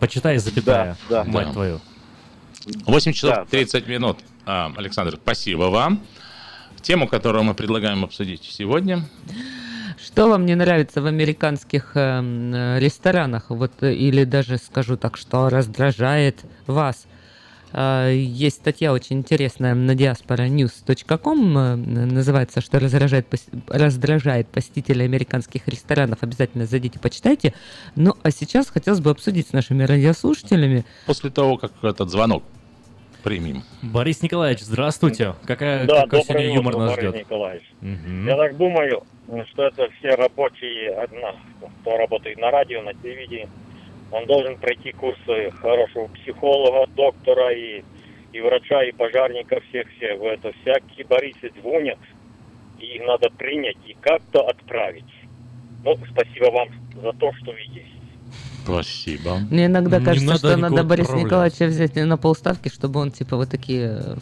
Почитай, 0.00 0.38
запятая, 0.38 0.96
Да, 1.08 1.22
да. 1.22 1.30
мать 1.30 1.46
Да. 1.46 1.52
твою. 1.52 1.80
8 2.84 3.12
часов 3.12 3.30
Да, 3.30 3.44
30 3.44 3.86
минут. 3.86 4.18
А, 4.44 4.72
Александр, 4.76 5.14
спасибо 5.22 5.64
вам. 5.70 6.00
Тему, 6.80 7.06
которую 7.06 7.44
мы 7.44 7.54
предлагаем 7.54 8.02
обсудить 8.02 8.42
сегодня. 8.42 9.04
Что 10.12 10.28
вам 10.28 10.44
не 10.44 10.54
нравится 10.54 11.00
в 11.00 11.06
американских 11.06 11.92
эм, 11.94 12.54
э, 12.54 12.78
ресторанах? 12.80 13.46
Вот, 13.48 13.72
э, 13.80 13.94
или 13.94 14.24
даже 14.24 14.58
скажу 14.58 14.98
так, 14.98 15.16
что 15.16 15.48
раздражает 15.48 16.44
вас? 16.66 17.06
Э, 17.72 18.12
Есть 18.14 18.56
статья 18.56 18.92
очень 18.92 19.20
интересная 19.20 19.74
на 19.74 19.92
diasporanews.com, 19.92 21.58
э, 21.58 21.76
называется, 21.76 22.60
что 22.60 22.78
раздражает, 22.78 23.26
раздражает 23.68 24.48
посетителей 24.48 25.06
американских 25.06 25.66
ресторанов. 25.66 26.18
Обязательно 26.20 26.66
зайдите, 26.66 26.98
почитайте. 26.98 27.54
Ну, 27.96 28.12
а 28.22 28.30
сейчас 28.30 28.68
хотелось 28.68 29.00
бы 29.00 29.08
обсудить 29.08 29.48
с 29.48 29.52
нашими 29.54 29.82
радиослушателями. 29.82 30.84
После 31.06 31.30
того, 31.30 31.56
как 31.56 31.72
этот 31.82 32.10
звонок 32.10 32.42
примем. 33.22 33.62
Борис 33.82 34.22
Николаевич, 34.22 34.60
здравствуйте. 34.60 35.34
Какая, 35.46 35.86
Да, 35.86 36.02
какой 36.02 36.22
сегодня 36.22 36.54
юмор 36.54 36.76
нас 36.76 36.90
Борис 36.94 37.10
ждет? 37.10 37.20
Николаевич. 37.20 37.64
Мгм. 37.80 38.26
Я 38.28 38.36
так 38.36 38.56
думаю, 38.56 39.02
что 39.50 39.66
это 39.66 39.88
все 39.98 40.10
рабочие, 40.10 40.90
одна, 40.90 41.34
кто 41.80 41.96
работает 41.96 42.38
на 42.38 42.50
радио, 42.50 42.82
на 42.82 42.94
телевидении, 42.94 43.48
он 44.10 44.26
должен 44.26 44.56
пройти 44.58 44.92
курсы 44.92 45.50
хорошего 45.62 46.08
психолога, 46.08 46.86
доктора 46.94 47.52
и, 47.52 47.82
и 48.32 48.40
врача, 48.40 48.82
и 48.84 48.92
пожарника, 48.92 49.60
всех-всех. 49.68 50.18
В 50.20 50.24
это 50.24 50.52
всякие 50.62 51.06
Борисы 51.06 51.50
звонят, 51.60 51.98
и 52.78 52.84
их 52.96 53.06
надо 53.06 53.30
принять 53.30 53.78
и 53.86 53.94
как-то 54.00 54.42
отправить. 54.46 55.04
Ну, 55.84 55.96
спасибо 56.10 56.50
вам 56.50 56.68
за 57.02 57.12
то, 57.12 57.32
что 57.34 57.52
вы 57.52 57.58
есть. 57.60 57.91
Спасибо. 58.64 59.38
Мне 59.50 59.66
иногда 59.66 59.98
Не 59.98 60.04
кажется, 60.04 60.26
надо 60.26 60.38
что 60.38 60.56
надо 60.56 60.80
отправлять. 60.80 61.24
Николаевича 61.24 61.66
взять 61.66 61.94
на 61.96 62.16
полставки, 62.16 62.68
чтобы 62.68 63.00
он 63.00 63.10
типа 63.10 63.36
вот 63.36 63.50
такие 63.50 64.02
э, 64.04 64.16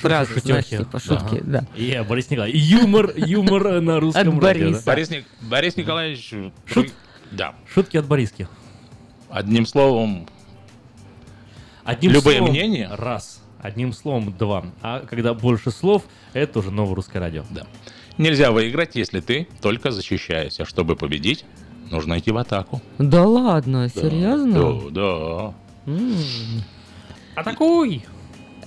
фразы, 0.00 0.40
знаешь, 0.40 0.66
типа 0.66 0.98
шутки, 1.00 1.40
да. 1.44 1.66
Я, 1.76 2.04
Борис 2.04 2.30
Николаевич. 2.30 2.62
Юмор, 2.62 3.12
юмор 3.16 3.80
на 3.80 4.00
русском 4.00 4.38
От 4.38 4.44
радио? 4.44 4.66
Бориса. 4.70 4.82
Борис, 4.86 5.10
Борис 5.40 5.76
Николаевич... 5.76 6.32
Шут- 6.66 6.92
Да. 7.30 7.54
Шутки 7.72 7.96
от 7.96 8.06
Бориски. 8.06 8.46
Одним 9.30 9.66
словом, 9.66 10.26
Одним 11.84 12.12
Любые 12.12 12.38
словом, 12.38 12.52
мнения? 12.54 12.88
Раз. 12.92 13.42
Одним 13.60 13.92
словом, 13.92 14.32
два. 14.36 14.64
А 14.82 15.00
когда 15.00 15.34
больше 15.34 15.70
слов, 15.70 16.04
это 16.32 16.58
уже 16.60 16.70
новое 16.70 16.94
русское 16.94 17.18
радио. 17.18 17.44
Да. 17.50 17.66
нельзя 18.18 18.50
выиграть, 18.52 18.94
если 18.94 19.20
ты 19.20 19.48
только 19.60 19.90
защищаешься. 19.90 20.64
Чтобы 20.64 20.96
победить, 20.96 21.44
нужно 21.92 22.18
идти 22.18 22.30
в 22.32 22.36
атаку. 22.38 22.80
Да 22.98 23.24
ладно, 23.24 23.88
серьезно? 23.88 24.90
Да, 24.90 25.54
да. 25.86 25.92
М. 25.92 26.16
Атакуй! 27.36 28.04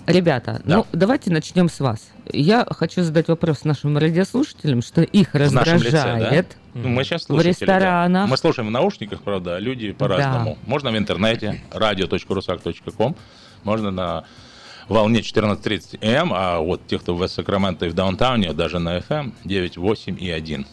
Ребята, 0.08 0.62
Да. 0.66 0.78
ну 0.78 0.86
давайте 0.94 1.32
начнем 1.32 1.68
с 1.68 1.80
вас. 1.80 2.12
Я 2.32 2.66
хочу 2.70 3.02
задать 3.04 3.28
вопрос 3.28 3.64
нашим 3.64 3.98
радиослушателям, 3.98 4.82
что 4.84 5.02
их 5.02 5.34
В 5.34 5.52
нашем 5.52 5.78
лице, 5.78 5.92
да? 5.92 6.06
раздражает 6.06 6.58
Ну, 6.76 6.90
мы 6.90 7.04
сейчас 7.04 7.24
в 7.24 7.26
слушатели, 7.26 7.66
да. 7.66 7.74
ресторанах. 7.76 8.30
Мы 8.30 8.38
слушаем 8.38 8.68
в 8.68 8.72
наушниках, 8.72 9.22
правда, 9.24 9.56
а 9.56 9.60
люди 9.60 9.92
по-разному. 9.94 10.58
Можно 10.68 10.92
в 10.92 10.98
интернете, 10.98 11.62
radio.rusak.com, 11.72 13.16
можно 13.64 13.92
на 13.92 14.26
волне 14.90 15.22
14.30 15.22 15.98
М, 16.02 16.32
а 16.34 16.60
вот 16.60 16.86
те, 16.88 17.00
кто 17.00 17.16
в 17.16 17.28
Сакраменто 17.28 17.88
и 17.88 17.90
в 17.90 17.94
Даунтауне, 17.96 18.54
даже 18.54 18.78
на 18.80 18.98
FM 19.00 19.34
9, 19.44 19.78
8 19.78 20.18
и 20.20 20.30
1. 20.30 20.66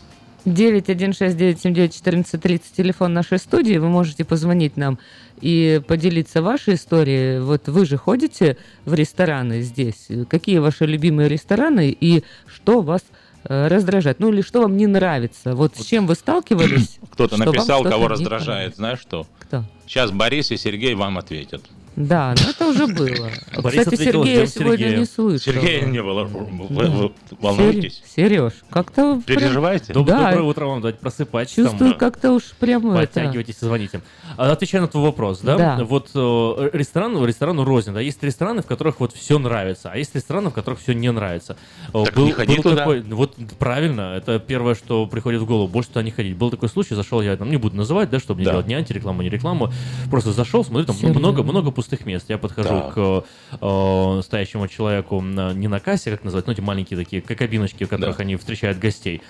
916-979-1430, 0.45 2.61
телефон 2.77 3.13
нашей 3.13 3.39
студии. 3.39 3.79
Вы 3.79 3.89
можете 3.89 4.25
позвонить 4.25 4.77
нам 4.77 4.99
и 5.41 5.81
поделиться 5.87 6.43
вашей 6.43 6.75
историей. 6.75 7.41
Вот 7.41 7.69
вы 7.69 7.87
же 7.87 7.97
ходите 7.97 8.57
в 8.85 8.95
рестораны 8.95 9.63
здесь. 9.63 10.09
Какие 10.29 10.59
ваши 10.59 10.87
любимые 10.87 11.29
рестораны 11.29 11.97
и 11.99 12.25
что 12.47 12.81
вас 12.81 13.03
э, 13.45 13.69
раздражает? 13.69 14.21
Ну 14.21 14.33
или 14.33 14.43
что 14.43 14.63
вам 14.63 14.77
не 14.77 14.87
нравится? 14.87 15.55
Вот 15.55 15.77
с 15.77 15.85
чем 15.85 16.07
вы 16.07 16.15
сталкивались? 16.15 16.99
Кто-то 17.13 17.37
написал, 17.37 17.85
кого 17.85 18.09
раздражает. 18.09 18.77
Знаешь 18.77 19.01
что? 19.01 19.27
Кто? 19.41 19.65
Сейчас 19.87 20.11
Борис 20.11 20.51
и 20.51 20.57
Сергей 20.57 20.95
вам 20.95 21.19
ответят. 21.19 21.63
Да, 21.95 22.35
но 22.43 22.51
это 22.51 22.69
уже 22.69 22.87
было. 22.87 23.29
Борис 23.63 23.81
Кстати, 23.81 23.95
ответил, 23.95 24.25
Сергея 24.25 24.47
ждем 24.47 24.63
сегодня 24.63 24.79
Сергея. 24.79 24.99
не 24.99 25.05
слышал. 25.05 25.53
Сергея 25.53 25.85
не 25.85 26.03
было. 26.03 26.25
Вы, 26.25 26.45
вы 26.89 27.13
волнуетесь? 27.39 28.03
Сереж, 28.17 28.53
как-то... 28.71 29.21
прям- 29.27 29.39
Переживаете? 29.41 29.93
Доб- 29.93 30.07
Да. 30.07 30.31
Доброе 30.31 30.43
утро 30.49 30.67
вам, 30.67 30.81
давайте 30.81 30.99
просыпайтесь. 31.01 31.55
Чувствую, 31.55 31.91
там, 31.91 31.99
как-то 31.99 32.33
уж 32.33 32.45
прямо 32.59 32.95
это... 32.99 33.13
Подтягивайтесь 33.21 33.57
и 33.61 33.65
звоните. 33.67 34.01
А, 34.39 34.51
Отвечая 34.53 34.81
на 34.81 34.89
твой 34.89 35.05
вопрос, 35.05 35.41
да? 35.41 35.59
Да. 35.59 35.85
Вот 35.85 36.11
э, 36.15 36.71
ресторан, 36.73 37.23
ресторану 37.27 37.65
рознь, 37.65 37.93
да? 37.93 38.01
Есть 38.01 38.23
рестораны, 38.23 38.63
в 38.63 38.67
которых 38.67 38.99
вот 38.99 39.13
все 39.13 39.39
нравится, 39.39 39.91
а 39.93 39.99
есть 39.99 40.15
рестораны, 40.15 40.49
в 40.49 40.55
которых 40.55 40.81
все 40.81 40.95
не 40.95 41.13
нравится. 41.13 41.59
Э, 41.93 42.05
Так 42.05 42.17
не 42.17 42.33
ходи 42.33 42.57
туда. 42.57 42.77
такой- 42.77 43.03
вот 43.03 43.37
правильно, 43.59 44.15
это 44.17 44.39
первое, 44.39 44.75
что 44.75 45.07
приходит 45.07 45.43
в 45.43 45.47
голову, 45.47 45.69
больше 45.69 45.91
туда 45.91 46.03
не 46.03 46.11
ходить. 46.11 46.37
Был 46.39 46.51
такой 46.51 46.71
случай, 46.71 46.95
зашел 46.95 47.21
я, 47.21 47.37
там, 47.37 47.51
не 47.51 47.59
буду 47.59 47.77
называть, 47.77 48.09
да, 48.09 48.19
чтобы 48.19 48.41
не 48.41 48.47
Да. 48.47 48.53
делать 48.53 48.67
ни 48.67 48.73
антирекламу, 48.75 49.21
ни 49.23 49.29
рекламу, 49.29 49.71
просто 50.11 50.33
зашел, 50.33 50.65
смотрю, 50.65 50.87
там 50.87 50.97
ну, 50.97 51.01
Серьезно? 51.01 51.19
много, 51.21 51.43
много 51.43 51.71
пустых 51.83 52.07
мест. 52.07 52.27
Я 52.29 52.39
подхожу 52.39 52.69
Так. 52.69 52.95
к 52.95 53.25
э, 53.61 54.21
стоящему 54.23 54.69
человеку 54.69 55.21
не 55.21 55.67
на 55.67 55.81
кассе, 55.81 56.13
как 56.13 56.23
называть, 56.23 56.47
ну, 56.47 56.53
эти 56.53 56.61
маленькие 56.61 56.97
такие 56.97 57.21
кабиночки, 57.21 57.85
в 57.85 57.89
которых 57.89 58.21
они 58.21 58.37
встречают 58.37 58.79
гостей. 58.79 59.21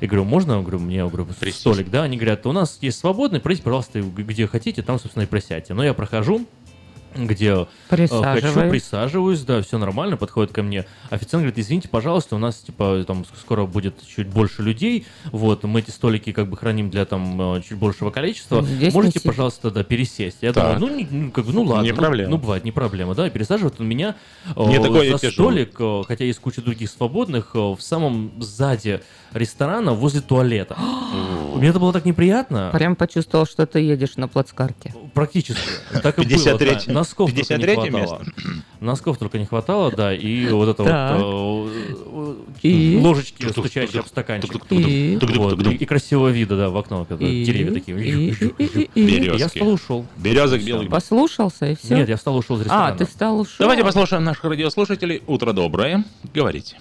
И 0.00 0.06
говорю, 0.06 0.24
можно? 0.24 0.60
Говорю, 0.60 0.80
мне 0.80 1.06
говорю, 1.06 1.26
столик, 1.52 1.90
да? 1.90 2.02
Они 2.02 2.16
говорят, 2.18 2.46
у 2.46 2.52
нас 2.52 2.78
есть 2.82 2.98
свободный, 2.98 3.40
пройдите, 3.40 3.64
пожалуйста, 3.64 4.02
где 4.02 4.46
хотите, 4.46 4.82
там, 4.82 4.98
собственно, 4.98 5.22
и 5.22 5.26
присядьте. 5.26 5.72
Но 5.72 5.82
я 5.82 5.94
прохожу, 5.94 6.46
где 7.14 7.48
э, 7.52 7.66
хочу, 7.88 8.08
Присаживаюсь. 8.70 9.40
да, 9.42 9.62
все 9.62 9.78
нормально, 9.78 10.16
подходит 10.16 10.52
ко 10.52 10.62
мне. 10.62 10.86
Официант 11.10 11.42
говорит, 11.42 11.58
извините, 11.58 11.88
пожалуйста, 11.88 12.36
у 12.36 12.38
нас, 12.38 12.56
типа, 12.56 13.04
там, 13.06 13.24
скоро 13.38 13.66
будет 13.66 13.94
чуть 14.06 14.28
больше 14.28 14.62
людей, 14.62 15.06
вот, 15.30 15.64
мы 15.64 15.80
эти 15.80 15.90
столики, 15.90 16.32
как 16.32 16.48
бы, 16.48 16.56
храним 16.56 16.90
для, 16.90 17.04
там, 17.04 17.56
э, 17.56 17.62
чуть 17.62 17.78
большего 17.78 18.10
количества. 18.10 18.62
Здесь 18.62 18.94
Можете, 18.94 19.18
не 19.18 19.20
сидит. 19.20 19.32
пожалуйста, 19.32 19.70
да, 19.70 19.84
пересесть? 19.84 20.38
Я 20.40 20.52
Так. 20.52 20.78
думаю, 20.78 20.92
ну, 20.92 20.98
не- 20.98 21.08
ну, 21.24 21.30
как 21.30 21.44
бы, 21.44 21.52
ну, 21.52 21.62
ладно. 21.62 21.84
Не 21.84 21.92
ну, 21.92 21.96
проблема. 21.96 22.30
Ну, 22.30 22.38
бывает, 22.38 22.64
не 22.64 22.72
проблема, 22.72 23.14
да, 23.14 23.26
и 23.26 23.30
пересаживает 23.30 23.80
он 23.80 23.88
меня 23.88 24.16
э, 24.56 24.64
Не 24.66 24.80
такой 24.80 25.08
я 25.08 25.18
за 25.18 25.30
столик, 25.30 25.76
э, 25.78 26.02
хотя 26.06 26.24
есть 26.24 26.38
куча 26.38 26.62
других 26.62 26.90
свободных, 26.90 27.50
э, 27.54 27.58
в 27.58 27.80
самом 27.80 28.32
сзади 28.40 29.00
ресторана, 29.32 29.92
возле 29.92 30.20
туалета. 30.20 30.76
Мне 31.62 31.70
это 31.70 31.78
было 31.78 31.92
так 31.92 32.04
неприятно. 32.04 32.70
Прям 32.72 32.96
почувствовал, 32.96 33.46
что 33.46 33.66
ты 33.66 33.78
едешь 33.78 34.16
на 34.16 34.26
плацкарте. 34.26 34.92
Практически. 35.14 35.62
Так 36.02 36.18
и 36.18 36.22
было. 36.22 36.28
53 36.28 36.70
да. 36.88 36.92
Носков 36.92 37.30
только 37.32 37.54
не 37.56 37.64
53 37.64 37.90
хватало. 37.90 38.22
Носков 38.80 39.18
только 39.18 39.38
не 39.38 39.46
хватало, 39.46 39.92
да, 39.92 40.12
и 40.12 40.48
вот 40.48 40.68
это 40.68 40.82
вот 40.82 41.70
И? 42.62 42.98
ложечки, 43.00 43.48
стучащие 43.48 44.00
об 44.00 44.08
стаканчик. 44.08 44.60
И? 44.70 45.86
Красивого 45.86 46.30
вида, 46.30 46.56
да, 46.56 46.70
в 46.70 46.76
окно. 46.76 47.04
когда? 47.04 47.24
Деревья 47.24 47.72
такие. 47.72 48.34
Я 49.36 49.46
встал, 49.46 49.68
ушел. 49.68 50.06
Березок 50.16 50.62
белых. 50.62 50.88
Послушался 50.88 51.66
и 51.66 51.76
все? 51.76 51.94
Нет, 51.94 52.08
я 52.08 52.16
встал, 52.16 52.36
ушел 52.36 52.56
из 52.56 52.62
ресторана. 52.62 52.88
А, 52.88 52.96
ты 52.96 53.06
встал, 53.06 53.38
ушел. 53.38 53.54
Давайте 53.60 53.84
послушаем 53.84 54.24
наших 54.24 54.42
радиослушателей. 54.44 55.22
Утро 55.28 55.52
доброе. 55.52 56.04
Говорите. 56.34 56.76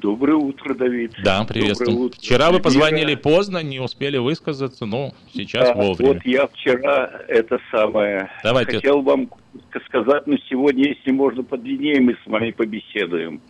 Доброе 0.00 0.36
утро, 0.36 0.74
Давид. 0.74 1.12
Да, 1.24 1.44
приветствую. 1.44 1.90
Доброе 1.90 2.06
утро. 2.06 2.18
Вчера 2.18 2.50
вы 2.50 2.60
позвонили 2.60 3.14
поздно, 3.14 3.62
не 3.62 3.80
успели 3.80 4.18
высказаться, 4.18 4.86
но 4.86 5.12
сейчас 5.32 5.70
А, 5.70 5.74
вовремя. 5.74 6.14
Вот 6.14 6.24
я 6.24 6.46
вчера 6.46 7.10
это 7.26 7.58
самое 7.70 8.30
Давайте. 8.44 8.76
хотел 8.76 9.02
вам 9.02 9.28
сказать, 9.86 10.26
но 10.26 10.36
сегодня, 10.48 10.88
если 10.88 11.10
можно, 11.10 11.42
подлиннее 11.42 12.00
мы 12.00 12.14
с 12.14 12.26
вами 12.26 12.50
побеседуем. 12.52 13.40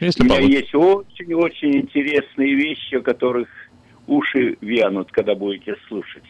Если 0.00 0.22
У 0.22 0.24
меня 0.26 0.36
получится. 0.36 0.60
есть 0.60 0.74
очень-очень 0.74 1.76
интересные 1.76 2.54
вещи, 2.54 2.96
о 2.96 3.00
которых 3.00 3.48
уши 4.06 4.56
вянут, 4.60 5.10
когда 5.12 5.34
будете 5.34 5.76
слушать. 5.88 6.22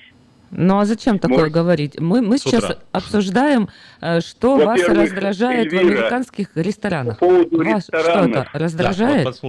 Ну 0.57 0.79
а 0.79 0.85
зачем 0.85 1.19
такое 1.19 1.39
Может, 1.39 1.53
говорить? 1.53 2.01
Мы, 2.01 2.23
мы 2.23 2.39
сейчас 2.39 2.65
утра. 2.65 2.79
обсуждаем, 2.93 3.69
э, 4.01 4.21
что 4.21 4.57
вас 4.57 4.81
раздражает 4.89 5.73
в 5.73 5.75
Эльвира, 5.75 5.99
американских 5.99 6.57
ресторанах. 6.57 7.19
По 7.19 7.27
поводу 7.27 7.57
Вас 7.59 7.89
ресторанов. 7.89 8.31
это 8.31 8.59
раздражает? 8.59 9.27
У 9.27 9.29
нас 9.31 9.41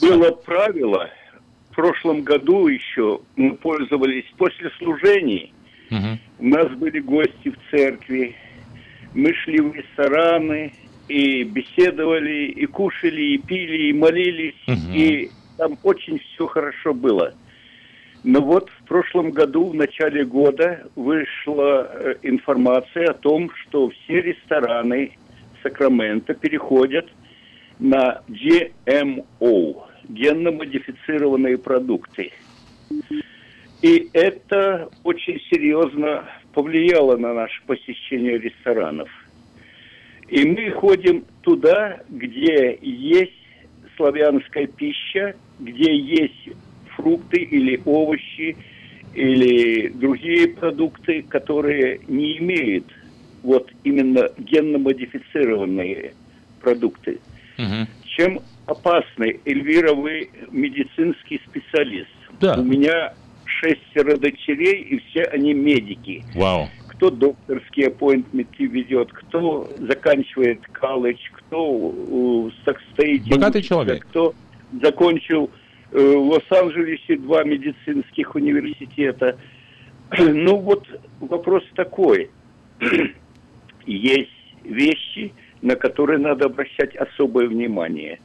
Было 0.00 0.30
правило, 0.30 1.10
в 1.70 1.74
прошлом 1.74 2.22
году 2.22 2.68
еще 2.68 3.20
мы 3.34 3.54
пользовались 3.56 4.24
после 4.38 4.70
служений, 4.78 5.52
у 6.38 6.46
нас 6.46 6.68
были 6.72 7.00
гости 7.00 7.50
в 7.50 7.70
церкви, 7.70 8.34
мы 9.14 9.32
шли 9.34 9.60
в 9.60 9.74
рестораны 9.74 10.72
и 11.08 11.42
беседовали, 11.44 12.46
и 12.46 12.66
кушали, 12.66 13.34
и 13.34 13.38
пили, 13.38 13.88
и 13.88 13.92
молились, 13.92 14.54
и 14.94 15.30
там 15.56 15.76
очень 15.82 16.18
все 16.18 16.46
хорошо 16.46 16.94
было. 16.94 17.34
Но 18.26 18.40
вот 18.40 18.68
в 18.70 18.88
прошлом 18.88 19.30
году, 19.30 19.66
в 19.66 19.74
начале 19.74 20.24
года, 20.24 20.88
вышла 20.96 21.88
э, 21.88 22.14
информация 22.24 23.10
о 23.10 23.14
том, 23.14 23.48
что 23.54 23.88
все 23.90 24.20
рестораны 24.20 25.12
Сакрамента 25.62 26.34
переходят 26.34 27.06
на 27.78 28.22
GMO, 28.26 29.80
генно-модифицированные 30.08 31.56
продукты. 31.56 32.32
И 33.82 34.08
это 34.12 34.88
очень 35.04 35.40
серьезно 35.48 36.28
повлияло 36.52 37.16
на 37.16 37.32
наше 37.32 37.62
посещение 37.64 38.38
ресторанов. 38.38 39.08
И 40.26 40.44
мы 40.44 40.72
ходим 40.72 41.24
туда, 41.42 42.00
где 42.08 42.76
есть 42.82 43.38
славянская 43.96 44.66
пища, 44.66 45.36
где 45.60 45.96
есть 45.96 46.48
фрукты 46.96 47.38
или 47.38 47.80
овощи, 47.84 48.56
или 49.14 49.88
другие 49.88 50.48
продукты, 50.48 51.22
которые 51.22 52.00
не 52.08 52.38
имеют 52.38 52.84
вот 53.42 53.70
именно 53.84 54.28
генно-модифицированные 54.38 56.12
продукты. 56.60 57.20
Чем 58.04 58.40
опасны? 58.66 59.40
Эльвира, 59.44 59.94
вы 59.94 60.28
медицинский 60.50 61.40
специалист. 61.48 62.10
Да. 62.40 62.56
У 62.58 62.64
меня 62.64 63.14
шестеро 63.44 64.16
дочерей, 64.16 64.82
и 64.82 64.98
все 64.98 65.22
они 65.24 65.54
медики. 65.54 66.24
Вау. 66.34 66.68
Кто 66.88 67.10
докторские 67.10 67.88
аппоинтменты 67.88 68.66
ведет, 68.66 69.12
кто 69.12 69.70
заканчивает 69.78 70.60
колледж, 70.78 71.20
кто 71.32 72.50
э, 72.50 72.64
так 72.64 72.80
стоите 72.92 73.30
Богатый 73.30 73.62
человек. 73.62 74.04
кто 74.08 74.34
закончил 74.82 75.50
в 75.96 76.28
Лос-Анджелесе 76.28 77.16
два 77.16 77.42
медицинских 77.42 78.34
университета. 78.34 79.38
Ну 80.18 80.58
вот 80.58 80.86
вопрос 81.20 81.64
такой. 81.74 82.30
Есть 83.86 84.30
вещи, 84.62 85.32
на 85.62 85.74
которые 85.74 86.18
надо 86.18 86.46
обращать 86.46 86.94
особое 86.94 87.48
внимание. 87.48 88.20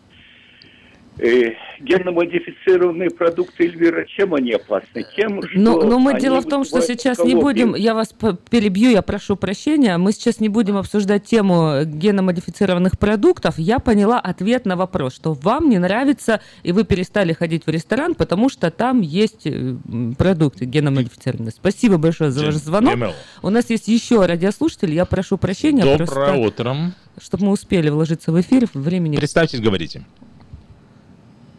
Э, 1.23 1.53
генно-модифицированные 1.79 3.11
продукты 3.11 3.65
Эльвира, 3.65 4.05
чем 4.05 4.33
они 4.33 4.53
опасны? 4.53 5.05
Тем, 5.15 5.43
что 5.43 5.59
Ну, 5.59 5.87
но 5.87 5.99
мы 5.99 6.19
дело 6.19 6.41
в 6.41 6.47
том, 6.47 6.65
что 6.65 6.81
сейчас 6.81 7.19
не 7.19 7.35
будем, 7.35 7.75
я 7.75 7.93
вас 7.93 8.15
перебью, 8.49 8.89
я 8.89 9.03
прошу 9.03 9.35
прощения, 9.35 9.97
мы 9.97 10.13
сейчас 10.13 10.39
не 10.39 10.49
будем 10.49 10.77
обсуждать 10.77 11.25
тему 11.25 11.83
геномодифицированных 11.85 12.97
продуктов. 12.97 13.59
Я 13.59 13.77
поняла 13.77 14.19
ответ 14.19 14.65
на 14.65 14.75
вопрос, 14.75 15.13
что 15.13 15.33
вам 15.33 15.69
не 15.69 15.77
нравится, 15.77 16.41
и 16.63 16.71
вы 16.71 16.85
перестали 16.85 17.33
ходить 17.33 17.67
в 17.67 17.69
ресторан, 17.69 18.15
потому 18.15 18.49
что 18.49 18.71
там 18.71 19.01
есть 19.01 19.45
э, 19.45 19.75
продукты 20.17 20.65
геномодифицированные. 20.65 21.51
Спасибо 21.51 21.99
большое 21.99 22.31
за 22.31 22.45
ваш 22.47 22.55
звонок. 22.55 23.13
У 23.43 23.49
нас 23.51 23.69
есть 23.69 23.87
еще 23.87 24.25
радиослушатель, 24.25 24.91
я 24.91 25.05
прошу 25.05 25.37
прощения. 25.37 25.83
Доброе 25.83 26.07
просто, 26.07 26.33
утро. 26.33 26.75
Чтобы 27.21 27.45
мы 27.45 27.51
успели 27.51 27.89
вложиться 27.89 28.31
в 28.31 28.41
эфир, 28.41 28.67
времени... 28.73 29.17
Представьтесь, 29.17 29.59
говорите. 29.59 30.03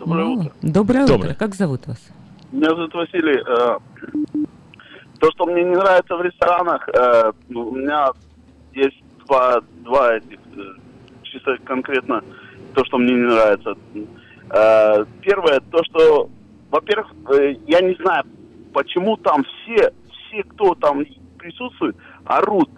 Доброе 0.04 0.24
утро. 0.26 0.52
Доброе 0.62 1.06
Доброе. 1.06 1.30
утро. 1.30 1.34
Как 1.38 1.54
зовут 1.54 1.86
вас? 1.86 1.98
Меня 2.50 2.70
зовут 2.70 2.92
Василий. 2.94 3.38
Э, 3.46 3.78
То, 5.20 5.30
что 5.30 5.46
мне 5.46 5.62
не 5.62 5.76
нравится 5.76 6.16
в 6.16 6.22
ресторанах, 6.22 6.88
э, 6.88 7.32
ну, 7.48 7.68
у 7.68 7.76
меня 7.76 8.08
есть 8.74 9.00
два, 9.26 9.60
два 9.84 10.16
этих, 10.16 10.38
э, 10.56 10.60
чисто 11.22 11.56
конкретно 11.64 12.22
то, 12.74 12.84
что 12.84 12.98
мне 12.98 13.14
не 13.14 13.28
нравится. 13.28 13.74
Первое, 15.22 15.60
то, 15.70 15.84
что, 15.84 16.28
во-первых, 16.70 17.06
я 17.66 17.80
не 17.80 17.94
знаю, 17.94 18.24
почему 18.74 19.16
там 19.18 19.44
все, 19.44 19.92
все, 20.10 20.42
кто 20.42 20.74
там 20.74 21.04
присутствует, 21.38 21.96
орут. 22.24 22.68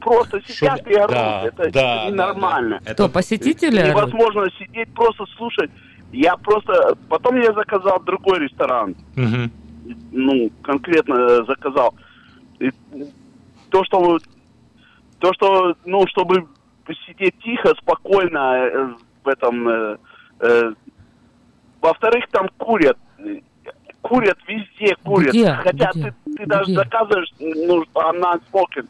Просто 0.00 0.40
сидят 0.46 0.86
и 0.86 0.94
орут. 0.94 1.10
Да, 1.10 1.42
это 1.44 1.56
да, 1.56 1.64
это 1.64 1.72
да, 1.72 2.06
ненормально. 2.10 2.80
да. 2.84 2.94
Кто, 2.94 3.08
посетители 3.08 3.78
орут? 3.78 4.14
Невозможно 4.14 4.50
сидеть, 4.58 4.92
просто 4.94 5.24
слушать. 5.36 5.70
Я 6.16 6.36
просто... 6.38 6.96
Потом 7.10 7.36
я 7.36 7.52
заказал 7.52 8.00
другой 8.00 8.38
ресторан. 8.38 8.96
Ну, 10.10 10.50
конкретно 10.62 11.14
э, 11.14 11.44
заказал. 11.46 11.94
И 12.58 12.70
то, 13.68 13.84
что... 13.84 14.18
То, 15.18 15.32
что, 15.34 15.74
ну, 15.84 16.06
чтобы 16.08 16.46
сидеть 17.06 17.38
тихо, 17.42 17.74
спокойно 17.80 18.38
э, 18.38 18.94
в 19.24 19.28
этом... 19.28 19.68
э, 19.68 19.96
э, 20.40 20.72
Во-вторых, 21.82 22.24
там 22.30 22.48
курят. 22.56 22.96
Курят 24.00 24.38
везде, 24.48 24.96
курят. 25.04 25.34
Где? 25.34 25.52
Хотя 25.52 25.90
Где? 25.90 26.02
ты, 26.24 26.34
ты 26.36 26.46
даже 26.46 26.64
Где? 26.64 26.74
заказываешь, 26.76 27.32
ну, 27.40 27.84
она 27.94 28.38
spoken. 28.50 28.88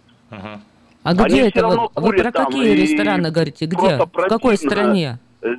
А 1.03 1.15
где 1.15 1.25
Они 1.25 1.41
это? 1.41 1.67
Вы, 1.67 1.77
вы 1.77 1.89
курят 2.11 2.23
про 2.23 2.33
там, 2.33 2.47
какие 2.47 2.73
и 2.73 2.83
рестораны 2.83 3.31
говорите? 3.33 3.67
Где? 3.67 3.97
В 3.97 4.29
какой 4.29 4.57
стране? 4.57 5.19
Э, 5.43 5.55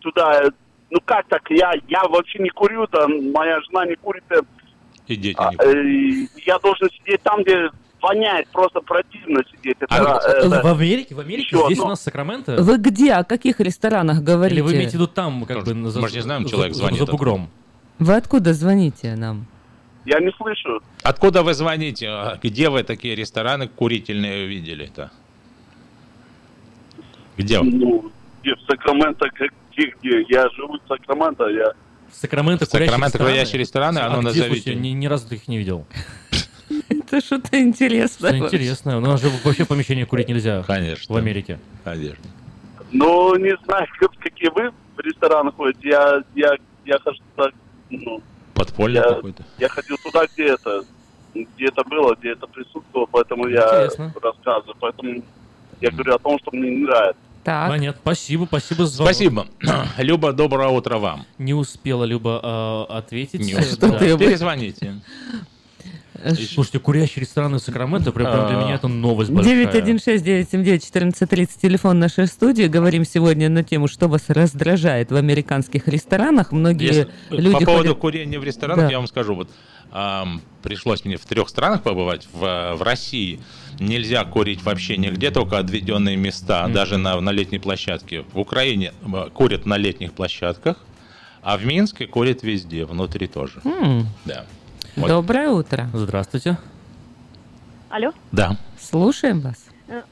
Туда, 0.00 0.42
ну 0.90 0.98
как 1.04 1.26
так, 1.28 1.42
я, 1.50 1.72
я 1.88 2.02
вообще 2.04 2.38
не 2.38 2.50
курю, 2.50 2.86
там, 2.86 3.32
моя 3.32 3.60
жена 3.62 3.86
не 3.86 3.94
курит. 3.96 4.24
э, 4.30 4.40
И 5.06 5.16
дети 5.16 5.36
а, 5.38 5.50
не 5.52 6.24
э, 6.24 6.28
я 6.46 6.58
должен 6.58 6.88
сидеть 6.90 7.22
там, 7.22 7.42
где 7.42 7.70
воняет, 8.00 8.48
просто 8.48 8.80
противно 8.80 9.42
сидеть. 9.54 9.76
Это, 9.80 9.86
А, 9.94 10.18
это- 10.30 10.62
в 10.62 10.66
Америке, 10.66 11.14
в 11.14 11.20
Америке, 11.20 11.48
еще 11.56 11.64
здесь 11.66 11.78
одно. 11.78 11.86
у 11.86 11.88
нас 11.90 12.02
Сакраменто. 12.02 12.62
Вы 12.62 12.78
где? 12.78 13.12
О 13.14 13.24
каких 13.24 13.60
ресторанах 13.60 14.22
говорите? 14.22 14.54
Или 14.60 14.62
вы 14.62 14.72
имеете 14.74 14.90
в 14.90 14.94
виду 14.94 15.06
там, 15.08 15.44
как 15.46 15.64
бы, 15.64 15.90
за, 15.90 16.00
мы 16.00 16.08
же 16.08 16.14
не 16.16 16.22
знаем, 16.22 16.44
человек 16.46 16.74
за- 16.74 16.80
звонит 16.80 16.98
за 17.00 17.06
бугром? 17.06 17.50
Вы 17.98 18.14
откуда 18.14 18.54
звоните 18.54 19.16
нам? 19.16 19.46
Я 20.04 20.20
не 20.20 20.30
слышу. 20.32 20.80
Откуда 21.02 21.42
вы 21.42 21.52
звоните? 21.52 22.08
А 22.08 22.38
Где 22.42 22.70
вы 22.70 22.82
такие 22.84 23.14
рестораны 23.14 23.66
курительные 23.68 24.46
видели-то? 24.46 25.10
Где? 27.36 27.60
Ну, 27.60 28.10
где 28.42 28.54
в 28.54 28.60
Сакраменто, 28.62 29.28
как- 29.30 29.52
где, 29.78 29.92
где? 30.00 30.22
Я 30.28 30.48
живу 30.50 30.78
в 30.78 30.88
Сакраменто, 30.88 31.48
я... 31.48 31.72
Сакраменто, 32.12 32.64
Сакраменто 32.64 33.18
курящие 33.18 33.60
рестораны, 33.60 33.98
а 33.98 34.08
ну, 34.08 34.18
а 34.18 34.30
где, 34.30 34.42
назовите. 34.42 34.74
ни, 34.74 34.88
ни 34.88 35.06
разу 35.06 35.28
таких 35.28 35.48
не 35.48 35.58
видел. 35.58 35.86
Это 36.88 37.20
что-то 37.20 37.60
интересное. 37.60 38.30
Что 38.30 38.38
интересное. 38.38 38.96
У 38.96 39.00
нас 39.00 39.20
же 39.20 39.30
вообще 39.44 39.64
в 39.64 39.68
помещении 39.68 40.04
курить 40.04 40.28
нельзя. 40.28 40.62
Конечно. 40.66 41.14
В 41.14 41.18
Америке. 41.18 41.58
Конечно. 41.84 42.24
Ну, 42.92 43.36
не 43.36 43.56
знаю, 43.64 43.86
как- 43.98 44.16
какие 44.18 44.50
вы 44.50 44.70
в 44.96 45.00
рестораны 45.00 45.52
ходите. 45.52 45.88
Я, 45.88 46.22
я, 46.34 46.54
я 46.84 46.98
хожу 46.98 47.20
так, 47.36 47.52
ну, 47.90 48.22
Подполье 48.54 48.96
я, 48.96 49.14
какое-то. 49.14 49.44
я 49.58 49.68
ходил 49.68 49.96
туда, 50.02 50.26
где 50.34 50.46
это, 50.54 50.84
где 51.34 51.66
это 51.66 51.84
было, 51.84 52.14
где 52.16 52.32
это 52.32 52.46
присутствовало, 52.46 53.06
поэтому 53.06 53.46
я 53.48 53.88
рассказываю. 54.20 54.76
Поэтому 54.80 55.22
я 55.80 55.90
говорю 55.90 56.14
о 56.14 56.18
том, 56.18 56.38
что 56.40 56.50
мне 56.52 56.70
не 56.70 56.84
нравится. 56.84 57.20
Так. 57.48 57.70
Понятно. 57.70 57.98
Спасибо, 58.02 58.44
спасибо 58.44 58.84
за 58.86 58.92
звонок. 58.96 59.14
Спасибо. 59.14 59.46
Люба, 59.96 60.34
доброе 60.34 60.68
утро 60.68 60.98
вам. 60.98 61.24
Не 61.38 61.54
успела 61.54 62.04
Люба 62.04 62.86
э, 62.90 62.92
ответить. 62.92 63.40
Не 63.40 63.54
Э, 63.54 63.60
успела. 63.60 63.92
да. 63.98 63.98
Перезвоните. 64.18 65.00
Слушайте, 66.52 66.78
курящие 66.80 67.22
рестораны 67.22 67.56
в 67.58 67.62
Сакраменто, 67.62 68.10
прям, 68.12 68.30
прям 68.32 68.48
для 68.48 68.56
меня 68.56 68.74
это 68.74 68.88
новость 68.88 69.30
большая. 69.30 69.66
916-979-1430, 69.66 71.48
телефон 71.62 71.98
нашей 72.00 72.26
студии. 72.26 72.64
Говорим 72.64 73.04
сегодня 73.06 73.48
на 73.48 73.62
тему, 73.62 73.88
что 73.88 74.08
вас 74.08 74.24
раздражает 74.28 75.10
в 75.10 75.16
американских 75.16 75.88
ресторанах. 75.88 76.52
Многие 76.52 76.86
Если- 76.86 77.08
люди 77.30 77.52
по 77.52 77.60
поводу 77.60 77.82
ходят- 77.90 77.98
курения 77.98 78.38
в 78.40 78.44
ресторанах, 78.44 78.86
Да. 78.86 78.90
я 78.90 78.98
вам 78.98 79.06
скажу, 79.06 79.34
вот 79.36 79.48
ам, 79.92 80.42
пришлось 80.62 81.04
мне 81.06 81.16
в 81.16 81.24
трех 81.24 81.48
странах 81.48 81.82
побывать. 81.82 82.26
В, 82.32 82.74
в 82.74 82.82
России 82.82 83.40
нельзя 83.80 84.24
курить 84.24 84.62
вообще 84.62 84.96
нигде, 84.96 85.30
только 85.30 85.58
отведенные 85.58 86.16
места, 86.16 86.68
даже 86.68 86.96
на, 86.98 87.20
на 87.20 87.30
летней 87.30 87.58
площадке. 87.58 88.22
В 88.32 88.38
Украине 88.38 88.92
м, 89.04 89.30
курят 89.30 89.66
на 89.66 89.76
летних 89.76 90.12
площадках, 90.12 90.76
а 91.42 91.56
в 91.56 91.64
Минске 91.64 92.06
курят 92.06 92.42
везде, 92.42 92.84
внутри 92.84 93.26
тоже. 93.26 93.60
М, 93.64 94.06
Да. 94.24 94.44
Вот. 94.96 95.08
Доброе 95.08 95.50
утро. 95.50 95.88
Здравствуйте. 95.94 96.58
Алло, 97.88 98.12
Да. 98.32 98.56
Слушаем 98.80 99.40
вас. 99.40 99.64
Э, 99.88 100.02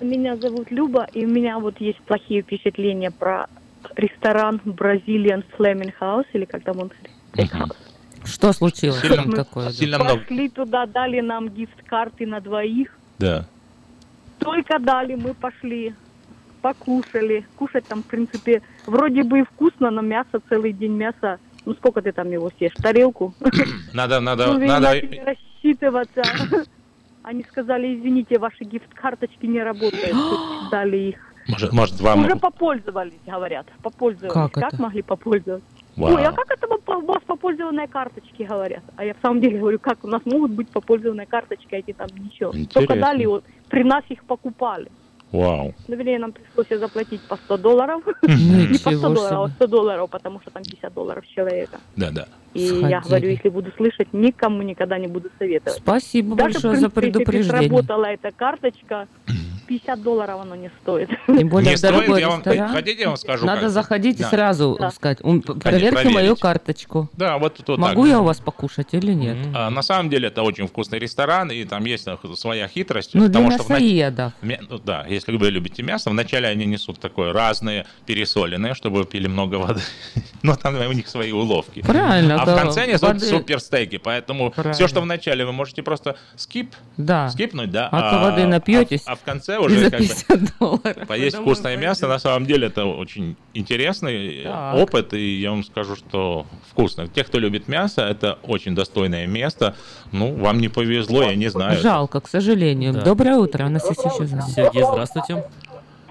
меня 0.00 0.36
зовут 0.36 0.70
Люба, 0.70 1.06
и 1.12 1.24
у 1.26 1.28
меня 1.28 1.58
вот 1.58 1.80
есть 1.80 1.98
плохие 2.00 2.42
впечатления 2.42 3.10
про 3.10 3.48
ресторан 3.96 4.60
Brazilian 4.64 5.44
Flaming 5.58 5.92
House, 6.00 6.24
или 6.32 6.44
как 6.44 6.62
там 6.62 6.78
он? 6.78 6.92
Что 8.24 8.52
случилось 8.52 9.00
Сильно- 9.00 9.16
там 9.16 9.32
такое? 9.32 9.70
сильно 9.72 9.98
много. 9.98 10.20
Пошли 10.20 10.48
туда, 10.48 10.86
дали 10.86 11.20
нам 11.20 11.48
гифт-карты 11.48 12.26
на 12.26 12.40
двоих. 12.40 12.97
Да. 13.18 13.44
Только 14.38 14.78
дали, 14.78 15.14
мы 15.16 15.34
пошли, 15.34 15.94
покушали. 16.62 17.46
Кушать 17.56 17.84
там, 17.86 18.02
в 18.02 18.06
принципе, 18.06 18.62
вроде 18.86 19.24
бы 19.24 19.40
и 19.40 19.44
вкусно, 19.44 19.90
но 19.90 20.00
мясо 20.02 20.40
целый 20.48 20.72
день 20.72 20.92
мясо. 20.92 21.38
Ну, 21.64 21.74
сколько 21.74 22.00
ты 22.00 22.12
там 22.12 22.30
его 22.30 22.50
съешь? 22.56 22.72
Тарелку? 22.74 23.34
Надо, 23.92 24.20
надо, 24.20 24.52
Ну, 24.54 24.66
надо. 24.66 24.94
рассчитываться. 25.24 26.22
Они 27.22 27.44
сказали, 27.44 27.94
извините, 27.98 28.38
ваши 28.38 28.64
гифт-карточки 28.64 29.44
не 29.46 29.62
работают. 29.62 30.16
Дали 30.70 30.96
их. 30.96 31.16
Может, 31.48 31.72
может 31.72 32.00
вам... 32.00 32.24
Уже 32.24 32.36
попользовались, 32.36 33.12
говорят. 33.26 33.66
Попользовались. 33.82 34.32
Как 34.32 34.52
Как, 34.52 34.72
это? 34.74 34.82
могли 34.82 35.02
попользоваться? 35.02 35.66
Вау. 35.98 36.14
Ой, 36.14 36.24
а 36.24 36.32
как 36.32 36.48
это 36.50 36.66
у 36.68 37.06
вас 37.06 37.22
попользованные 37.26 37.88
карточки, 37.88 38.44
говорят? 38.44 38.84
А 38.96 39.04
я 39.04 39.14
в 39.14 39.18
самом 39.20 39.40
деле 39.40 39.58
говорю, 39.58 39.80
как 39.80 40.04
у 40.04 40.06
нас 40.06 40.22
могут 40.24 40.52
быть 40.52 40.68
попользованные 40.68 41.26
карточки, 41.26 41.74
а 41.74 41.78
эти 41.78 41.92
там 41.92 42.06
ничего. 42.16 42.52
Только 42.52 42.60
Интересно. 42.60 42.96
дали, 42.96 43.26
вот, 43.26 43.44
при 43.68 43.82
нас 43.82 44.04
их 44.08 44.22
покупали. 44.22 44.88
Вау. 45.32 45.74
Ну, 45.88 45.96
вернее, 45.96 46.20
нам 46.20 46.32
пришлось 46.32 46.80
заплатить 46.80 47.20
по 47.22 47.36
100 47.36 47.56
долларов. 47.58 48.02
Не 48.22 48.78
по 48.78 48.90
100 48.90 48.90
Ничего 48.90 49.14
долларов, 49.14 49.40
а 49.40 49.46
себе. 49.46 49.54
100 49.56 49.66
долларов, 49.66 50.10
потому 50.10 50.40
что 50.40 50.50
там 50.52 50.62
50 50.62 50.94
долларов 50.94 51.26
человека. 51.26 51.80
Да, 51.96 52.10
да. 52.12 52.28
И 52.54 52.66
Сходили. 52.66 52.90
я 52.90 53.00
говорю, 53.00 53.28
если 53.30 53.48
буду 53.50 53.70
слышать, 53.76 54.08
никому 54.12 54.62
никогда 54.62 54.98
не 54.98 55.06
буду 55.06 55.28
советовать. 55.38 55.78
Спасибо 55.78 56.34
Даже, 56.36 56.54
большое 56.54 56.76
в 56.76 56.80
за 56.80 56.88
принципе, 56.90 57.18
если 57.38 57.42
предупреждение. 57.42 57.68
сработала 57.68 58.04
эта 58.06 58.30
карточка, 58.32 59.06
50 59.68 60.02
долларов 60.02 60.40
оно 60.40 60.54
не 60.54 60.70
стоит. 60.80 61.10
Тем 61.26 61.48
более 61.50 61.72
Не 61.72 61.76
в 61.76 61.80
дорогой 61.82 62.04
стоит, 62.06 62.20
я 62.20 62.28
вам- 62.30 62.38
ресторан. 62.38 62.68
хотите, 62.72 63.00
я 63.02 63.08
вам 63.08 63.16
скажу, 63.18 63.44
Надо 63.44 63.60
как? 63.62 63.70
заходить 63.70 64.18
и 64.18 64.22
Да. 64.22 64.30
сразу 64.30 64.76
Да. 64.80 64.90
сказать, 64.90 65.18
«Ум, 65.22 65.42
проверьте 65.42 65.92
проверить. 65.92 66.14
мою 66.14 66.36
карточку. 66.36 67.10
Да, 67.12 67.36
вот 67.36 67.56
тут 67.56 67.68
вот 67.68 67.78
Могу 67.78 68.02
так. 68.04 68.10
я 68.10 68.20
у 68.20 68.24
вас 68.24 68.38
покушать 68.40 68.88
или 68.92 69.12
нет? 69.12 69.36
А, 69.54 69.68
на 69.68 69.82
самом 69.82 70.08
деле 70.08 70.28
это 70.28 70.42
очень 70.42 70.66
вкусный 70.68 70.98
ресторан, 70.98 71.50
и 71.50 71.64
там 71.64 71.84
есть 71.84 72.08
э, 72.08 72.16
своя 72.34 72.66
хитрость. 72.66 73.10
Ну, 73.12 73.28
для 73.28 73.40
что 73.50 73.62
мясоедов. 73.74 74.32
Ме- 74.40 74.60
ну 74.70 74.78
да, 74.78 75.04
если 75.06 75.36
вы 75.36 75.50
любите 75.50 75.82
мясо, 75.82 76.08
вначале 76.08 76.48
они 76.48 76.64
несут 76.64 76.98
такое 76.98 77.34
разные, 77.34 77.84
пересоленные, 78.06 78.72
чтобы 78.72 79.00
вы 79.00 79.04
пили 79.04 79.26
много 79.28 79.56
воды. 79.56 79.80
Но 80.42 80.56
там 80.56 80.76
у 80.76 80.92
них 80.92 81.08
свои 81.08 81.30
уловки. 81.32 81.82
Правильно, 81.82 82.37
А 82.40 82.46
в 82.46 82.56
конце 82.62 82.86
несут 82.86 83.08
воды- 83.08 83.26
супер 83.26 83.60
стейки, 83.60 83.98
поэтому 83.98 84.50
Правильно. 84.50 84.74
все, 84.74 84.88
что 84.88 85.00
вначале 85.00 85.44
вы 85.44 85.52
можете 85.52 85.82
просто 85.82 86.16
скип, 86.36 86.74
Да. 86.96 87.28
скипнуть, 87.30 87.70
да. 87.70 87.88
А 87.90 88.10
то 88.12 88.18
воды 88.24 88.46
напьетесь 88.46 89.02
А, 89.06 89.14
в 89.16 89.20
конце 89.22 89.54
И 89.54 89.58
уже 89.58 89.90
как 89.90 90.00
бы 90.00 90.06
50 90.06 90.58
долларов. 90.58 91.06
поесть 91.08 91.36
вкусное 91.36 91.76
мясо, 91.76 92.08
на 92.08 92.18
самом 92.18 92.46
деле 92.46 92.68
это 92.68 92.84
очень 92.86 93.36
интересный 93.54 94.42
Так. 94.44 94.74
опыт, 94.76 95.14
и 95.14 95.40
я 95.40 95.50
вам 95.50 95.64
скажу, 95.64 95.96
что 95.96 96.46
вкусно. 96.70 97.08
Те, 97.08 97.24
кто 97.24 97.38
любит 97.38 97.68
мясо, 97.68 98.02
это 98.02 98.38
очень 98.42 98.74
достойное 98.74 99.26
место. 99.26 99.74
Ну, 100.12 100.34
вам 100.34 100.58
не 100.60 100.68
повезло, 100.68 101.22
я 101.22 101.34
не 101.34 101.48
знаю. 101.48 101.78
Жалко, 101.80 102.20
к 102.20 102.28
сожалению. 102.28 102.92
Да. 102.92 103.02
Доброе 103.02 103.36
утро, 103.36 103.66
у 103.66 103.68
нас 103.68 103.88
есть 103.88 104.04
еще 104.04 104.26
звонок. 104.26 104.48
Сергей, 104.48 104.82
здравствуйте. 104.84 105.44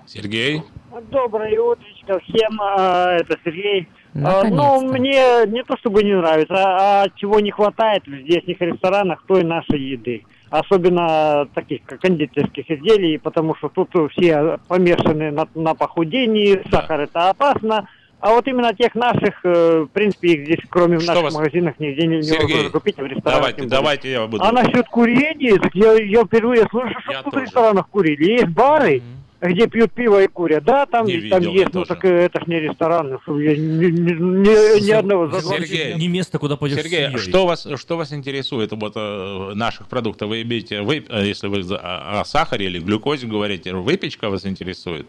Сергей? 0.05 0.63
Доброе 1.11 1.59
утречко 1.59 2.19
всем, 2.21 2.59
а, 2.61 3.17
это 3.17 3.37
Сергей. 3.43 3.87
А, 4.17 4.43
Наконец-то. 4.43 4.81
Ну, 4.81 4.91
мне 4.93 5.45
не 5.47 5.63
то 5.63 5.77
чтобы 5.77 6.03
не 6.03 6.15
нравится, 6.15 6.55
а, 6.55 7.03
а 7.03 7.09
чего 7.15 7.39
не 7.39 7.51
хватает 7.51 8.05
в 8.07 8.21
здешних 8.21 8.59
ресторанах, 8.59 9.23
той 9.27 9.43
нашей 9.43 9.79
еды. 9.79 10.23
Особенно 10.49 11.47
таких 11.53 11.83
как 11.85 11.99
кондитерских 11.99 12.69
изделий, 12.71 13.17
потому 13.17 13.55
что 13.55 13.69
тут 13.69 13.89
все 14.11 14.59
помешаны 14.67 15.31
на, 15.31 15.47
на 15.55 15.75
похудении, 15.75 16.61
сахар 16.71 17.01
это 17.01 17.29
опасно. 17.29 17.87
А 18.19 18.31
вот 18.31 18.47
именно 18.47 18.73
тех 18.73 18.95
наших, 18.95 19.41
э, 19.43 19.85
в 19.87 19.89
принципе, 19.89 20.29
их 20.29 20.45
здесь, 20.45 20.59
кроме 20.69 20.97
в 20.97 21.01
Что 21.01 21.11
наших 21.11 21.23
вас- 21.25 21.33
магазинах, 21.35 21.75
нигде 21.77 22.07
не, 22.07 22.23
Сергей, 22.23 22.47
невозможно 22.47 22.69
купить, 22.71 22.95
а 22.97 23.03
в 23.03 23.05
ресторанах 23.05 23.41
Давайте, 23.55 23.65
давайте 23.67 24.11
я 24.11 24.25
буду. 24.25 24.43
А 24.43 24.51
насчет 24.51 24.87
курения, 24.87 25.59
я, 25.73 25.93
я 25.93 26.23
впервые 26.25 26.65
слышу, 26.71 26.99
что 27.01 27.23
тут 27.23 27.35
в 27.35 27.37
ресторанах 27.37 27.87
курили. 27.89 28.31
Есть 28.31 28.47
бары, 28.47 29.03
где 29.41 29.67
пьют 29.67 29.91
пиво 29.91 30.23
и 30.23 30.27
курят. 30.27 30.63
Да, 30.63 30.85
там, 30.85 31.05
Не 31.05 31.13
есть, 31.13 31.29
там 31.29 31.39
видел 31.39 31.53
я 31.53 31.61
есть, 31.61 31.73
ну 31.73 31.85
так 31.85 32.03
э, 32.05 32.09
это 32.25 32.39
ж 32.41 32.47
не 32.47 32.59
ресторан. 32.59 33.07
Я 33.27 33.55
ни, 33.55 33.85
ни- 33.85 34.11
ни- 34.13 34.85
ни 34.85 34.91
одного 34.91 35.27
за 35.27 35.41
20 35.41 35.69
Сергей. 35.69 35.93
Не 35.95 36.07
место, 36.07 36.39
куда 36.39 36.55
пойдешь 36.57 36.79
Сергей, 36.81 37.05
с 37.05 37.09
семьей. 37.11 37.19
что 37.19 37.45
вас, 37.45 37.67
что 37.75 37.97
вас 37.97 38.11
интересует 38.13 38.71
вот 38.71 38.93
э, 38.95 39.51
наших 39.53 39.87
продуктов? 39.87 40.29
Вы 40.29 40.41
имеете, 40.41 40.81
вы, 40.81 41.05
э, 41.07 41.25
если 41.27 41.47
вы 41.47 41.61
о, 41.75 42.21
о 42.21 42.25
сахаре 42.25 42.65
или 42.65 42.79
глюкозе 42.79 43.27
говорите, 43.27 43.73
выпечка 43.73 44.29
вас 44.29 44.45
интересует? 44.45 45.07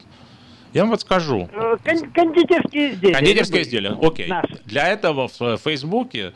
Я 0.75 0.83
вам 0.83 0.91
вот 0.91 1.01
скажу. 1.01 1.49
Кон- 1.85 2.11
Кондитерские 2.13 2.91
изделия. 2.93 3.15
Кондитерские 3.15 3.63
изделия, 3.63 3.97
окей. 4.01 4.27
Наши. 4.29 4.59
Для 4.67 4.89
этого 4.89 5.29
в 5.29 5.57
Фейсбуке 5.57 6.35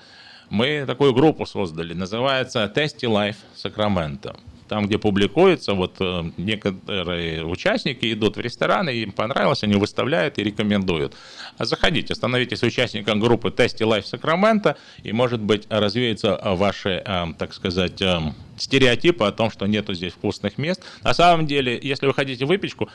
мы 0.48 0.84
такую 0.86 1.12
группу 1.12 1.44
создали, 1.44 1.92
называется 1.92 2.72
Tasty 2.74 3.06
Life 3.06 3.36
Sacramento. 3.54 4.34
Там, 4.72 4.86
где 4.86 4.96
публикуется, 4.96 5.74
вот 5.74 5.96
э, 6.00 6.30
некоторые 6.38 7.44
участники 7.44 8.10
идут 8.10 8.38
в 8.38 8.40
рестораны, 8.40 8.88
им 8.88 9.12
понравилось, 9.12 9.62
они 9.64 9.74
выставляют 9.74 10.38
и 10.38 10.42
рекомендуют. 10.42 11.14
А 11.58 11.66
заходите, 11.66 12.14
становитесь 12.14 12.62
участником 12.62 13.20
группы 13.20 13.50
Tasty 13.50 13.86
Life 13.86 14.04
Sacramento, 14.10 14.74
и, 15.02 15.12
может 15.12 15.40
быть, 15.40 15.66
развеются 15.68 16.40
ваши, 16.42 17.02
э, 17.04 17.24
так 17.38 17.52
сказать, 17.52 18.00
э, 18.00 18.18
стереотипы 18.56 19.26
о 19.26 19.30
том, 19.32 19.50
что 19.50 19.66
нету 19.66 19.92
здесь 19.92 20.14
вкусных 20.14 20.56
мест. 20.56 20.82
На 21.04 21.12
самом 21.12 21.46
деле, 21.46 21.78
если 21.82 22.06
вы 22.06 22.14
хотите 22.14 22.46
выпечку, 22.46 22.88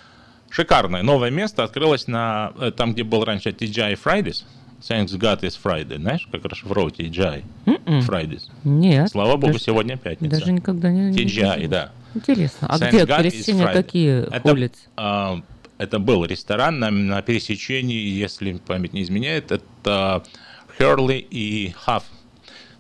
шикарное 0.50 1.04
новое 1.04 1.30
место 1.30 1.64
открылось 1.64 2.08
на 2.08 2.54
там, 2.76 2.94
где 2.94 3.04
был 3.04 3.24
раньше 3.24 3.50
TGI 3.50 4.00
Fridays. 4.04 4.46
Thanks 4.80 5.12
God 5.18 5.42
is 5.42 5.58
Friday. 5.62 5.98
Знаешь, 5.98 6.28
как 6.32 6.46
расшифровывать 6.46 7.00
TGI? 7.00 7.44
М-м. 7.66 8.00
Fridays. 8.02 8.44
Нет. 8.64 9.10
Слава 9.10 9.36
богу, 9.38 9.54
Даже- 9.54 9.66
сегодня 9.66 9.98
пятница. 9.98 10.40
Даже 10.40 10.52
никогда 10.52 10.92
не... 10.92 11.10
не 11.12 11.18
TGI, 11.26 11.56
видела. 11.56 11.70
да. 11.70 11.92
Интересно. 12.14 12.68
А 12.70 12.78
Thanks 12.78 12.90
где, 12.90 13.04
God 13.04 13.26
Friday. 13.28 13.74
какие 13.74 14.28
Это, 14.36 14.52
улицы? 14.52 14.80
а, 14.96 15.42
это 15.78 16.00
был 16.00 16.26
ресторан 16.26 16.80
на, 16.80 16.92
на 16.92 17.22
пересечении, 17.22 17.98
если 18.00 18.54
память 18.54 18.94
не 18.94 19.02
изменяет, 19.02 19.52
это 19.52 20.24
Херли 20.78 21.16
и 21.18 21.72
Хафф. 21.78 22.04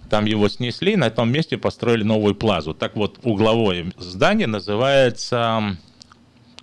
Там 0.10 0.26
его 0.26 0.48
снесли, 0.49 0.95
на 0.95 1.10
том 1.10 1.30
месте 1.32 1.57
построили 1.57 2.03
новую 2.03 2.34
плазу. 2.36 2.74
Так 2.74 2.95
вот, 2.95 3.19
угловое 3.24 3.91
здание 3.98 4.48
называется, 4.48 5.76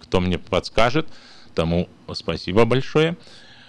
кто 0.00 0.20
мне 0.20 0.38
подскажет, 0.38 1.08
тому 1.54 1.88
спасибо 2.12 2.64
большое, 2.64 3.16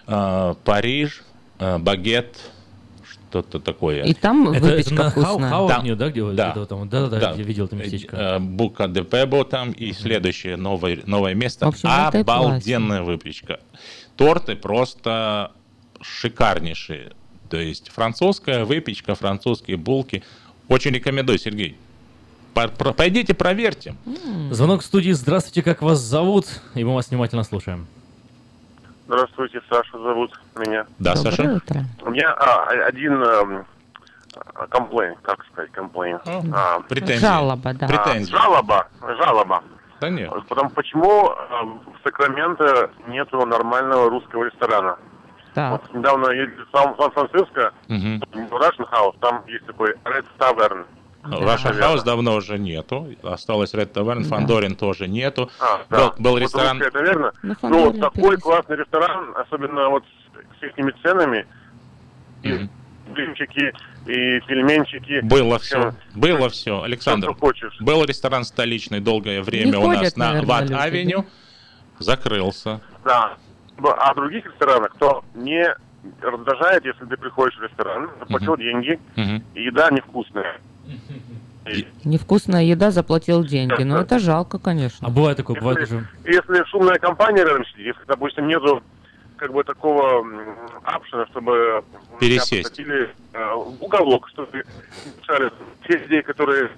А, 0.07 0.53
Париж, 0.63 1.23
Багет, 1.59 2.37
что-то 3.09 3.59
такое. 3.59 4.03
И 4.03 4.13
там 4.13 4.49
Это- 4.51 4.65
выпечка 4.65 4.93
это 4.93 5.09
вкусная. 5.11 5.51
Хау- 5.51 5.67
Там- 5.67 5.97
да, 5.97 6.09
где 6.09 6.23
да. 6.31 6.51
где-то 6.51 6.65
там? 6.65 6.89
Да-да-да, 6.89 7.31
я 7.31 7.43
видел 7.43 7.65
это 7.65 7.75
местечко. 7.75 8.15
Э, 8.15 8.39
Бука 8.39 8.87
де 8.87 9.03
Пебо 9.03 9.43
там 9.45 9.71
и 9.71 9.91
следующее 9.93 10.57
новое, 10.57 10.99
новое 11.05 11.33
место. 11.33 11.65
В 11.65 11.69
общем, 11.69 11.89
Обалденная 11.89 13.03
выпечка. 13.03 13.59
Торты 14.17 14.55
просто 14.55 15.51
шикарнейшие. 16.01 17.11
То 17.49 17.57
есть 17.57 17.89
французская 17.89 18.65
выпечка, 18.65 19.15
французские 19.15 19.77
булки. 19.77 20.23
Очень 20.67 20.91
рекомендую, 20.91 21.37
Сергей. 21.37 21.77
Пойдите, 22.53 23.33
проверьте. 23.33 23.95
Звонок 24.51 24.81
в 24.81 24.85
студии. 24.85 25.11
Здравствуйте, 25.11 25.61
как 25.61 25.81
вас 25.81 25.99
зовут? 25.99 26.45
И 26.73 26.83
мы 26.83 26.93
вас 26.95 27.09
внимательно 27.09 27.43
слушаем. 27.43 27.85
Здравствуйте, 29.07 29.61
Саша 29.69 29.97
зовут 29.99 30.31
меня. 30.55 30.85
Да, 30.99 31.13
Доброе 31.13 31.31
Саша. 31.35 31.53
утро. 31.53 31.81
У 32.01 32.09
меня 32.09 32.33
а, 32.33 32.65
один 32.87 33.21
а, 33.23 33.63
комплейн, 34.69 35.15
как 35.21 35.45
сказать, 35.51 35.71
комплейн. 35.71 36.19
А, 36.25 36.79
Претензия. 36.81 37.19
Жалоба, 37.19 37.73
да. 37.73 37.85
а, 37.87 38.19
жалоба, 38.25 38.87
жалоба. 39.01 39.63
Да 40.01 40.09
нет. 40.09 40.29
Потому 40.49 40.69
почему 40.71 41.29
эм, 41.29 41.79
в 41.85 42.03
Сакраменто 42.03 42.89
нету 43.07 43.45
нормального 43.45 44.09
русского 44.09 44.43
ресторана? 44.45 44.97
Так. 45.53 45.71
Вот 45.71 45.93
недавно 45.93 46.31
ездили 46.31 46.63
в 46.63 46.77
Сан- 46.77 46.95
Сан-Франциско, 46.97 47.71
в 47.87 47.91
Russian 47.93 48.89
House, 48.91 49.15
там 49.21 49.41
есть 49.47 49.65
такой 49.65 49.93
Red 50.03 50.25
Tavern. 50.37 50.85
Раша 51.31 51.73
Хаус 51.73 52.03
давно 52.03 52.35
уже 52.35 52.57
нету. 52.57 53.07
Осталось 53.23 53.73
Red 53.73 53.91
Tavern, 53.93 54.23
Да. 54.23 54.29
Фандорин 54.29 54.75
тоже 54.75 55.07
нету. 55.07 55.49
А, 55.59 55.77
был, 55.89 55.97
да. 55.97 56.13
был 56.17 56.31
Вот 56.33 56.41
ресторан... 56.41 56.77
русская 56.81 56.91
таверна. 56.91 57.31
На 57.43 57.55
Ну, 57.61 57.91
вот 57.91 57.99
такой 57.99 58.37
классный 58.37 58.77
ресторан, 58.77 59.33
особенно 59.35 59.89
вот 59.89 60.03
с, 60.03 60.59
с 60.59 60.63
ихними 60.63 60.93
ценами. 61.01 61.45
И 62.43 62.67
блинчики, 63.09 63.73
и 64.05 64.39
пельменчики. 64.41 65.21
Было 65.21 65.57
все, 65.59 65.93
было 66.15 66.49
все, 66.49 66.81
Александр. 66.83 67.29
что 67.31 67.39
хочешь. 67.39 67.75
Был 67.79 68.03
ресторан 68.03 68.43
столичный 68.43 68.99
долгое 68.99 69.41
время 69.41 69.71
Не 69.71 69.77
у 69.77 69.87
нас 69.87 69.97
ходят, 69.97 70.17
на 70.17 70.25
наверное, 70.27 70.47
Ват 70.47 70.61
люди, 70.63 70.73
Авеню. 70.73 71.25
Закрылся. 71.99 72.81
Да. 73.03 73.37
А 73.77 74.13
в 74.13 74.15
других 74.15 74.45
ресторанах, 74.45 74.91
кто 74.93 75.23
не 75.33 75.65
раздражает, 76.21 76.85
если 76.85 77.05
ты 77.05 77.17
приходишь 77.17 77.57
в 77.57 77.63
ресторан, 77.63 78.09
заплатил 78.19 78.57
деньги, 78.57 78.99
Мгм. 79.15 79.43
и 79.53 79.63
еда 79.63 79.89
невкусная. 79.89 80.59
Невкусная 82.03 82.63
еда, 82.63 82.91
заплатил 82.91 83.43
деньги. 83.43 83.83
Ну, 83.83 83.97
это 83.97 84.19
жалко, 84.19 84.59
конечно. 84.59 85.07
А 85.07 85.09
бывает 85.09 85.37
такое, 85.37 85.59
бывает 85.59 85.79
Если, 85.79 85.95
уже... 85.95 86.07
если 86.25 86.63
шумная 86.65 86.99
компания 86.99 87.43
рядом 87.43 87.65
сидит, 87.65 87.87
если, 87.87 88.03
допустим, 88.07 88.47
нету 88.47 88.83
как 89.37 89.51
бы 89.51 89.63
такого 89.63 90.25
опшена, 90.83 91.25
чтобы 91.27 91.83
Пересесть. 92.19 92.51
меня 92.51 92.63
посадили 92.63 93.09
э, 93.33 93.53
уголок, 93.79 94.29
чтобы 94.29 94.63
мешали 95.19 95.51
те 95.87 95.97
людей, 95.97 96.21
которые 96.21 96.69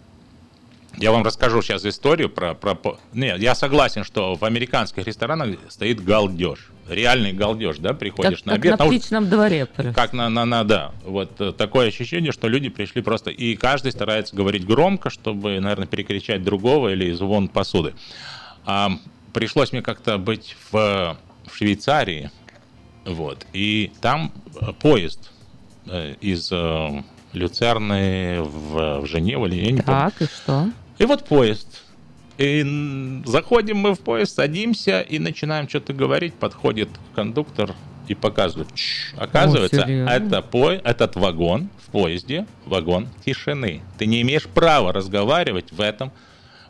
Я 0.98 1.11
вам 1.11 1.24
расскажу 1.24 1.61
сейчас 1.61 1.86
историю 1.86 2.30
про... 2.30 2.56
про... 2.56 2.98
Нет, 3.14 3.40
я 3.40 3.53
согласен, 3.53 4.03
что 4.03 4.36
в 4.36 4.44
американских 4.44 5.06
ресторанах 5.06 5.60
стоит 5.69 6.03
галдеж. 6.03 6.69
Реальный 6.90 7.34
галдеж, 7.34 7.78
да, 7.78 7.94
приходишь 7.94 8.40
Как, 8.40 8.45
на 8.45 8.53
как 8.53 8.60
обед. 8.61 8.80
на 8.80 8.86
а 8.86 8.88
уж- 8.88 8.95
птичном 8.95 9.30
дворе. 9.30 9.65
просто. 9.68 9.94
Как 9.94 10.14
на, 10.14 10.30
на, 10.30 10.45
на, 10.45 10.64
да. 10.64 10.91
Вот 11.03 11.40
э, 11.40 11.52
такое 11.52 11.90
ощущение, 11.90 12.32
что 12.32 12.48
люди 12.48 12.69
пришли 12.69 13.02
просто... 13.02 13.30
И 13.30 13.56
каждый 13.56 13.91
старается 13.91 14.36
говорить 14.36 14.65
громко, 14.65 15.10
чтобы, 15.11 15.60
наверное, 15.60 15.86
перекричать 15.88 16.44
другого 16.44 16.90
или 16.94 17.11
звон 17.11 17.48
посуды. 17.48 17.94
А, 18.65 18.91
пришлось 19.34 19.72
мне 19.74 19.84
как-то 19.84 20.18
быть 20.18 20.56
в, 20.72 21.18
в 21.45 21.56
Швейцарии, 21.56 22.32
вот, 23.06 23.45
и 23.53 23.91
там 24.02 24.32
э, 24.60 24.74
поезд 24.74 25.32
э, 25.86 26.15
из 26.22 26.52
Люцерны 27.34 28.41
в, 28.41 29.02
в 29.02 29.06
Женеву, 29.06 29.45
или 29.45 29.56
я 29.56 29.72
не 29.72 29.82
помню. 29.82 30.11
Так, 30.11 30.22
и 30.22 30.26
что? 30.26 30.69
И 30.98 31.06
вот 31.06 31.26
поезд. 31.26 31.84
И 32.38 33.22
заходим 33.26 33.78
мы 33.78 33.95
в 33.95 33.99
поезд, 33.99 34.36
садимся 34.36 35.02
и 35.02 35.19
начинаем 35.19 35.68
что-то 35.68 35.94
говорить. 35.94 36.34
Подходит 36.36 36.90
кондуктор 37.15 37.74
и 38.07 38.15
показывает. 38.15 38.74
«Чш». 38.76 39.14
Оказывается, 39.18 39.84
серьезно? 39.86 40.10
это 40.10 40.41
по... 40.41 40.72
этот 40.72 41.15
вагон 41.15 41.69
в 41.86 41.91
поезде, 41.91 42.45
вагон 42.65 43.07
тишины. 43.26 43.82
Ты 43.98 44.06
не 44.06 44.22
имеешь 44.22 44.45
права 44.48 44.94
разговаривать 44.94 45.72
в 45.72 45.82
этом, 45.82 46.11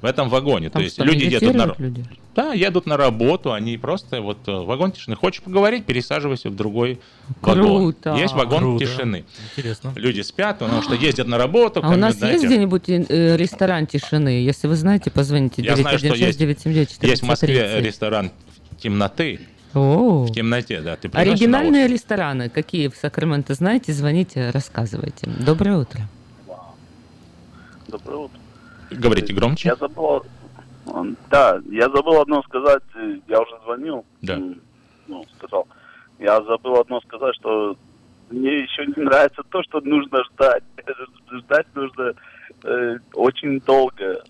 в 0.01 0.05
этом 0.05 0.29
вагоне. 0.29 0.69
Там 0.69 0.81
То 0.81 0.83
есть 0.83 0.99
люди 0.99 1.25
едут 1.25 1.55
на... 1.55 1.75
люди? 1.77 2.05
Да, 2.35 2.53
едут 2.53 2.85
на 2.85 2.97
работу, 2.97 3.51
они 3.51 3.77
просто 3.77 4.21
вот 4.21 4.37
э, 4.47 4.51
вагон 4.51 4.91
тишины. 4.91 5.15
Хочешь 5.15 5.41
поговорить, 5.41 5.85
пересаживайся 5.85 6.49
в 6.49 6.55
другой 6.55 6.99
вагон. 7.41 7.65
Круто. 7.65 8.15
Есть 8.15 8.35
вагон 8.35 8.59
Круто. 8.59 8.85
тишины. 8.85 9.25
Интересно. 9.51 9.91
Люди 9.95 10.21
спят, 10.21 10.59
потому 10.59 10.83
что 10.83 10.93
ездят 10.93 11.27
на 11.27 11.37
работу. 11.39 11.81
А 11.83 11.89
у 11.89 11.95
нас 11.95 12.21
есть 12.21 12.45
где-нибудь 12.45 12.83
э, 12.89 13.37
ресторан 13.37 13.87
тишины? 13.87 14.29
Если 14.29 14.67
вы 14.67 14.75
знаете, 14.75 15.09
позвоните. 15.09 15.63
Я 15.63 15.75
знаю, 15.75 15.97
что 15.97 16.13
есть, 16.13 16.37
916 16.37 17.03
есть 17.03 17.23
в 17.23 17.25
Москве 17.25 17.81
ресторан 17.81 18.31
темноты. 18.79 19.39
О. 19.73 20.25
В 20.25 20.31
темноте, 20.31 20.81
да. 20.81 20.95
Ты 20.95 21.09
Оригинальные 21.09 21.87
рестораны, 21.87 22.49
какие 22.49 22.87
в 22.87 22.95
Сакраменто 22.95 23.53
знаете, 23.53 23.93
звоните, 23.93 24.51
рассказывайте. 24.51 25.27
Доброе 25.39 25.77
утро. 25.77 26.07
Доброе 27.87 28.17
утро. 28.17 28.39
Говорите 28.91 29.33
громче. 29.33 29.69
Я 29.69 29.75
забыл, 29.75 30.23
да, 31.29 31.59
я 31.69 31.89
забыл 31.89 32.21
одно 32.21 32.41
сказать, 32.43 32.83
э, 32.95 33.17
я 33.27 33.41
уже 33.41 33.51
звонил, 33.63 34.05
Да. 34.21 34.39
ну, 35.07 35.25
сказал, 35.37 35.67
я 36.19 36.41
забыл 36.43 36.79
одно 36.79 37.01
сказать, 37.01 37.35
что 37.35 37.75
мне 38.29 38.59
еще 38.63 38.85
не 38.85 39.03
нравится 39.03 39.43
то, 39.49 39.61
что 39.63 39.79
нужно 39.81 40.23
ждать. 40.33 40.63
Ждать 41.31 41.67
нужно 41.75 42.13
э, 42.63 42.97
очень 43.13 43.59
долго. 43.61 44.21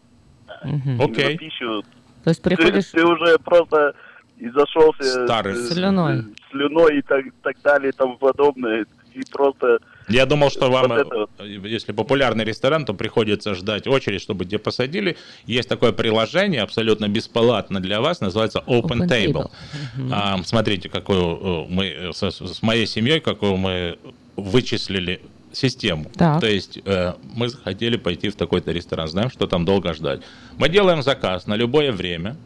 Окей. 1.00 1.38
пищу. 1.38 1.84
То 2.24 2.30
есть 2.32 2.42
приходишь... 2.42 2.86
Ты, 2.88 3.00
ты 3.00 3.06
уже 3.06 3.38
просто 3.40 3.94
и 4.38 4.50
зашелся 4.50 5.26
Старый. 5.26 5.54
э, 5.54 5.56
Слюной. 5.56 6.24
слюной 6.52 7.00
и 7.00 7.02
так, 7.02 7.26
так 7.42 7.56
далее 7.64 7.90
и 7.90 7.96
тому 7.96 8.18
подобное. 8.18 8.86
И 9.14 9.22
просто 9.32 9.80
Я 10.08 10.26
думал, 10.26 10.50
что 10.50 10.72
вам, 10.72 10.88
Вот 10.90 11.00
это 11.00 11.28
э, 11.40 11.48
если 11.66 11.92
популярный 11.92 12.46
ресторан, 12.46 12.86
то 12.86 12.94
приходится 12.94 13.54
ждать 13.56 13.88
очередь, 13.88 14.22
чтобы 14.22 14.46
тебя 14.46 14.60
посадили. 14.60 15.18
Есть 15.46 15.68
такое 15.68 15.92
приложение 15.92 16.62
абсолютно 16.62 17.08
бесплатно 17.08 17.80
для 17.82 18.00
вас, 18.00 18.22
называется 18.22 18.64
Open, 18.68 18.82
Open 18.82 19.10
Table. 19.10 19.52
Table. 19.98 20.12
А, 20.12 20.40
смотрите, 20.44 20.90
какую 20.90 21.22
э, 21.22 21.66
мы 21.70 22.12
с, 22.14 22.24
с 22.24 22.62
моей 22.62 22.88
семьей, 22.88 23.20
какую 23.20 23.58
мы 23.58 23.98
вычислили 24.36 25.22
систему. 25.52 26.12
Так. 26.16 26.40
То 26.40 26.48
есть 26.48 26.80
э, 26.86 27.14
мы 27.34 27.50
захотели 27.50 27.98
пойти 27.98 28.30
в 28.30 28.36
такой-то 28.36 28.72
ресторан, 28.72 29.08
знаем, 29.08 29.30
что 29.30 29.48
там 29.48 29.66
долго 29.66 29.94
ждать. 29.94 30.22
Мы 30.58 30.70
делаем 30.70 31.02
заказ 31.02 31.48
на 31.48 31.56
любое 31.56 31.92
время, 31.92 32.38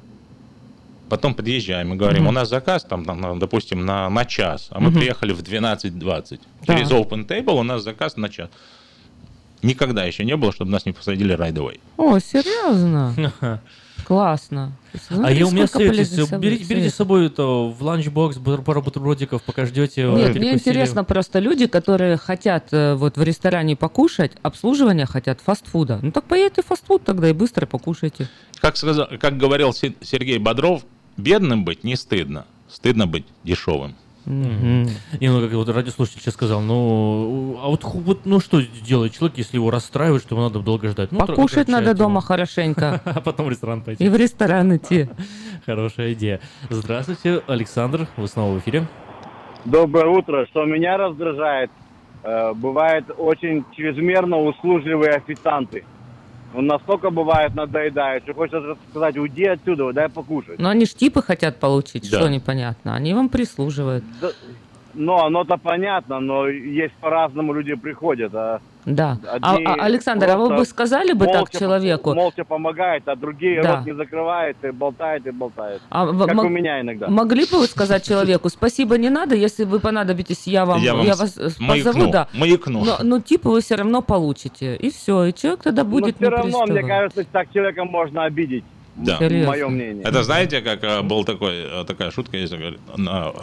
потом 1.11 1.33
подъезжаем 1.33 1.93
и 1.93 1.97
говорим, 1.97 2.21
Мгм. 2.23 2.29
у 2.29 2.31
нас 2.31 2.47
заказ, 2.49 2.83
там, 2.85 3.03
там, 3.03 3.37
допустим, 3.37 3.85
на, 3.85 4.09
на 4.09 4.23
час, 4.25 4.69
а 4.71 4.79
мы 4.79 4.89
Мгм. 4.91 4.99
приехали 4.99 5.33
в 5.33 5.41
12.20. 5.43 6.39
Да. 6.65 6.73
Через 6.77 6.89
Open 6.89 7.27
Table 7.27 7.59
у 7.59 7.63
нас 7.63 7.83
заказ 7.83 8.15
на 8.17 8.29
час. 8.29 8.49
Никогда 9.61 10.05
еще 10.05 10.23
не 10.23 10.35
было, 10.37 10.51
чтобы 10.53 10.71
нас 10.71 10.85
не 10.85 10.93
посадили 10.93 11.35
right 11.35 11.53
away. 11.53 11.79
О, 11.97 12.17
серьезно? 12.19 13.13
Классно. 14.07 14.71
А 15.09 15.31
я 15.31 15.45
у 15.45 15.51
меня 15.51 15.67
Смотри, 15.67 15.67
сколько 15.67 15.67
совет, 15.67 15.89
полезных 15.91 16.19
если 16.19 16.37
берите, 16.37 16.63
берите 16.65 16.89
с 16.89 16.95
собой 16.95 17.27
это 17.27 17.43
в 17.43 17.77
ланчбокс, 17.83 18.37
пару 18.65 18.81
бутербродиков, 18.81 19.43
пока 19.43 19.65
ждете. 19.65 20.01
э, 20.03 20.11
Нет, 20.15 20.35
мне 20.35 20.53
интересно 20.53 21.03
просто 21.03 21.39
люди, 21.39 21.67
которые 21.67 22.17
хотят 22.17 22.69
э, 22.71 22.95
вот 22.95 23.17
в 23.17 23.23
ресторане 23.23 23.75
покушать, 23.75 24.31
обслуживание 24.41 25.05
хотят 25.05 25.39
фастфуда. 25.41 25.99
Ну 26.01 26.11
так 26.11 26.23
поедете 26.23 26.61
фастфуд 26.67 27.03
тогда 27.03 27.29
и 27.29 27.33
быстро 27.33 27.65
покушайте. 27.67 28.27
Как, 28.59 28.75
сказал, 28.77 29.07
как 29.19 29.37
говорил 29.37 29.71
Се- 29.73 29.93
Сергей 30.01 30.39
Бодров, 30.39 30.81
бедным 31.21 31.63
быть 31.63 31.83
не 31.83 31.95
стыдно, 31.95 32.45
стыдно 32.67 33.07
быть 33.07 33.25
дешевым. 33.43 33.95
Мгм. 34.25 34.87
Не, 35.19 35.29
ну 35.29 35.41
как 35.41 35.51
вот 35.53 35.69
радиослушатель 35.69 36.21
сейчас 36.21 36.35
сказал, 36.35 36.61
ну, 36.61 37.57
а 37.61 37.69
вот, 37.69 37.83
вот, 37.83 38.25
ну 38.25 38.39
что 38.39 38.61
делает 38.61 39.13
человек, 39.13 39.37
если 39.37 39.57
его 39.57 39.71
расстраивает, 39.71 40.21
что 40.21 40.35
его 40.35 40.43
надо 40.43 40.59
долго 40.59 40.89
ждать? 40.89 41.11
Ну, 41.11 41.19
Покушать 41.19 41.67
надо 41.67 41.89
его. 41.91 41.97
дома 41.97 42.21
хорошенько. 42.21 43.01
А 43.05 43.19
потом 43.19 43.47
в 43.47 43.49
ресторан 43.49 43.81
пойти. 43.81 44.03
И 44.03 44.09
в 44.09 44.15
ресторан 44.15 44.75
идти. 44.75 45.09
Хорошая 45.65 46.13
идея. 46.13 46.39
Здравствуйте, 46.69 47.41
Александр, 47.47 48.07
вы 48.15 48.27
снова 48.27 48.53
в 48.55 48.59
эфире. 48.59 48.87
Доброе 49.65 50.07
утро. 50.07 50.45
Что 50.47 50.65
меня 50.65 50.97
раздражает, 50.97 51.71
э, 52.23 52.53
бывают 52.53 53.05
очень 53.17 53.65
чрезмерно 53.75 54.37
услужливые 54.37 55.13
официанты. 55.13 55.83
Он 56.53 56.67
настолько 56.67 57.09
бывает 57.09 57.55
надоедает, 57.55 58.23
что 58.23 58.33
хочется 58.33 58.77
сказать, 58.89 59.17
уйди 59.17 59.45
отсюда, 59.45 59.93
дай 59.93 60.09
покушать. 60.09 60.59
Но 60.59 60.69
они 60.69 60.85
ж 60.85 60.89
типы 60.89 61.21
хотят 61.21 61.57
получить, 61.59 62.09
Да. 62.11 62.19
что 62.19 62.27
непонятно. 62.29 62.93
Они 62.95 63.13
вам 63.13 63.29
прислуживают. 63.29 64.03
Да, 64.19 64.31
Ну, 64.93 65.17
оно-то 65.17 65.57
понятно, 65.57 66.19
но 66.19 66.47
есть 66.47 66.93
по-разному 66.95 67.53
люди 67.53 67.75
приходят. 67.75 68.33
А 68.35 68.59
Да. 68.85 69.17
А, 69.27 69.35
одни 69.55 69.65
а, 69.65 69.73
Александр, 69.85 70.29
а 70.29 70.37
вы 70.37 70.55
бы 70.55 70.65
сказали 70.65 71.13
бы 71.13 71.25
так 71.27 71.49
человеку? 71.51 72.13
Молча 72.13 72.43
помогает, 72.43 73.07
а 73.07 73.15
другие 73.15 73.61
Да. 73.61 73.77
рот 73.77 73.85
не 73.85 73.93
закрывают 73.93 74.57
и 74.63 74.71
болтают 74.71 75.25
и 75.27 75.31
болтают. 75.31 75.81
А 75.89 76.07
как 76.07 76.43
у 76.43 76.49
меня 76.49 76.81
иногда. 76.81 77.07
Могли 77.07 77.45
бы 77.45 77.59
вы 77.59 77.67
сказать 77.67 78.03
человеку, 78.05 78.49
спасибо, 78.49 78.97
не 78.97 79.09
надо, 79.09 79.35
если 79.35 79.63
вы 79.65 79.79
понадобитесь, 79.79 80.47
я 80.47 80.65
вам, 80.65 80.79
Я 80.79 80.91
я, 80.91 80.93
вам 80.93 81.05
вас 81.05 81.35
с- 81.35 81.37
э, 81.37 81.49
маякну, 81.59 81.91
позову, 81.93 82.11
да. 82.11 82.27
маякну. 82.33 82.83
Но, 82.83 82.97
но 83.03 83.19
типа 83.19 83.49
вы 83.49 83.61
все 83.61 83.75
равно 83.75 84.01
получите, 84.01 84.75
и 84.75 84.89
все, 84.89 85.25
и 85.25 85.33
человек 85.33 85.63
тогда 85.63 85.83
будет 85.83 86.19
Но 86.19 86.27
все 86.27 86.35
равно, 86.35 86.65
мне 86.65 86.83
кажется, 86.83 87.23
так 87.31 87.51
человека 87.53 87.85
можно 87.85 88.23
обидеть. 88.25 88.63
Да. 88.95 89.19
Мое 89.19 89.67
мнение. 89.67 90.03
Это 90.03 90.23
знаете, 90.23 90.61
как 90.61 90.83
э, 90.83 91.01
был 91.01 91.23
такой, 91.23 91.63
э, 91.63 91.85
такая 91.87 92.11
шутка, 92.11 92.37
есть, 92.37 92.53
говорит, 92.53 92.79
на, 92.97 93.33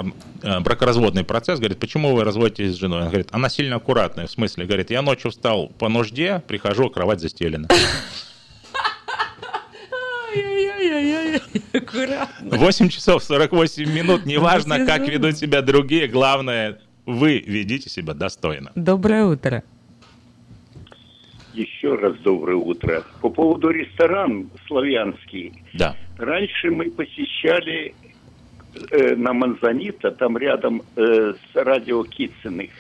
э, 0.43 0.61
бракоразводный 0.61 1.25
процесс, 1.25 1.59
говорит, 1.59 1.79
почему 1.79 2.15
вы 2.15 2.25
разводитесь 2.25 2.75
с 2.75 2.77
женой? 2.77 3.03
Он 3.03 3.09
говорит, 3.09 3.29
она 3.33 3.49
сильно 3.49 3.77
аккуратная, 3.77 4.27
в 4.27 4.31
смысле, 4.31 4.67
говорит, 4.67 4.91
я 4.91 5.03
ночью 5.03 5.31
встал 5.31 5.69
по 5.69 5.89
нужде, 5.89 6.43
прихожу, 6.47 6.91
кровать 6.91 7.21
застелена. 7.21 7.69
8 12.43 12.89
часов 12.89 13.25
48 13.25 13.91
минут, 13.91 14.27
неважно, 14.27 14.85
как 14.85 15.09
ведут 15.09 15.39
себя 15.39 15.63
другие, 15.63 16.09
главное, 16.09 16.79
вы 17.07 17.39
ведите 17.39 17.89
себя 17.89 18.13
достойно. 18.15 18.71
Доброе 18.75 19.25
утро. 19.25 19.63
Еще 21.59 21.95
раз 21.97 22.17
доброе 22.19 22.57
утро. 22.57 23.03
По 23.21 23.31
поводу 23.31 23.71
ресторан 23.71 24.49
славянский. 24.69 25.53
Да. 25.75 25.97
Раньше 26.17 26.71
мы 26.71 26.89
посещали 26.89 27.95
э, 28.93 29.17
на 29.17 29.33
Манзанита, 29.33 30.13
там 30.13 30.39
рядом 30.39 30.83
э, 30.95 31.33
с 31.35 31.57
радио 31.57 32.05
Китциных. 32.05 32.71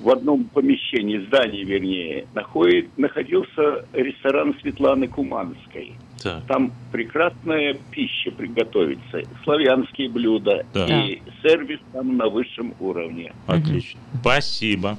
в 0.00 0.10
одном 0.10 0.44
помещении, 0.44 1.18
здании 1.18 1.64
вернее, 1.64 2.26
находит, 2.34 2.86
находился 2.98 3.86
ресторан 3.94 4.54
Светланы 4.60 5.08
Куманской. 5.08 5.94
Так. 6.22 6.44
Там 6.46 6.72
прекрасная 6.92 7.74
пища 7.90 8.30
приготовится, 8.32 9.22
славянские 9.44 10.10
блюда 10.10 10.66
Так. 10.74 10.90
и 10.90 11.22
сервис 11.42 11.80
там 11.92 12.16
на 12.18 12.28
высшем 12.28 12.74
уровне. 12.80 13.32
Отлично. 13.46 13.98
Спасибо. 14.20 14.98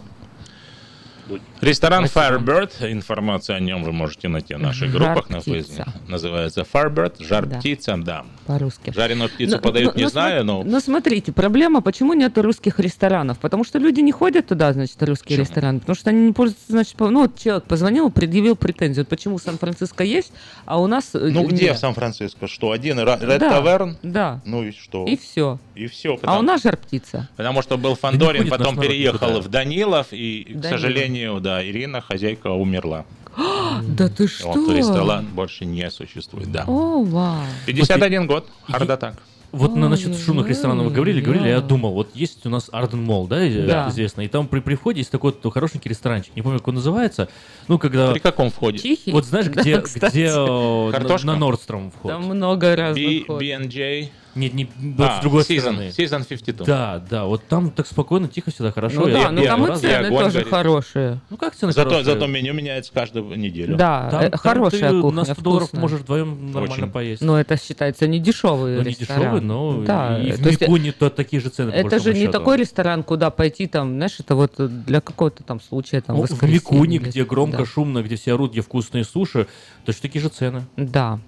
Ресторан 1.62 2.06
Firebird, 2.06 2.92
информация 2.92 3.58
о 3.58 3.60
нем 3.60 3.84
вы 3.84 3.92
можете 3.92 4.28
найти 4.28 4.56
в 4.56 4.60
наших 4.60 4.92
группах 4.92 5.30
на. 5.30 5.40
Фейсбуке. 5.42 5.86
Называется 6.08 6.62
Firebird, 6.72 7.24
жар 7.24 7.46
Да. 7.46 7.60
птица, 7.60 7.96
да. 7.98 8.26
По-русски. 8.46 8.92
Жареную 8.96 9.30
птицу 9.30 9.56
Ну, 9.58 9.62
подают, 9.62 9.94
ну, 9.94 9.98
не 10.00 10.04
ну, 10.06 10.10
знаю, 10.10 10.44
но 10.44 10.64
Но 10.64 10.80
смотрите, 10.80 11.32
проблема, 11.32 11.82
почему 11.82 12.14
нет 12.14 12.38
русских 12.38 12.80
ресторанов? 12.80 13.40
Потому 13.40 13.64
что 13.64 13.80
люди 13.80 14.02
не 14.02 14.12
ходят 14.12 14.48
туда, 14.48 14.74
значит, 14.74 15.02
русские 15.04 15.40
рестораны. 15.40 15.80
Потому 15.80 15.96
что 15.96 16.10
они 16.10 16.28
не 16.28 16.34
пользуются, 16.34 16.66
значит, 16.72 16.96
по- 16.96 17.10
ну, 17.10 17.22
вот 17.22 17.38
человек 17.40 17.64
позвонил, 17.66 18.10
предъявил 18.12 18.56
претензию. 18.56 19.04
Вот 19.06 19.10
почему 19.10 19.38
Сан-Франциско 19.40 20.04
есть, 20.04 20.32
а 20.66 20.80
у 20.82 20.88
нас... 20.88 21.12
э, 21.14 21.20
Ну 21.20 21.46
где 21.48 21.66
нет. 21.68 21.78
в 21.78 21.80
Сан-Франциско? 21.80 22.48
Что, 22.48 22.72
один 22.72 23.00
Red 23.00 23.26
Да, 23.38 23.38
Tavern? 23.60 23.96
Да. 24.04 24.42
Ну 24.46 24.64
и 24.64 24.72
что? 24.72 25.06
И 25.06 25.16
все. 25.18 25.60
И 25.76 25.88
все. 25.88 26.18
А 26.24 26.40
у 26.40 26.42
нас 26.42 26.64
жар 26.64 26.76
птица. 26.78 27.30
Потому 27.38 27.62
что 27.62 27.78
был 27.78 27.96
Фандорин, 27.96 28.50
потом 28.50 28.78
переехал 28.80 29.40
в 29.42 29.48
Данилов, 29.48 30.08
и, 30.12 30.44
к 30.50 30.60
Данилов. 30.60 30.82
Сожалению, 31.20 31.41
да, 31.41 31.66
Ирина, 31.66 32.02
хозяйка, 32.02 32.48
умерла. 32.52 33.06
Да 33.84 34.10
ты 34.10 34.28
что? 34.28 34.52
Вот 34.52 34.74
ресторан 34.76 35.26
больше 35.28 35.66
не 35.66 35.90
существует, 35.91 36.52
да. 36.52 36.64
О, 36.68 37.04
вау. 37.04 37.44
51 37.66 38.28
год, 38.28 38.48
heart 38.64 38.98
attack. 38.98 39.16
Вот 39.52 39.76
на, 39.76 39.90
насчет 39.90 40.16
шумных 40.16 40.48
ресторанов 40.48 40.86
вы 40.86 40.91
говорили, 40.91 41.22
говорили, 41.22 41.48
я 41.50 41.60
думал, 41.60 41.94
вот 41.94 42.16
есть 42.16 42.46
у 42.46 42.50
нас 42.50 42.70
Arden 42.72 43.02
Mall, 43.02 43.26
да, 43.28 43.40
Да. 43.40 43.88
известно, 43.90 44.22
и 44.22 44.28
там 44.28 44.48
при 44.48 44.60
входе 44.60 45.00
есть 45.00 45.12
такой 45.12 45.34
вот 45.41 45.54
хорошенький 45.54 45.90
ресторанчик, 45.90 46.36
не 46.36 46.44
помню, 46.44 46.60
как 46.60 46.68
он 46.68 46.76
называется, 46.76 47.30
ну, 47.68 47.80
когда... 47.80 48.12
При 48.12 48.20
каком 48.20 48.52
входе? 48.52 48.78
Тихий? 48.78 49.12
Вот 49.12 49.26
знаешь, 49.26 49.48
где, 49.50 49.78
где 49.82 50.28
э, 50.28 50.91
на- 50.91 51.18
на 51.24 51.36
Nordstrom 51.36 51.90
вход? 51.91 52.12
Там 52.12 52.26
много 52.26 52.76
разных. 52.76 53.28
B&J. 53.28 54.10
Нет, 54.40 54.53
не 54.53 54.68
А, 54.98 55.20
с 55.20 55.22
другой 55.22 55.44
Season, 55.44 55.60
стороны. 55.60 55.82
Season 55.90 56.26
52. 56.28 56.66
Да, 56.66 57.03
да, 57.10 57.26
вот 57.26 57.44
там 57.48 57.72
так 57.72 57.86
спокойно, 57.88 58.28
тихо, 58.28 58.52
всегда 58.52 58.72
хорошо. 58.72 59.02
Ну 59.02 59.07
Я- 59.10 59.24
да, 59.26 59.32
ну 59.32 59.44
там 59.44 59.72
и 59.74 59.76
цены 59.78 60.06
огонь 60.07 60.24
тоже 60.24 60.38
горит. 60.40 60.49
хорошие. 60.49 61.20
Ну 61.30 61.38
как 61.38 61.56
цены 61.56 61.72
Зато, 61.74 61.90
хорошие? 61.90 62.14
зато 62.14 62.28
меню 62.28 62.53
меняется 62.53 62.91
каждую 62.94 63.38
неделю. 63.38 63.76
Да, 63.76 64.10
Там- 64.10 64.22
э, 64.22 64.30
там 64.30 64.40
хорошая 64.40 64.91
ты 64.91 65.02
кухня, 65.02 65.16
на 65.18 65.26
100 65.26 65.41
долларов 65.41 65.68
вкусная. 65.68 65.82
можешь 65.82 65.99
вдвоем 66.02 66.52
нормально 66.52 66.74
Очень. 66.86 66.91
поесть. 66.91 67.22
Но 67.22 67.40
это 67.40 67.57
считается 67.61 68.07
не 68.07 68.20
дешевый 68.20 68.76
Ну, 68.78 68.82
не 68.84 68.90
ресторан. 68.91 69.20
дешевый, 69.22 69.41
но 69.41 69.82
да, 69.84 70.20
и 70.22 70.32
в 70.32 70.41
то 70.41 70.49
есть 70.49 70.61
Мику 70.61 70.78
не 70.78 70.91
то- 70.91 71.10
такие 71.10 71.41
же 71.41 71.49
цены, 71.49 71.72
Это 71.72 71.99
же 71.99 72.14
не 72.14 72.22
счету. 72.22 72.32
такой 72.32 72.57
ресторан, 72.57 73.03
куда 73.03 73.30
пойти 73.30 73.68
там, 73.68 73.95
знаешь, 73.95 74.16
это 74.20 74.36
вот 74.36 74.53
для 74.86 75.02
какого-то 75.02 75.44
там 75.44 75.60
случая 75.60 76.02
там 76.02 76.16
Ну, 76.16 76.24
в 76.26 76.44
Микуне, 76.44 76.98
где 76.99 77.26
громко, 77.26 77.57
Да. 77.60 77.66
шумно, 77.66 78.02
где 78.03 78.16
все 78.16 78.34
орут, 78.34 78.52
где 78.52 78.61
вкусные 78.61 79.03
суши, 79.03 79.48
точно 79.86 80.02
такие 80.03 80.22
же 80.22 80.30
цены. 80.30 80.64
Да. 80.78 81.20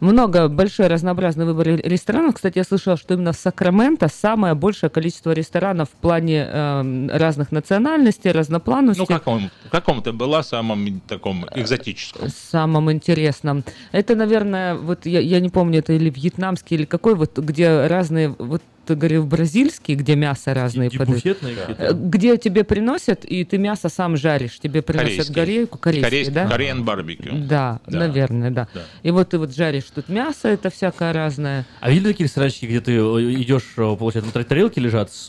Много, 0.00 0.48
большой 0.48 0.86
разнообразный 0.86 1.44
выбор 1.44 1.66
ре- 1.66 1.76
ресторанов. 1.76 2.34
Кстати, 2.36 2.58
я 2.58 2.64
слышала, 2.64 2.96
что 2.96 3.14
именно 3.14 3.32
в 3.32 3.36
Сакраменто 3.36 4.08
самое 4.08 4.54
большое 4.54 4.90
количество 4.90 5.32
ресторанов 5.32 5.88
в 5.90 6.00
плане 6.00 6.48
эм, 6.50 7.10
разных 7.10 7.52
национальностей, 7.52 8.30
разноплановости. 8.32 9.00
Ну, 9.00 9.06
каком, 9.06 9.50
в 9.66 9.70
каком 9.70 10.02
ты 10.02 10.12
была 10.12 10.42
самом 10.42 11.00
таком 11.00 11.46
экзотическом? 11.54 12.28
самым 12.30 12.90
интересным. 12.90 13.62
Это, 13.92 14.14
наверное, 14.14 14.74
вот 14.74 15.04
я, 15.04 15.20
я 15.20 15.40
не 15.40 15.50
помню, 15.50 15.80
это 15.80 15.92
или 15.92 16.08
вьетнамский, 16.10 16.76
или 16.78 16.84
какой, 16.86 17.14
вот 17.14 17.38
где 17.38 17.86
разные, 17.86 18.34
вот 18.38 18.62
ты 18.90 18.96
говорил, 18.96 19.24
бразильский, 19.24 19.94
где 19.94 20.16
мясо 20.16 20.52
разные 20.52 20.90
подают. 20.90 21.22
буфетные? 21.22 21.54
Э, 21.78 21.92
Где 21.94 22.36
тебе 22.36 22.64
приносят, 22.64 23.24
и 23.24 23.44
ты 23.44 23.56
мясо 23.58 23.88
сам 23.88 24.16
жаришь. 24.16 24.58
Тебе 24.58 24.82
приносят 24.82 25.10
Корейский. 25.28 25.34
горейку, 25.34 25.78
корейский, 25.78 26.04
Корейский, 26.10 26.34
да? 26.34 26.48
Korean 26.48 26.84
barbecue. 26.84 27.46
Да, 27.46 27.80
Да. 27.86 27.98
наверное, 28.00 28.50
да. 28.50 28.66
Да. 28.74 28.80
И 29.02 29.10
вот 29.10 29.28
ты 29.30 29.38
вот 29.38 29.54
жаришь 29.54 29.84
тут 29.94 30.08
мясо, 30.08 30.48
это 30.48 30.70
всякое 30.70 31.12
разное. 31.12 31.66
А 31.80 31.90
видели 31.90 32.08
такие 32.12 32.24
ресторанчики, 32.26 32.66
где 32.66 32.80
ты 32.80 32.92
э, 32.92 33.32
идешь, 33.42 33.72
э, 33.76 33.96
получается, 33.96 34.36
на 34.36 34.44
тарелке 34.44 34.80
лежат 34.80 35.12
с 35.12 35.26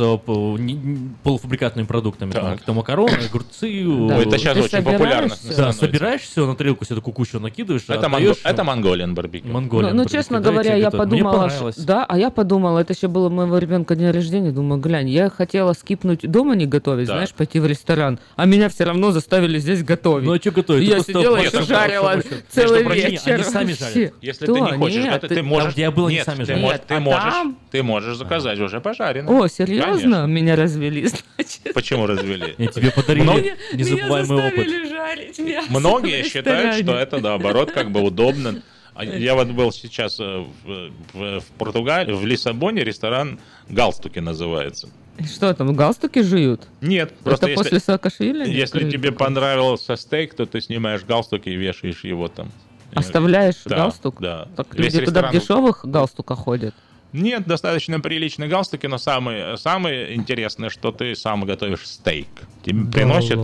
полуфабрикатными 1.24 1.86
продуктами, 1.86 2.32
там 2.32 2.42
Так. 2.44 2.52
какие-то 2.54 2.74
макароны, 2.74 3.14
огурцы. 3.30 3.84
Да. 4.08 4.18
э, 4.20 4.22
Это 4.24 4.38
щас 4.38 4.54
Ты 4.58 4.64
очень 4.64 4.84
популярно 4.84 5.36
всё? 5.36 5.56
Да, 5.56 5.72
собираешь 5.72 6.22
все 6.22 6.46
на 6.46 6.56
тарелку, 6.56 6.86
себе 6.86 6.96
такую 6.96 7.14
кучу 7.14 7.40
накидываешь, 7.40 7.84
Это, 7.88 8.06
отдаёшь, 8.08 8.38
монго- 8.38 8.42
ну, 8.44 8.50
это 8.50 8.64
монголиан 8.64 9.16
барбекю. 9.16 9.48
Монголиан 9.48 9.92
ну, 9.92 9.98
ну, 9.98 10.04
барбекю, 10.04 10.18
честно 10.18 10.40
говоря, 10.42 10.76
я 10.76 10.92
подумала, 10.92 11.50
да, 11.78 12.06
а 12.08 12.18
я 12.18 12.30
подумала, 12.30 12.80
это 12.80 12.94
еще 12.94 13.08
было 13.08 13.28
у 13.28 13.30
моего 13.52 13.58
ребенка 13.62 13.96
день 13.96 14.12
рождения, 14.12 14.52
думаю, 14.52 14.80
глянь, 14.82 15.10
я 15.10 15.30
хотела 15.30 15.74
скипнуть 15.74 16.22
дома 16.30 16.56
не 16.56 16.66
готовить, 16.66 17.08
Да. 17.08 17.14
знаешь, 17.16 17.34
пойти 17.34 17.60
в 17.60 17.66
ресторан, 17.66 18.20
а 18.36 18.46
меня 18.46 18.70
все 18.70 18.86
равно 18.86 19.12
заставили 19.12 19.60
здесь 19.60 19.84
готовить. 19.84 20.26
Ну 20.26 20.34
а 20.34 20.38
что 20.38 20.52
готовить? 20.52 20.88
Я 20.88 20.96
просто 20.96 21.12
сидела 21.14 21.38
и 21.38 21.50
жарила 21.66 22.22
целый 22.50 22.84
вечер. 22.84 23.34
Они 23.36 23.44
сами 23.44 23.74
жарят. 23.74 24.14
Если 24.22 24.46
ты 24.46 24.52
не 24.54 24.72
хочешь, 24.78 25.04
Нет, 25.04 25.14
это 25.16 25.28
ты, 25.28 25.36
ты- 25.36 25.44
можешь... 25.44 25.64
Там, 25.66 25.74
где 25.74 25.82
я 25.84 25.92
был, 25.92 26.06
они 26.08 26.16
Нет, 26.18 26.26
сами 26.26 26.44
ты, 26.46 26.56
жарят. 26.56 26.88
ты, 26.88 26.94
а 26.96 27.00
можешь, 27.00 27.22
там- 27.34 27.58
ты 27.72 27.84
можешь 27.84 28.16
заказать 28.18 28.60
уже 28.60 28.80
пожаренное. 28.80 29.34
О, 29.34 29.48
серьезно? 29.48 29.92
Конечно. 29.92 30.26
Меня 30.28 30.56
развели, 30.56 31.08
значит. 31.36 31.74
Почему 31.74 32.08
развели? 32.08 32.56
Я 32.58 32.68
тебе 32.68 32.92
подарили 32.92 33.24
Многие- 33.24 33.56
незабываемый 33.74 34.38
меня 34.38 34.48
опыт. 34.48 34.58
заставили 34.66 34.90
жарить 34.90 35.40
мясо 35.40 35.68
Многие 35.70 36.24
считают, 36.24 36.76
что 36.84 36.96
это, 36.96 37.20
наоборот, 37.20 37.72
как 37.72 37.92
бы 37.92 38.02
удобно. 38.02 38.62
А 39.02 39.18
Я 39.18 39.34
вот 39.36 39.48
был 39.48 39.72
сейчас 39.72 40.20
э, 40.20 40.46
в, 40.64 40.92
в- 41.14 41.40
в 41.40 41.46
Португалии, 41.58 42.14
в 42.14 42.24
Лиссабоне, 42.26 42.84
ресторан 42.84 43.40
«Галстуки» 43.68 44.20
называется. 44.20 44.90
Что 45.20 45.54
там, 45.54 45.74
галстуки 45.76 46.22
жуют? 46.22 46.68
Нет, 46.82 47.14
просто 47.24 47.46
Это 47.48 47.52
если, 47.52 47.64
после 47.64 47.80
Саакашвили? 47.80 48.50
если 48.50 48.90
тебе 48.90 49.12
понравился 49.12 49.96
стейк, 49.96 50.36
то 50.36 50.46
ты 50.46 50.62
снимаешь 50.62 51.02
галстук 51.04 51.48
и 51.48 51.56
вешаешь 51.56 52.04
его 52.04 52.28
там. 52.28 52.52
Оставляешь 52.94 53.56
Да, 53.66 53.76
галстук? 53.78 54.22
Да. 54.22 54.48
Так 54.56 54.76
Весь 54.76 54.94
люди 54.94 55.06
туда 55.06 55.22
в 55.22 55.24
ресторан- 55.26 55.40
дешевых 55.42 55.86
галстуках 55.86 56.40
ходят. 56.40 56.76
Нет, 57.14 57.46
достаточно 57.46 58.00
приличные 58.00 58.50
галстуки, 58.50 58.88
но 58.88 58.98
самое, 58.98 59.58
самое 59.58 60.16
интересное, 60.16 60.70
что 60.70 60.92
ты 60.92 61.16
сам 61.16 61.46
готовишь 61.46 61.88
стейк. 61.88 62.28
Тебе 62.64 62.86
приносят 62.90 63.40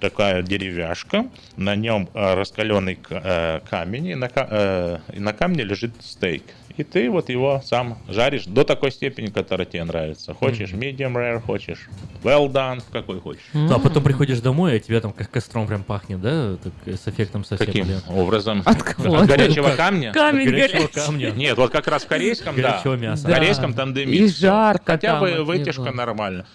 такая 0.00 0.42
деревяшка, 0.42 1.26
на 1.56 1.76
нем 1.76 2.08
раскаленный 2.14 2.96
камень, 2.96 4.06
и 4.08 4.14
на, 4.14 4.28
э, 4.34 4.98
и 5.14 5.20
на 5.20 5.32
камне 5.32 5.64
лежит 5.64 5.92
стейк. 6.00 6.42
И 6.80 6.82
ты 6.82 7.10
вот 7.10 7.28
его 7.28 7.60
сам 7.62 7.98
жаришь 8.08 8.44
до 8.46 8.64
такой 8.64 8.90
степени, 8.90 9.26
которая 9.26 9.66
тебе 9.66 9.84
нравится. 9.84 10.32
Хочешь 10.32 10.70
medium 10.72 11.12
rare, 11.12 11.38
хочешь 11.38 11.90
well 12.24 12.50
done, 12.50 12.82
какой 12.90 13.20
хочешь. 13.20 13.42
Ну, 13.52 13.74
а 13.74 13.78
потом 13.78 14.02
приходишь 14.02 14.40
домой, 14.40 14.76
а 14.76 14.78
тебя 14.78 15.02
там 15.02 15.12
как 15.12 15.30
костром 15.30 15.66
прям 15.66 15.84
пахнет, 15.84 16.22
да? 16.22 16.56
Так, 16.56 16.72
э, 16.86 16.94
с 16.96 17.06
эффектом 17.06 17.44
совсем. 17.44 17.66
Каким 17.66 17.84
блин. 17.84 18.00
образом? 18.08 18.62
От 18.64 18.82
кого? 18.82 19.16
От 19.18 19.26
горячего 19.26 19.68
Как? 19.68 19.76
камня? 19.76 20.12
Камень 20.14 20.46
От 20.46 20.52
горячего 20.54 20.78
горячий. 20.78 20.94
камня. 20.94 21.30
Нет, 21.32 21.58
вот 21.58 21.70
как 21.70 21.86
раз 21.86 22.04
в 22.04 22.06
корейском, 22.06 22.56
да. 22.56 22.80
Мяса. 22.96 23.28
В 23.28 23.30
корейском 23.30 23.74
там 23.74 23.90
И 23.90 23.92
дымится. 23.92 24.40
жарко 24.40 24.92
Хотя 24.92 25.20
бы 25.20 25.44
вытяжка 25.44 25.92
нормально. 25.92 26.46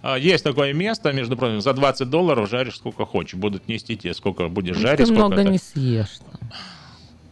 А, 0.00 0.16
Есть 0.16 0.44
такое 0.44 0.72
место, 0.72 1.12
между 1.12 1.36
прочим, 1.36 1.60
за 1.60 1.74
20 1.74 2.08
долларов 2.08 2.48
жаришь 2.48 2.76
сколько 2.76 3.04
хочешь. 3.04 3.34
Будут 3.34 3.68
нести 3.68 3.96
тебе, 3.98 4.14
сколько 4.14 4.48
будешь 4.48 4.76
жарить. 4.78 5.06
Ты 5.06 5.12
много 5.12 5.42
не 5.44 5.58
съешь. 5.58 6.20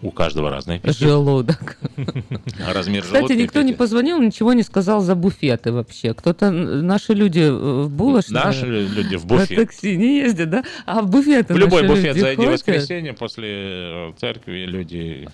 У 0.02 0.10
каждого 0.10 0.50
разный 0.50 0.76
аппетит. 0.76 0.98
Желудок. 0.98 1.78
Размер 2.74 3.02
Кстати, 3.02 3.20
желудка 3.20 3.34
никто 3.36 3.62
не 3.62 3.72
позвонил, 3.72 4.20
ничего 4.20 4.52
не 4.52 4.62
сказал 4.64 5.00
за 5.00 5.14
буфеты 5.14 5.70
вообще. 5.72 6.12
Кто-то, 6.12 6.46
н- 6.46 6.84
наши 6.86 7.14
люди 7.14 7.40
э, 7.40 7.82
в 7.84 7.88
булочной... 7.90 8.42
Наши 8.42 8.66
люди 8.66 9.16
в 9.16 9.24
На 9.26 9.36
буфет. 9.38 9.56
такси 9.56 9.96
не 9.96 10.18
ездят, 10.18 10.50
да? 10.50 10.64
А 10.86 11.02
в 11.02 11.08
буфеты 11.08 11.54
В 11.54 11.56
любой 11.56 11.86
буфет 11.86 12.16
зайди 12.16 12.44
в 12.44 12.50
воскресенье 12.50 13.12
после 13.12 13.48
э, 13.52 14.12
церкви 14.18 14.64
люди 14.66 15.28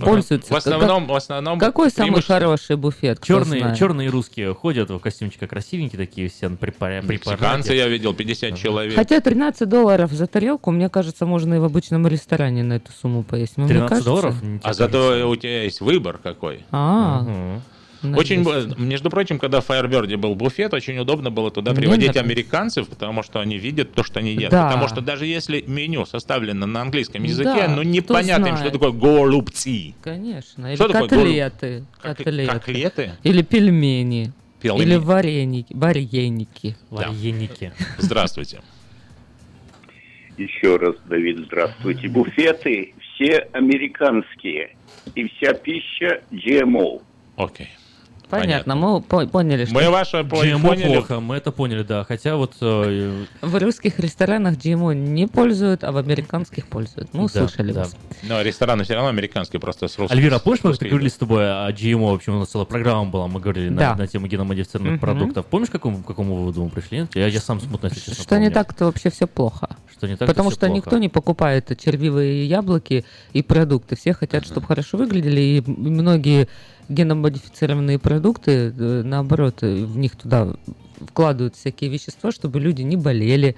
Пользуются. 0.00 0.52
В 0.52 0.56
основном, 0.56 1.06
в 1.06 1.14
основном 1.14 1.58
Какой 1.58 1.90
самый 1.90 2.22
хороший 2.22 2.76
буфет? 2.76 3.22
Черные, 3.22 3.74
черные 3.78 4.10
русские 4.10 4.54
ходят 4.54 4.90
в 4.90 4.98
костюмчиках 4.98 5.48
красивенькие 5.48 5.98
такие 5.98 6.28
все 6.28 6.50
при 6.50 6.70
паре- 6.70 7.00
при 7.02 7.14
Мексиканцы 7.14 7.72
я 7.74 7.88
видел, 7.88 8.12
50 8.14 8.56
человек. 8.58 8.94
Хотя 8.94 9.20
13 9.20 9.68
долларов 9.68 10.12
за 10.12 10.26
тарелку, 10.26 10.70
мне 10.70 10.88
кажется, 10.88 11.24
можно 11.24 11.54
и 11.54 11.58
в 11.58 11.64
обычном 11.64 12.06
ресторане 12.06 12.62
на 12.62 12.74
эту 12.74 12.92
сумму 12.92 13.22
поесть. 13.22 13.56
Мне 13.56 13.68
13 13.68 14.01
кажется- 14.04 14.30
долларов? 14.40 14.60
А 14.62 14.72
зато 14.72 15.28
у 15.28 15.36
тебя 15.36 15.62
есть 15.64 15.80
выбор 15.80 16.18
какой. 16.22 16.64
А, 16.70 17.20
Мгм. 17.22 17.62
Очень, 18.16 18.42
надеюсь. 18.42 18.64
б- 18.74 18.82
между 18.82 19.10
прочим, 19.10 19.38
когда 19.38 19.60
в 19.60 19.70
Firebird 19.70 20.16
был 20.16 20.34
буфет, 20.34 20.74
очень 20.74 20.98
удобно 20.98 21.30
было 21.30 21.52
туда 21.52 21.72
приводить 21.72 22.16
американцев, 22.16 22.88
потому 22.88 23.22
что 23.22 23.38
они 23.38 23.58
видят 23.58 23.92
то, 23.94 24.02
что 24.02 24.18
они 24.18 24.32
едят. 24.32 24.50
Да. 24.50 24.66
Потому 24.66 24.88
что 24.88 25.00
даже 25.02 25.24
если 25.24 25.62
меню 25.68 26.04
составлено 26.04 26.66
на 26.66 26.80
английском 26.80 27.22
языке, 27.22 27.54
Да, 27.54 27.68
ну 27.68 27.82
непонятно 27.82 28.46
им, 28.48 28.56
что 28.56 28.70
такое 28.70 28.90
голубцы. 28.90 29.94
Конечно. 30.02 30.66
Или 30.66 30.74
Что 30.74 30.88
такое 30.88 31.08
котлеты. 31.08 31.84
Как- 32.00 32.16
котлеты. 32.18 32.52
котлеты? 32.52 33.12
Или 33.22 33.42
пельмени. 33.42 34.32
Пельмени. 34.60 34.82
Или 34.82 34.96
вареники. 34.96 35.72
Вареники. 35.72 36.76
Вареники. 36.90 37.72
Здравствуйте. 37.98 38.62
Еще 40.38 40.76
раз, 40.76 40.96
Давид, 41.06 41.38
здравствуйте. 41.46 42.08
Буфеты 42.08 42.94
все 43.14 43.48
американские. 43.52 44.76
И 45.14 45.28
вся 45.28 45.54
пища 45.54 46.22
GMO. 46.30 47.02
Окей. 47.36 47.68
Понятно, 48.40 48.74
мы 48.74 49.00
по- 49.00 49.26
поняли, 49.26 49.64
что 49.66 49.74
Мы 49.74 49.90
ваше 49.90 50.18
GMO 50.18 50.60
поняли. 50.60 50.86
плохо, 50.94 51.20
мы 51.20 51.36
это 51.36 51.52
поняли, 51.52 51.82
да. 51.82 52.04
Хотя 52.04 52.36
вот... 52.36 52.54
э, 52.60 53.24
в 53.42 53.60
русских 53.62 53.98
ресторанах 53.98 54.54
GMO 54.56 54.94
не 54.94 55.26
пользуют, 55.26 55.84
а 55.84 55.92
в 55.92 55.96
американских 55.98 56.66
пользуют. 56.66 57.12
Ну, 57.12 57.28
Да, 57.32 57.40
слышали 57.46 57.72
да. 57.72 57.80
вас. 57.80 57.96
Но 58.22 58.40
рестораны 58.42 58.84
все 58.84 58.94
равно 58.94 59.10
американские, 59.10 59.60
просто 59.60 59.88
с 59.88 59.98
русским. 59.98 60.16
Альвира, 60.16 60.38
помнишь, 60.38 60.60
мы 60.64 60.72
говорили 60.72 61.08
с 61.08 61.14
тобой 61.16 61.44
о 61.66 61.70
GMO, 61.70 62.10
в 62.10 62.14
общем, 62.14 62.36
у 62.36 62.38
нас 62.38 62.48
целая 62.48 62.66
программа 62.66 63.04
была, 63.10 63.28
мы 63.28 63.38
говорили 63.40 63.68
на- 63.68 63.78
Да. 63.80 63.94
на, 63.96 64.06
тему 64.06 64.26
геномодифицированных 64.26 64.94
Мгм. 64.94 65.00
продуктов. 65.00 65.46
Помнишь, 65.46 65.68
к 65.68 65.72
какому, 65.72 66.02
к 66.02 66.06
какому 66.06 66.36
выводу 66.36 66.64
мы 66.64 66.70
пришли? 66.70 67.06
Я, 67.14 67.26
я 67.26 67.40
сам 67.40 67.60
смутно, 67.60 67.88
если 67.88 68.00
честно, 68.00 68.14
Что 68.24 68.36
не 68.38 68.46
помню. 68.46 68.54
так, 68.54 68.74
то 68.74 68.86
вообще 68.86 69.10
все 69.10 69.26
плохо. 69.26 69.68
Что 69.92 70.08
не 70.08 70.16
так, 70.16 70.26
Потому 70.26 70.50
что 70.50 70.60
плохо. 70.66 70.74
никто 70.74 70.98
не 70.98 71.08
покупает 71.08 71.78
червивые 71.78 72.46
яблоки 72.46 73.04
и 73.32 73.42
продукты. 73.42 73.94
Все 73.94 74.14
хотят, 74.14 74.44
чтобы 74.46 74.66
хорошо 74.66 74.96
выглядели, 74.98 75.40
и 75.40 75.62
многие 75.66 76.48
геномодифицированные 76.88 77.98
продукты, 77.98 78.72
э, 78.76 79.02
наоборот, 79.04 79.62
э, 79.62 79.84
в 79.84 79.96
них 79.96 80.16
туда 80.16 80.54
вкладывают 81.08 81.56
всякие 81.56 81.90
вещества, 81.90 82.30
чтобы 82.32 82.60
люди 82.60 82.82
не 82.82 82.96
болели, 82.96 83.56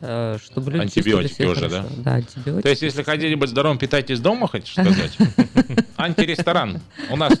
э, 0.00 0.38
чтобы 0.42 0.70
люди 0.70 0.82
Антибиотики 0.82 1.42
уже, 1.42 1.68
хорошо. 1.68 1.88
да? 1.96 2.02
Да, 2.04 2.14
антибиотики. 2.16 2.62
То 2.62 2.68
есть, 2.68 2.82
если 2.82 3.02
хотите 3.02 3.34
быть 3.36 3.50
здоровым, 3.50 3.78
питайтесь 3.78 4.20
дома, 4.20 4.46
хочешь 4.48 4.72
сказать? 4.72 5.16
Антиресторан. 5.96 6.80
У 7.10 7.16
нас 7.16 7.34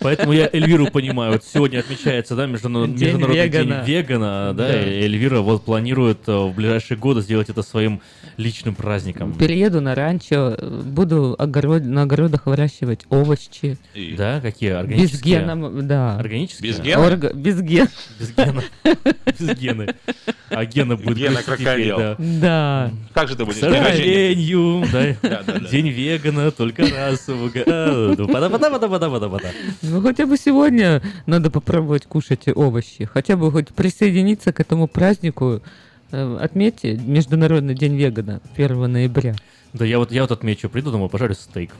Поэтому 0.00 0.32
я 0.32 0.48
Эльвиру 0.52 0.88
понимаю. 0.88 1.32
Вот 1.34 1.44
сегодня 1.44 1.78
отмечается, 1.78 2.34
да, 2.34 2.46
междуна- 2.46 2.86
День 2.88 3.08
Международный 3.18 3.44
вегана. 3.44 3.84
день 3.84 3.96
вегана, 3.96 4.54
да, 4.56 4.68
Да. 4.68 4.82
и 4.82 5.02
Эльвира 5.02 5.40
вот 5.42 5.64
планирует 5.64 6.26
в 6.26 6.50
ближайшие 6.52 6.98
годы 6.98 7.20
сделать 7.20 7.50
это 7.50 7.62
своим 7.62 8.00
личным 8.42 8.74
праздником. 8.74 9.32
Перееду 9.34 9.80
на 9.80 9.94
ранчо, 9.94 10.54
э, 10.58 10.82
буду 10.84 11.34
огород, 11.38 11.82
на 11.84 12.02
огородах 12.02 12.46
выращивать 12.46 13.00
овощи. 13.08 13.78
Да, 14.16 14.40
какие 14.40 14.70
Без 14.70 14.76
органические? 14.78 15.40
гена, 15.40 15.82
да. 15.82 16.16
Органические? 16.18 16.70
Без 16.72 16.80
гена? 16.80 17.00
Орга- 17.06 17.34
без 17.34 17.60
ген. 17.62 17.88
Без 18.18 18.30
гена. 18.34 18.62
Без 19.38 19.58
гены. 19.58 19.94
А 20.50 20.66
гена 20.66 20.96
будет 20.96 21.16
Гена 21.16 21.42
крокодил. 21.42 21.96
да. 21.96 22.16
Да. 22.18 22.92
Как 23.14 23.28
же 23.28 23.36
ты 23.36 23.44
К 23.44 23.46
будешь 23.46 23.60
день 23.60 23.70
рождения? 23.70 23.88
сожалению, 23.94 25.16
да, 25.22 25.68
день 25.70 25.88
вегана 25.88 26.50
только 26.50 26.82
раз 26.82 27.26
году. 27.26 28.28
Пада-пада-пада-пада-пада. 28.28 29.50
Ну, 29.82 30.02
хотя 30.02 30.26
бы 30.26 30.36
сегодня 30.36 31.00
надо 31.26 31.50
попробовать 31.50 32.04
кушать 32.06 32.48
овощи. 32.54 33.04
Хотя 33.06 33.36
бы 33.36 33.50
хоть 33.50 33.68
присоединиться 33.68 34.52
к 34.52 34.60
этому 34.60 34.88
празднику. 34.88 35.62
Э, 36.12 36.38
Отметьте 36.40 36.96
Международный 36.96 37.74
день 37.74 37.96
вегана 37.96 38.40
1 38.54 38.92
ноября. 38.92 39.34
Да, 39.72 39.84
я 39.86 39.98
вот, 39.98 40.12
я 40.12 40.22
вот 40.22 40.30
отмечу, 40.30 40.68
приду 40.68 40.90
домой, 40.92 41.08
пожарю 41.08 41.34
стейк 41.34 41.72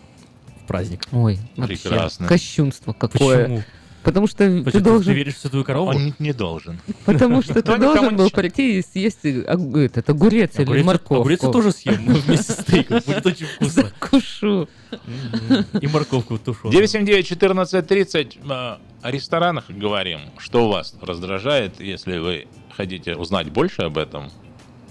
в 0.64 0.66
праздник. 0.66 1.02
Ой, 1.12 1.38
вообще, 1.56 1.76
Прекрасно. 1.76 2.26
Кощунство 2.26 2.92
какое. 2.94 3.42
Почему? 3.42 3.62
Потому 4.02 4.26
что 4.26 4.38
ты 4.38 4.62
Почему? 4.64 4.82
должен... 4.82 5.12
Ты 5.12 5.16
веришь 5.16 5.36
в 5.36 5.38
святую 5.38 5.64
корову? 5.64 5.90
Он 5.90 6.14
не- 6.18 6.32
должен. 6.32 6.80
Потому 7.04 7.40
что 7.42 7.62
ты 7.62 7.76
должен 7.78 8.16
был 8.16 8.30
прийти 8.30 8.78
и 8.78 8.82
съесть 8.82 9.24
э, 9.24 9.44
ог- 9.46 9.76
этот 9.76 10.10
огурец 10.10 10.58
или 10.58 10.82
морковку. 10.82 11.20
огурец 11.20 11.42
я 11.42 11.50
тоже 11.50 11.70
съем 11.70 12.04
вместе 12.06 12.52
с 12.52 12.60
стейком. 12.62 13.00
Будет 13.06 13.26
очень 13.26 13.46
вкусно. 13.46 13.82
Закушу. 13.82 14.68
И 15.80 15.86
морковку 15.86 16.38
тушеную. 16.38 16.82
979-1430 16.82 18.38
э, 18.42 18.78
о 19.02 19.10
ресторанах 19.10 19.70
говорим. 19.70 20.20
Что 20.38 20.66
у 20.66 20.72
вас 20.72 20.96
раздражает, 21.00 21.80
если 21.80 22.18
вы 22.18 22.46
хотите 22.76 23.16
узнать 23.16 23.50
больше 23.50 23.82
об 23.82 23.98
этом? 23.98 24.30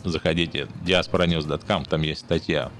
Заходите 0.03 0.67
diasporanews.com, 0.85 1.85
там 1.85 2.01
есть 2.01 2.21
статья. 2.21 2.71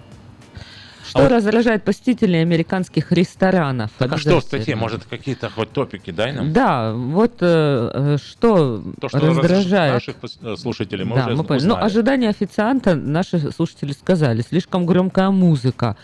Что 1.11 1.28
раздражает 1.28 1.84
посетителей 1.84 2.41
американских 2.41 3.11
ресторанов? 3.11 3.91
Так 3.98 4.14
а 4.14 4.18
что 4.18 4.40
в 4.40 4.44
статье? 4.44 4.76
Может, 4.76 5.03
какие-то 5.06 5.49
хоть 5.49 5.72
топики 5.72 6.11
дай 6.11 6.32
нам? 6.32 6.53
Да, 6.53 6.94
вот 6.94 7.38
э, 7.41 7.91
э, 7.94 8.18
что, 8.18 8.82
То, 8.99 9.10
что 9.10 9.19
раздражает. 9.19 9.94
наших 9.94 10.15
слушателей 10.57 11.03
мы 11.03 11.15
да, 11.18 11.26
уже 11.26 11.36
мы 11.36 11.44
поняли. 11.44 11.65
Ну, 11.65 11.76
ожидания 11.76 12.30
официанта 12.30 12.95
наши 12.95 13.52
слушатели 13.52 13.91
сказали. 13.91 14.41
Слишком 14.41 14.86
громкая 14.86 15.32
музыка. 15.32 15.98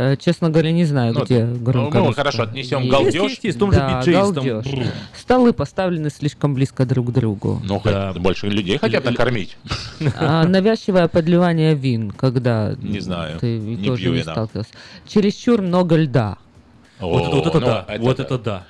Э, 0.00 0.16
Честно 0.16 0.48
говоря, 0.48 0.72
не 0.72 0.86
знаю, 0.86 1.12
Ну, 1.12 1.24
где 1.24 1.44
ну, 1.44 1.90
мы 1.90 2.14
хорошо 2.14 2.44
отнесем 2.44 2.80
Есть, 2.80 2.90
галдеж. 2.90 3.14
Есть, 3.14 3.44
есть, 3.44 3.58
том 3.58 3.70
же 3.70 3.78
Да, 3.78 4.02
галдеж. 4.02 4.64
Столы 5.14 5.52
поставлены 5.52 6.08
слишком 6.08 6.54
близко 6.54 6.86
друг 6.86 7.08
к 7.08 7.10
другу. 7.10 7.60
Ну, 7.62 7.78
хоть 7.78 8.16
больше 8.16 8.48
людей 8.48 8.78
хотят 8.78 9.04
накормить. 9.04 9.58
А, 10.18 10.44
навязчивое 10.44 11.06
подливание 11.08 11.74
вин, 11.74 12.12
когда 12.12 12.74
Не 12.80 13.00
знаю, 13.00 13.38
ты 13.40 13.58
не 13.58 13.76
тоже 13.88 14.02
пью 14.02 14.12
не 14.12 14.20
вина. 14.20 14.32
сталкивался. 14.32 14.70
Чересчур 15.06 15.60
много 15.60 15.96
льда. 15.96 16.38
Вот 16.98 17.22
это- 17.22 17.36
вот 17.36 17.46
это 17.46 17.60
ну, 17.60 17.66
да, 17.66 17.84
это 17.88 18.02
вот 18.02 18.16
да. 18.16 18.22
это 18.22 18.38
да. 18.38 18.66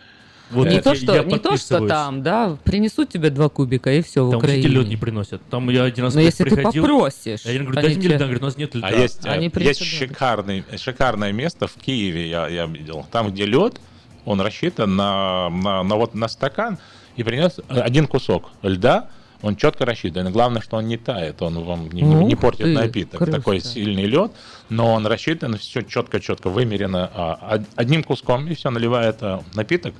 Вот 0.50 0.66
не 0.68 0.76
я- 0.76 0.82
то, 0.82 0.90
я 0.90 0.96
что, 0.96 1.22
не 1.24 1.38
то, 1.38 1.56
что 1.56 1.86
там, 1.86 2.22
да, 2.22 2.56
принесут 2.64 3.08
тебе 3.08 3.30
два 3.30 3.48
кубика 3.48 3.92
и 3.92 4.02
все 4.02 4.24
в 4.26 4.30
Там 4.30 4.38
Украине. 4.38 4.62
вообще 4.62 4.78
лед 4.80 4.88
не 4.88 4.96
приносят. 4.96 5.42
Там 5.48 5.70
я 5.70 5.84
один 5.84 6.04
раз 6.04 6.14
Но 6.14 6.20
если 6.20 6.44
ты 6.44 6.50
приходил, 6.56 6.82
попросишь, 6.82 7.42
Я 7.44 7.50
один 7.52 7.64
говорю, 7.64 7.78
они 7.78 7.86
дайте 7.88 7.98
мне 8.00 8.08
льда. 8.16 8.24
Говорит, 8.24 8.42
у 8.42 8.46
нас 8.46 8.56
нет 8.56 8.74
льда. 8.74 8.86
А 8.88 8.92
есть, 8.92 9.24
э, 9.24 9.28
Они 9.28 9.44
есть 9.44 9.54
принесут 9.54 9.86
шикарный, 9.86 10.64
шикарное 10.76 11.32
место 11.32 11.66
в 11.68 11.74
Киеве, 11.74 12.28
я, 12.28 12.48
я 12.48 12.66
видел. 12.66 13.06
Там, 13.12 13.30
где 13.30 13.46
лед, 13.46 13.80
он 14.24 14.40
рассчитан 14.40 14.96
на, 14.96 15.48
на, 15.50 15.82
на 15.82 15.96
вот 15.96 16.14
на 16.14 16.26
стакан 16.28 16.78
и 17.16 17.22
принес 17.22 17.60
один 17.68 18.06
кусок 18.06 18.50
льда. 18.62 19.08
Он 19.42 19.56
четко 19.56 19.86
рассчитан. 19.86 20.30
Главное, 20.32 20.60
что 20.60 20.76
он 20.76 20.86
не 20.86 20.98
тает, 20.98 21.40
он 21.40 21.64
вам 21.64 21.88
не, 21.90 22.02
не- 22.02 22.24
не 22.26 22.34
портит 22.36 22.64
ты, 22.64 22.74
напиток. 22.74 23.16
круто. 23.18 23.32
Такой 23.32 23.60
сильный 23.60 24.04
лед, 24.04 24.32
но 24.68 24.92
он 24.92 25.06
рассчитан, 25.06 25.56
все 25.56 25.80
четко-четко 25.80 26.50
вымерено 26.50 27.10
а, 27.14 27.54
од- 27.54 27.66
одним 27.74 28.02
куском, 28.04 28.46
и 28.48 28.54
все, 28.54 28.68
наливает 28.68 29.16
а, 29.22 29.42
напиток. 29.54 29.94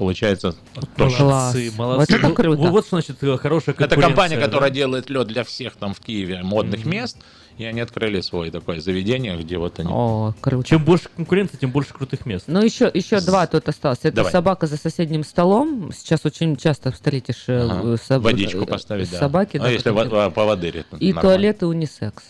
Получается 0.00 0.54
тоже. 0.96 1.22
Молодцы, 1.22 1.72
молодцы. 1.76 2.12
Вот 2.14 2.24
это 2.24 2.34
круто. 2.34 2.58
Вот, 2.62 2.70
вот 2.70 2.86
что 2.86 2.96
значит 2.96 3.22
э, 3.22 3.36
хорошая 3.36 3.74
Это 3.78 3.96
компания, 4.00 4.36
да? 4.36 4.46
которая 4.46 4.70
делает 4.70 5.10
лед 5.10 5.26
для 5.26 5.44
всех 5.44 5.76
там 5.76 5.92
в 5.92 6.00
Киеве 6.00 6.42
модных 6.42 6.86
мест. 6.86 7.18
И 7.58 7.66
они 7.66 7.82
открыли 7.82 8.22
свое 8.22 8.50
такое 8.50 8.80
заведение, 8.80 9.36
где 9.36 9.58
вот 9.58 9.78
они. 9.78 9.90
О, 9.92 10.32
круто. 10.40 10.66
Чем 10.66 10.82
больше 10.86 11.10
конкуренции, 11.14 11.58
тем 11.58 11.70
больше 11.70 11.92
крутых 11.92 12.24
мест. 12.24 12.44
Ну, 12.46 12.62
еще, 12.62 12.90
еще 12.94 13.20
два 13.20 13.46
тут 13.46 13.68
осталось. 13.68 13.98
Это 14.02 14.16
Давай. 14.16 14.32
собака 14.32 14.66
за 14.66 14.78
соседним 14.78 15.22
столом. 15.22 15.92
Сейчас 15.94 16.24
очень 16.24 16.56
часто 16.56 16.92
встретишь 16.92 17.44
э, 17.48 17.68
Ага. 17.70 17.96
соб- 18.08 18.20
Водичку 18.20 18.62
э, 18.62 18.66
поставить, 18.66 19.10
да. 19.10 19.18
собаки. 19.18 19.58
А 19.58 19.64
да, 19.64 19.68
если 19.68 19.90
которые- 19.90 20.08
во- 20.08 20.30
поводырит? 20.30 20.86
И 20.98 21.12
нормально. 21.12 21.20
туалеты 21.20 21.66
унисекс. 21.66 22.22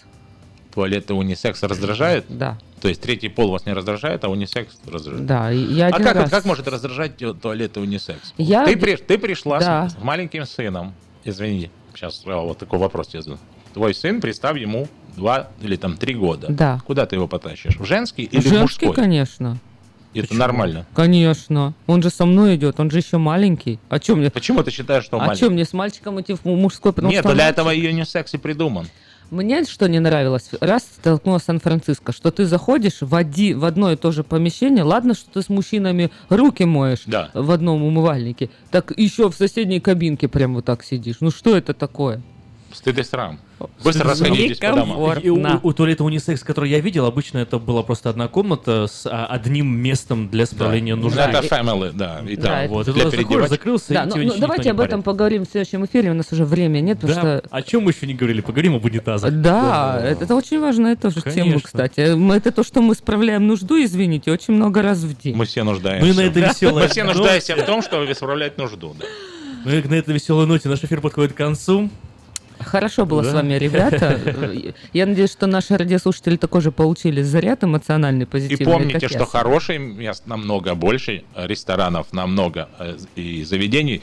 Туалеты 0.75 1.15
унисекс 1.15 1.63
раздражает? 1.63 2.25
Да. 2.29 2.59
То 2.81 2.89
есть 2.89 3.01
третий 3.03 3.29
пол 3.29 3.51
вас 3.51 3.67
не 3.67 3.73
раздражает, 3.73 4.25
а 4.25 4.29
унисекс 4.31 4.79
раздражает? 4.91 5.27
Да, 5.27 5.51
я 5.51 5.87
А 5.87 5.89
один 5.89 6.05
как, 6.07 6.17
раз- 6.17 6.31
как 6.31 6.45
может 6.47 6.67
раздражать 6.67 7.17
ту- 7.19 7.35
туалеты 7.35 7.81
унисекс? 7.81 8.33
Я- 8.39 8.65
Ты, 8.65 8.77
при- 8.77 8.97
ты 8.97 9.19
пришла 9.19 9.61
с- 9.61 9.65
Да. 9.65 9.89
с, 9.91 9.99
маленьким 10.03 10.47
сыном. 10.47 10.95
Извини, 11.25 11.71
сейчас 11.95 12.23
вот 12.25 12.57
такой 12.59 12.79
вопрос 12.79 13.09
тебе 13.09 13.23
задам. 13.23 13.39
Твой 13.75 13.95
сын, 13.95 14.21
представь, 14.21 14.57
ему 14.59 14.89
два 15.17 15.49
или 15.61 15.77
там 15.77 15.97
три 15.99 16.15
года. 16.15 16.47
Да. 16.51 16.81
Куда 16.87 17.05
ты 17.07 17.17
его 17.17 17.29
потащишь? 17.29 17.77
В 17.77 17.85
женский 17.85 18.23
или 18.25 18.41
в 18.41 18.45
Женский, 18.45 18.87
мужской? 18.87 18.95
конечно. 18.95 19.59
Это 20.13 20.35
нормально. 20.35 20.87
Конечно. 20.95 21.75
Он 21.87 22.03
же 22.03 22.11
со 22.11 22.25
мной 22.27 22.57
идет, 22.57 22.81
он 22.81 22.91
же 22.91 22.99
еще 22.99 23.19
маленький. 23.19 23.79
А 23.91 24.01
чем 24.01 24.19
мне? 24.19 24.31
Почему 24.31 24.63
ты 24.65 24.71
считаешь, 24.73 25.05
что 25.05 25.19
а 25.19 25.21
маленький? 25.21 25.45
что 25.45 25.51
мне 25.53 25.65
с 25.65 25.73
мальчиком 25.73 26.21
идти 26.21 26.33
в 26.33 26.45
мужской? 26.47 26.93
Потому 26.93 27.13
Нет, 27.13 27.21
что 27.21 27.29
он 27.29 27.35
для 27.37 27.45
мальчик? 27.45 27.59
этого 27.59 27.71
и 27.75 27.87
унисекс 27.89 28.35
и 28.35 28.39
придуман. 28.39 28.89
Мне 29.31 29.65
что 29.65 29.89
не 29.89 30.01
нравилось, 30.01 30.51
раз 30.61 30.83
столкнулась 30.83 31.45
Сан-Франциско, 31.45 32.11
что 32.13 32.33
ты 32.33 32.47
заходишь 32.47 33.01
в, 33.01 33.15
оди- 33.15 33.53
в 33.55 33.65
одно 33.65 33.93
и 33.93 33.97
то 33.97 34.11
же 34.11 34.25
помещение, 34.25 34.83
ладно, 34.83 35.15
что 35.15 35.31
ты 35.31 35.43
с 35.43 35.49
мужчинами 35.49 36.11
руки 36.29 36.65
моешь 36.65 37.03
Да. 37.07 37.31
в 37.33 37.51
одном 37.53 37.85
умывальнике, 37.85 38.51
так 38.73 38.93
еще 38.99 39.31
в 39.31 39.35
соседней 39.37 39.79
кабинке 39.79 40.27
прям 40.27 40.55
вот 40.55 40.65
так 40.65 40.83
сидишь. 40.83 41.17
Ну 41.21 41.31
что 41.31 41.57
это 41.57 41.75
такое? 41.75 42.21
Стыд 42.73 42.99
и 42.99 43.03
срам. 43.05 43.39
Быстро 43.83 44.11
расходитесь 44.11 44.59
по 44.59 44.73
домам. 44.73 45.19
И 45.19 45.29
у, 45.29 45.41
у 45.63 45.73
туалета 45.73 46.05
унисекс, 46.05 46.43
который 46.43 46.71
я 46.71 46.81
видел, 46.81 47.07
обычно 47.07 47.39
это 47.39 47.59
была 47.59 47.83
просто 47.83 48.11
одна 48.11 48.29
комната 48.29 48.87
с 48.87 49.07
а, 49.07 49.27
одним 49.27 49.69
местом 49.77 50.29
для 50.29 50.47
справления 50.47 50.97
Да. 50.97 51.03
нужды. 51.03 51.21
Это 51.21 51.41
family, 51.47 51.93
да. 51.93 52.21
И 52.27 52.37
Да, 52.37 52.43
там 52.43 52.59
это- 52.59 52.73
Вот, 52.73 52.85
для 52.87 52.95
туда 53.05 53.11
заходишь, 53.17 53.49
закрылся, 53.49 53.95
Да, 53.95 54.03
и 54.03 54.07
ну, 54.07 54.11
тебя 54.13 54.23
ну, 54.23 54.29
ничего 54.29 54.41
давайте 54.41 54.71
об 54.71 54.81
этом 54.81 55.03
поговорим 55.03 55.45
в 55.45 55.49
следующем 55.51 55.85
эфире, 55.85 56.11
у 56.11 56.15
нас 56.15 56.27
уже 56.33 56.45
времени 56.45 56.83
нет, 56.87 57.01
потому 57.01 57.15
Да, 57.15 57.39
что... 57.39 57.49
о 57.51 57.63
чем 57.63 57.85
мы 57.85 57.91
еще 57.93 58.07
не 58.07 58.15
говорили? 58.15 58.41
Поговорим 58.41 58.75
об 58.77 58.85
унитазах. 58.85 59.33
Да, 59.33 60.01
это, 60.03 60.25
это 60.25 60.35
очень 60.35 60.61
важная 60.61 60.97
тоже 60.97 61.21
тема, 61.23 61.35
Конечно. 61.35 61.61
кстати. 61.61 62.15
Мы- 62.15 62.37
Это 62.37 62.53
то, 62.53 62.63
что 62.65 62.81
мы 62.81 62.95
справляем 62.95 63.47
нужду, 63.47 63.83
извините, 63.83 64.31
очень 64.33 64.55
много 64.55 64.83
раз 64.83 64.99
в 64.99 65.21
день. 65.21 65.37
Мы 65.37 65.45
все 65.45 65.63
нуждаемся. 65.63 66.07
Мы 66.07 66.15
на 66.15 66.21
этой 66.27 66.43
веселой 66.43 66.83
Мы 66.85 66.89
все 66.89 67.05
нуждаемся 67.05 67.57
в 67.57 67.63
том, 67.65 67.83
чтобы 67.83 68.11
исправлять 68.11 68.57
нужду. 68.59 68.95
Да. 68.99 69.05
Ну 69.65 69.73
и 69.73 69.83
на 69.83 69.95
этой 69.95 70.15
веселой 70.15 70.47
ноте 70.47 70.69
наш 70.69 70.83
эфир 70.83 71.01
подходит 71.01 71.35
к 71.35 71.37
концу. 71.37 71.91
Хорошо 72.61 73.07
было 73.07 73.23
Да. 73.23 73.31
с 73.31 73.35
вами, 73.35 73.55
ребята. 73.55 74.21
Я 74.93 75.07
надеюсь, 75.07 75.33
что 75.33 75.47
наши 75.47 75.77
радиослушатели 75.77 76.37
такой 76.37 76.61
же 76.61 76.71
получили 76.73 77.23
заряд 77.23 77.65
эмоциональный, 77.65 78.25
И 78.25 78.27
позитивный. 78.27 78.67
помните, 78.73 78.93
как 79.01 79.03
я. 79.03 79.09
что 79.09 79.25
хороших 79.27 79.79
мест 79.81 80.27
намного 80.27 80.75
больше, 80.75 81.25
ресторанов 81.37 82.13
намного 82.13 82.69
э, 82.79 82.97
и 83.17 83.43
заведений 83.45 84.03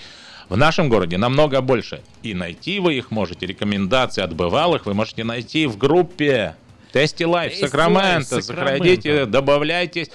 в 0.50 0.58
нашем 0.58 0.90
городе 0.90 1.18
намного 1.18 1.62
больше. 1.62 2.02
И 2.24 2.34
найти 2.34 2.80
вы 2.80 2.96
их 2.96 3.12
можете, 3.12 3.46
рекомендации 3.46 4.22
от 4.24 4.34
бывалых 4.34 4.86
вы 4.86 4.94
можете 4.94 5.24
найти 5.24 5.68
в 5.68 5.78
группе 5.78 6.56
Tasty 6.94 7.24
Life 7.24 7.54
Sacramento. 7.56 8.42
Заходите, 8.42 9.26
добавляйтесь. 9.26 10.10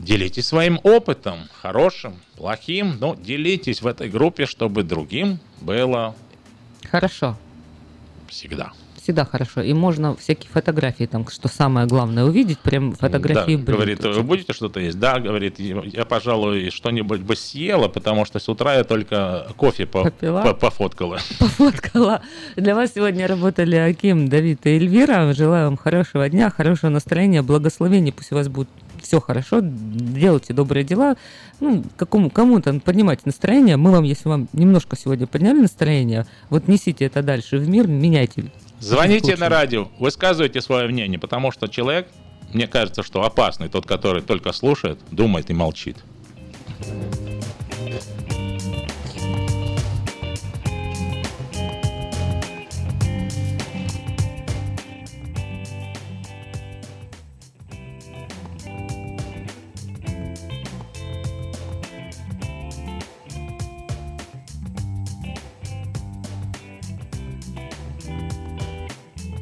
делитесь 0.00 0.46
своим 0.46 0.80
опытом, 0.82 1.38
хорошим, 1.62 2.20
плохим, 2.36 2.96
но 3.00 3.14
делитесь 3.14 3.80
в 3.82 3.86
этой 3.86 4.08
группе, 4.08 4.44
чтобы 4.46 4.82
другим 4.82 5.38
было 5.60 6.14
Хорошо. 6.90 7.36
всегда. 8.28 8.72
Всегда 9.02 9.24
хорошо. 9.24 9.60
И 9.62 9.72
можно 9.72 10.16
всякие 10.16 10.50
фотографии, 10.50 11.04
там, 11.04 11.28
что 11.28 11.46
самое 11.46 11.86
главное 11.86 12.24
увидеть, 12.24 12.58
прям 12.58 12.92
фотографии 12.92 13.54
Да, 13.54 13.72
говорит, 13.72 14.02
вы 14.04 14.22
будете 14.24 14.52
что-то 14.52 14.80
есть? 14.80 14.98
Да, 14.98 15.20
говорит, 15.20 15.60
я, 15.60 16.04
пожалуй, 16.04 16.70
что-нибудь 16.70 17.20
бы 17.20 17.36
съела, 17.36 17.86
потому 17.86 18.24
что 18.24 18.40
с 18.40 18.48
утра 18.48 18.74
я 18.74 18.82
только 18.82 19.46
кофе 19.56 19.86
по- 19.86 20.02
Попила? 20.02 20.42
по- 20.42 20.54
пофоткала. 20.54 21.18
Пофоткала. 21.38 22.20
Для 22.56 22.74
вас 22.74 22.94
сегодня 22.96 23.28
работали 23.28 23.76
Аким, 23.76 24.28
Давид 24.28 24.66
и 24.66 24.70
Эльвира. 24.70 25.32
Желаю 25.34 25.66
вам 25.66 25.76
хорошего 25.76 26.28
дня, 26.28 26.50
хорошего 26.50 26.90
настроения, 26.90 27.42
благословений. 27.42 28.12
Пусть 28.12 28.32
у 28.32 28.34
вас 28.34 28.48
будет 28.48 28.68
все 29.06 29.20
хорошо. 29.20 29.60
Делайте 29.62 30.52
добрые 30.52 30.84
дела. 30.84 31.16
Ну, 31.60 31.84
какому, 31.96 32.30
кому-то 32.30 32.78
поднимайте 32.80 33.22
настроение. 33.24 33.76
Мы 33.76 33.92
вам, 33.92 34.04
если 34.04 34.28
вам 34.28 34.48
немножко 34.52 34.96
сегодня 34.96 35.26
подняли 35.26 35.60
настроение, 35.60 36.26
вот 36.50 36.68
несите 36.68 37.04
это 37.04 37.22
дальше 37.22 37.58
в 37.58 37.68
мир, 37.68 37.86
меняйте. 37.86 38.50
Звоните 38.80 39.36
на 39.36 39.48
радио, 39.48 39.88
высказывайте 39.98 40.60
свое 40.60 40.88
мнение, 40.88 41.18
потому 41.18 41.50
что 41.50 41.68
человек, 41.68 42.08
мне 42.52 42.66
кажется, 42.66 43.02
что 43.02 43.24
опасный 43.24 43.68
тот, 43.68 43.86
который 43.86 44.22
только 44.22 44.52
слушает, 44.52 44.98
думает 45.10 45.50
и 45.50 45.54
молчит. 45.54 45.96